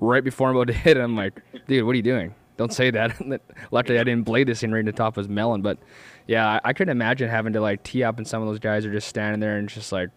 Right 0.00 0.24
before 0.24 0.48
I'm 0.48 0.56
about 0.56 0.68
to 0.68 0.72
hit 0.86 0.96
him, 0.96 1.04
I'm 1.04 1.16
like, 1.16 1.40
"Dude, 1.66 1.84
what 1.84 1.92
are 1.92 1.96
you 1.96 2.02
doing? 2.02 2.34
don't 2.60 2.74
say 2.74 2.90
that. 2.90 3.18
Luckily, 3.70 3.98
I 3.98 4.04
didn't 4.04 4.24
blade 4.24 4.46
this 4.46 4.60
thing 4.60 4.70
right 4.70 4.80
in 4.80 4.84
the 4.84 4.92
top 4.92 5.16
of 5.16 5.24
his 5.24 5.30
melon. 5.30 5.62
But 5.62 5.78
yeah, 6.26 6.46
I, 6.46 6.60
I 6.62 6.72
couldn't 6.74 6.92
imagine 6.92 7.30
having 7.30 7.54
to 7.54 7.60
like 7.60 7.82
tee 7.82 8.04
up, 8.04 8.18
and 8.18 8.28
some 8.28 8.42
of 8.42 8.48
those 8.48 8.58
guys 8.58 8.84
are 8.84 8.92
just 8.92 9.08
standing 9.08 9.40
there 9.40 9.56
and 9.56 9.66
just 9.66 9.92
like, 9.92 10.10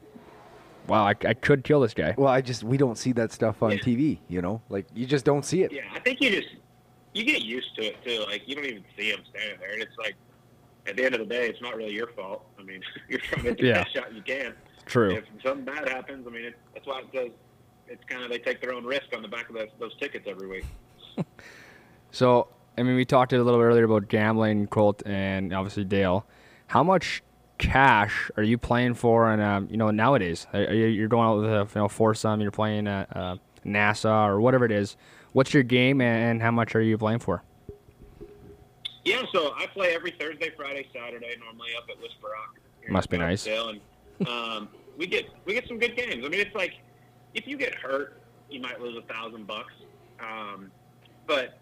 wow, 0.87 1.03
I, 1.03 1.09
I 1.25 1.33
could 1.33 1.63
kill 1.63 1.79
this 1.81 1.93
guy. 1.93 2.13
Well, 2.17 2.27
I 2.31 2.41
just 2.41 2.63
we 2.63 2.77
don't 2.77 2.97
see 2.97 3.11
that 3.13 3.31
stuff 3.31 3.61
on 3.63 3.71
Yeah. 3.71 3.77
TV. 3.77 4.19
You 4.29 4.41
know, 4.41 4.61
like 4.69 4.85
you 4.93 5.05
just 5.05 5.25
don't 5.25 5.45
see 5.45 5.63
it. 5.63 5.71
Yeah, 5.71 5.81
I 5.93 5.99
think 5.99 6.21
you 6.21 6.29
just 6.29 6.49
you 7.13 7.23
get 7.23 7.41
used 7.43 7.75
to 7.75 7.83
it 7.85 8.03
too. 8.05 8.23
Like 8.27 8.43
you 8.47 8.55
don't 8.55 8.65
even 8.65 8.83
see 8.97 9.09
him 9.09 9.19
standing 9.29 9.59
there, 9.59 9.73
and 9.73 9.81
it's 9.81 9.97
like 9.97 10.15
at 10.87 10.95
the 10.97 11.05
end 11.05 11.15
of 11.15 11.19
the 11.19 11.25
day, 11.27 11.47
it's 11.47 11.61
not 11.61 11.75
really 11.75 11.93
your 11.93 12.07
fault. 12.07 12.45
I 12.59 12.63
mean, 12.63 12.81
you're 13.09 13.19
trying 13.19 13.43
to 13.43 13.49
get 13.51 13.57
the 13.59 13.67
Yeah. 13.67 13.83
best 13.83 13.93
shot 13.95 14.13
you 14.13 14.21
can. 14.21 14.53
True. 14.85 15.15
If 15.15 15.23
something 15.45 15.63
bad 15.65 15.87
happens, 15.87 16.27
I 16.27 16.29
mean, 16.31 16.43
it, 16.45 16.57
that's 16.73 16.85
why 16.85 16.99
it 16.99 17.05
says 17.13 17.31
it's 17.87 18.03
kind 18.09 18.23
of 18.23 18.29
they 18.29 18.39
take 18.39 18.59
their 18.61 18.73
own 18.73 18.83
risk 18.83 19.05
on 19.15 19.21
the 19.21 19.27
back 19.29 19.47
of 19.49 19.55
those, 19.55 19.69
those 19.79 19.95
tickets 19.99 20.25
every 20.29 20.47
week. 20.47 20.65
So, 22.11 22.47
I 22.77 22.83
mean, 22.83 22.95
we 22.95 23.05
talked 23.05 23.33
a 23.33 23.41
little 23.43 23.59
bit 23.59 23.65
earlier 23.65 23.85
about 23.85 24.07
gambling, 24.07 24.67
Colt, 24.67 25.01
and 25.05 25.51
obviously 25.51 25.83
Dale. 25.83 26.27
How 26.67 26.83
much 26.83 27.23
cash 27.63 28.29
are 28.37 28.43
you 28.43 28.57
playing 28.57 28.93
for? 28.93 29.31
And 29.31 29.41
um, 29.41 29.67
you 29.71 29.77
know, 29.77 29.89
nowadays, 29.91 30.47
are 30.53 30.61
are 30.61 30.73
you, 30.73 30.87
you're 30.87 31.07
going 31.07 31.27
out 31.27 31.37
with 31.37 31.49
a 31.49 31.67
you 31.75 31.81
know 31.81 31.87
foursome, 31.87 32.41
you're 32.41 32.51
playing 32.51 32.87
at 32.87 33.15
uh, 33.15 33.37
NASA 33.65 34.27
or 34.27 34.39
whatever 34.41 34.65
it 34.65 34.71
is. 34.71 34.97
What's 35.31 35.53
your 35.53 35.63
game, 35.63 36.01
and 36.01 36.41
how 36.41 36.51
much 36.51 36.75
are 36.75 36.81
you 36.81 36.97
playing 36.97 37.19
for? 37.19 37.43
Yeah, 39.03 39.23
so 39.33 39.53
I 39.57 39.65
play 39.67 39.93
every 39.93 40.11
Thursday, 40.11 40.51
Friday, 40.55 40.87
Saturday, 40.93 41.35
normally 41.39 41.69
up 41.77 41.89
at 41.89 42.01
Whisper 42.01 42.27
Rock. 42.27 42.59
Must 42.87 43.09
be 43.09 43.17
nice. 43.17 43.47
And 43.47 43.79
um, 44.27 44.69
we 44.97 45.07
get 45.07 45.25
we 45.45 45.53
get 45.53 45.67
some 45.67 45.79
good 45.79 45.95
games. 45.95 46.23
I 46.25 46.29
mean, 46.29 46.39
it's 46.39 46.55
like 46.55 46.73
if 47.33 47.47
you 47.47 47.57
get 47.57 47.73
hurt, 47.75 48.21
you 48.49 48.61
might 48.61 48.79
lose 48.79 48.97
a 48.97 49.13
thousand 49.13 49.47
bucks. 49.47 49.73
Um, 50.19 50.71
but 51.25 51.57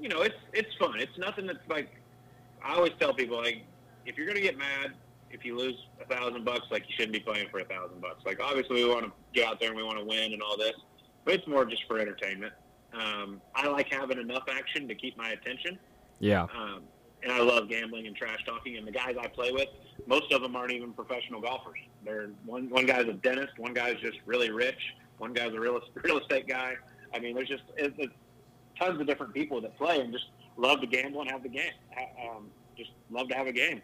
you 0.00 0.08
know, 0.08 0.22
it's 0.22 0.34
it's 0.52 0.74
fun. 0.78 1.00
It's 1.00 1.16
nothing 1.18 1.46
that's 1.46 1.68
like 1.68 1.90
I 2.64 2.74
always 2.74 2.92
tell 2.98 3.12
people 3.12 3.36
like 3.36 3.62
if 4.06 4.16
you're 4.16 4.26
gonna 4.26 4.40
get 4.40 4.56
mad 4.56 4.92
if 5.32 5.44
you 5.44 5.56
lose 5.56 5.74
a 6.00 6.04
thousand 6.04 6.44
bucks, 6.44 6.66
like 6.70 6.84
you 6.88 6.94
shouldn't 6.96 7.12
be 7.12 7.20
playing 7.20 7.48
for 7.50 7.60
a 7.60 7.64
thousand 7.64 8.00
bucks. 8.00 8.24
Like 8.24 8.40
obviously 8.40 8.84
we 8.84 8.88
want 8.88 9.06
to 9.06 9.12
get 9.32 9.46
out 9.46 9.60
there 9.60 9.68
and 9.68 9.76
we 9.76 9.82
want 9.82 9.98
to 9.98 10.04
win 10.04 10.32
and 10.32 10.42
all 10.42 10.56
this, 10.56 10.74
but 11.24 11.34
it's 11.34 11.46
more 11.46 11.64
just 11.64 11.84
for 11.86 11.98
entertainment. 11.98 12.52
Um, 12.92 13.40
I 13.54 13.68
like 13.68 13.90
having 13.90 14.18
enough 14.18 14.44
action 14.50 14.86
to 14.88 14.94
keep 14.94 15.16
my 15.16 15.30
attention. 15.30 15.78
Yeah. 16.20 16.42
Um, 16.42 16.82
and 17.22 17.32
I 17.32 17.40
love 17.40 17.68
gambling 17.68 18.06
and 18.06 18.16
trash 18.16 18.44
talking. 18.44 18.76
And 18.76 18.86
the 18.86 18.92
guys 18.92 19.16
I 19.20 19.28
play 19.28 19.52
with, 19.52 19.68
most 20.06 20.32
of 20.32 20.42
them 20.42 20.56
aren't 20.56 20.72
even 20.72 20.92
professional 20.92 21.40
golfers. 21.40 21.78
They're 22.04 22.30
one 22.44 22.68
one 22.68 22.86
guy's 22.86 23.06
a 23.06 23.12
dentist, 23.12 23.58
one 23.58 23.74
guy's 23.74 23.98
just 24.00 24.18
really 24.26 24.50
rich, 24.50 24.80
one 25.18 25.32
guy's 25.32 25.52
a 25.54 25.60
real 25.60 25.80
real 26.04 26.18
estate 26.18 26.48
guy. 26.48 26.74
I 27.14 27.18
mean, 27.18 27.34
there's 27.34 27.48
just 27.48 27.62
it's, 27.76 27.94
it's 27.98 28.12
tons 28.78 29.00
of 29.00 29.06
different 29.06 29.34
people 29.34 29.60
that 29.60 29.76
play 29.76 30.00
and 30.00 30.12
just 30.12 30.26
love 30.56 30.80
to 30.80 30.86
gamble 30.86 31.20
and 31.20 31.30
have 31.30 31.42
the 31.42 31.48
game. 31.48 31.72
Um, 31.96 32.48
just 32.76 32.90
love 33.10 33.28
to 33.28 33.34
have 33.34 33.46
a 33.46 33.52
game. 33.52 33.82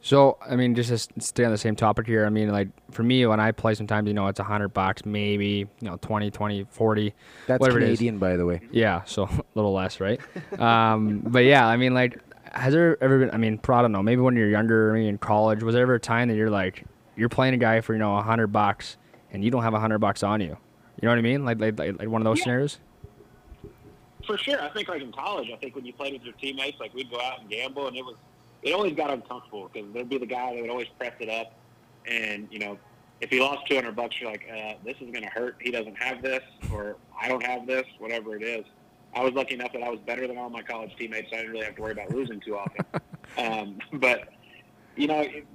So, 0.00 0.38
I 0.48 0.54
mean, 0.56 0.74
just 0.74 1.10
to 1.14 1.20
stay 1.20 1.44
on 1.44 1.50
the 1.50 1.58
same 1.58 1.74
topic 1.74 2.06
here, 2.06 2.24
I 2.24 2.28
mean, 2.28 2.50
like, 2.50 2.68
for 2.92 3.02
me, 3.02 3.26
when 3.26 3.40
I 3.40 3.50
play, 3.50 3.74
sometimes, 3.74 4.06
you 4.06 4.14
know, 4.14 4.28
it's 4.28 4.38
a 4.38 4.44
100 4.44 4.68
bucks, 4.68 5.04
maybe, 5.04 5.66
you 5.80 5.90
know, 5.90 5.98
20, 6.00 6.30
20, 6.30 6.64
40. 6.70 7.14
That's 7.46 7.60
whatever 7.60 7.80
it 7.80 7.82
is. 7.82 7.98
Canadian, 7.98 8.18
by 8.18 8.36
the 8.36 8.46
way. 8.46 8.60
Yeah, 8.70 9.02
so 9.04 9.24
a 9.30 9.42
little 9.54 9.72
less, 9.72 10.00
right? 10.00 10.20
um, 10.60 11.20
but 11.26 11.44
yeah, 11.44 11.66
I 11.66 11.76
mean, 11.76 11.94
like, 11.94 12.18
has 12.52 12.72
there 12.72 12.96
ever 13.02 13.18
been? 13.18 13.30
I 13.32 13.36
mean, 13.36 13.58
pro- 13.58 13.76
I 13.78 13.82
don't 13.82 13.92
know. 13.92 14.02
Maybe 14.02 14.22
when 14.22 14.34
you're 14.36 14.48
younger, 14.48 14.92
maybe 14.92 15.08
in 15.08 15.18
college, 15.18 15.62
was 15.62 15.74
there 15.74 15.82
ever 15.82 15.94
a 15.96 16.00
time 16.00 16.28
that 16.28 16.34
you're 16.36 16.48
like, 16.48 16.84
you're 17.16 17.28
playing 17.28 17.52
a 17.54 17.58
guy 17.58 17.80
for 17.82 17.92
you 17.92 17.98
know 17.98 18.16
a 18.16 18.22
hundred 18.22 18.46
bucks, 18.48 18.96
and 19.32 19.44
you 19.44 19.50
don't 19.50 19.62
have 19.62 19.74
a 19.74 19.80
hundred 19.80 19.98
bucks 19.98 20.22
on 20.22 20.40
you? 20.40 20.56
You 21.00 21.06
know 21.06 21.10
what 21.10 21.18
I 21.18 21.22
mean? 21.22 21.44
Like, 21.44 21.60
like, 21.60 21.78
like 21.78 21.98
like 21.98 22.08
one 22.08 22.22
of 22.22 22.24
those 22.24 22.38
Yeah. 22.38 22.44
scenarios. 22.44 22.78
For 24.26 24.38
sure, 24.38 24.60
I 24.62 24.68
think 24.70 24.88
like 24.88 25.02
in 25.02 25.12
college, 25.12 25.48
I 25.52 25.56
think 25.56 25.74
when 25.76 25.84
you 25.84 25.92
played 25.92 26.14
with 26.14 26.22
your 26.22 26.32
teammates, 26.34 26.80
like 26.80 26.94
we'd 26.94 27.10
go 27.10 27.20
out 27.20 27.40
and 27.40 27.50
gamble, 27.50 27.86
and 27.86 27.96
it 27.96 28.04
was 28.04 28.16
it 28.62 28.72
always 28.72 28.94
got 28.94 29.10
uncomfortable 29.10 29.70
because 29.72 29.92
there'd 29.92 30.08
be 30.08 30.18
the 30.18 30.26
guy 30.26 30.54
that 30.54 30.60
would 30.60 30.70
always 30.70 30.88
press 30.98 31.12
it 31.20 31.28
up, 31.28 31.52
and 32.06 32.48
you 32.50 32.58
know, 32.58 32.78
if 33.20 33.30
he 33.30 33.40
lost 33.40 33.66
two 33.68 33.74
hundred 33.74 33.96
bucks, 33.96 34.20
you're 34.20 34.30
like, 34.30 34.46
uh, 34.50 34.74
this 34.84 34.96
is 35.00 35.10
gonna 35.12 35.30
hurt. 35.30 35.56
He 35.60 35.70
doesn't 35.70 35.96
have 35.96 36.22
this, 36.22 36.42
or 36.72 36.96
I 37.20 37.28
don't 37.28 37.44
have 37.44 37.66
this, 37.66 37.84
whatever 37.98 38.36
it 38.36 38.42
is. 38.42 38.64
I 39.14 39.22
was 39.22 39.32
lucky 39.32 39.54
enough 39.54 39.72
that 39.72 39.82
I 39.82 39.88
was 39.88 40.00
better 40.00 40.26
than 40.26 40.36
all 40.36 40.50
my 40.50 40.62
college 40.62 40.94
teammates, 40.96 41.30
so 41.30 41.36
I 41.36 41.40
didn't 41.40 41.52
really 41.52 41.64
have 41.64 41.76
to 41.76 41.82
worry 41.82 41.92
about 41.92 42.10
losing 42.10 42.40
too 42.40 42.56
often. 42.58 42.84
um, 43.38 43.78
but 43.94 44.28
you 44.96 45.06
know, 45.06 45.20
it, 45.20 45.46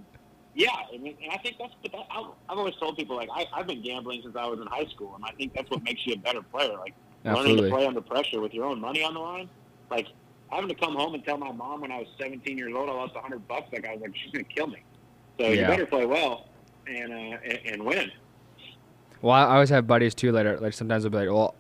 yeah, 0.55 0.69
I 0.93 0.97
mean, 0.97 1.15
and 1.21 1.31
I 1.31 1.37
think 1.37 1.57
that's. 1.59 1.73
But 1.81 1.91
that, 1.91 2.05
I've, 2.11 2.25
I've 2.49 2.57
always 2.57 2.75
told 2.75 2.97
people 2.97 3.15
like 3.15 3.29
I, 3.33 3.45
I've 3.53 3.67
been 3.67 3.81
gambling 3.81 4.21
since 4.23 4.35
I 4.35 4.45
was 4.45 4.59
in 4.59 4.67
high 4.67 4.85
school, 4.85 5.15
and 5.15 5.25
I 5.25 5.31
think 5.31 5.53
that's 5.53 5.69
what 5.69 5.83
makes 5.83 6.05
you 6.05 6.13
a 6.13 6.17
better 6.17 6.41
player. 6.41 6.77
Like 6.77 6.93
learning 7.23 7.57
to 7.57 7.69
play 7.69 7.85
under 7.85 8.01
pressure 8.01 8.41
with 8.41 8.53
your 8.53 8.65
own 8.65 8.79
money 8.79 9.03
on 9.03 9.13
the 9.13 9.19
line. 9.19 9.49
Like 9.89 10.07
having 10.53 10.69
to 10.69 10.75
come 10.75 10.95
home 10.95 11.13
and 11.15 11.23
tell 11.25 11.37
my 11.37 11.51
mom 11.51 11.81
when 11.81 11.91
I 11.91 11.99
was 11.99 12.07
17 12.19 12.57
years 12.57 12.73
old 12.75 12.89
I 12.89 12.93
lost 12.93 13.13
100 13.15 13.47
bucks. 13.47 13.71
Like 13.73 13.87
I 13.87 13.93
was 13.93 14.01
like, 14.01 14.15
she's 14.15 14.31
gonna 14.31 14.43
kill 14.45 14.67
me. 14.67 14.83
So 15.39 15.47
you 15.49 15.61
better 15.61 15.85
play 15.85 16.05
well 16.05 16.47
and 16.87 17.11
uh, 17.11 17.37
and, 17.43 17.59
and 17.65 17.85
win. 17.85 18.11
Well, 19.21 19.33
I 19.35 19.43
I 19.45 19.53
always 19.53 19.69
have 19.69 19.87
buddies 19.87 20.13
too 20.13 20.31
that 20.33 20.45
are 20.45 20.59
like 20.59 20.73
sometimes 20.73 21.03
they'll 21.03 21.11
be 21.11 21.17
like, 21.17 21.29
well, 21.29 21.55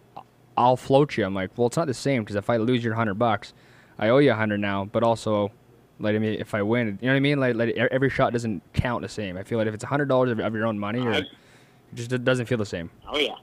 I'll 0.57 0.77
float 0.77 1.17
you. 1.17 1.25
I'm 1.25 1.33
like, 1.33 1.51
well, 1.57 1.67
it's 1.67 1.77
not 1.77 1.87
the 1.87 1.93
same 1.93 2.23
because 2.23 2.35
if 2.35 2.49
I 2.49 2.57
lose 2.57 2.83
your 2.83 2.93
hundred 2.93 3.15
bucks, 3.15 3.53
I 3.97 4.09
owe 4.09 4.19
you 4.19 4.31
a 4.31 4.35
hundred 4.35 4.59
now. 4.59 4.85
But 4.85 5.01
also, 5.03 5.51
like, 5.99 6.15
I 6.15 6.19
mean, 6.19 6.39
if 6.39 6.53
I 6.53 6.61
win, 6.61 6.99
you 7.01 7.07
know 7.07 7.13
what 7.13 7.17
I 7.17 7.19
mean? 7.21 7.39
Like, 7.39 7.55
like 7.55 7.75
every 7.75 8.09
shot 8.09 8.33
doesn't 8.33 8.61
count 8.73 9.01
the 9.01 9.09
same. 9.09 9.37
I 9.37 9.43
feel 9.43 9.57
like 9.57 9.67
if 9.67 9.73
it's 9.73 9.83
a 9.83 9.87
hundred 9.87 10.09
dollars 10.09 10.31
of, 10.31 10.39
of 10.39 10.53
your 10.53 10.67
own 10.67 10.77
money, 10.77 10.99
or 10.99 11.13
I- 11.13 11.17
it 11.19 11.27
just 11.95 12.23
doesn't 12.23 12.47
feel 12.47 12.57
the 12.57 12.65
same. 12.65 12.89
Oh 13.07 13.17
yeah, 13.19 13.35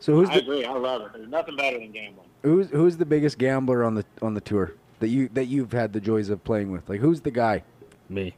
So 0.00 0.12
who's 0.14 0.28
I 0.28 0.34
the 0.36 0.40
agree. 0.42 0.64
I 0.64 0.72
love 0.72 1.02
it. 1.02 1.12
There's 1.14 1.28
nothing 1.28 1.56
better 1.56 1.78
than 1.78 1.92
gambling. 1.92 2.27
Who's 2.42 2.70
who's 2.70 2.96
the 2.96 3.06
biggest 3.06 3.38
gambler 3.38 3.84
on 3.84 3.94
the 3.94 4.04
on 4.22 4.34
the 4.34 4.40
tour 4.40 4.74
that 5.00 5.08
you 5.08 5.28
that 5.34 5.46
you've 5.46 5.72
had 5.72 5.92
the 5.92 6.00
joys 6.00 6.28
of 6.28 6.42
playing 6.44 6.70
with? 6.70 6.88
Like 6.88 7.00
who's 7.00 7.20
the 7.20 7.30
guy 7.30 7.62
Me. 8.08 8.34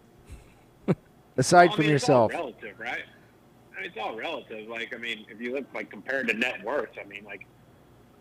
aside 1.36 1.70
Well, 1.70 1.72
I 1.72 1.76
from 1.76 1.84
yourself? 1.86 2.32
It's 2.32 2.38
all 2.40 2.46
relative, 2.46 2.80
right? 2.80 3.02
I 3.76 3.80
mean, 3.82 3.90
it's 3.90 3.98
all 3.98 4.16
relative. 4.16 4.68
Like, 4.68 4.94
I 4.94 4.98
mean, 4.98 5.24
if 5.30 5.40
you 5.40 5.54
look 5.54 5.64
like 5.74 5.90
compared 5.90 6.28
to 6.28 6.34
net 6.34 6.62
worth, 6.62 6.90
I 7.02 7.06
mean, 7.06 7.24
like, 7.24 7.46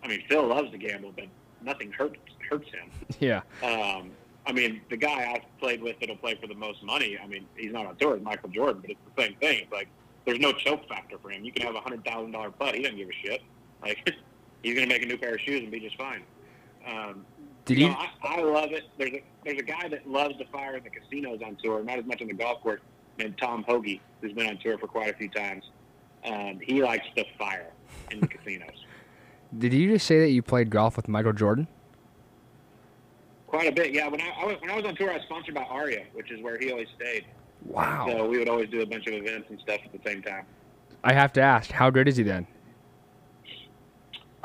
I 0.03 0.07
mean, 0.07 0.23
Phil 0.29 0.47
loves 0.47 0.71
to 0.71 0.77
gamble, 0.77 1.11
but 1.15 1.25
nothing 1.61 1.91
hurts 1.91 2.19
hurts 2.49 2.69
him. 2.69 2.89
Yeah. 3.19 3.41
Um, 3.61 4.11
I 4.45 4.53
mean, 4.53 4.81
the 4.89 4.97
guy 4.97 5.31
I've 5.33 5.59
played 5.59 5.83
with 5.83 5.99
that'll 5.99 6.15
play 6.15 6.35
for 6.35 6.47
the 6.47 6.55
most 6.55 6.81
money. 6.81 7.19
I 7.21 7.27
mean, 7.27 7.45
he's 7.55 7.73
not 7.73 7.85
on 7.85 7.95
tour, 7.97 8.15
it's 8.15 8.23
Michael 8.23 8.49
Jordan, 8.49 8.81
but 8.81 8.91
it's 8.91 8.99
the 9.15 9.21
same 9.23 9.35
thing. 9.35 9.63
It's 9.63 9.71
like 9.71 9.89
there's 10.25 10.39
no 10.39 10.53
choke 10.53 10.87
factor 10.87 11.17
for 11.21 11.29
him. 11.29 11.43
You 11.43 11.51
can 11.51 11.65
have 11.65 11.75
a 11.75 11.81
hundred 11.81 12.05
thousand 12.05 12.31
dollar 12.31 12.51
putt, 12.51 12.75
he 12.75 12.81
doesn't 12.81 12.97
give 12.97 13.09
a 13.09 13.27
shit. 13.27 13.41
Like 13.81 14.15
he's 14.63 14.75
gonna 14.75 14.87
make 14.87 15.03
a 15.03 15.05
new 15.05 15.17
pair 15.17 15.35
of 15.35 15.41
shoes 15.41 15.61
and 15.61 15.71
be 15.71 15.79
just 15.79 15.97
fine. 15.97 16.23
Um, 16.87 17.25
Did 17.65 17.77
you 17.77 17.85
you? 17.85 17.91
know, 17.91 17.97
I, 18.23 18.35
I 18.37 18.41
love 18.41 18.71
it. 18.71 18.83
There's 18.97 19.11
a 19.11 19.23
there's 19.43 19.59
a 19.59 19.63
guy 19.63 19.87
that 19.89 20.07
loves 20.07 20.37
to 20.37 20.45
fire 20.45 20.77
in 20.77 20.83
the 20.83 20.89
casinos 20.89 21.39
on 21.45 21.57
tour, 21.63 21.83
not 21.83 21.99
as 21.99 22.05
much 22.05 22.21
on 22.21 22.27
the 22.27 22.33
golf 22.33 22.61
course, 22.61 22.81
named 23.17 23.37
Tom 23.39 23.63
Hoge, 23.67 23.99
who's 24.21 24.33
been 24.33 24.47
on 24.47 24.57
tour 24.57 24.77
for 24.77 24.87
quite 24.87 25.09
a 25.09 25.17
few 25.17 25.29
times. 25.29 25.63
Um, 26.25 26.59
he 26.61 26.81
likes 26.81 27.05
to 27.15 27.23
fire 27.37 27.71
in 28.11 28.19
the 28.19 28.27
casinos. 28.27 28.85
Did 29.57 29.73
you 29.73 29.89
just 29.89 30.05
say 30.05 30.19
that 30.19 30.29
you 30.29 30.41
played 30.41 30.69
golf 30.69 30.95
with 30.95 31.07
Michael 31.07 31.33
Jordan? 31.33 31.67
Quite 33.47 33.67
a 33.67 33.71
bit, 33.71 33.93
yeah. 33.93 34.07
When 34.07 34.21
I, 34.21 34.29
I 34.41 34.45
was, 34.45 34.57
when 34.61 34.69
I 34.69 34.75
was 34.75 34.85
on 34.85 34.95
tour, 34.95 35.09
I 35.09 35.15
was 35.15 35.23
sponsored 35.23 35.55
by 35.55 35.63
Aria, 35.63 36.05
which 36.13 36.29
is 36.29 36.39
where 36.43 36.59
he 36.59 36.71
always 36.71 36.87
stayed. 36.95 37.25
Wow. 37.65 38.05
So 38.07 38.27
we 38.27 38.37
would 38.37 38.47
always 38.47 38.69
do 38.69 38.81
a 38.81 38.85
bunch 38.85 39.07
of 39.07 39.13
events 39.13 39.47
and 39.49 39.59
stuff 39.59 39.79
at 39.83 39.91
the 39.91 39.99
same 40.07 40.21
time. 40.21 40.45
I 41.03 41.13
have 41.13 41.33
to 41.33 41.41
ask, 41.41 41.71
how 41.71 41.89
good 41.89 42.07
is 42.07 42.17
he 42.17 42.23
then? 42.23 42.45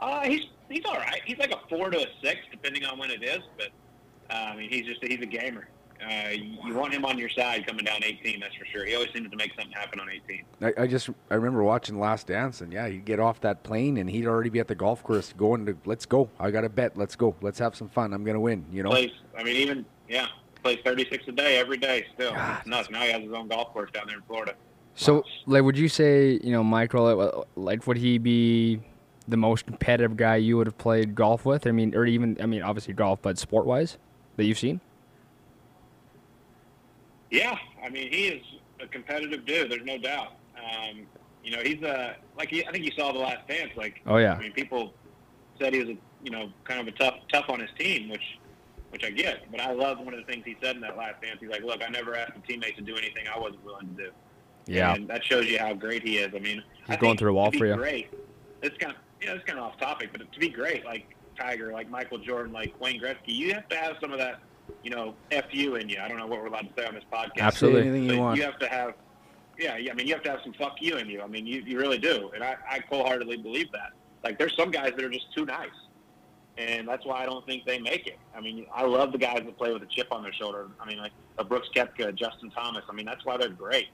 Uh, 0.05 0.21
he's 0.25 0.47
he's 0.69 0.85
all 0.85 0.97
right. 0.97 1.23
He's 1.25 1.39
like 1.39 1.51
a 1.53 1.61
four 1.69 1.91
to 1.91 1.99
a 1.99 2.07
six, 2.23 2.41
depending 2.51 2.85
on 2.85 2.99
when 2.99 3.11
it 3.11 3.23
is. 3.23 3.41
But 3.57 3.69
uh, 4.31 4.51
I 4.51 4.57
mean, 4.57 4.71
he's 4.71 4.85
just 4.85 5.03
he's 5.03 5.21
a 5.21 5.27
gamer. 5.27 5.69
Uh, 6.05 6.29
you, 6.31 6.59
you 6.67 6.75
want 6.75 6.93
him 6.93 7.07
on 7.07 7.17
your 7.17 7.31
side 7.31 7.67
coming 7.67 7.85
down 7.85 8.03
18, 8.05 8.41
that's 8.41 8.55
for 8.57 8.67
sure. 8.67 8.85
He 8.85 8.95
always 8.95 9.11
seems 9.15 9.31
to 9.31 9.37
make 9.37 9.53
something 9.55 9.73
happen 9.73 10.01
on 10.01 10.11
18. 10.11 10.45
I, 10.61 10.83
I 10.83 10.87
just 10.87 11.09
I 11.31 11.37
remember 11.37 11.63
watching 11.63 11.99
Last 11.99 12.27
Dance 12.27 12.61
and 12.61 12.71
yeah, 12.71 12.89
he'd 12.89 13.07
get 13.07 13.21
off 13.21 13.41
that 13.41 13.63
plane 13.63 13.97
and 13.97 14.11
he'd 14.11 14.27
already 14.27 14.51
be 14.51 14.61
at 14.61 14.69
the 14.69 14.75
golf 14.75 15.03
course 15.03 15.33
going 15.33 15.65
to 15.65 15.77
let's 15.87 16.05
go. 16.05 16.29
I 16.39 16.51
got 16.51 16.65
a 16.65 16.69
bet. 16.69 16.99
Let's 16.99 17.17
go. 17.17 17.35
Let's 17.41 17.59
have 17.59 17.75
some 17.75 17.89
fun. 17.89 18.13
I'm 18.13 18.25
gonna 18.25 18.41
win. 18.41 18.67
You 18.71 18.83
know. 18.83 18.91
Plays, 18.91 19.13
I 19.39 19.43
mean, 19.45 19.57
even 19.57 19.87
yeah, 20.09 20.27
plays 20.63 20.81
36 20.85 21.29
a 21.29 21.33
day 21.33 21.59
every 21.59 21.79
day. 21.79 22.07
Still, 22.15 22.33
God. 22.33 22.59
it's 22.59 22.67
nuts. 22.67 22.91
Now 22.91 23.01
he 23.01 23.13
has 23.13 23.23
his 23.23 23.33
own 23.33 23.49
golf 23.49 23.73
course 23.73 23.91
down 23.93 24.07
there 24.09 24.17
in 24.17 24.23
Florida. 24.25 24.55
So, 24.97 25.25
like, 25.47 25.65
would 25.65 25.77
you 25.77 25.89
say, 25.89 26.39
you 26.45 26.53
know, 26.53 26.63
Michael, 26.63 27.07
uh, 27.07 27.45
like, 27.57 27.85
would 27.87 27.97
he 27.97 28.19
be 28.19 28.81
the 29.27 29.37
most 29.37 29.67
competitive 29.67 30.17
guy 30.17 30.37
you 30.37 30.57
would 30.57 30.67
have 30.67 30.79
played 30.79 31.15
golf 31.15 31.45
with? 31.45 31.67
I 31.67 31.71
mean, 31.71 31.95
or 31.95 32.05
even, 32.05 32.37
I 32.41 32.47
mean, 32.47 32.63
obviously 32.63 32.95
golf, 32.95 33.21
but 33.23 33.39
sport 33.39 33.67
wise, 33.67 33.97
that 34.37 34.45
you've 34.45 34.59
seen? 34.59 34.81
Yeah, 37.31 37.57
I 37.85 37.89
mean, 37.89 38.13
he 38.13 38.29
is 38.29 38.43
a 38.81 38.87
competitive 38.87 39.45
dude. 39.45 39.71
There's 39.71 39.85
no 39.85 39.99
doubt. 39.99 40.33
Um, 40.57 41.07
you 41.43 41.51
know, 41.51 41.63
he's 41.63 41.83
a 41.83 42.17
like 42.39 42.49
he, 42.49 42.67
I 42.67 42.71
think 42.73 42.85
you 42.85 42.93
saw 42.97 43.13
the 43.13 43.19
last 43.19 43.47
dance. 43.49 43.71
Like, 43.77 44.01
Oh, 44.07 44.17
yeah. 44.17 44.35
I 44.35 44.39
mean, 44.39 44.53
people 44.53 44.95
said 45.61 45.73
he 45.75 45.81
was 45.81 45.89
a 45.91 45.97
you 46.23 46.31
know 46.31 46.51
kind 46.65 46.81
of 46.81 46.87
a 46.89 46.97
tough 46.97 47.15
tough 47.33 47.47
on 47.49 47.61
his 47.61 47.71
team, 47.79 48.09
which 48.09 48.39
which 48.91 49.05
I 49.05 49.11
get. 49.11 49.51
But 49.51 49.61
I 49.61 49.73
love 49.73 49.99
one 49.99 50.15
of 50.15 50.21
the 50.21 50.27
things 50.33 50.45
he 50.47 50.57
said 50.63 50.77
in 50.77 50.83
that 50.83 50.97
last 50.97 51.21
dance. 51.21 51.39
He's 51.41 51.51
like, 51.51 51.63
"Look, 51.63 51.83
I 51.85 51.89
never 51.89 52.17
asked 52.17 52.33
a 52.37 52.53
teammate 52.53 52.77
to 52.77 52.83
do 52.83 52.97
anything 52.97 53.27
I 53.35 53.39
wasn't 53.39 53.65
willing 53.65 53.95
to 53.97 54.05
do." 54.05 54.11
Yeah. 54.67 54.95
and 54.95 55.07
that 55.09 55.23
shows 55.23 55.45
you 55.47 55.59
how 55.59 55.75
great 55.75 56.03
he 56.03 56.17
is. 56.19 56.33
I 56.35 56.39
mean, 56.39 56.63
I 56.89 56.97
going 56.97 57.19
through 57.19 57.33
a 57.33 57.35
wall 57.35 57.51
for 57.51 57.67
you. 57.67 57.75
Great. 57.75 58.11
It's 58.63 58.77
kind 58.79 58.93
of 58.93 58.99
yeah, 59.25 59.33
it's 59.33 59.45
kind 59.45 59.59
of 59.59 59.65
off 59.65 59.79
topic, 59.79 60.11
but 60.13 60.31
to 60.31 60.39
be 60.39 60.49
great, 60.49 60.85
like 60.85 61.17
Tiger, 61.39 61.73
like 61.73 61.89
Michael 61.91 62.19
Jordan, 62.19 62.53
like 62.53 62.79
Wayne 62.81 63.01
Gretzky, 63.01 63.29
you 63.29 63.55
have 63.55 63.69
to 63.69 63.77
have 63.77 63.97
some 64.01 64.13
of 64.13 64.19
that, 64.19 64.41
you 64.83 64.91
know, 64.91 65.15
fu 65.31 65.75
in 65.77 65.89
you. 65.89 65.99
I 66.01 66.09
don't 66.09 66.19
know 66.19 66.27
what 66.27 66.41
we're 66.41 66.47
allowed 66.47 66.75
to 66.75 66.81
say 66.81 66.87
on 66.87 66.95
this 66.95 67.05
podcast. 67.13 67.41
Absolutely. 67.41 67.83
Say 67.83 67.89
anything 67.89 68.11
you 68.11 68.21
want. 68.21 68.37
you 68.37 68.45
have 68.45 68.59
to 68.59 68.69
have, 68.69 68.95
yeah, 69.59 69.77
yeah. 69.77 69.93
I 69.93 69.95
mean, 69.95 70.07
you 70.07 70.15
have 70.15 70.23
to 70.25 70.31
have 70.31 70.41
some 70.43 70.53
fuck 70.55 70.77
you 70.81 70.97
in 70.97 71.09
you. 71.09 71.23
I 71.23 71.27
mean, 71.27 71.47
you, 71.47 71.63
you 71.67 71.79
really 71.79 71.99
do, 71.99 72.31
and 72.35 72.45
I, 72.45 72.57
I 72.69 72.81
wholeheartedly 72.89 73.39
believe 73.39 73.73
that. 73.73 73.93
Like, 74.23 74.39
there's 74.39 74.57
some 74.57 74.71
guys 74.71 74.93
that 74.97 75.05
are 75.05 75.11
just 75.11 75.35
too 75.35 75.45
nice, 75.45 75.69
and 76.57 76.87
that's 76.89 77.05
why 77.05 77.23
I 77.23 77.27
don't 77.27 77.45
think 77.47 77.65
they 77.65 77.79
make 77.79 78.07
it. 78.07 78.19
I 78.35 78.41
mean, 78.41 78.67
I 78.75 78.85
love 78.85 79.13
the 79.13 79.19
guys 79.19 79.43
that 79.45 79.57
play 79.59 79.73
with 79.73 79.83
a 79.83 79.87
chip 79.87 80.09
on 80.11 80.23
their 80.23 80.33
shoulder. 80.33 80.69
I 80.81 80.87
mean, 80.87 80.99
like 80.99 81.13
a 81.39 81.45
Brooks 81.45 81.69
Koepka, 81.75 82.15
Justin 82.15 82.51
Thomas. 82.51 82.85
I 82.89 82.93
mean, 82.93 83.07
that's 83.07 83.25
why 83.25 83.37
they're 83.37 83.49
great 83.49 83.89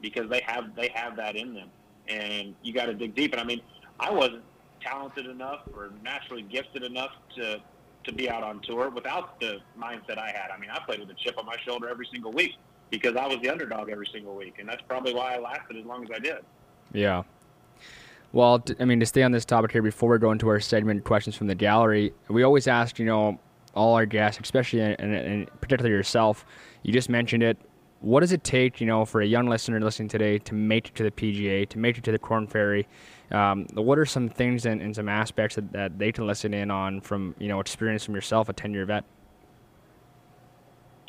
because 0.00 0.28
they 0.28 0.40
have 0.46 0.74
they 0.76 0.90
have 0.94 1.16
that 1.16 1.36
in 1.36 1.54
them, 1.54 1.68
and 2.08 2.54
you 2.62 2.72
got 2.72 2.86
to 2.86 2.94
dig 2.94 3.14
deep. 3.14 3.32
And 3.32 3.40
I 3.40 3.44
mean, 3.44 3.60
I 3.98 4.10
wasn't 4.10 4.42
talented 4.82 5.26
enough 5.26 5.60
or 5.74 5.90
naturally 6.02 6.42
gifted 6.42 6.82
enough 6.82 7.12
to 7.36 7.60
to 8.04 8.12
be 8.12 8.28
out 8.28 8.42
on 8.42 8.60
tour 8.62 8.90
without 8.90 9.38
the 9.38 9.58
mindset 9.78 10.18
I 10.18 10.28
had. 10.28 10.50
I 10.52 10.58
mean, 10.58 10.70
I 10.70 10.80
played 10.84 11.00
with 11.00 11.10
a 11.10 11.14
chip 11.14 11.38
on 11.38 11.46
my 11.46 11.56
shoulder 11.64 11.88
every 11.88 12.08
single 12.12 12.32
week 12.32 12.52
because 12.90 13.16
I 13.16 13.26
was 13.26 13.38
the 13.42 13.48
underdog 13.48 13.90
every 13.90 14.08
single 14.12 14.34
week, 14.34 14.56
and 14.58 14.68
that's 14.68 14.82
probably 14.88 15.14
why 15.14 15.34
I 15.34 15.38
lasted 15.38 15.76
as 15.76 15.84
long 15.84 16.02
as 16.04 16.10
I 16.14 16.18
did. 16.18 16.38
Yeah. 16.92 17.22
Well, 18.32 18.62
I 18.80 18.84
mean, 18.84 18.98
to 19.00 19.06
stay 19.06 19.22
on 19.22 19.32
this 19.32 19.44
topic 19.44 19.72
here 19.72 19.82
before 19.82 20.10
we 20.10 20.18
go 20.18 20.32
into 20.32 20.48
our 20.48 20.60
segment 20.60 21.04
questions 21.04 21.36
from 21.36 21.46
the 21.46 21.54
gallery, 21.54 22.14
we 22.28 22.42
always 22.42 22.66
ask, 22.66 22.98
you 22.98 23.04
know, 23.04 23.38
all 23.74 23.94
our 23.94 24.06
guests, 24.06 24.40
especially 24.42 24.80
and, 24.80 25.48
particularly 25.60 25.94
yourself. 25.94 26.44
You 26.82 26.92
just 26.92 27.08
mentioned 27.08 27.42
it. 27.42 27.58
What 28.00 28.20
does 28.20 28.32
it 28.32 28.42
take, 28.42 28.80
you 28.80 28.86
know, 28.86 29.04
for 29.04 29.20
a 29.20 29.26
young 29.26 29.46
listener 29.46 29.80
listening 29.80 30.08
today 30.08 30.38
to 30.38 30.54
make 30.54 30.88
it 30.88 30.94
to 30.96 31.02
the 31.02 31.10
PGA, 31.10 31.68
to 31.68 31.78
make 31.78 31.98
it 31.98 32.04
to 32.04 32.12
the 32.12 32.18
Corn 32.18 32.46
Ferry? 32.46 32.88
Um, 33.32 33.66
what 33.74 33.98
are 33.98 34.04
some 34.04 34.28
things 34.28 34.66
and, 34.66 34.82
and 34.82 34.94
some 34.94 35.08
aspects 35.08 35.56
that, 35.56 35.72
that 35.72 35.98
they 35.98 36.12
can 36.12 36.26
listen 36.26 36.52
in 36.52 36.70
on 36.70 37.00
from, 37.00 37.34
you 37.38 37.48
know, 37.48 37.60
experience 37.60 38.04
from 38.04 38.14
yourself, 38.14 38.48
a 38.48 38.52
ten-year 38.52 38.84
vet? 38.84 39.04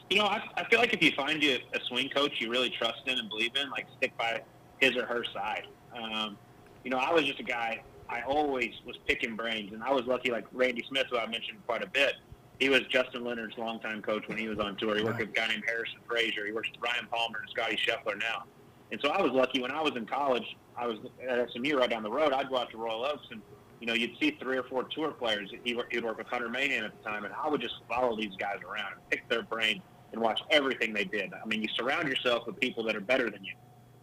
You 0.09 0.19
know, 0.19 0.25
I, 0.25 0.41
I 0.55 0.63
feel 0.65 0.79
like 0.79 0.93
if 0.93 1.01
you 1.01 1.11
find 1.11 1.43
you 1.43 1.57
a 1.73 1.79
swing 1.87 2.09
coach 2.09 2.33
you 2.39 2.49
really 2.49 2.69
trust 2.69 3.01
in 3.07 3.19
and 3.19 3.29
believe 3.29 3.55
in, 3.55 3.69
like 3.71 3.87
stick 3.97 4.17
by 4.17 4.41
his 4.79 4.95
or 4.95 5.05
her 5.05 5.23
side. 5.33 5.67
Um, 5.95 6.37
you 6.83 6.91
know, 6.91 6.97
I 6.97 7.11
was 7.11 7.25
just 7.25 7.39
a 7.39 7.43
guy. 7.43 7.81
I 8.09 8.21
always 8.21 8.71
was 8.85 8.95
picking 9.07 9.35
brains, 9.35 9.73
and 9.73 9.83
I 9.83 9.91
was 9.91 10.05
lucky. 10.05 10.29
Like 10.29 10.45
Randy 10.51 10.83
Smith, 10.87 11.07
who 11.09 11.17
I 11.17 11.25
mentioned 11.25 11.59
quite 11.65 11.83
a 11.83 11.87
bit, 11.87 12.15
he 12.59 12.69
was 12.69 12.81
Justin 12.89 13.23
Leonard's 13.23 13.57
longtime 13.57 14.01
coach 14.01 14.27
when 14.27 14.37
he 14.37 14.47
was 14.47 14.59
on 14.59 14.75
tour. 14.77 14.95
He 14.95 15.03
worked 15.03 15.19
with 15.19 15.29
a 15.29 15.31
guy 15.31 15.47
named 15.47 15.63
Harrison 15.65 15.99
Frazar. 16.07 16.45
He 16.45 16.51
works 16.51 16.69
with 16.71 16.81
Ryan 16.81 17.07
Palmer 17.11 17.39
and 17.39 17.49
Scottie 17.49 17.77
Scheffler 17.77 18.17
now. 18.19 18.43
And 18.91 19.01
so 19.01 19.09
I 19.09 19.21
was 19.21 19.31
lucky 19.31 19.61
when 19.61 19.71
I 19.71 19.81
was 19.81 19.93
in 19.95 20.05
college. 20.05 20.55
I 20.77 20.87
was 20.87 20.97
at 21.27 21.51
SMU 21.51 21.77
right 21.77 21.89
down 21.89 22.03
the 22.03 22.11
road. 22.11 22.33
I'd 22.33 22.49
go 22.49 22.57
out 22.57 22.71
to 22.71 22.77
Royal 22.77 23.05
Oaks, 23.05 23.27
and 23.31 23.41
you 23.79 23.87
know, 23.87 23.93
you'd 23.93 24.17
see 24.19 24.37
three 24.39 24.57
or 24.57 24.63
four 24.63 24.83
tour 24.83 25.11
players. 25.11 25.51
He, 25.63 25.77
he'd 25.91 26.03
work 26.03 26.17
with 26.17 26.27
Hunter 26.27 26.49
Mahan 26.49 26.85
at 26.85 26.91
the 26.97 27.09
time, 27.09 27.25
and 27.25 27.33
I 27.33 27.49
would 27.49 27.61
just 27.61 27.75
follow 27.89 28.15
these 28.15 28.35
guys 28.39 28.57
around 28.63 28.93
and 28.93 29.09
pick 29.09 29.27
their 29.27 29.43
brain 29.43 29.81
and 30.13 30.21
watch 30.21 30.39
everything 30.51 30.93
they 30.93 31.03
did. 31.03 31.33
I 31.33 31.45
mean, 31.45 31.61
you 31.61 31.67
surround 31.75 32.07
yourself 32.07 32.47
with 32.47 32.59
people 32.59 32.83
that 32.85 32.95
are 32.95 33.01
better 33.01 33.29
than 33.29 33.43
you, 33.43 33.53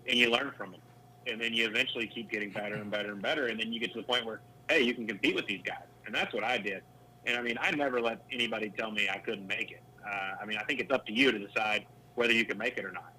and 0.06 0.18
you 0.18 0.30
learn 0.30 0.52
from 0.56 0.72
them. 0.72 0.80
And 1.26 1.40
then 1.40 1.54
you 1.54 1.66
eventually 1.66 2.06
keep 2.06 2.30
getting 2.30 2.50
better 2.50 2.74
and 2.74 2.90
better 2.90 3.12
and 3.12 3.22
better, 3.22 3.46
and 3.46 3.60
then 3.60 3.72
you 3.72 3.80
get 3.80 3.92
to 3.92 4.00
the 4.00 4.06
point 4.06 4.26
where, 4.26 4.40
hey, 4.68 4.82
you 4.82 4.94
can 4.94 5.06
compete 5.06 5.34
with 5.34 5.46
these 5.46 5.62
guys, 5.64 5.84
and 6.06 6.14
that's 6.14 6.34
what 6.34 6.44
I 6.44 6.58
did. 6.58 6.82
And 7.26 7.36
I 7.36 7.42
mean, 7.42 7.56
I 7.60 7.70
never 7.70 8.00
let 8.00 8.22
anybody 8.32 8.72
tell 8.76 8.90
me 8.90 9.08
I 9.08 9.18
couldn't 9.18 9.46
make 9.46 9.70
it. 9.70 9.82
Uh, 10.04 10.42
I 10.42 10.46
mean, 10.46 10.58
I 10.58 10.64
think 10.64 10.80
it's 10.80 10.92
up 10.92 11.06
to 11.06 11.12
you 11.12 11.30
to 11.30 11.38
decide 11.38 11.86
whether 12.14 12.32
you 12.32 12.44
can 12.44 12.58
make 12.58 12.76
it 12.78 12.84
or 12.84 12.92
not. 12.92 13.12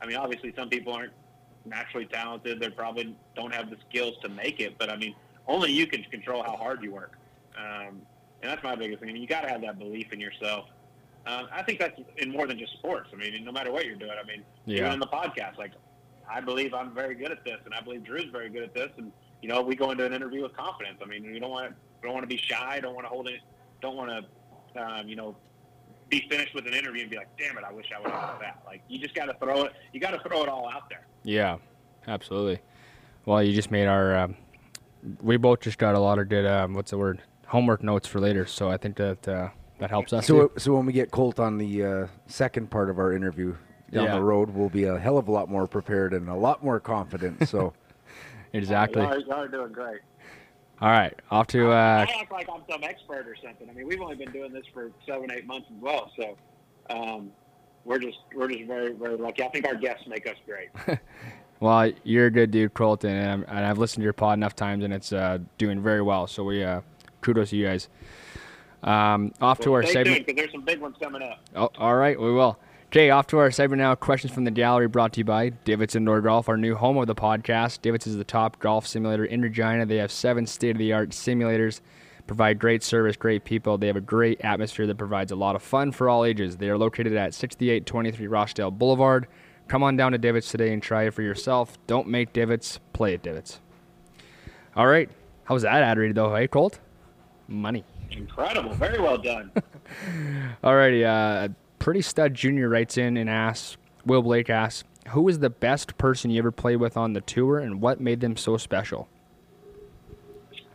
I 0.00 0.06
mean, 0.06 0.16
obviously, 0.16 0.52
some 0.56 0.68
people 0.68 0.92
aren't 0.92 1.12
naturally 1.68 2.06
talented; 2.06 2.60
they 2.60 2.70
probably 2.70 3.16
don't 3.36 3.54
have 3.54 3.70
the 3.70 3.76
skills 3.88 4.14
to 4.22 4.28
make 4.28 4.60
it. 4.60 4.76
But 4.78 4.90
I 4.90 4.96
mean, 4.96 5.14
only 5.46 5.72
you 5.72 5.86
can 5.86 6.02
control 6.04 6.42
how 6.42 6.56
hard 6.56 6.82
you 6.82 6.92
work, 6.92 7.12
um, 7.56 8.02
and 8.42 8.50
that's 8.50 8.62
my 8.62 8.74
biggest 8.76 9.00
thing. 9.00 9.10
I 9.10 9.12
mean, 9.12 9.22
you 9.22 9.28
got 9.28 9.42
to 9.42 9.48
have 9.48 9.60
that 9.62 9.78
belief 9.78 10.12
in 10.12 10.20
yourself. 10.20 10.66
Um, 11.26 11.46
I 11.52 11.62
think 11.62 11.78
that's 11.78 12.00
in 12.16 12.30
more 12.30 12.46
than 12.46 12.58
just 12.58 12.72
sports. 12.74 13.10
I 13.12 13.16
mean, 13.16 13.44
no 13.44 13.52
matter 13.52 13.70
what 13.70 13.84
you're 13.84 13.96
doing. 13.96 14.12
I 14.22 14.26
mean, 14.26 14.44
Yeah. 14.64 14.78
even 14.78 14.92
in 14.92 15.00
the 15.00 15.06
podcast, 15.06 15.58
like 15.58 15.72
I 16.30 16.40
believe 16.40 16.72
I'm 16.74 16.94
very 16.94 17.14
good 17.14 17.32
at 17.32 17.44
this, 17.44 17.58
and 17.64 17.74
I 17.74 17.80
believe 17.80 18.04
Drew's 18.04 18.30
very 18.32 18.48
good 18.48 18.62
at 18.62 18.74
this, 18.74 18.90
and 18.96 19.12
you 19.42 19.48
know, 19.48 19.62
we 19.62 19.76
go 19.76 19.90
into 19.90 20.04
an 20.04 20.12
interview 20.12 20.42
with 20.42 20.56
confidence. 20.56 20.98
I 21.02 21.06
mean, 21.06 21.24
you 21.24 21.38
don't 21.40 21.50
want 21.50 21.70
to 21.70 21.74
don't 22.02 22.12
want 22.14 22.22
to 22.22 22.28
be 22.28 22.36
shy, 22.38 22.80
don't 22.80 22.94
want 22.94 23.04
to 23.06 23.08
hold 23.08 23.28
it, 23.28 23.40
don't 23.80 23.96
want 23.96 24.10
to, 24.10 24.80
um, 24.80 25.08
you 25.08 25.16
know, 25.16 25.36
be 26.08 26.26
finished 26.30 26.54
with 26.54 26.66
an 26.66 26.74
interview 26.74 27.02
and 27.02 27.10
be 27.10 27.16
like, 27.16 27.28
damn 27.36 27.56
it, 27.58 27.64
I 27.64 27.72
wish 27.72 27.86
I 27.94 28.00
would 28.00 28.10
have 28.10 28.40
that. 28.40 28.62
Like, 28.66 28.82
you 28.88 28.98
just 28.98 29.14
got 29.14 29.26
to 29.26 29.34
throw 29.34 29.64
it. 29.64 29.72
You 29.92 30.00
got 30.00 30.10
to 30.12 30.28
throw 30.28 30.42
it 30.42 30.48
all 30.48 30.68
out 30.68 30.88
there. 30.88 31.06
Yeah, 31.22 31.58
absolutely. 32.06 32.60
Well, 33.26 33.42
you 33.42 33.54
just 33.54 33.70
made 33.70 33.86
our. 33.86 34.16
Um, 34.16 34.36
we 35.20 35.36
both 35.36 35.60
just 35.60 35.78
got 35.78 35.94
a 35.94 35.98
lot 35.98 36.18
of 36.18 36.28
good. 36.28 36.46
Um, 36.46 36.74
what's 36.74 36.90
the 36.90 36.98
word? 36.98 37.22
Homework 37.46 37.82
notes 37.82 38.06
for 38.08 38.20
later. 38.20 38.46
So 38.46 38.70
I 38.70 38.76
think 38.76 38.96
that 38.96 39.26
uh, 39.28 39.48
that 39.78 39.90
helps 39.90 40.12
us. 40.12 40.26
So, 40.26 40.48
too. 40.48 40.52
so 40.58 40.74
when 40.74 40.86
we 40.86 40.92
get 40.92 41.10
Colt 41.10 41.38
on 41.38 41.58
the 41.58 41.84
uh, 41.84 42.06
second 42.26 42.70
part 42.70 42.90
of 42.90 42.98
our 42.98 43.12
interview 43.12 43.54
down 43.90 44.04
Yeah. 44.04 44.14
the 44.16 44.22
road, 44.22 44.50
we'll 44.50 44.68
be 44.68 44.84
a 44.84 44.98
hell 44.98 45.18
of 45.18 45.28
a 45.28 45.32
lot 45.32 45.48
more 45.48 45.66
prepared 45.66 46.12
and 46.14 46.28
a 46.28 46.34
lot 46.34 46.64
more 46.64 46.80
confident. 46.80 47.48
So, 47.48 47.72
exactly. 48.52 49.02
You 49.02 49.08
are, 49.08 49.18
you 49.18 49.32
are 49.32 49.48
doing 49.48 49.72
great. 49.72 50.00
All 50.80 50.90
right, 50.90 51.12
off 51.30 51.48
to. 51.48 51.70
Uh, 51.72 52.06
I 52.08 52.20
act 52.20 52.30
like 52.30 52.48
I'm 52.52 52.62
some 52.70 52.84
expert 52.84 53.26
or 53.26 53.34
something. 53.42 53.68
I 53.68 53.72
mean, 53.72 53.86
we've 53.86 54.00
only 54.00 54.14
been 54.14 54.30
doing 54.30 54.52
this 54.52 54.64
for 54.72 54.92
seven, 55.06 55.30
eight 55.32 55.44
months 55.46 55.66
as 55.74 55.82
well. 55.82 56.10
So, 56.16 56.36
um, 56.88 57.32
we're 57.84 57.98
just 57.98 58.18
we're 58.34 58.48
just 58.48 58.64
very 58.64 58.92
very 58.92 59.16
lucky. 59.16 59.42
I 59.42 59.48
think 59.48 59.66
our 59.66 59.74
guests 59.74 60.06
make 60.06 60.28
us 60.28 60.36
great. 60.46 60.68
well, 61.60 61.90
you're 62.04 62.26
a 62.26 62.30
good 62.30 62.52
dude, 62.52 62.74
Colton, 62.74 63.10
and, 63.10 63.28
I'm- 63.28 63.44
and 63.48 63.66
I've 63.66 63.78
listened 63.78 64.02
to 64.02 64.04
your 64.04 64.12
pod 64.12 64.38
enough 64.38 64.54
times, 64.54 64.84
and 64.84 64.92
it's 64.94 65.12
uh, 65.12 65.38
doing 65.58 65.82
very 65.82 66.02
well. 66.02 66.28
So 66.28 66.44
we 66.44 66.62
uh, 66.62 66.82
kudos 67.22 67.50
to 67.50 67.56
you 67.56 67.66
guys. 67.66 67.88
Um, 68.84 69.32
off 69.40 69.58
to 69.60 69.72
our 69.72 69.82
segment. 69.82 70.06
tuned 70.06 70.26
because 70.26 70.36
there's 70.36 70.52
some 70.52 70.64
big 70.64 70.80
ones 70.80 70.94
coming 71.02 71.22
up. 71.22 71.40
Oh, 71.56 71.70
all 71.76 71.96
right, 71.96 72.18
we 72.20 72.32
will. 72.32 72.56
Okay, 72.90 73.10
off 73.10 73.26
to 73.26 73.38
our 73.38 73.50
segment 73.50 73.80
now. 73.80 73.94
Questions 73.94 74.32
from 74.32 74.44
the 74.44 74.50
gallery 74.50 74.88
brought 74.88 75.12
to 75.12 75.18
you 75.20 75.24
by 75.24 75.50
Divots 75.50 75.94
Indoor 75.94 76.22
Golf, 76.22 76.48
our 76.48 76.56
new 76.56 76.74
home 76.74 76.96
of 76.96 77.06
the 77.06 77.14
podcast. 77.14 77.82
Divots 77.82 78.06
is 78.06 78.16
the 78.16 78.24
top 78.24 78.58
golf 78.60 78.86
simulator 78.86 79.26
in 79.26 79.42
Regina. 79.42 79.84
They 79.84 79.98
have 79.98 80.10
seven 80.10 80.46
state 80.46 80.70
of 80.70 80.78
the 80.78 80.94
art 80.94 81.10
simulators, 81.10 81.82
provide 82.26 82.58
great 82.58 82.82
service, 82.82 83.14
great 83.14 83.44
people. 83.44 83.76
They 83.76 83.88
have 83.88 83.96
a 83.96 84.00
great 84.00 84.40
atmosphere 84.40 84.86
that 84.86 84.96
provides 84.96 85.32
a 85.32 85.36
lot 85.36 85.54
of 85.54 85.62
fun 85.62 85.92
for 85.92 86.08
all 86.08 86.24
ages. 86.24 86.56
They 86.56 86.70
are 86.70 86.78
located 86.78 87.14
at 87.14 87.34
6823 87.34 88.26
Rochdale 88.26 88.70
Boulevard. 88.70 89.26
Come 89.68 89.82
on 89.82 89.98
down 89.98 90.12
to 90.12 90.18
Divots 90.18 90.50
today 90.50 90.72
and 90.72 90.82
try 90.82 91.02
it 91.02 91.10
for 91.12 91.20
yourself. 91.20 91.76
Don't 91.86 92.08
make 92.08 92.32
Divots, 92.32 92.80
play 92.94 93.12
at 93.12 93.22
Divots. 93.22 93.60
All 94.74 94.86
right, 94.86 95.10
How 95.44 95.52
was 95.52 95.62
that 95.64 95.82
ad 95.82 95.98
read 95.98 96.14
though, 96.14 96.34
hey 96.34 96.48
Colt? 96.48 96.78
Money. 97.48 97.84
Incredible, 98.10 98.72
very 98.72 98.98
well 98.98 99.18
done. 99.18 99.52
Alrighty, 100.64 101.04
uh, 101.04 101.48
pretty 101.88 102.02
stud 102.02 102.34
junior 102.34 102.68
writes 102.68 102.98
in 102.98 103.16
and 103.16 103.30
asks, 103.30 103.78
Will 104.04 104.20
Blake 104.20 104.50
asks, 104.50 104.84
who 105.08 105.22
was 105.22 105.38
the 105.38 105.48
best 105.48 105.96
person 105.96 106.30
you 106.30 106.38
ever 106.38 106.52
played 106.52 106.76
with 106.76 106.98
on 106.98 107.14
the 107.14 107.22
tour 107.22 107.60
and 107.60 107.80
what 107.80 107.98
made 107.98 108.20
them 108.20 108.36
so 108.36 108.58
special? 108.58 109.08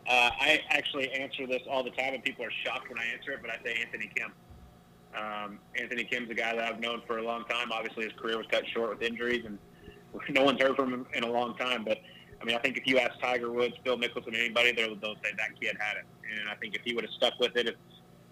Uh, 0.09 0.31
I 0.39 0.59
actually 0.71 1.11
answer 1.11 1.45
this 1.45 1.61
all 1.69 1.83
the 1.83 1.91
time, 1.91 2.15
and 2.15 2.23
people 2.23 2.43
are 2.43 2.51
shocked 2.65 2.89
when 2.89 2.97
I 2.97 3.05
answer 3.15 3.29
it. 3.29 3.41
But 3.43 3.51
I 3.51 3.63
say 3.63 3.79
Anthony 3.79 4.09
Kim. 4.15 4.31
Um, 5.15 5.59
Anthony 5.79 6.03
Kim's 6.03 6.31
a 6.31 6.33
guy 6.33 6.55
that 6.55 6.63
I've 6.63 6.79
known 6.79 7.03
for 7.05 7.19
a 7.19 7.23
long 7.23 7.45
time. 7.45 7.71
Obviously, 7.71 8.05
his 8.05 8.13
career 8.13 8.39
was 8.39 8.47
cut 8.49 8.63
short 8.73 8.89
with 8.89 9.03
injuries, 9.03 9.45
and 9.45 9.59
no 10.29 10.43
one's 10.43 10.59
heard 10.59 10.75
from 10.75 10.91
him 10.91 11.05
in 11.13 11.23
a 11.23 11.29
long 11.29 11.55
time. 11.57 11.83
But 11.83 11.99
I 12.41 12.43
mean, 12.43 12.55
I 12.55 12.59
think 12.59 12.75
if 12.75 12.87
you 12.87 12.97
ask 12.97 13.11
Tiger 13.21 13.51
Woods, 13.51 13.75
Phil 13.83 13.99
Mickelson, 13.99 14.33
anybody, 14.33 14.71
they'll, 14.71 14.95
they'll 14.95 15.13
say 15.23 15.29
that 15.37 15.61
kid 15.61 15.77
had 15.79 15.97
it. 15.97 16.05
And 16.39 16.49
I 16.49 16.55
think 16.55 16.73
if 16.73 16.81
he 16.83 16.95
would 16.95 17.03
have 17.03 17.13
stuck 17.13 17.39
with 17.39 17.55
it, 17.55 17.67
if 17.67 17.75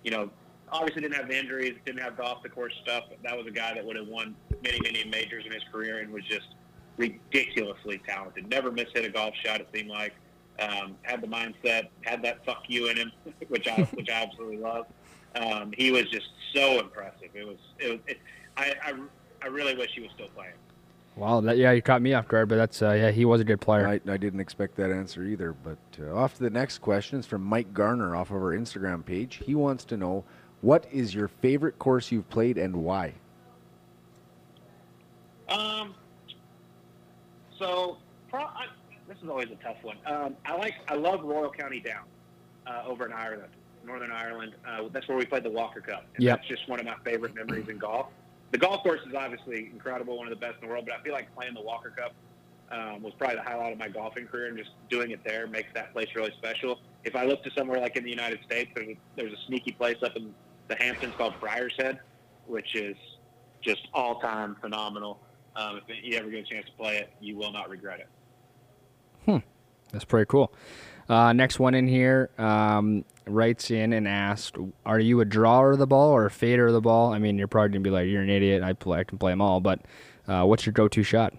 you 0.03 0.09
know, 0.09 0.31
obviously 0.71 1.01
didn't 1.01 1.15
have 1.15 1.27
the 1.27 1.37
injuries, 1.37 1.75
didn't 1.85 2.01
have 2.01 2.17
the 2.17 2.23
off 2.23 2.43
the 2.43 2.49
course 2.49 2.73
stuff, 2.83 3.05
that 3.23 3.37
was 3.37 3.45
a 3.47 3.51
guy 3.51 3.73
that 3.73 3.85
would 3.85 3.95
have 3.95 4.07
won 4.07 4.35
many, 4.63 4.79
many 4.81 5.03
majors 5.03 5.45
in 5.45 5.51
his 5.51 5.63
career 5.71 5.99
and 5.99 6.11
was 6.11 6.23
just 6.25 6.47
ridiculously 6.97 8.01
talented. 8.07 8.49
Never 8.49 8.71
missed 8.71 8.91
hit 8.93 9.05
a 9.05 9.09
golf 9.09 9.33
shot. 9.43 9.61
It 9.61 9.67
seemed 9.73 9.89
like 9.89 10.13
um, 10.59 10.95
had 11.01 11.21
the 11.21 11.27
mindset, 11.27 11.89
had 12.01 12.21
that 12.23 12.45
fuck 12.45 12.63
you 12.67 12.89
in 12.89 12.97
him, 12.97 13.11
which 13.47 13.67
I 13.67 13.81
which 13.93 14.09
I 14.09 14.23
absolutely 14.23 14.57
love. 14.57 14.85
Um, 15.35 15.73
he 15.77 15.91
was 15.91 16.09
just 16.09 16.27
so 16.53 16.79
impressive. 16.79 17.29
It 17.33 17.47
was 17.47 17.57
it 17.79 17.91
was. 17.91 17.99
It, 18.07 18.19
I, 18.57 18.75
I 18.83 18.93
I 19.43 19.47
really 19.47 19.75
wish 19.75 19.91
he 19.95 20.01
was 20.01 20.11
still 20.13 20.27
playing. 20.35 20.53
Wow, 21.15 21.41
that, 21.41 21.57
yeah, 21.57 21.71
you 21.71 21.81
caught 21.81 22.01
me 22.01 22.13
off 22.13 22.27
guard, 22.27 22.47
but 22.47 22.55
that's 22.55 22.81
uh, 22.81 22.91
yeah, 22.91 23.11
he 23.11 23.25
was 23.25 23.41
a 23.41 23.43
good 23.43 23.59
player. 23.59 23.87
I, 23.87 23.99
I 24.09 24.17
didn't 24.17 24.39
expect 24.39 24.75
that 24.77 24.91
answer 24.91 25.23
either. 25.23 25.53
But 25.53 25.77
uh, 25.99 26.15
off 26.15 26.35
to 26.35 26.43
the 26.43 26.49
next 26.49 26.79
question 26.79 27.19
is 27.19 27.25
from 27.25 27.43
Mike 27.43 27.73
Garner 27.73 28.15
off 28.15 28.29
of 28.29 28.37
our 28.37 28.55
Instagram 28.55 29.05
page. 29.05 29.41
He 29.45 29.53
wants 29.53 29.83
to 29.85 29.97
know 29.97 30.23
what 30.61 30.85
is 30.91 31.13
your 31.13 31.27
favorite 31.27 31.77
course 31.79 32.11
you've 32.11 32.29
played 32.29 32.57
and 32.57 32.75
why? 32.75 33.13
Um. 35.49 35.95
So, 37.59 37.97
pro- 38.29 38.41
I, 38.41 38.65
this 39.07 39.17
is 39.21 39.29
always 39.29 39.49
a 39.51 39.63
tough 39.63 39.77
one. 39.83 39.97
Um, 40.05 40.35
I 40.45 40.55
like, 40.55 40.73
I 40.87 40.95
love 40.95 41.21
Royal 41.23 41.51
County 41.51 41.79
Down 41.79 42.03
uh, 42.65 42.83
over 42.87 43.05
in 43.05 43.11
Ireland, 43.11 43.51
Northern 43.85 44.11
Ireland. 44.11 44.53
Uh, 44.67 44.87
that's 44.91 45.07
where 45.07 45.17
we 45.17 45.25
played 45.25 45.43
the 45.43 45.51
Walker 45.51 45.81
Cup. 45.81 46.05
And 46.15 46.23
Yep. 46.23 46.37
That's 46.37 46.47
just 46.47 46.69
one 46.69 46.79
of 46.79 46.85
my 46.85 46.95
favorite 47.03 47.35
memories 47.35 47.67
in 47.69 47.77
golf. 47.77 48.07
The 48.51 48.57
golf 48.57 48.81
course 48.83 49.01
is 49.07 49.13
obviously 49.13 49.69
incredible, 49.71 50.17
one 50.17 50.27
of 50.27 50.31
the 50.31 50.39
best 50.39 50.55
in 50.61 50.67
the 50.67 50.73
world. 50.73 50.85
But 50.87 50.95
I 50.99 51.03
feel 51.03 51.13
like 51.13 51.33
playing 51.35 51.53
the 51.53 51.61
Walker 51.61 51.93
Cup 51.95 52.13
um, 52.71 53.03
was 53.03 53.13
probably 53.17 53.35
the 53.35 53.43
highlight 53.43 53.73
of 53.73 53.79
my 53.79 53.89
golfing 53.89 54.25
career, 54.27 54.47
and 54.47 54.57
just 54.57 54.71
doing 54.89 55.11
it 55.11 55.19
there 55.25 55.45
makes 55.45 55.69
that 55.73 55.93
place 55.93 56.07
really 56.15 56.31
special. 56.37 56.79
If 57.03 57.15
I 57.15 57.25
look 57.25 57.43
to 57.43 57.51
somewhere 57.51 57.79
like 57.79 57.95
in 57.95 58.03
the 58.03 58.09
United 58.09 58.39
States, 58.45 58.71
there's 58.75 58.89
a, 58.89 58.97
there's 59.15 59.33
a 59.33 59.41
sneaky 59.47 59.71
place 59.71 59.97
up 60.03 60.15
in 60.15 60.33
the 60.71 60.81
Hamptons 60.81 61.13
called 61.17 61.33
Friar's 61.39 61.73
Head, 61.77 61.99
which 62.47 62.75
is 62.75 62.95
just 63.61 63.89
all 63.93 64.19
time 64.21 64.55
phenomenal. 64.61 65.19
Um, 65.57 65.81
if 65.85 66.03
you 66.03 66.15
ever 66.17 66.29
get 66.29 66.39
a 66.39 66.43
chance 66.49 66.65
to 66.67 66.71
play 66.73 66.97
it, 66.97 67.11
you 67.19 67.35
will 67.35 67.51
not 67.51 67.69
regret 67.69 67.99
it. 67.99 68.07
Hmm, 69.25 69.37
That's 69.91 70.05
pretty 70.05 70.27
cool. 70.29 70.53
Uh, 71.09 71.33
next 71.33 71.59
one 71.59 71.73
in 71.75 71.89
here 71.89 72.29
um, 72.37 73.03
writes 73.27 73.69
in 73.69 73.91
and 73.91 74.07
asked, 74.07 74.55
"Are 74.85 74.99
you 74.99 75.19
a 75.19 75.25
drawer 75.25 75.71
of 75.73 75.79
the 75.79 75.87
ball 75.87 76.09
or 76.11 76.25
a 76.25 76.31
fader 76.31 76.67
of 76.67 76.73
the 76.73 76.79
ball?" 76.79 77.11
I 77.13 77.19
mean, 77.19 77.37
you're 77.37 77.49
probably 77.49 77.69
gonna 77.69 77.81
be 77.81 77.89
like, 77.89 78.07
"You're 78.07 78.21
an 78.21 78.29
idiot. 78.29 78.63
I 78.63 78.71
play. 78.71 78.99
I 78.99 79.03
can 79.03 79.17
play 79.17 79.33
them 79.33 79.41
all." 79.41 79.59
But 79.59 79.81
uh, 80.29 80.45
what's 80.45 80.65
your 80.65 80.71
go-to 80.71 81.03
shot? 81.03 81.33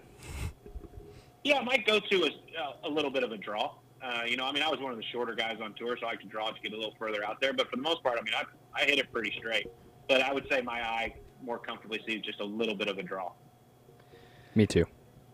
Yeah, 1.43 1.61
my 1.61 1.77
go-to 1.77 2.23
is 2.25 2.33
uh, 2.61 2.87
a 2.87 2.89
little 2.89 3.09
bit 3.09 3.23
of 3.23 3.31
a 3.31 3.37
draw. 3.37 3.71
Uh, 4.03 4.23
you 4.27 4.35
know, 4.35 4.45
I 4.45 4.51
mean, 4.51 4.63
I 4.63 4.69
was 4.69 4.79
one 4.81 4.91
of 4.91 4.97
the 4.97 5.03
shorter 5.11 5.33
guys 5.33 5.59
on 5.63 5.73
tour, 5.75 5.97
so 5.99 6.07
I 6.07 6.15
could 6.15 6.29
draw 6.29 6.49
to 6.49 6.61
get 6.61 6.73
a 6.73 6.75
little 6.75 6.95
further 6.99 7.23
out 7.25 7.39
there. 7.39 7.53
But 7.53 7.69
for 7.69 7.77
the 7.77 7.81
most 7.81 8.03
part, 8.03 8.19
I 8.19 8.21
mean, 8.21 8.33
I, 8.35 8.43
I 8.79 8.85
hit 8.85 8.99
it 8.99 9.11
pretty 9.13 9.33
straight. 9.37 9.67
But 10.09 10.21
I 10.21 10.33
would 10.33 10.45
say 10.49 10.61
my 10.61 10.81
eye 10.81 11.15
more 11.41 11.57
comfortably 11.57 12.01
sees 12.05 12.21
just 12.21 12.41
a 12.41 12.43
little 12.43 12.75
bit 12.75 12.89
of 12.89 12.97
a 12.97 13.03
draw. 13.03 13.31
Me 14.55 14.67
too. 14.67 14.85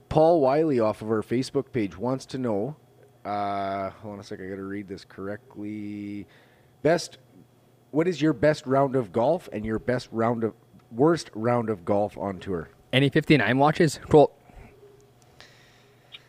Paul 0.07 0.41
Wiley 0.41 0.79
off 0.79 1.01
of 1.01 1.09
our 1.09 1.23
Facebook 1.23 1.71
page 1.71 1.97
wants 1.97 2.25
to 2.27 2.37
know. 2.37 2.75
Uh, 3.25 3.89
hold 3.89 4.13
on 4.13 4.19
a 4.19 4.23
sec. 4.23 4.39
I 4.39 4.47
got 4.47 4.55
to 4.55 4.63
read 4.63 4.87
this 4.87 5.03
correctly. 5.03 6.27
Best. 6.83 7.17
What 7.91 8.07
is 8.07 8.21
your 8.21 8.33
best 8.33 8.67
round 8.67 8.95
of 8.95 9.11
golf 9.11 9.49
and 9.51 9.65
your 9.65 9.79
best 9.79 10.09
round 10.11 10.43
of 10.43 10.53
worst 10.91 11.31
round 11.33 11.69
of 11.69 11.85
golf 11.85 12.17
on 12.17 12.39
tour? 12.39 12.69
Any 12.93 13.09
59 13.09 13.57
watches? 13.57 13.99
Cool. 14.09 14.31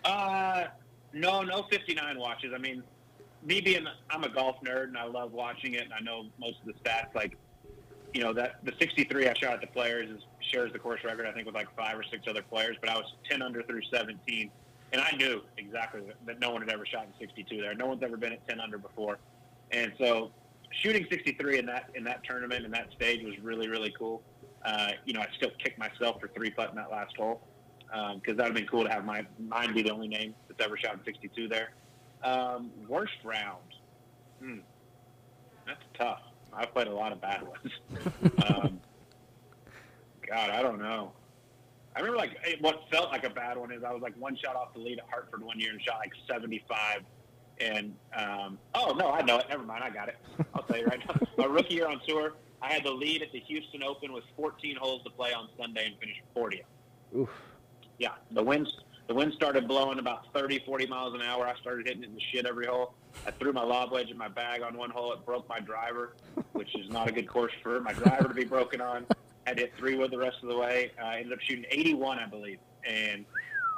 Uh, 0.05 0.65
no, 1.13 1.43
no 1.43 1.65
59 1.71 2.19
watches. 2.19 2.53
I 2.55 2.59
mean, 2.59 2.83
me 3.43 3.61
being, 3.61 3.87
I'm 4.11 4.25
a 4.25 4.29
golf 4.29 4.57
nerd 4.65 4.85
and 4.85 4.99
I 4.99 5.05
love 5.05 5.33
watching 5.33 5.75
it 5.75 5.83
and 5.83 5.93
I 5.93 6.01
know 6.01 6.27
most 6.39 6.57
of 6.61 6.67
the 6.67 6.75
stats. 6.75 7.15
Like, 7.15 7.37
you 8.13 8.23
know, 8.23 8.33
that 8.35 8.65
the 8.65 8.73
63 8.79 9.29
I 9.29 9.35
shot 9.35 9.55
at 9.55 9.61
the 9.61 9.67
players 9.69 10.11
is, 10.11 10.23
shares 10.41 10.73
the 10.73 10.79
course 10.79 11.03
record, 11.05 11.27
I 11.27 11.33
think, 11.33 11.47
with 11.47 11.55
like 11.55 11.75
five 11.77 11.97
or 11.97 12.05
six 12.05 12.25
other 12.29 12.43
players, 12.43 12.77
but 12.81 12.91
I 12.91 12.97
was 12.97 13.07
10 13.29 13.41
under 13.43 13.63
through 13.63 13.83
17. 13.93 14.51
And 14.93 15.01
I 15.01 15.13
knew 15.17 15.43
exactly 15.57 16.03
that, 16.27 16.41
no 16.41 16.51
one 16.51 16.63
had 16.63 16.71
ever 16.71 16.85
shot 16.85 17.07
in 17.07 17.13
62 17.27 17.61
there. 17.61 17.75
No 17.75 17.87
one's 17.87 18.03
ever 18.03 18.17
been 18.17 18.33
at 18.33 18.47
10 18.49 18.59
under 18.61 18.79
before. 18.79 19.19
And 19.71 19.93
so 19.99 20.33
shooting 20.73 21.07
63 21.09 21.59
in 21.59 21.67
that, 21.67 21.91
in 21.95 22.03
that 22.05 22.25
tournament 22.25 22.65
in 22.65 22.73
that 22.73 22.89
stage 22.97 23.25
was 23.25 23.39
really, 23.41 23.69
really 23.69 23.95
cool. 23.97 24.23
Uh, 24.65 24.91
you 25.05 25.13
know, 25.13 25.21
I 25.21 25.29
still 25.37 25.51
kicked 25.63 25.79
myself 25.79 26.21
for 26.21 26.29
three 26.29 26.51
putting 26.51 26.75
that 26.75 26.91
last 26.91 27.17
hole 27.17 27.41
because 27.91 28.37
that 28.37 28.39
would 28.39 28.47
have 28.47 28.55
been 28.55 28.67
cool 28.67 28.85
to 28.85 28.91
have 28.91 29.05
my 29.05 29.27
mine 29.39 29.75
be 29.75 29.83
the 29.83 29.91
only 29.91 30.09
name 30.09 30.35
that's 30.49 30.65
ever 30.65 30.77
shot 30.77 30.95
in 30.95 31.01
62 31.05 31.49
there. 31.49 31.71
Um, 32.23 32.71
worst 32.89 33.13
round, 33.25 33.65
hmm, 34.41 34.59
that's 35.67 35.81
tough. 35.99 36.19
I've 36.53 36.73
played 36.73 36.89
a 36.89 36.95
lot 36.95 37.13
of 37.13 37.21
bad 37.21 37.43
ones. 37.43 38.05
um, 38.45 38.81
God, 40.29 40.51
I 40.51 40.63
don't 40.63 40.81
know. 40.81 41.13
I 41.97 42.01
remember 42.01 42.19
like 42.19 42.37
it- 42.47 42.61
what 42.61 42.77
felt 42.93 43.11
like 43.11 43.25
a 43.25 43.31
bad 43.31 43.57
one 43.57 43.73
is 43.73 43.83
I 43.85 43.93
was 43.93 44.03
like 44.03 44.15
one 44.17 44.37
shot 44.37 44.55
off 44.57 44.73
the 44.75 44.81
lead 44.81 44.99
at 44.99 45.05
Hartford 45.11 45.43
one 45.43 45.59
year 45.59 45.71
and 45.73 45.81
shot 45.83 45.99
like 45.99 46.13
75. 46.31 47.03
And 47.61 47.95
um, 48.17 48.59
oh 48.75 48.95
no, 48.99 49.11
I 49.11 49.23
know 49.23 49.39
it. 49.39 49.47
Never 49.51 49.65
mind, 49.65 49.83
I 49.85 49.91
got 49.91 50.09
it. 50.09 50.15
I'll 50.55 50.63
tell 50.63 50.79
you 50.79 50.87
right 50.87 51.01
now. 51.09 51.17
My 51.39 51.45
rookie 51.47 51.75
year 51.75 51.89
on 51.89 52.01
tour, 52.07 52.33
I 52.63 52.73
had 52.73 52.85
the 52.85 52.91
lead 52.91 53.23
at 53.23 53.29
the 53.33 53.41
Houston 53.41 53.83
Open 53.83 54.13
with 54.13 54.25
14 54.37 54.77
holes 54.81 55.03
to 55.05 55.11
play 55.11 55.33
on 55.33 55.49
Sunday 55.59 55.87
and 55.87 55.97
finished 55.99 56.21
40th 56.37 57.19
Oof. 57.19 57.29
Yeah, 58.01 58.13
the 58.33 58.43
winds 58.43 58.79
the 59.07 59.15
wind 59.15 59.33
started 59.35 59.67
blowing 59.67 59.99
about 59.99 60.33
30, 60.33 60.61
40 60.61 60.87
miles 60.87 61.15
an 61.15 61.21
hour. 61.21 61.45
I 61.47 61.55
started 61.57 61.87
hitting 61.89 62.05
it 62.05 62.09
in 62.11 62.15
the 62.15 62.21
shit 62.33 62.47
every 62.47 62.67
hole. 62.67 62.95
I 63.27 63.33
threw 63.33 63.53
my 63.53 63.63
lob 63.65 63.91
wedge 63.91 64.09
in 64.09 64.17
my 64.17 64.29
bag 64.29 64.63
on 64.63 64.77
one 64.77 64.91
hole. 64.91 65.13
It 65.13 65.27
broke 65.27 65.49
my 65.49 65.59
driver, 65.59 66.15
which 66.53 66.73
is 66.77 66.89
not 66.91 67.09
a 67.09 67.13
good 67.13 67.27
course 67.29 67.53
for 67.61 67.81
my 67.81 67.93
driver 67.93 68.29
to 68.29 68.35
be 68.35 68.45
broken 68.45 68.81
on. 68.81 69.05
I 69.49 69.55
to 69.55 69.63
hit 69.63 69.73
three 69.77 69.97
wood 69.97 70.13
the 70.13 70.19
rest 70.19 70.37
of 70.45 70.49
the 70.49 70.57
way. 70.57 70.93
I 71.03 71.17
ended 71.17 71.33
up 71.33 71.41
shooting 71.41 71.65
81, 71.73 72.21
I 72.21 72.27
believe, 72.27 72.59
and 72.89 73.25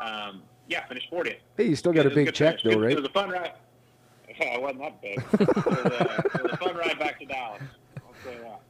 um, 0.02 0.42
yeah, 0.68 0.86
finished 0.86 1.10
40th. 1.10 1.36
Hey, 1.56 1.64
you 1.68 1.76
still 1.76 1.92
got 1.94 2.00
a 2.00 2.02
It 2.02 2.04
was 2.08 2.14
big 2.14 2.26
good 2.26 2.34
check 2.34 2.60
finish. 2.60 2.76
though, 2.76 2.82
It 2.82 2.86
right? 2.88 2.96
was 2.96 3.06
a 3.06 3.12
fun 3.12 3.30
ride. 3.30 3.52
Yeah, 4.38 4.54
it 4.54 4.62
wasn't 4.62 4.80
that 4.80 5.00
big. 5.02 5.16
it, 5.18 5.40
was 5.66 5.76
a, 5.76 6.24
it 6.34 6.42
was 6.42 6.52
a 6.52 6.56
fun 6.58 6.76
ride 6.76 6.98
back 6.98 7.18
to 7.20 7.26
Dallas. 7.26 7.62
I'll 7.98 8.14
say 8.24 8.38
that. 8.42 8.60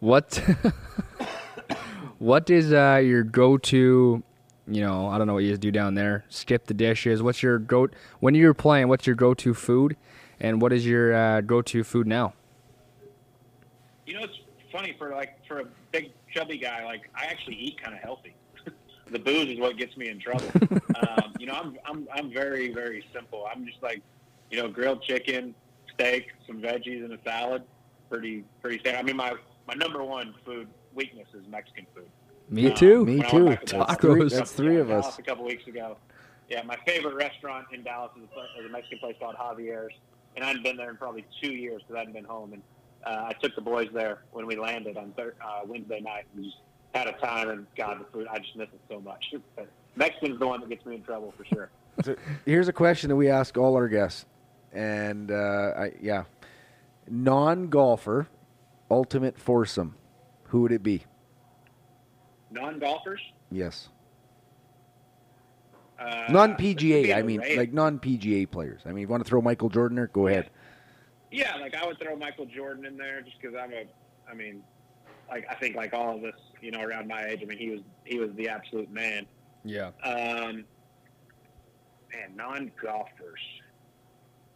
What 0.00 0.38
What 2.18 2.48
is 2.50 2.72
uh, 2.72 3.00
your 3.04 3.22
go-to? 3.22 4.22
You 4.66 4.80
know, 4.80 5.08
I 5.08 5.18
don't 5.18 5.26
know 5.26 5.34
what 5.34 5.44
you 5.44 5.50
guys 5.50 5.58
do 5.58 5.70
down 5.70 5.94
there. 5.94 6.24
Skip 6.28 6.66
the 6.66 6.74
dishes. 6.74 7.22
What's 7.22 7.42
your 7.42 7.58
go? 7.58 7.88
When 8.20 8.34
you're 8.34 8.54
playing, 8.54 8.88
what's 8.88 9.06
your 9.06 9.16
go-to 9.16 9.52
food? 9.52 9.96
And 10.40 10.60
what 10.60 10.72
is 10.72 10.86
your 10.86 11.14
uh, 11.14 11.40
go-to 11.42 11.84
food 11.84 12.06
now? 12.06 12.32
You 14.06 14.14
know, 14.14 14.24
it's 14.24 14.38
funny 14.72 14.94
for 14.98 15.10
like 15.10 15.38
for 15.46 15.60
a 15.60 15.64
big 15.92 16.12
chubby 16.32 16.58
guy. 16.58 16.84
Like 16.84 17.10
I 17.14 17.26
actually 17.26 17.56
eat 17.56 17.82
kind 17.82 17.94
of 17.94 18.02
healthy. 18.02 18.34
the 19.10 19.18
booze 19.18 19.48
is 19.48 19.58
what 19.58 19.76
gets 19.76 19.96
me 19.96 20.08
in 20.08 20.18
trouble. 20.18 20.46
um, 20.96 21.34
you 21.38 21.46
know, 21.46 21.54
I'm 21.54 21.78
I'm 21.86 22.08
I'm 22.12 22.32
very 22.32 22.72
very 22.72 23.04
simple. 23.12 23.46
I'm 23.50 23.66
just 23.66 23.82
like, 23.82 24.02
you 24.50 24.62
know, 24.62 24.68
grilled 24.68 25.02
chicken, 25.02 25.54
steak, 25.92 26.28
some 26.46 26.60
veggies, 26.60 27.04
and 27.04 27.12
a 27.12 27.18
salad. 27.22 27.62
Pretty 28.10 28.44
pretty 28.62 28.78
standard. 28.80 28.98
I 28.98 29.02
mean, 29.02 29.16
my 29.16 29.34
my 29.66 29.74
number 29.74 30.02
one 30.02 30.34
food 30.44 30.68
weakness 30.94 31.28
is 31.34 31.46
Mexican 31.48 31.86
food. 31.94 32.08
Me 32.50 32.68
Um, 32.68 32.74
too. 32.74 33.04
Me 33.06 33.22
too. 33.22 33.44
went 33.46 33.60
back 33.60 33.66
That's 33.66 33.72
Tacos. 33.72 34.00
three, 34.00 34.14
Dallas- 34.18 34.32
that's 34.34 34.52
three 34.52 34.74
yeah, 34.74 34.80
of 34.80 34.90
us. 34.90 35.18
A 35.18 35.22
couple 35.22 35.44
weeks 35.44 35.66
ago. 35.66 35.96
Yeah, 36.48 36.62
my 36.62 36.76
favorite 36.86 37.14
restaurant 37.14 37.66
in 37.72 37.82
Dallas 37.82 38.10
is 38.16 38.24
a, 38.24 38.26
pla- 38.26 38.42
is 38.60 38.66
a 38.66 38.68
Mexican 38.68 38.98
place 38.98 39.16
called 39.18 39.34
Javier's, 39.36 39.94
and 40.36 40.44
I 40.44 40.48
hadn't 40.48 40.62
been 40.62 40.76
there 40.76 40.90
in 40.90 40.96
probably 40.96 41.24
two 41.40 41.52
years 41.52 41.80
because 41.82 41.96
I 41.96 41.98
hadn't 42.00 42.12
been 42.12 42.24
home. 42.24 42.52
And 42.52 42.62
uh, 43.06 43.28
I 43.28 43.32
took 43.32 43.54
the 43.54 43.62
boys 43.62 43.88
there 43.94 44.18
when 44.32 44.46
we 44.46 44.56
landed 44.56 44.96
on 44.98 45.12
thir- 45.12 45.34
uh, 45.44 45.60
Wednesday 45.66 46.00
night 46.00 46.26
and 46.34 46.44
just 46.44 46.58
had 46.94 47.06
a 47.06 47.12
time. 47.12 47.48
And 47.48 47.66
God, 47.76 48.00
the 48.00 48.04
food, 48.12 48.26
I 48.30 48.38
just 48.38 48.54
miss 48.56 48.68
it 48.72 48.80
so 48.90 49.00
much. 49.00 49.34
But 49.56 49.68
Mexican's 49.96 50.38
the 50.38 50.46
one 50.46 50.60
that 50.60 50.68
gets 50.68 50.84
me 50.84 50.96
in 50.96 51.02
trouble 51.02 51.32
for 51.36 51.44
sure. 51.46 51.70
So 52.04 52.14
here's 52.44 52.68
a 52.68 52.72
question 52.72 53.08
that 53.08 53.16
we 53.16 53.28
ask 53.30 53.56
all 53.56 53.74
our 53.76 53.88
guests, 53.88 54.26
and 54.72 55.30
uh, 55.30 55.34
I, 55.78 55.92
yeah, 56.00 56.24
non-golfer, 57.08 58.26
ultimate 58.90 59.38
foursome. 59.38 59.94
Who 60.48 60.62
would 60.62 60.72
it 60.72 60.82
be? 60.82 61.04
Non-golfers, 62.54 63.20
Yes, 63.50 63.88
uh, 65.98 66.24
non-PGA. 66.30 67.14
I 67.14 67.22
mean, 67.22 67.40
Ray- 67.40 67.56
like 67.56 67.72
non-PGA 67.72 68.50
players. 68.50 68.80
I 68.86 68.88
mean, 68.90 68.98
you 69.02 69.08
want 69.08 69.24
to 69.24 69.28
throw 69.28 69.40
Michael 69.40 69.68
Jordan 69.68 69.96
there? 69.96 70.06
Go 70.08 70.26
ahead. 70.28 70.50
Yeah, 71.30 71.56
like 71.56 71.74
I 71.74 71.84
would 71.86 71.98
throw 71.98 72.16
Michael 72.16 72.46
Jordan 72.46 72.84
in 72.84 72.96
there 72.96 73.20
just 73.20 73.40
because 73.40 73.56
I'm 73.60 73.72
a, 73.72 73.86
I 74.30 74.34
mean, 74.34 74.62
like 75.28 75.46
I 75.50 75.54
think 75.54 75.74
like 75.74 75.92
all 75.92 76.16
of 76.16 76.24
us, 76.24 76.38
you 76.60 76.70
know, 76.70 76.80
around 76.80 77.08
my 77.08 77.24
age. 77.26 77.40
I 77.42 77.46
mean, 77.46 77.58
he 77.58 77.70
was 77.70 77.80
he 78.04 78.18
was 78.18 78.30
the 78.36 78.48
absolute 78.48 78.90
man. 78.90 79.26
Yeah. 79.64 79.88
Um, 80.04 80.64
man, 82.12 82.36
non 82.36 82.70
golfers. 82.80 83.40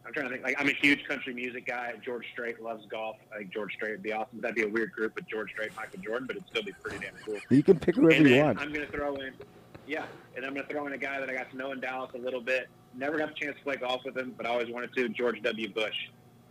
I'm 0.05 0.13
trying 0.13 0.27
to 0.27 0.31
think. 0.31 0.43
Like, 0.43 0.55
I'm 0.59 0.67
a 0.67 0.73
huge 0.73 1.03
country 1.05 1.33
music 1.33 1.67
guy. 1.67 1.93
George 2.03 2.25
Strait 2.31 2.61
loves 2.61 2.85
golf. 2.89 3.17
I 3.33 3.39
think 3.39 3.53
George 3.53 3.73
Strait 3.73 3.91
would 3.91 4.03
be 4.03 4.13
awesome. 4.13 4.41
That'd 4.41 4.55
be 4.55 4.63
a 4.63 4.67
weird 4.67 4.91
group 4.91 5.15
with 5.15 5.27
George 5.27 5.51
Strait, 5.51 5.75
Michael 5.75 5.99
Jordan, 6.01 6.25
but 6.25 6.35
it'd 6.37 6.47
still 6.47 6.63
be 6.63 6.71
pretty 6.81 6.99
damn 6.99 7.13
cool. 7.23 7.37
You 7.49 7.61
can 7.61 7.77
pick 7.79 7.95
whoever 7.95 8.15
and 8.15 8.27
you 8.27 8.41
want. 8.41 8.59
I'm 8.59 8.73
going 8.73 8.85
to 8.85 8.91
throw 8.91 9.15
in, 9.15 9.33
yeah, 9.87 10.05
and 10.35 10.45
I'm 10.45 10.53
going 10.53 10.65
to 10.65 10.73
throw 10.73 10.87
in 10.87 10.93
a 10.93 10.97
guy 10.97 11.19
that 11.19 11.29
I 11.29 11.33
got 11.33 11.51
to 11.51 11.57
know 11.57 11.71
in 11.71 11.79
Dallas 11.79 12.11
a 12.15 12.17
little 12.17 12.41
bit. 12.41 12.69
Never 12.95 13.17
got 13.17 13.29
the 13.29 13.35
chance 13.35 13.57
to 13.57 13.63
play 13.63 13.75
golf 13.75 14.01
with 14.03 14.17
him, 14.17 14.33
but 14.35 14.45
I 14.45 14.49
always 14.49 14.69
wanted 14.69 14.93
to. 14.95 15.09
George 15.09 15.41
W. 15.43 15.73
Bush, 15.73 15.95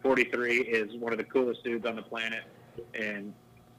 43, 0.02 0.58
is 0.60 0.94
one 0.96 1.12
of 1.12 1.18
the 1.18 1.24
coolest 1.24 1.64
dudes 1.64 1.84
on 1.86 1.96
the 1.96 2.02
planet, 2.02 2.44
and 2.94 3.32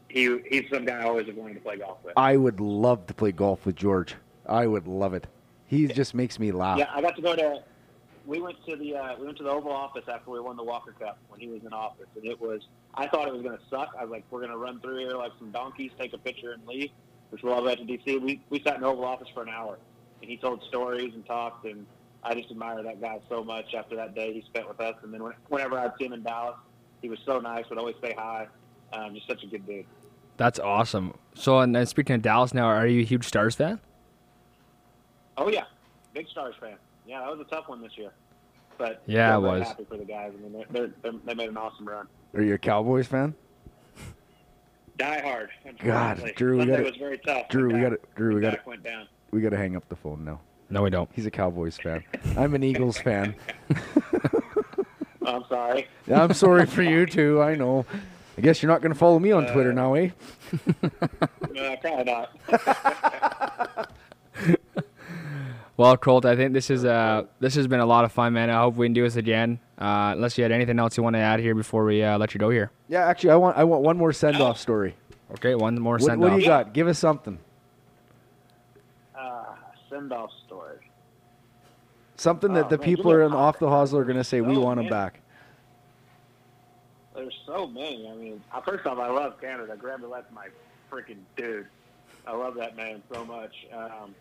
he 0.10 0.40
he's 0.50 0.66
some 0.74 0.84
guy 0.84 1.00
I 1.00 1.04
always 1.04 1.28
have 1.28 1.36
wanted 1.36 1.54
to 1.54 1.60
play 1.62 1.78
golf 1.78 2.00
with. 2.04 2.14
I 2.18 2.36
would 2.36 2.60
love 2.60 3.06
to 3.08 3.14
play 3.14 3.32
golf 3.32 3.66
with 3.66 3.76
George. 3.76 4.16
I 4.46 4.68
would 4.68 4.88
love 4.88 5.14
it. 5.14 5.28
He 5.68 5.88
just 5.88 6.16
makes 6.16 6.40
me 6.40 6.52
laugh. 6.52 6.80
Yeah, 6.80 6.90
I 6.94 7.02
got 7.02 7.16
to 7.16 7.22
go 7.22 7.36
to. 7.36 7.62
We 8.26 8.42
went 8.42 8.58
to 8.68 8.76
the 8.76 8.96
uh, 8.96 9.16
we 9.20 9.26
went 9.26 9.38
to 9.38 9.44
the 9.44 9.50
Oval 9.50 9.72
Office 9.72 10.04
after 10.08 10.30
we 10.32 10.40
won 10.40 10.58
the 10.58 10.64
Walker 10.64 10.94
Cup 11.00 11.18
when 11.30 11.40
he 11.40 11.48
was 11.48 11.62
in 11.64 11.74
office, 11.74 12.08
and 12.16 12.26
it 12.26 12.40
was. 12.40 12.62
I 12.96 13.08
thought 13.08 13.28
it 13.28 13.34
was 13.34 13.42
going 13.42 13.58
to 13.58 13.64
suck. 13.70 13.94
I 13.98 14.04
was 14.04 14.12
like, 14.12 14.26
we're 14.30 14.40
going 14.40 14.52
to 14.52 14.58
run 14.58 14.80
through 14.82 15.00
here 15.00 15.16
like 15.16 15.32
some 15.40 15.52
donkeys, 15.52 15.92
take 16.00 16.14
a 16.14 16.18
picture, 16.18 16.52
and 16.52 16.66
leave. 16.68 16.90
Which 17.30 17.44
we're 17.44 17.54
all 17.54 17.64
back 17.64 17.78
to 17.78 17.84
DC. 17.84 18.22
We 18.22 18.42
we 18.50 18.62
sat 18.64 18.76
in 18.76 18.82
the 18.82 18.88
Oval 18.88 19.06
Office 19.06 19.28
for 19.34 19.44
an 19.44 19.50
hour, 19.50 19.78
and 20.22 20.30
he 20.30 20.38
told 20.38 20.64
stories 20.64 21.14
and 21.14 21.26
talked, 21.26 21.66
and 21.66 21.86
I 22.24 22.34
just 22.36 22.52
admire 22.52 22.84
that 22.84 23.02
guy 23.02 23.20
so 23.30 23.44
much 23.44 23.74
after 23.74 23.96
that 23.96 24.16
day 24.16 24.34
he 24.34 24.42
spent 24.42 24.68
with 24.68 24.80
us. 24.80 24.96
And 25.04 25.14
then 25.14 25.22
whenever 25.48 25.78
I'd 25.78 25.92
see 25.98 26.06
him 26.06 26.14
in 26.14 26.24
Dallas, 26.24 26.56
he 27.02 27.10
was 27.10 27.20
so 27.26 27.40
nice. 27.40 27.70
Would 27.70 27.80
always 27.80 27.96
say 28.02 28.14
hi. 28.18 28.48
Um, 28.92 29.14
just 29.14 29.28
such 29.28 29.44
a 29.44 29.48
good 29.48 29.66
dude. 29.66 29.86
That's 30.38 30.60
awesome. 30.60 31.14
So, 31.36 31.60
and, 31.60 31.76
and 31.76 31.88
speaking 31.88 32.16
of 32.16 32.22
Dallas 32.22 32.54
now, 32.54 32.66
are 32.66 32.88
you 32.88 33.02
a 33.02 33.06
huge 33.06 33.26
Stars 33.26 33.56
fan? 33.56 33.80
Oh 35.38 35.50
yeah, 35.50 35.66
big 36.14 36.28
Stars 36.28 36.56
fan. 36.60 36.76
Yeah, 37.10 37.22
that 37.22 37.32
was 37.36 37.40
a 37.40 37.50
tough 37.50 37.68
one 37.68 37.82
this 37.82 37.98
year, 37.98 38.12
but 38.78 39.02
Yeah, 39.08 39.32
still 39.32 39.46
it 39.46 39.60
was. 39.60 39.68
Happy 39.68 39.86
for 39.90 39.98
the 39.98 40.06
guys. 40.06 40.32
I 40.38 40.42
mean, 40.44 40.54
they're, 40.54 40.66
they're, 40.70 40.92
they're, 41.02 41.20
they 41.26 41.34
made 41.34 41.50
an 41.50 41.58
awesome 41.58 41.88
run. 41.88 42.08
Are 42.36 42.44
you 42.44 42.54
a 42.54 42.58
Cowboys 42.60 43.08
fan? 43.08 43.34
Die 44.98 45.22
hard. 45.22 45.50
God. 45.84 46.34
Drew, 46.36 46.60
we 46.60 46.66
gotta- 46.68 46.84
was 46.84 46.98
very 46.98 47.18
tough. 47.18 47.50
Drew, 47.50 47.74
we 47.74 47.82
got 47.82 47.90
to 47.90 48.00
Drew, 48.16 48.36
we 48.36 48.42
got 48.42 48.52
Dak 48.52 48.64
to 48.64 48.70
went 48.70 48.84
down. 48.84 49.08
we 49.32 49.42
got 49.42 49.50
to 49.50 49.58
hang 49.58 49.76
up 49.76 49.90
the 49.90 49.96
phone 49.96 50.24
now. 50.24 50.40
No, 50.70 50.84
we 50.84 50.92
don't. 50.92 51.10
He's 51.14 51.26
a 51.26 51.32
Cowboys 51.32 51.78
fan. 51.78 52.04
I'm 52.38 52.54
an 52.54 52.62
Eagles 52.64 53.00
fan. 53.00 53.34
I'm 55.26 55.44
sorry. 55.50 55.88
I'm 56.14 56.34
sorry 56.34 56.68
for 56.68 56.84
you 56.84 57.08
too. 57.08 57.42
I 57.42 57.56
know. 57.56 57.88
I 58.38 58.42
guess 58.42 58.62
you're 58.62 58.72
not 58.72 58.82
going 58.82 58.94
to 58.94 58.98
follow 59.00 59.18
me 59.18 59.32
on 59.32 59.48
Twitter 59.48 59.74
now, 59.74 59.96
eh? 59.96 60.10
No, 61.52 61.76
probably 61.78 62.04
not. 62.04 63.90
Well, 65.80 65.96
Colt, 65.96 66.26
I 66.26 66.36
think 66.36 66.52
this 66.52 66.70
is 66.70 66.84
uh 66.84 67.24
this 67.40 67.56
has 67.56 67.66
been 67.66 67.80
a 67.80 67.86
lot 67.86 68.04
of 68.04 68.12
fun, 68.12 68.34
man. 68.34 68.50
I 68.50 68.60
hope 68.60 68.76
we 68.76 68.86
can 68.88 68.92
do 68.94 69.04
this 69.04 69.16
again. 69.16 69.60
Uh, 69.78 70.12
unless 70.14 70.38
you 70.38 70.44
had 70.44 70.52
anything 70.52 70.78
else 70.78 70.98
you 70.98 71.04
want 71.04 71.14
to 71.16 71.22
add 71.22 71.40
here 71.40 71.56
before 71.56 71.86
we 71.86 72.04
uh, 72.04 72.18
let 72.18 72.34
you 72.34 72.38
go 72.38 72.50
here. 72.50 72.70
Yeah, 72.90 73.06
actually, 73.08 73.30
I 73.30 73.38
want 73.38 73.56
I 73.58 73.64
want 73.64 73.84
one 73.84 73.98
more 73.98 74.12
send 74.12 74.42
off 74.42 74.60
story. 74.68 74.98
Okay, 75.36 75.56
one 75.56 75.80
more 75.80 75.94
What, 75.94 76.02
send 76.02 76.20
what 76.20 76.32
off. 76.34 76.38
do 76.38 76.42
you 76.42 76.48
got? 76.50 76.74
Give 76.74 76.90
us 76.90 77.00
something. 77.00 77.40
Uh, 79.18 79.46
send 79.90 80.12
off 80.12 80.32
story. 80.46 80.80
Something 82.18 82.52
that 82.56 82.66
Oh, 82.66 82.70
the 82.72 82.78
man, 82.78 82.86
people 82.86 83.10
are 83.14 83.24
in 83.24 83.32
off 83.32 83.58
the 83.60 83.68
hosel 83.70 84.00
are 84.00 84.04
going 84.04 84.18
to 84.18 84.24
say 84.26 84.42
we 84.42 84.58
Oh, 84.58 84.60
want 84.60 84.82
him 84.82 84.88
man. 84.88 84.92
back. 84.92 85.22
There's 87.16 87.40
so 87.48 87.68
many. 87.68 88.10
I 88.12 88.16
mean, 88.16 88.42
uh, 88.52 88.60
first 88.60 88.86
off, 88.86 88.98
I 88.98 89.10
love 89.10 89.40
Canada. 89.40 89.78
Graham 89.80 90.02
DeLaet's 90.02 90.30
my 90.34 90.48
freaking 90.92 91.20
dude. 91.38 91.68
I 92.28 92.36
love 92.36 92.56
that 92.56 92.76
man 92.76 93.02
so 93.14 93.24
much. 93.24 93.54
Um, 93.74 94.14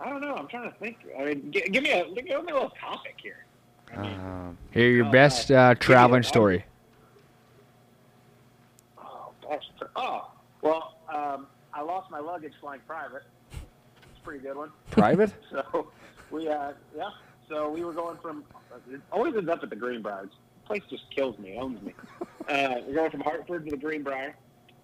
I 0.00 0.08
don't 0.08 0.20
know. 0.20 0.34
I'm 0.34 0.48
trying 0.48 0.70
to 0.70 0.76
think. 0.78 0.98
I 1.18 1.24
mean, 1.24 1.52
g- 1.52 1.68
give 1.70 1.82
me 1.82 1.90
a 1.92 2.04
give 2.12 2.24
me 2.24 2.32
a 2.32 2.40
little 2.40 2.70
topic 2.70 3.16
here. 3.22 3.44
I 3.94 4.00
mean, 4.02 4.18
Um, 4.20 4.58
Here, 4.72 4.88
your 4.90 5.06
Uh, 5.06 5.10
best 5.10 5.50
uh, 5.50 5.54
uh, 5.54 5.74
traveling 5.74 6.22
story. 6.22 6.64
oh, 8.98 9.32
tr- 9.78 9.84
oh. 9.96 10.30
Well, 10.62 10.94
um, 11.12 11.46
I 11.74 11.82
lost 11.82 12.10
my 12.10 12.20
luggage 12.20 12.52
flying 12.60 12.80
private. 12.86 13.22
It's 13.52 14.18
a 14.18 14.22
pretty 14.24 14.40
good 14.40 14.56
one. 14.56 14.70
private? 14.90 15.32
So 15.50 15.88
we, 16.30 16.48
uh, 16.48 16.72
yeah. 16.96 17.10
So 17.48 17.68
we 17.70 17.84
were 17.84 17.92
going 17.92 18.16
from. 18.22 18.44
It 18.90 19.00
always 19.12 19.34
ends 19.36 19.50
up 19.50 19.62
at 19.62 19.68
the 19.70 19.76
Greenbrier. 19.76 20.22
This 20.24 20.32
place 20.64 20.82
just 20.88 21.04
kills 21.14 21.38
me, 21.38 21.56
owns 21.58 21.82
me. 21.82 21.92
Uh, 22.48 22.76
we're 22.86 22.94
going 22.94 23.10
from 23.10 23.20
Hartford 23.20 23.64
to 23.66 23.70
the 23.70 23.76
Greenbrier, 23.76 24.34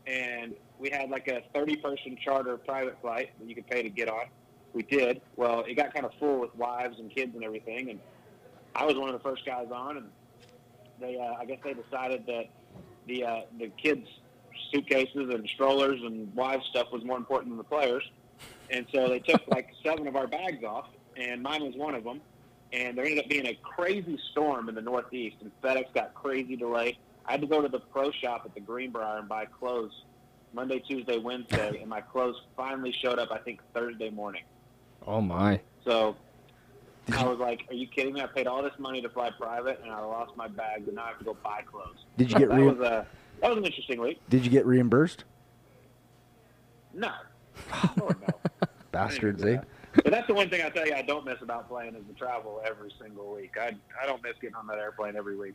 and 0.07 0.55
we 0.79 0.91
had 0.91 1.09
like 1.09 1.27
a 1.29 1.43
30-person 1.57 2.19
charter 2.23 2.59
private 2.59 2.99
flight 3.01 3.31
that 3.39 3.49
you 3.49 3.55
could 3.55 3.67
pay 3.67 3.83
to 3.83 3.89
get 3.89 4.09
on. 4.11 4.27
We 4.73 4.83
did. 4.83 5.21
Well, 5.37 5.65
it 5.67 5.75
got 5.75 5.93
kind 5.95 6.05
of 6.05 6.13
full 6.19 6.41
with 6.41 6.55
wives 6.55 6.99
and 6.99 7.15
kids 7.15 7.35
and 7.35 7.43
everything, 7.43 7.91
and 7.91 8.01
I 8.75 8.85
was 8.85 8.97
one 8.97 9.09
of 9.09 9.15
the 9.15 9.29
first 9.29 9.45
guys 9.45 9.67
on, 9.73 9.97
and 9.97 10.07
they, 11.01 11.19
uh, 11.19 11.35
I 11.41 11.45
guess 11.45 11.59
they 11.65 11.75
decided 11.75 12.27
that 12.27 12.45
the 13.07 13.25
uh, 13.25 13.41
the 13.59 13.69
kids' 13.83 14.07
suitcases 14.71 15.33
and 15.35 15.49
strollers 15.49 16.01
and 16.03 16.33
wives 16.35 16.67
stuff 16.67 16.89
was 16.93 17.05
more 17.05 17.17
important 17.17 17.51
than 17.51 17.59
the 17.59 17.65
players. 17.65 18.05
And 18.71 18.87
so 18.93 19.09
they 19.09 19.19
took 19.21 19.43
like 19.49 19.71
seven 19.83 20.07
of 20.07 20.17
our 20.17 20.27
bags 20.27 20.63
off, 20.65 20.87
and 21.17 21.43
mine 21.43 21.63
was 21.63 21.75
one 21.75 21.95
of 21.95 22.05
them. 22.05 22.21
And 22.73 22.99
there 22.99 23.05
ended 23.05 23.25
up 23.25 23.31
being 23.31 23.47
a 23.47 23.59
crazy 23.63 24.19
storm 24.31 24.69
in 24.69 24.75
the 24.75 24.83
Northeast, 24.83 25.37
and 25.41 25.51
FedEx 25.63 25.95
got 25.95 26.15
crazy 26.15 26.55
delay. 26.55 26.99
I 27.25 27.33
had 27.33 27.41
to 27.41 27.47
go 27.47 27.63
to 27.63 27.69
the 27.69 27.81
pro 27.81 28.11
shop 28.11 28.43
at 28.45 28.55
the 28.55 28.61
Greenbrier 28.61 29.19
and 29.19 29.29
buy 29.29 29.47
clothes 29.47 29.93
Monday, 30.53 30.79
Tuesday, 30.81 31.19
Wednesday, 31.19 31.81
and 31.81 31.89
my 31.89 32.01
clothes 32.01 32.37
finally 32.57 32.93
showed 32.93 33.19
up, 33.19 33.31
I 33.31 33.39
think, 33.39 33.61
Thursday 33.75 34.11
morning. 34.11 34.43
Oh 35.09 35.23
my. 35.23 35.59
So 35.87 36.17
I 37.17 37.25
was 37.25 37.39
like, 37.39 37.65
"Are 37.71 37.75
you 37.75 37.87
kidding 37.87 38.13
me? 38.13 38.21
I 38.21 38.27
paid 38.27 38.47
all 38.47 38.63
this 38.63 38.79
money 38.79 39.01
to 39.01 39.09
fly 39.09 39.31
private, 39.31 39.81
and 39.83 39.91
I 39.91 40.01
lost 40.01 40.37
my 40.37 40.49
bag, 40.49 40.87
and 40.87 40.97
now 40.97 41.05
I 41.05 41.09
have 41.09 41.19
to 41.19 41.25
go 41.25 41.37
buy 41.43 41.63
clothes." 41.63 42.05
Did 42.19 42.31
you 42.31 42.39
get 42.39 42.49
that 42.51 42.57
re- 42.57 42.67
was 42.69 42.79
a 42.81 43.07
that 43.41 43.49
was 43.49 43.57
an 43.57 43.65
interesting 43.65 44.01
week. 44.03 44.21
Did 44.29 44.45
you 44.45 44.51
get 44.51 44.67
reimbursed? 44.67 45.25
No, 46.93 47.11
Lord, 47.99 48.21
no. 48.21 48.69
Bastards, 48.93 49.43
I 49.43 49.47
eh? 49.47 49.51
didn't 49.53 49.63
do 49.63 49.67
that. 49.95 50.05
But 50.05 50.13
that's 50.13 50.27
the 50.27 50.35
one 50.35 50.51
thing 50.51 50.63
I 50.63 50.69
tell 50.69 50.87
you 50.87 50.95
I 50.95 51.03
don't 51.03 51.25
miss 51.25 51.41
about 51.41 51.69
playing 51.69 51.95
is 51.95 52.05
the 52.07 52.15
travel 52.15 52.61
every 52.67 52.93
single 53.01 53.33
week. 53.33 53.57
I 53.59 53.75
I 54.01 54.05
don't 54.05 54.23
miss 54.23 54.35
getting 54.43 54.57
on 54.57 54.67
that 54.67 54.79
airplane 54.79 55.17
every 55.17 55.37
week. 55.37 55.55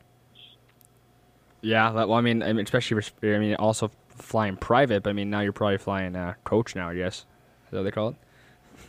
Yeah, 1.62 1.92
that, 1.92 2.10
well, 2.10 2.18
I 2.18 2.22
mean, 2.22 2.42
I 2.44 2.52
mean, 2.52 2.66
especially, 2.66 2.96
res- 2.96 3.12
I 3.22 3.38
mean, 3.38 3.56
also 3.56 3.90
flying 4.10 4.58
private. 4.58 5.04
But 5.04 5.12
I 5.12 5.14
mean, 5.14 5.30
now 5.30 5.42
you're 5.42 5.54
probably 5.54 5.78
flying 5.78 6.16
uh, 6.16 6.34
coach 6.44 6.76
now. 6.76 6.90
I 6.90 6.96
guess 6.96 7.20
is 7.20 7.26
that 7.72 7.78
what 7.78 7.84
they 7.84 7.92
call 7.92 8.10
it? 8.10 8.16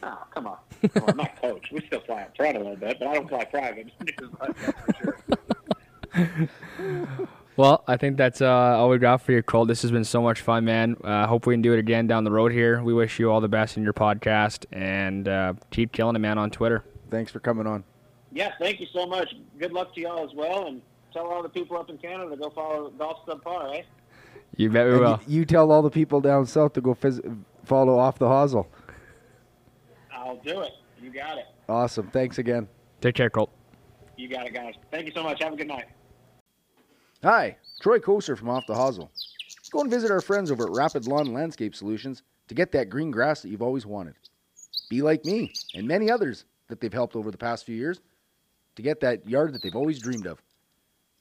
Oh, 0.06 0.18
come 0.34 0.46
on. 0.46 0.58
Come 0.92 1.04
on, 1.04 1.16
not 1.16 1.36
coach. 1.40 1.66
We 1.72 1.80
still 1.86 2.00
fly 2.00 2.22
up 2.22 2.36
front 2.36 2.56
a 2.56 2.60
little 2.60 2.76
bit, 2.76 2.98
but 2.98 3.08
I 3.08 3.14
don't 3.14 3.28
fly 3.28 3.44
private. 3.44 3.90
Sure. 6.14 6.48
Well, 7.56 7.84
I 7.86 7.96
think 7.96 8.16
that's 8.16 8.40
uh, 8.40 8.48
all 8.48 8.88
we 8.88 8.98
got 8.98 9.22
for 9.22 9.30
you, 9.30 9.40
Colt. 9.40 9.68
This 9.68 9.82
has 9.82 9.92
been 9.92 10.02
so 10.02 10.20
much 10.20 10.40
fun, 10.40 10.64
man. 10.64 10.96
Uh, 11.04 11.24
hope 11.28 11.46
we 11.46 11.54
can 11.54 11.62
do 11.62 11.72
it 11.72 11.78
again 11.78 12.08
down 12.08 12.24
the 12.24 12.32
road 12.32 12.50
here. 12.50 12.82
We 12.82 12.92
wish 12.92 13.20
you 13.20 13.30
all 13.30 13.40
the 13.40 13.46
best 13.48 13.76
in 13.76 13.84
your 13.84 13.92
podcast 13.92 14.64
and 14.72 15.28
uh, 15.28 15.54
keep 15.70 15.92
killing 15.92 16.16
it, 16.16 16.18
man, 16.18 16.36
on 16.36 16.50
Twitter. 16.50 16.84
Thanks 17.12 17.30
for 17.30 17.38
coming 17.38 17.68
on. 17.68 17.84
Yeah, 18.32 18.50
thank 18.58 18.80
you 18.80 18.88
so 18.92 19.06
much. 19.06 19.32
Good 19.60 19.72
luck 19.72 19.94
to 19.94 20.00
y'all 20.00 20.24
as 20.28 20.34
well, 20.34 20.66
and 20.66 20.82
tell 21.12 21.26
all 21.28 21.44
the 21.44 21.48
people 21.48 21.76
up 21.76 21.88
in 21.90 21.96
Canada 21.98 22.30
to 22.30 22.36
go 22.36 22.50
follow 22.50 22.90
Golf 22.90 23.24
Subpar, 23.24 23.78
eh? 23.78 23.82
You 24.56 24.68
bet 24.70 24.86
we 24.86 24.92
And 24.94 25.00
will. 25.00 25.20
you, 25.28 25.38
you 25.40 25.44
tell 25.44 25.70
all 25.70 25.82
the 25.82 25.90
people 25.90 26.20
down 26.20 26.46
south 26.46 26.72
to 26.72 26.80
go 26.80 26.92
phys- 26.96 27.36
follow 27.64 27.96
off 27.96 28.18
the 28.18 28.26
hosel. 28.26 28.66
I'll 30.34 30.42
do 30.42 30.60
it. 30.62 30.72
You 31.00 31.12
got 31.12 31.38
it. 31.38 31.46
Awesome. 31.68 32.08
Thanks 32.10 32.38
again. 32.38 32.68
Take 33.00 33.14
care, 33.14 33.30
Colt. 33.30 33.50
You 34.16 34.28
got 34.28 34.46
it, 34.46 34.54
guys. 34.54 34.74
Thank 34.90 35.06
you 35.06 35.12
so 35.12 35.22
much. 35.22 35.42
Have 35.42 35.52
a 35.52 35.56
good 35.56 35.68
night. 35.68 35.86
Hi, 37.22 37.56
Troy 37.80 37.98
Koser 37.98 38.36
from 38.36 38.48
Off 38.48 38.66
the 38.66 38.74
Hosel. 38.74 39.08
Go 39.70 39.80
and 39.80 39.90
visit 39.90 40.10
our 40.10 40.20
friends 40.20 40.50
over 40.50 40.64
at 40.64 40.70
Rapid 40.70 41.06
Lawn 41.06 41.32
Landscape 41.32 41.74
Solutions 41.74 42.22
to 42.48 42.54
get 42.54 42.70
that 42.72 42.90
green 42.90 43.10
grass 43.10 43.42
that 43.42 43.48
you've 43.48 43.62
always 43.62 43.86
wanted. 43.86 44.14
Be 44.90 45.02
like 45.02 45.24
me 45.24 45.52
and 45.74 45.88
many 45.88 46.10
others 46.10 46.44
that 46.68 46.80
they've 46.80 46.92
helped 46.92 47.16
over 47.16 47.30
the 47.30 47.38
past 47.38 47.64
few 47.64 47.74
years 47.74 48.00
to 48.76 48.82
get 48.82 49.00
that 49.00 49.26
yard 49.28 49.52
that 49.52 49.62
they've 49.62 49.74
always 49.74 50.00
dreamed 50.00 50.26
of. 50.26 50.42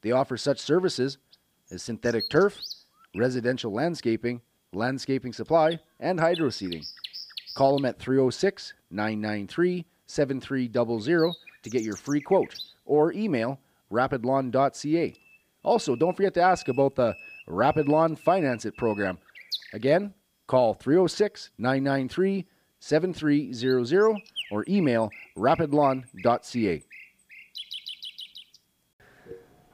They 0.01 0.11
offer 0.11 0.37
such 0.37 0.59
services 0.59 1.17
as 1.71 1.81
synthetic 1.81 2.29
turf, 2.29 2.59
residential 3.15 3.71
landscaping, 3.71 4.41
landscaping 4.73 5.33
supply, 5.33 5.79
and 5.99 6.19
hydro 6.19 6.49
seeding. 6.49 6.83
Call 7.53 7.75
them 7.75 7.85
at 7.85 7.99
306 7.99 8.73
993 8.89 9.85
7300 10.07 11.33
to 11.63 11.69
get 11.69 11.83
your 11.83 11.95
free 11.95 12.21
quote 12.21 12.55
or 12.85 13.13
email 13.13 13.59
rapidlawn.ca. 13.89 15.15
Also, 15.63 15.95
don't 15.95 16.15
forget 16.15 16.33
to 16.33 16.41
ask 16.41 16.67
about 16.67 16.95
the 16.95 17.15
Rapid 17.47 17.87
Lawn 17.87 18.15
Finance 18.15 18.65
It 18.65 18.75
program. 18.75 19.17
Again, 19.73 20.13
call 20.47 20.73
306 20.73 21.51
993 21.57 22.45
7300 22.79 24.17
or 24.51 24.65
email 24.67 25.09
rapidlawn.ca. 25.35 26.83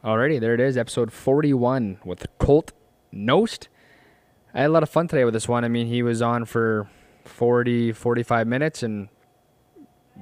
Alrighty, 0.04 0.40
there 0.40 0.54
it 0.54 0.60
is, 0.60 0.78
episode 0.78 1.12
41 1.12 2.00
with 2.06 2.26
Colt 2.38 2.72
Knost. 3.14 3.68
I 4.54 4.62
had 4.62 4.70
a 4.70 4.74
lot 4.74 4.84
of 4.84 4.90
fun 4.90 5.08
today 5.08 5.26
with 5.26 5.34
this 5.34 5.48
one. 5.48 5.66
I 5.66 5.68
mean, 5.68 5.88
he 5.88 6.04
was 6.04 6.22
on 6.22 6.46
for 6.46 6.90
40, 7.26 7.92
45 7.94 8.48
minutes 8.48 8.84
and 8.84 9.10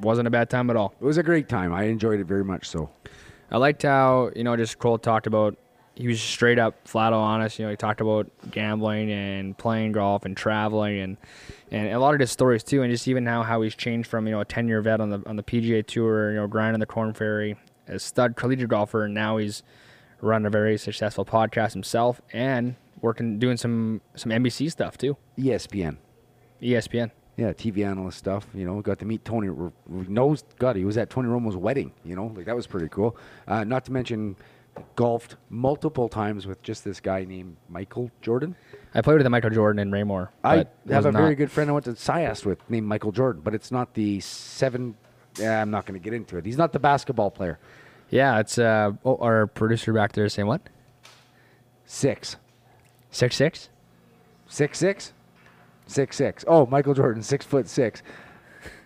wasn't 0.02 0.28
a 0.28 0.32
bad 0.32 0.50
time 0.50 0.70
at 0.70 0.76
all. 0.76 0.94
It 1.00 1.06
was 1.06 1.18
a 1.18 1.24
great 1.24 1.50
time. 1.50 1.74
I 1.74 1.84
enjoyed 1.84 2.20
it 2.20 2.26
very 2.26 2.44
much 2.44 2.68
so. 2.68 2.90
I 3.52 3.58
liked 3.58 3.84
how, 3.84 4.32
you 4.36 4.44
know, 4.44 4.56
just 4.56 4.78
Colt 4.80 5.04
talked 5.04 5.28
about, 5.28 5.58
he 5.96 6.08
was 6.08 6.22
straight 6.22 6.60
up, 6.60 6.88
flat 6.88 7.14
out 7.14 7.20
honest. 7.20 7.58
You 7.58 7.66
know, 7.66 7.72
he 7.72 7.78
talked 7.78 8.02
about 8.02 8.30
gambling 8.52 9.12
and 9.12 9.58
playing 9.58 9.94
golf 9.94 10.26
and 10.26 10.38
traveling 10.38 11.00
and, 11.00 11.18
and 11.72 11.90
a 11.92 12.00
lot 12.00 12.14
of 12.14 12.20
his 12.20 12.30
stories 12.30 12.64
too. 12.64 12.84
And 12.84 12.92
just 12.92 13.08
even 13.08 13.26
how, 13.26 13.42
how 13.42 13.62
he's 13.62 13.74
changed 13.74 14.08
from, 14.10 14.28
you 14.28 14.34
know, 14.34 14.42
a 14.42 14.46
10 14.46 14.68
year 14.68 14.82
vet 14.82 15.02
on 15.02 15.10
the, 15.10 15.24
on 15.26 15.38
the 15.38 15.44
PGA 15.44 15.86
Tour, 15.86 16.32
you 16.32 16.36
know, 16.38 16.48
grinding 16.48 16.80
the 16.80 16.86
Korn 16.86 17.14
Ferry, 17.14 17.56
a 17.88 17.98
stud 17.98 18.36
collegiate 18.36 18.70
golfer. 18.70 19.06
And 19.06 19.14
now 19.14 19.38
he's 19.38 19.64
running 20.22 20.46
a 20.46 20.52
very 20.52 20.78
successful 20.78 21.26
podcast 21.26 21.74
himself 21.74 22.22
and 22.32 22.76
working, 23.02 23.40
doing 23.40 23.58
some, 23.58 24.02
some 24.16 24.32
NBC 24.32 24.72
stuff 24.72 24.98
too. 24.98 25.18
ESPN. 25.40 25.98
ESPN. 26.62 27.12
Yeah, 27.36 27.54
TV 27.54 27.86
analyst 27.86 28.18
stuff. 28.18 28.48
You 28.54 28.66
know, 28.66 28.82
got 28.82 28.98
to 29.00 29.06
meet 29.06 29.24
Tony. 29.24 29.48
R- 29.48 29.72
knows 29.88 30.44
God, 30.58 30.76
he 30.76 30.86
was 30.86 30.98
at 30.98 31.10
Tony 31.12 31.28
Romo's 31.28 31.56
wedding. 31.56 31.92
You 32.04 32.16
know, 32.16 32.34
like 32.36 32.46
that 32.46 32.56
was 32.56 32.66
pretty 32.66 32.90
cool. 32.90 33.16
Uh, 33.48 33.64
not 33.64 33.86
to 33.86 33.92
mention, 33.92 34.36
golfed 34.96 35.36
multiple 35.52 36.10
times 36.10 36.48
with 36.48 36.62
just 36.64 36.84
this 36.84 37.00
guy 37.00 37.26
named 37.26 37.58
Michael 37.70 38.10
Jordan. 38.22 38.56
I 38.96 39.02
played 39.02 39.20
with 39.20 39.28
Michael 39.28 39.52
Jordan 39.52 39.80
and 39.80 39.92
Raymore. 39.92 40.32
I 40.44 40.66
have 40.90 41.06
a 41.06 41.12
very 41.12 41.36
good 41.36 41.52
friend 41.52 41.70
I 41.70 41.74
went 41.74 41.86
to 41.86 41.92
SIAST 41.92 42.46
with 42.46 42.58
named 42.70 42.88
Michael 42.88 43.12
Jordan, 43.12 43.42
but 43.44 43.54
it's 43.54 43.72
not 43.72 43.94
the 43.94 44.20
seven. 44.20 44.96
Yeah, 45.38 45.62
I'm 45.62 45.70
not 45.70 45.86
going 45.86 46.00
to 46.00 46.04
get 46.04 46.14
into 46.14 46.38
it. 46.38 46.46
He's 46.46 46.58
not 46.58 46.74
the 46.74 46.80
basketball 46.80 47.30
player. 47.30 47.60
Yeah, 48.10 48.40
it's 48.40 48.58
uh, 48.58 48.94
oh, 49.06 49.18
our 49.18 49.46
producer 49.46 49.94
back 49.94 50.14
there 50.14 50.28
saying 50.30 50.48
what? 50.48 50.62
Six, 51.86 52.38
Six 53.12 53.36
six. 53.36 53.70
six, 54.48 54.78
six, 54.80 55.14
six, 55.88 56.16
six. 56.18 56.44
Oh, 56.48 56.66
Michael 56.66 56.94
Jordan, 56.94 57.24
six 57.24 57.46
foot 57.46 57.68
six. 57.68 58.04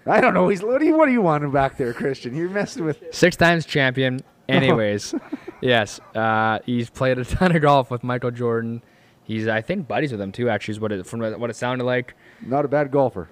I 0.06 0.20
don't 0.22 0.34
know. 0.34 0.48
He's 0.50 0.64
what 0.64 0.80
do 0.80 0.86
you 0.86 0.96
what 0.98 1.06
do 1.06 1.12
you 1.12 1.22
want 1.22 1.44
him 1.44 1.52
back 1.52 1.78
there, 1.78 1.94
Christian? 1.94 2.36
You're 2.36 2.50
messing 2.50 2.86
with. 2.86 3.04
Six 3.12 3.36
times 3.36 3.66
champion. 3.66 4.22
Anyways, 4.50 5.14
yes, 5.62 6.00
uh, 6.16 6.60
he's 6.66 6.90
played 6.90 7.18
a 7.20 7.24
ton 7.26 7.56
of 7.56 7.62
golf 7.62 7.90
with 7.92 8.04
Michael 8.04 8.32
Jordan. 8.32 8.84
He's, 9.24 9.48
I 9.48 9.62
think, 9.62 9.88
buddies 9.88 10.12
with 10.12 10.20
him 10.20 10.32
too. 10.32 10.50
Actually, 10.50 10.74
is 10.74 10.80
what 10.80 10.92
it 10.92 11.06
from 11.06 11.20
what 11.40 11.50
it 11.50 11.56
sounded 11.56 11.84
like. 11.86 12.16
Not 12.42 12.66
a 12.66 12.68
bad 12.68 12.92
golfer. 12.92 13.30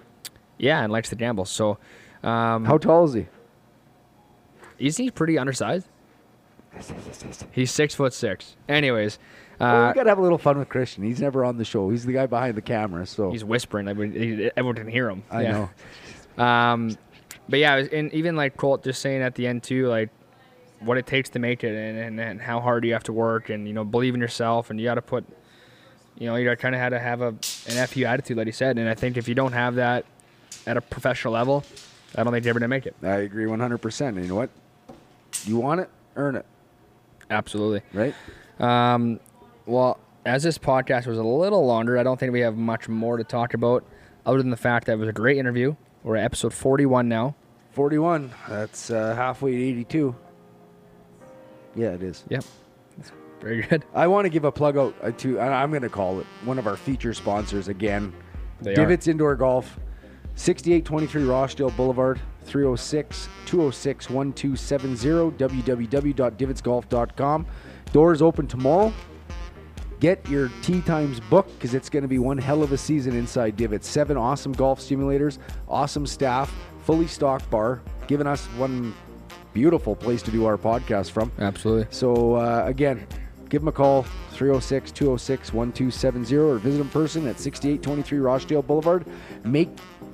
Yeah, 0.58 0.82
and 0.84 0.92
likes 0.94 1.10
to 1.10 1.16
gamble. 1.16 1.46
So, 1.46 1.78
Um, 2.24 2.66
How 2.66 2.78
tall 2.78 3.06
is 3.06 3.14
he? 3.14 3.28
isn't 4.78 5.04
he 5.04 5.12
pretty 5.12 5.38
undersized? 5.38 5.88
He's 7.52 7.72
six 7.72 7.96
foot 7.96 8.14
six. 8.14 8.56
Anyways, 8.70 9.20
Well, 9.60 9.86
uh, 9.86 9.88
we 9.90 9.94
gotta 9.96 10.10
have 10.10 10.20
a 10.20 10.22
little 10.22 10.38
fun 10.38 10.58
with 10.58 10.70
Christian. 10.70 11.04
He's 11.04 11.20
never 11.22 11.44
on 11.44 11.58
the 11.58 11.66
show. 11.66 11.90
He's 11.90 12.06
the 12.06 12.14
guy 12.14 12.26
behind 12.26 12.56
the 12.56 12.62
camera. 12.62 13.06
So 13.06 13.32
he's 13.32 13.44
whispering. 13.44 13.86
Like, 13.86 13.98
we- 13.98 14.52
everyone 14.56 14.76
can 14.76 14.88
hear 14.88 15.10
him. 15.10 15.24
I 15.30 15.42
Yeah. 15.44 15.68
know. 16.38 16.44
Um, 16.44 16.98
but 17.50 17.60
yeah, 17.60 17.76
and 17.92 18.14
even 18.14 18.36
like 18.36 18.56
Colt 18.58 18.84
just 18.84 19.02
saying 19.02 19.22
at 19.22 19.36
the 19.36 19.48
end 19.48 19.64
too, 19.64 19.88
like 19.88 20.10
what 20.80 20.98
it 20.98 21.06
takes 21.06 21.30
to 21.32 21.40
make 21.40 21.64
it, 21.66 21.76
and, 21.76 21.98
and, 21.98 22.20
and 22.20 22.42
how 22.42 22.62
hard 22.62 22.86
you 22.86 22.94
have 22.94 23.04
to 23.04 23.14
work, 23.14 23.50
and 23.50 23.68
you 23.68 23.74
know 23.74 23.84
believe 23.84 24.14
in 24.16 24.22
yourself, 24.22 24.70
and 24.70 24.80
you 24.80 24.86
got 24.86 24.96
to 24.96 25.02
put, 25.02 25.26
you 26.18 26.28
know, 26.28 26.38
you 26.38 26.56
kind 26.56 26.74
of 26.74 26.80
had 26.80 26.90
to 26.90 27.00
have 27.00 27.20
a 27.22 27.28
an 27.68 27.88
fu 27.88 28.06
attitude, 28.06 28.38
like 28.38 28.46
he 28.48 28.54
said, 28.54 28.78
and 28.78 28.88
I 28.88 28.94
think 28.94 29.18
if 29.18 29.28
you 29.28 29.36
don't 29.36 29.52
have 29.52 29.76
that 29.76 30.06
at 30.66 30.78
a 30.78 30.82
professional 30.82 31.34
level, 31.34 31.66
I 32.16 32.24
don't 32.24 32.32
think 32.32 32.46
you're 32.46 32.52
ever 32.52 32.60
gonna 32.60 32.70
make 32.70 32.86
it. 32.86 32.96
I 33.04 33.18
agree 33.18 33.46
100%. 33.46 34.16
You 34.22 34.28
know 34.30 34.36
what? 34.36 34.50
You 35.44 35.58
want 35.58 35.82
it, 35.82 35.90
earn 36.16 36.36
it, 36.38 36.46
Absolutely. 37.30 37.82
right? 37.94 38.14
Um, 38.60 39.20
well, 39.70 40.00
as 40.26 40.44
this 40.44 40.58
podcast 40.58 41.08
was 41.08 41.18
a 41.18 41.24
little 41.24 41.66
longer, 41.66 41.98
I 41.98 42.04
don't 42.04 42.20
think 42.20 42.34
we 42.34 42.42
have 42.42 42.58
much 42.58 42.90
more 42.90 43.18
to 43.18 43.24
talk 43.24 43.54
about, 43.54 43.86
other 44.26 44.40
than 44.40 44.50
the 44.50 44.58
fact 44.58 44.88
that 44.88 44.94
it 44.94 45.00
was 45.00 45.08
a 45.08 45.14
great 45.14 45.38
interview. 45.38 45.76
We're 46.04 46.18
at 46.18 46.26
episode 46.26 46.54
41 46.54 47.08
now. 47.08 47.36
41. 47.72 48.34
That's 48.48 48.90
uh, 48.90 49.16
halfway 49.16 49.52
to 49.52 49.64
82. 49.64 50.16
Yeah, 51.76 51.92
it 51.92 52.04
is. 52.04 52.24
Yep, 52.30 52.44
That's 52.98 53.12
very 53.40 53.62
good. 53.62 53.86
I 53.94 54.08
want 54.08 54.26
to 54.26 54.30
give 54.30 54.44
a 54.44 54.52
plug 54.52 54.78
out 54.78 54.96
uh, 55.02 55.12
to, 55.12 55.40
I'm 55.40 55.70
going 55.70 55.84
to 55.84 55.90
call 55.90 56.20
it 56.20 56.26
one 56.46 56.58
of 56.58 56.68
our 56.68 56.76
feature 56.76 57.14
sponsors 57.14 57.68
again. 57.68 58.14
They 58.62 58.72
are. 58.72 58.76
Divots 58.76 59.08
Indoor 59.08 59.36
Golf, 59.36 59.80
6823 60.36 61.24
Rochdale 61.24 61.70
Boulevard, 61.72 62.20
306 62.44 63.30
206 63.46 64.10
1270, 64.10 65.38
www.divotsgolf.com. 65.38 67.46
Doors 67.92 68.22
open 68.22 68.48
tomorrow. 68.48 68.94
Get 70.00 70.28
your 70.30 70.50
tee 70.62 70.82
times 70.82 71.20
booked 71.20 71.54
because 71.56 71.74
it's 71.74 71.90
going 71.90 72.04
to 72.04 72.08
be 72.08 72.20
one 72.20 72.38
hell 72.38 72.64
of 72.64 72.72
a 72.72 72.78
season 72.78 73.16
inside 73.16 73.58
Divots. 73.58 73.88
Seven 73.88 74.16
awesome 74.16 74.54
golf 74.54 74.80
simulators, 74.80 75.40
awesome 75.68 76.08
staff, 76.08 76.54
fully 76.86 77.08
stocked 77.08 77.50
bar, 77.50 77.82
giving 78.08 78.26
us 78.28 78.46
one 78.58 78.94
beautiful 79.54 79.96
place 79.96 80.22
to 80.22 80.32
do 80.32 80.46
our 80.46 80.58
podcast 80.58 81.12
from. 81.12 81.32
Absolutely. 81.40 81.88
So 81.90 82.36
uh, 82.36 82.64
again, 82.66 83.06
give 83.50 83.62
them 83.62 83.68
a 83.68 83.74
call 83.74 84.06
306-206-1270 84.36 86.32
or 86.34 86.58
visit 86.60 86.78
them 86.78 86.88
in 86.88 86.92
person 86.92 87.28
at 87.28 87.38
6823 87.40 88.20
Rochdale 88.20 88.62
Boulevard. 88.62 89.06
Make 89.44 89.70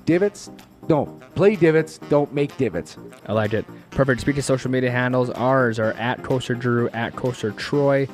divots. 0.06 0.50
No, 0.90 1.06
play 1.36 1.56
divots. 1.56 2.00
Don't 2.10 2.34
make 2.34 2.58
divots. 2.58 2.98
I 3.28 3.34
liked 3.34 3.54
it. 3.54 3.66
Perfect. 3.92 4.22
Speaking 4.22 4.40
of 4.40 4.46
social 4.46 4.72
media 4.72 4.90
handles, 4.92 5.30
ours 5.32 5.80
are 5.80 5.94
at 5.94 6.24
Coaster 6.24 6.56
Drew, 6.56 6.90
at 6.90 7.16
Coaster 7.16 7.52
Troy, 7.52 8.08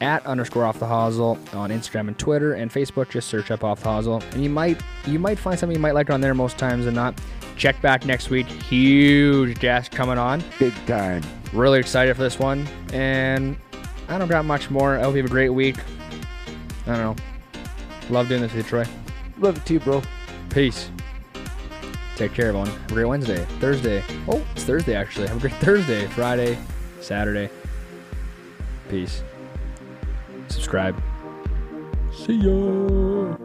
at 0.00 0.24
underscore 0.26 0.64
off 0.64 0.78
the 0.78 0.86
hosel 0.86 1.38
on 1.54 1.70
Instagram 1.70 2.08
and 2.08 2.18
Twitter 2.18 2.54
and 2.54 2.70
Facebook. 2.70 3.10
Just 3.10 3.28
search 3.28 3.50
up 3.50 3.64
off 3.64 3.80
the 3.82 3.88
hosel, 3.88 4.22
and 4.32 4.42
you 4.42 4.50
might 4.50 4.80
you 5.06 5.18
might 5.18 5.38
find 5.38 5.58
something 5.58 5.76
you 5.76 5.80
might 5.80 5.94
like 5.94 6.10
on 6.10 6.20
there 6.20 6.34
most 6.34 6.58
times 6.58 6.84
than 6.84 6.94
not. 6.94 7.20
Check 7.56 7.80
back 7.82 8.06
next 8.06 8.30
week. 8.30 8.46
Huge 8.46 9.58
guest 9.58 9.92
coming 9.92 10.18
on. 10.18 10.42
Big 10.58 10.74
time. 10.86 11.22
Really 11.52 11.78
excited 11.78 12.16
for 12.16 12.22
this 12.22 12.38
one, 12.38 12.66
and 12.92 13.56
I 14.08 14.18
don't 14.18 14.28
got 14.28 14.44
much 14.44 14.70
more. 14.70 14.98
I 14.98 15.02
hope 15.02 15.14
you 15.14 15.22
have 15.22 15.30
a 15.30 15.32
great 15.32 15.50
week. 15.50 15.76
I 16.86 16.96
don't 16.96 17.16
know. 17.16 17.16
Love 18.08 18.28
doing 18.28 18.40
this 18.40 18.52
with 18.52 18.64
you, 18.64 18.68
Troy. 18.68 18.84
Love 19.38 19.58
it 19.58 19.66
too, 19.66 19.80
bro. 19.80 20.02
Peace. 20.48 20.90
Take 22.16 22.34
care, 22.34 22.48
everyone. 22.48 22.66
Have 22.66 22.90
a 22.90 22.94
great 22.94 23.06
Wednesday, 23.06 23.44
Thursday. 23.60 24.02
Oh, 24.28 24.44
it's 24.54 24.64
Thursday 24.64 24.94
actually. 24.94 25.28
Have 25.28 25.38
a 25.38 25.40
great 25.40 25.54
Thursday, 25.60 26.06
Friday, 26.08 26.58
Saturday. 27.00 27.50
Peace. 28.88 29.22
Subscribe. 30.50 30.96
See 32.12 32.34
ya. 32.42 33.36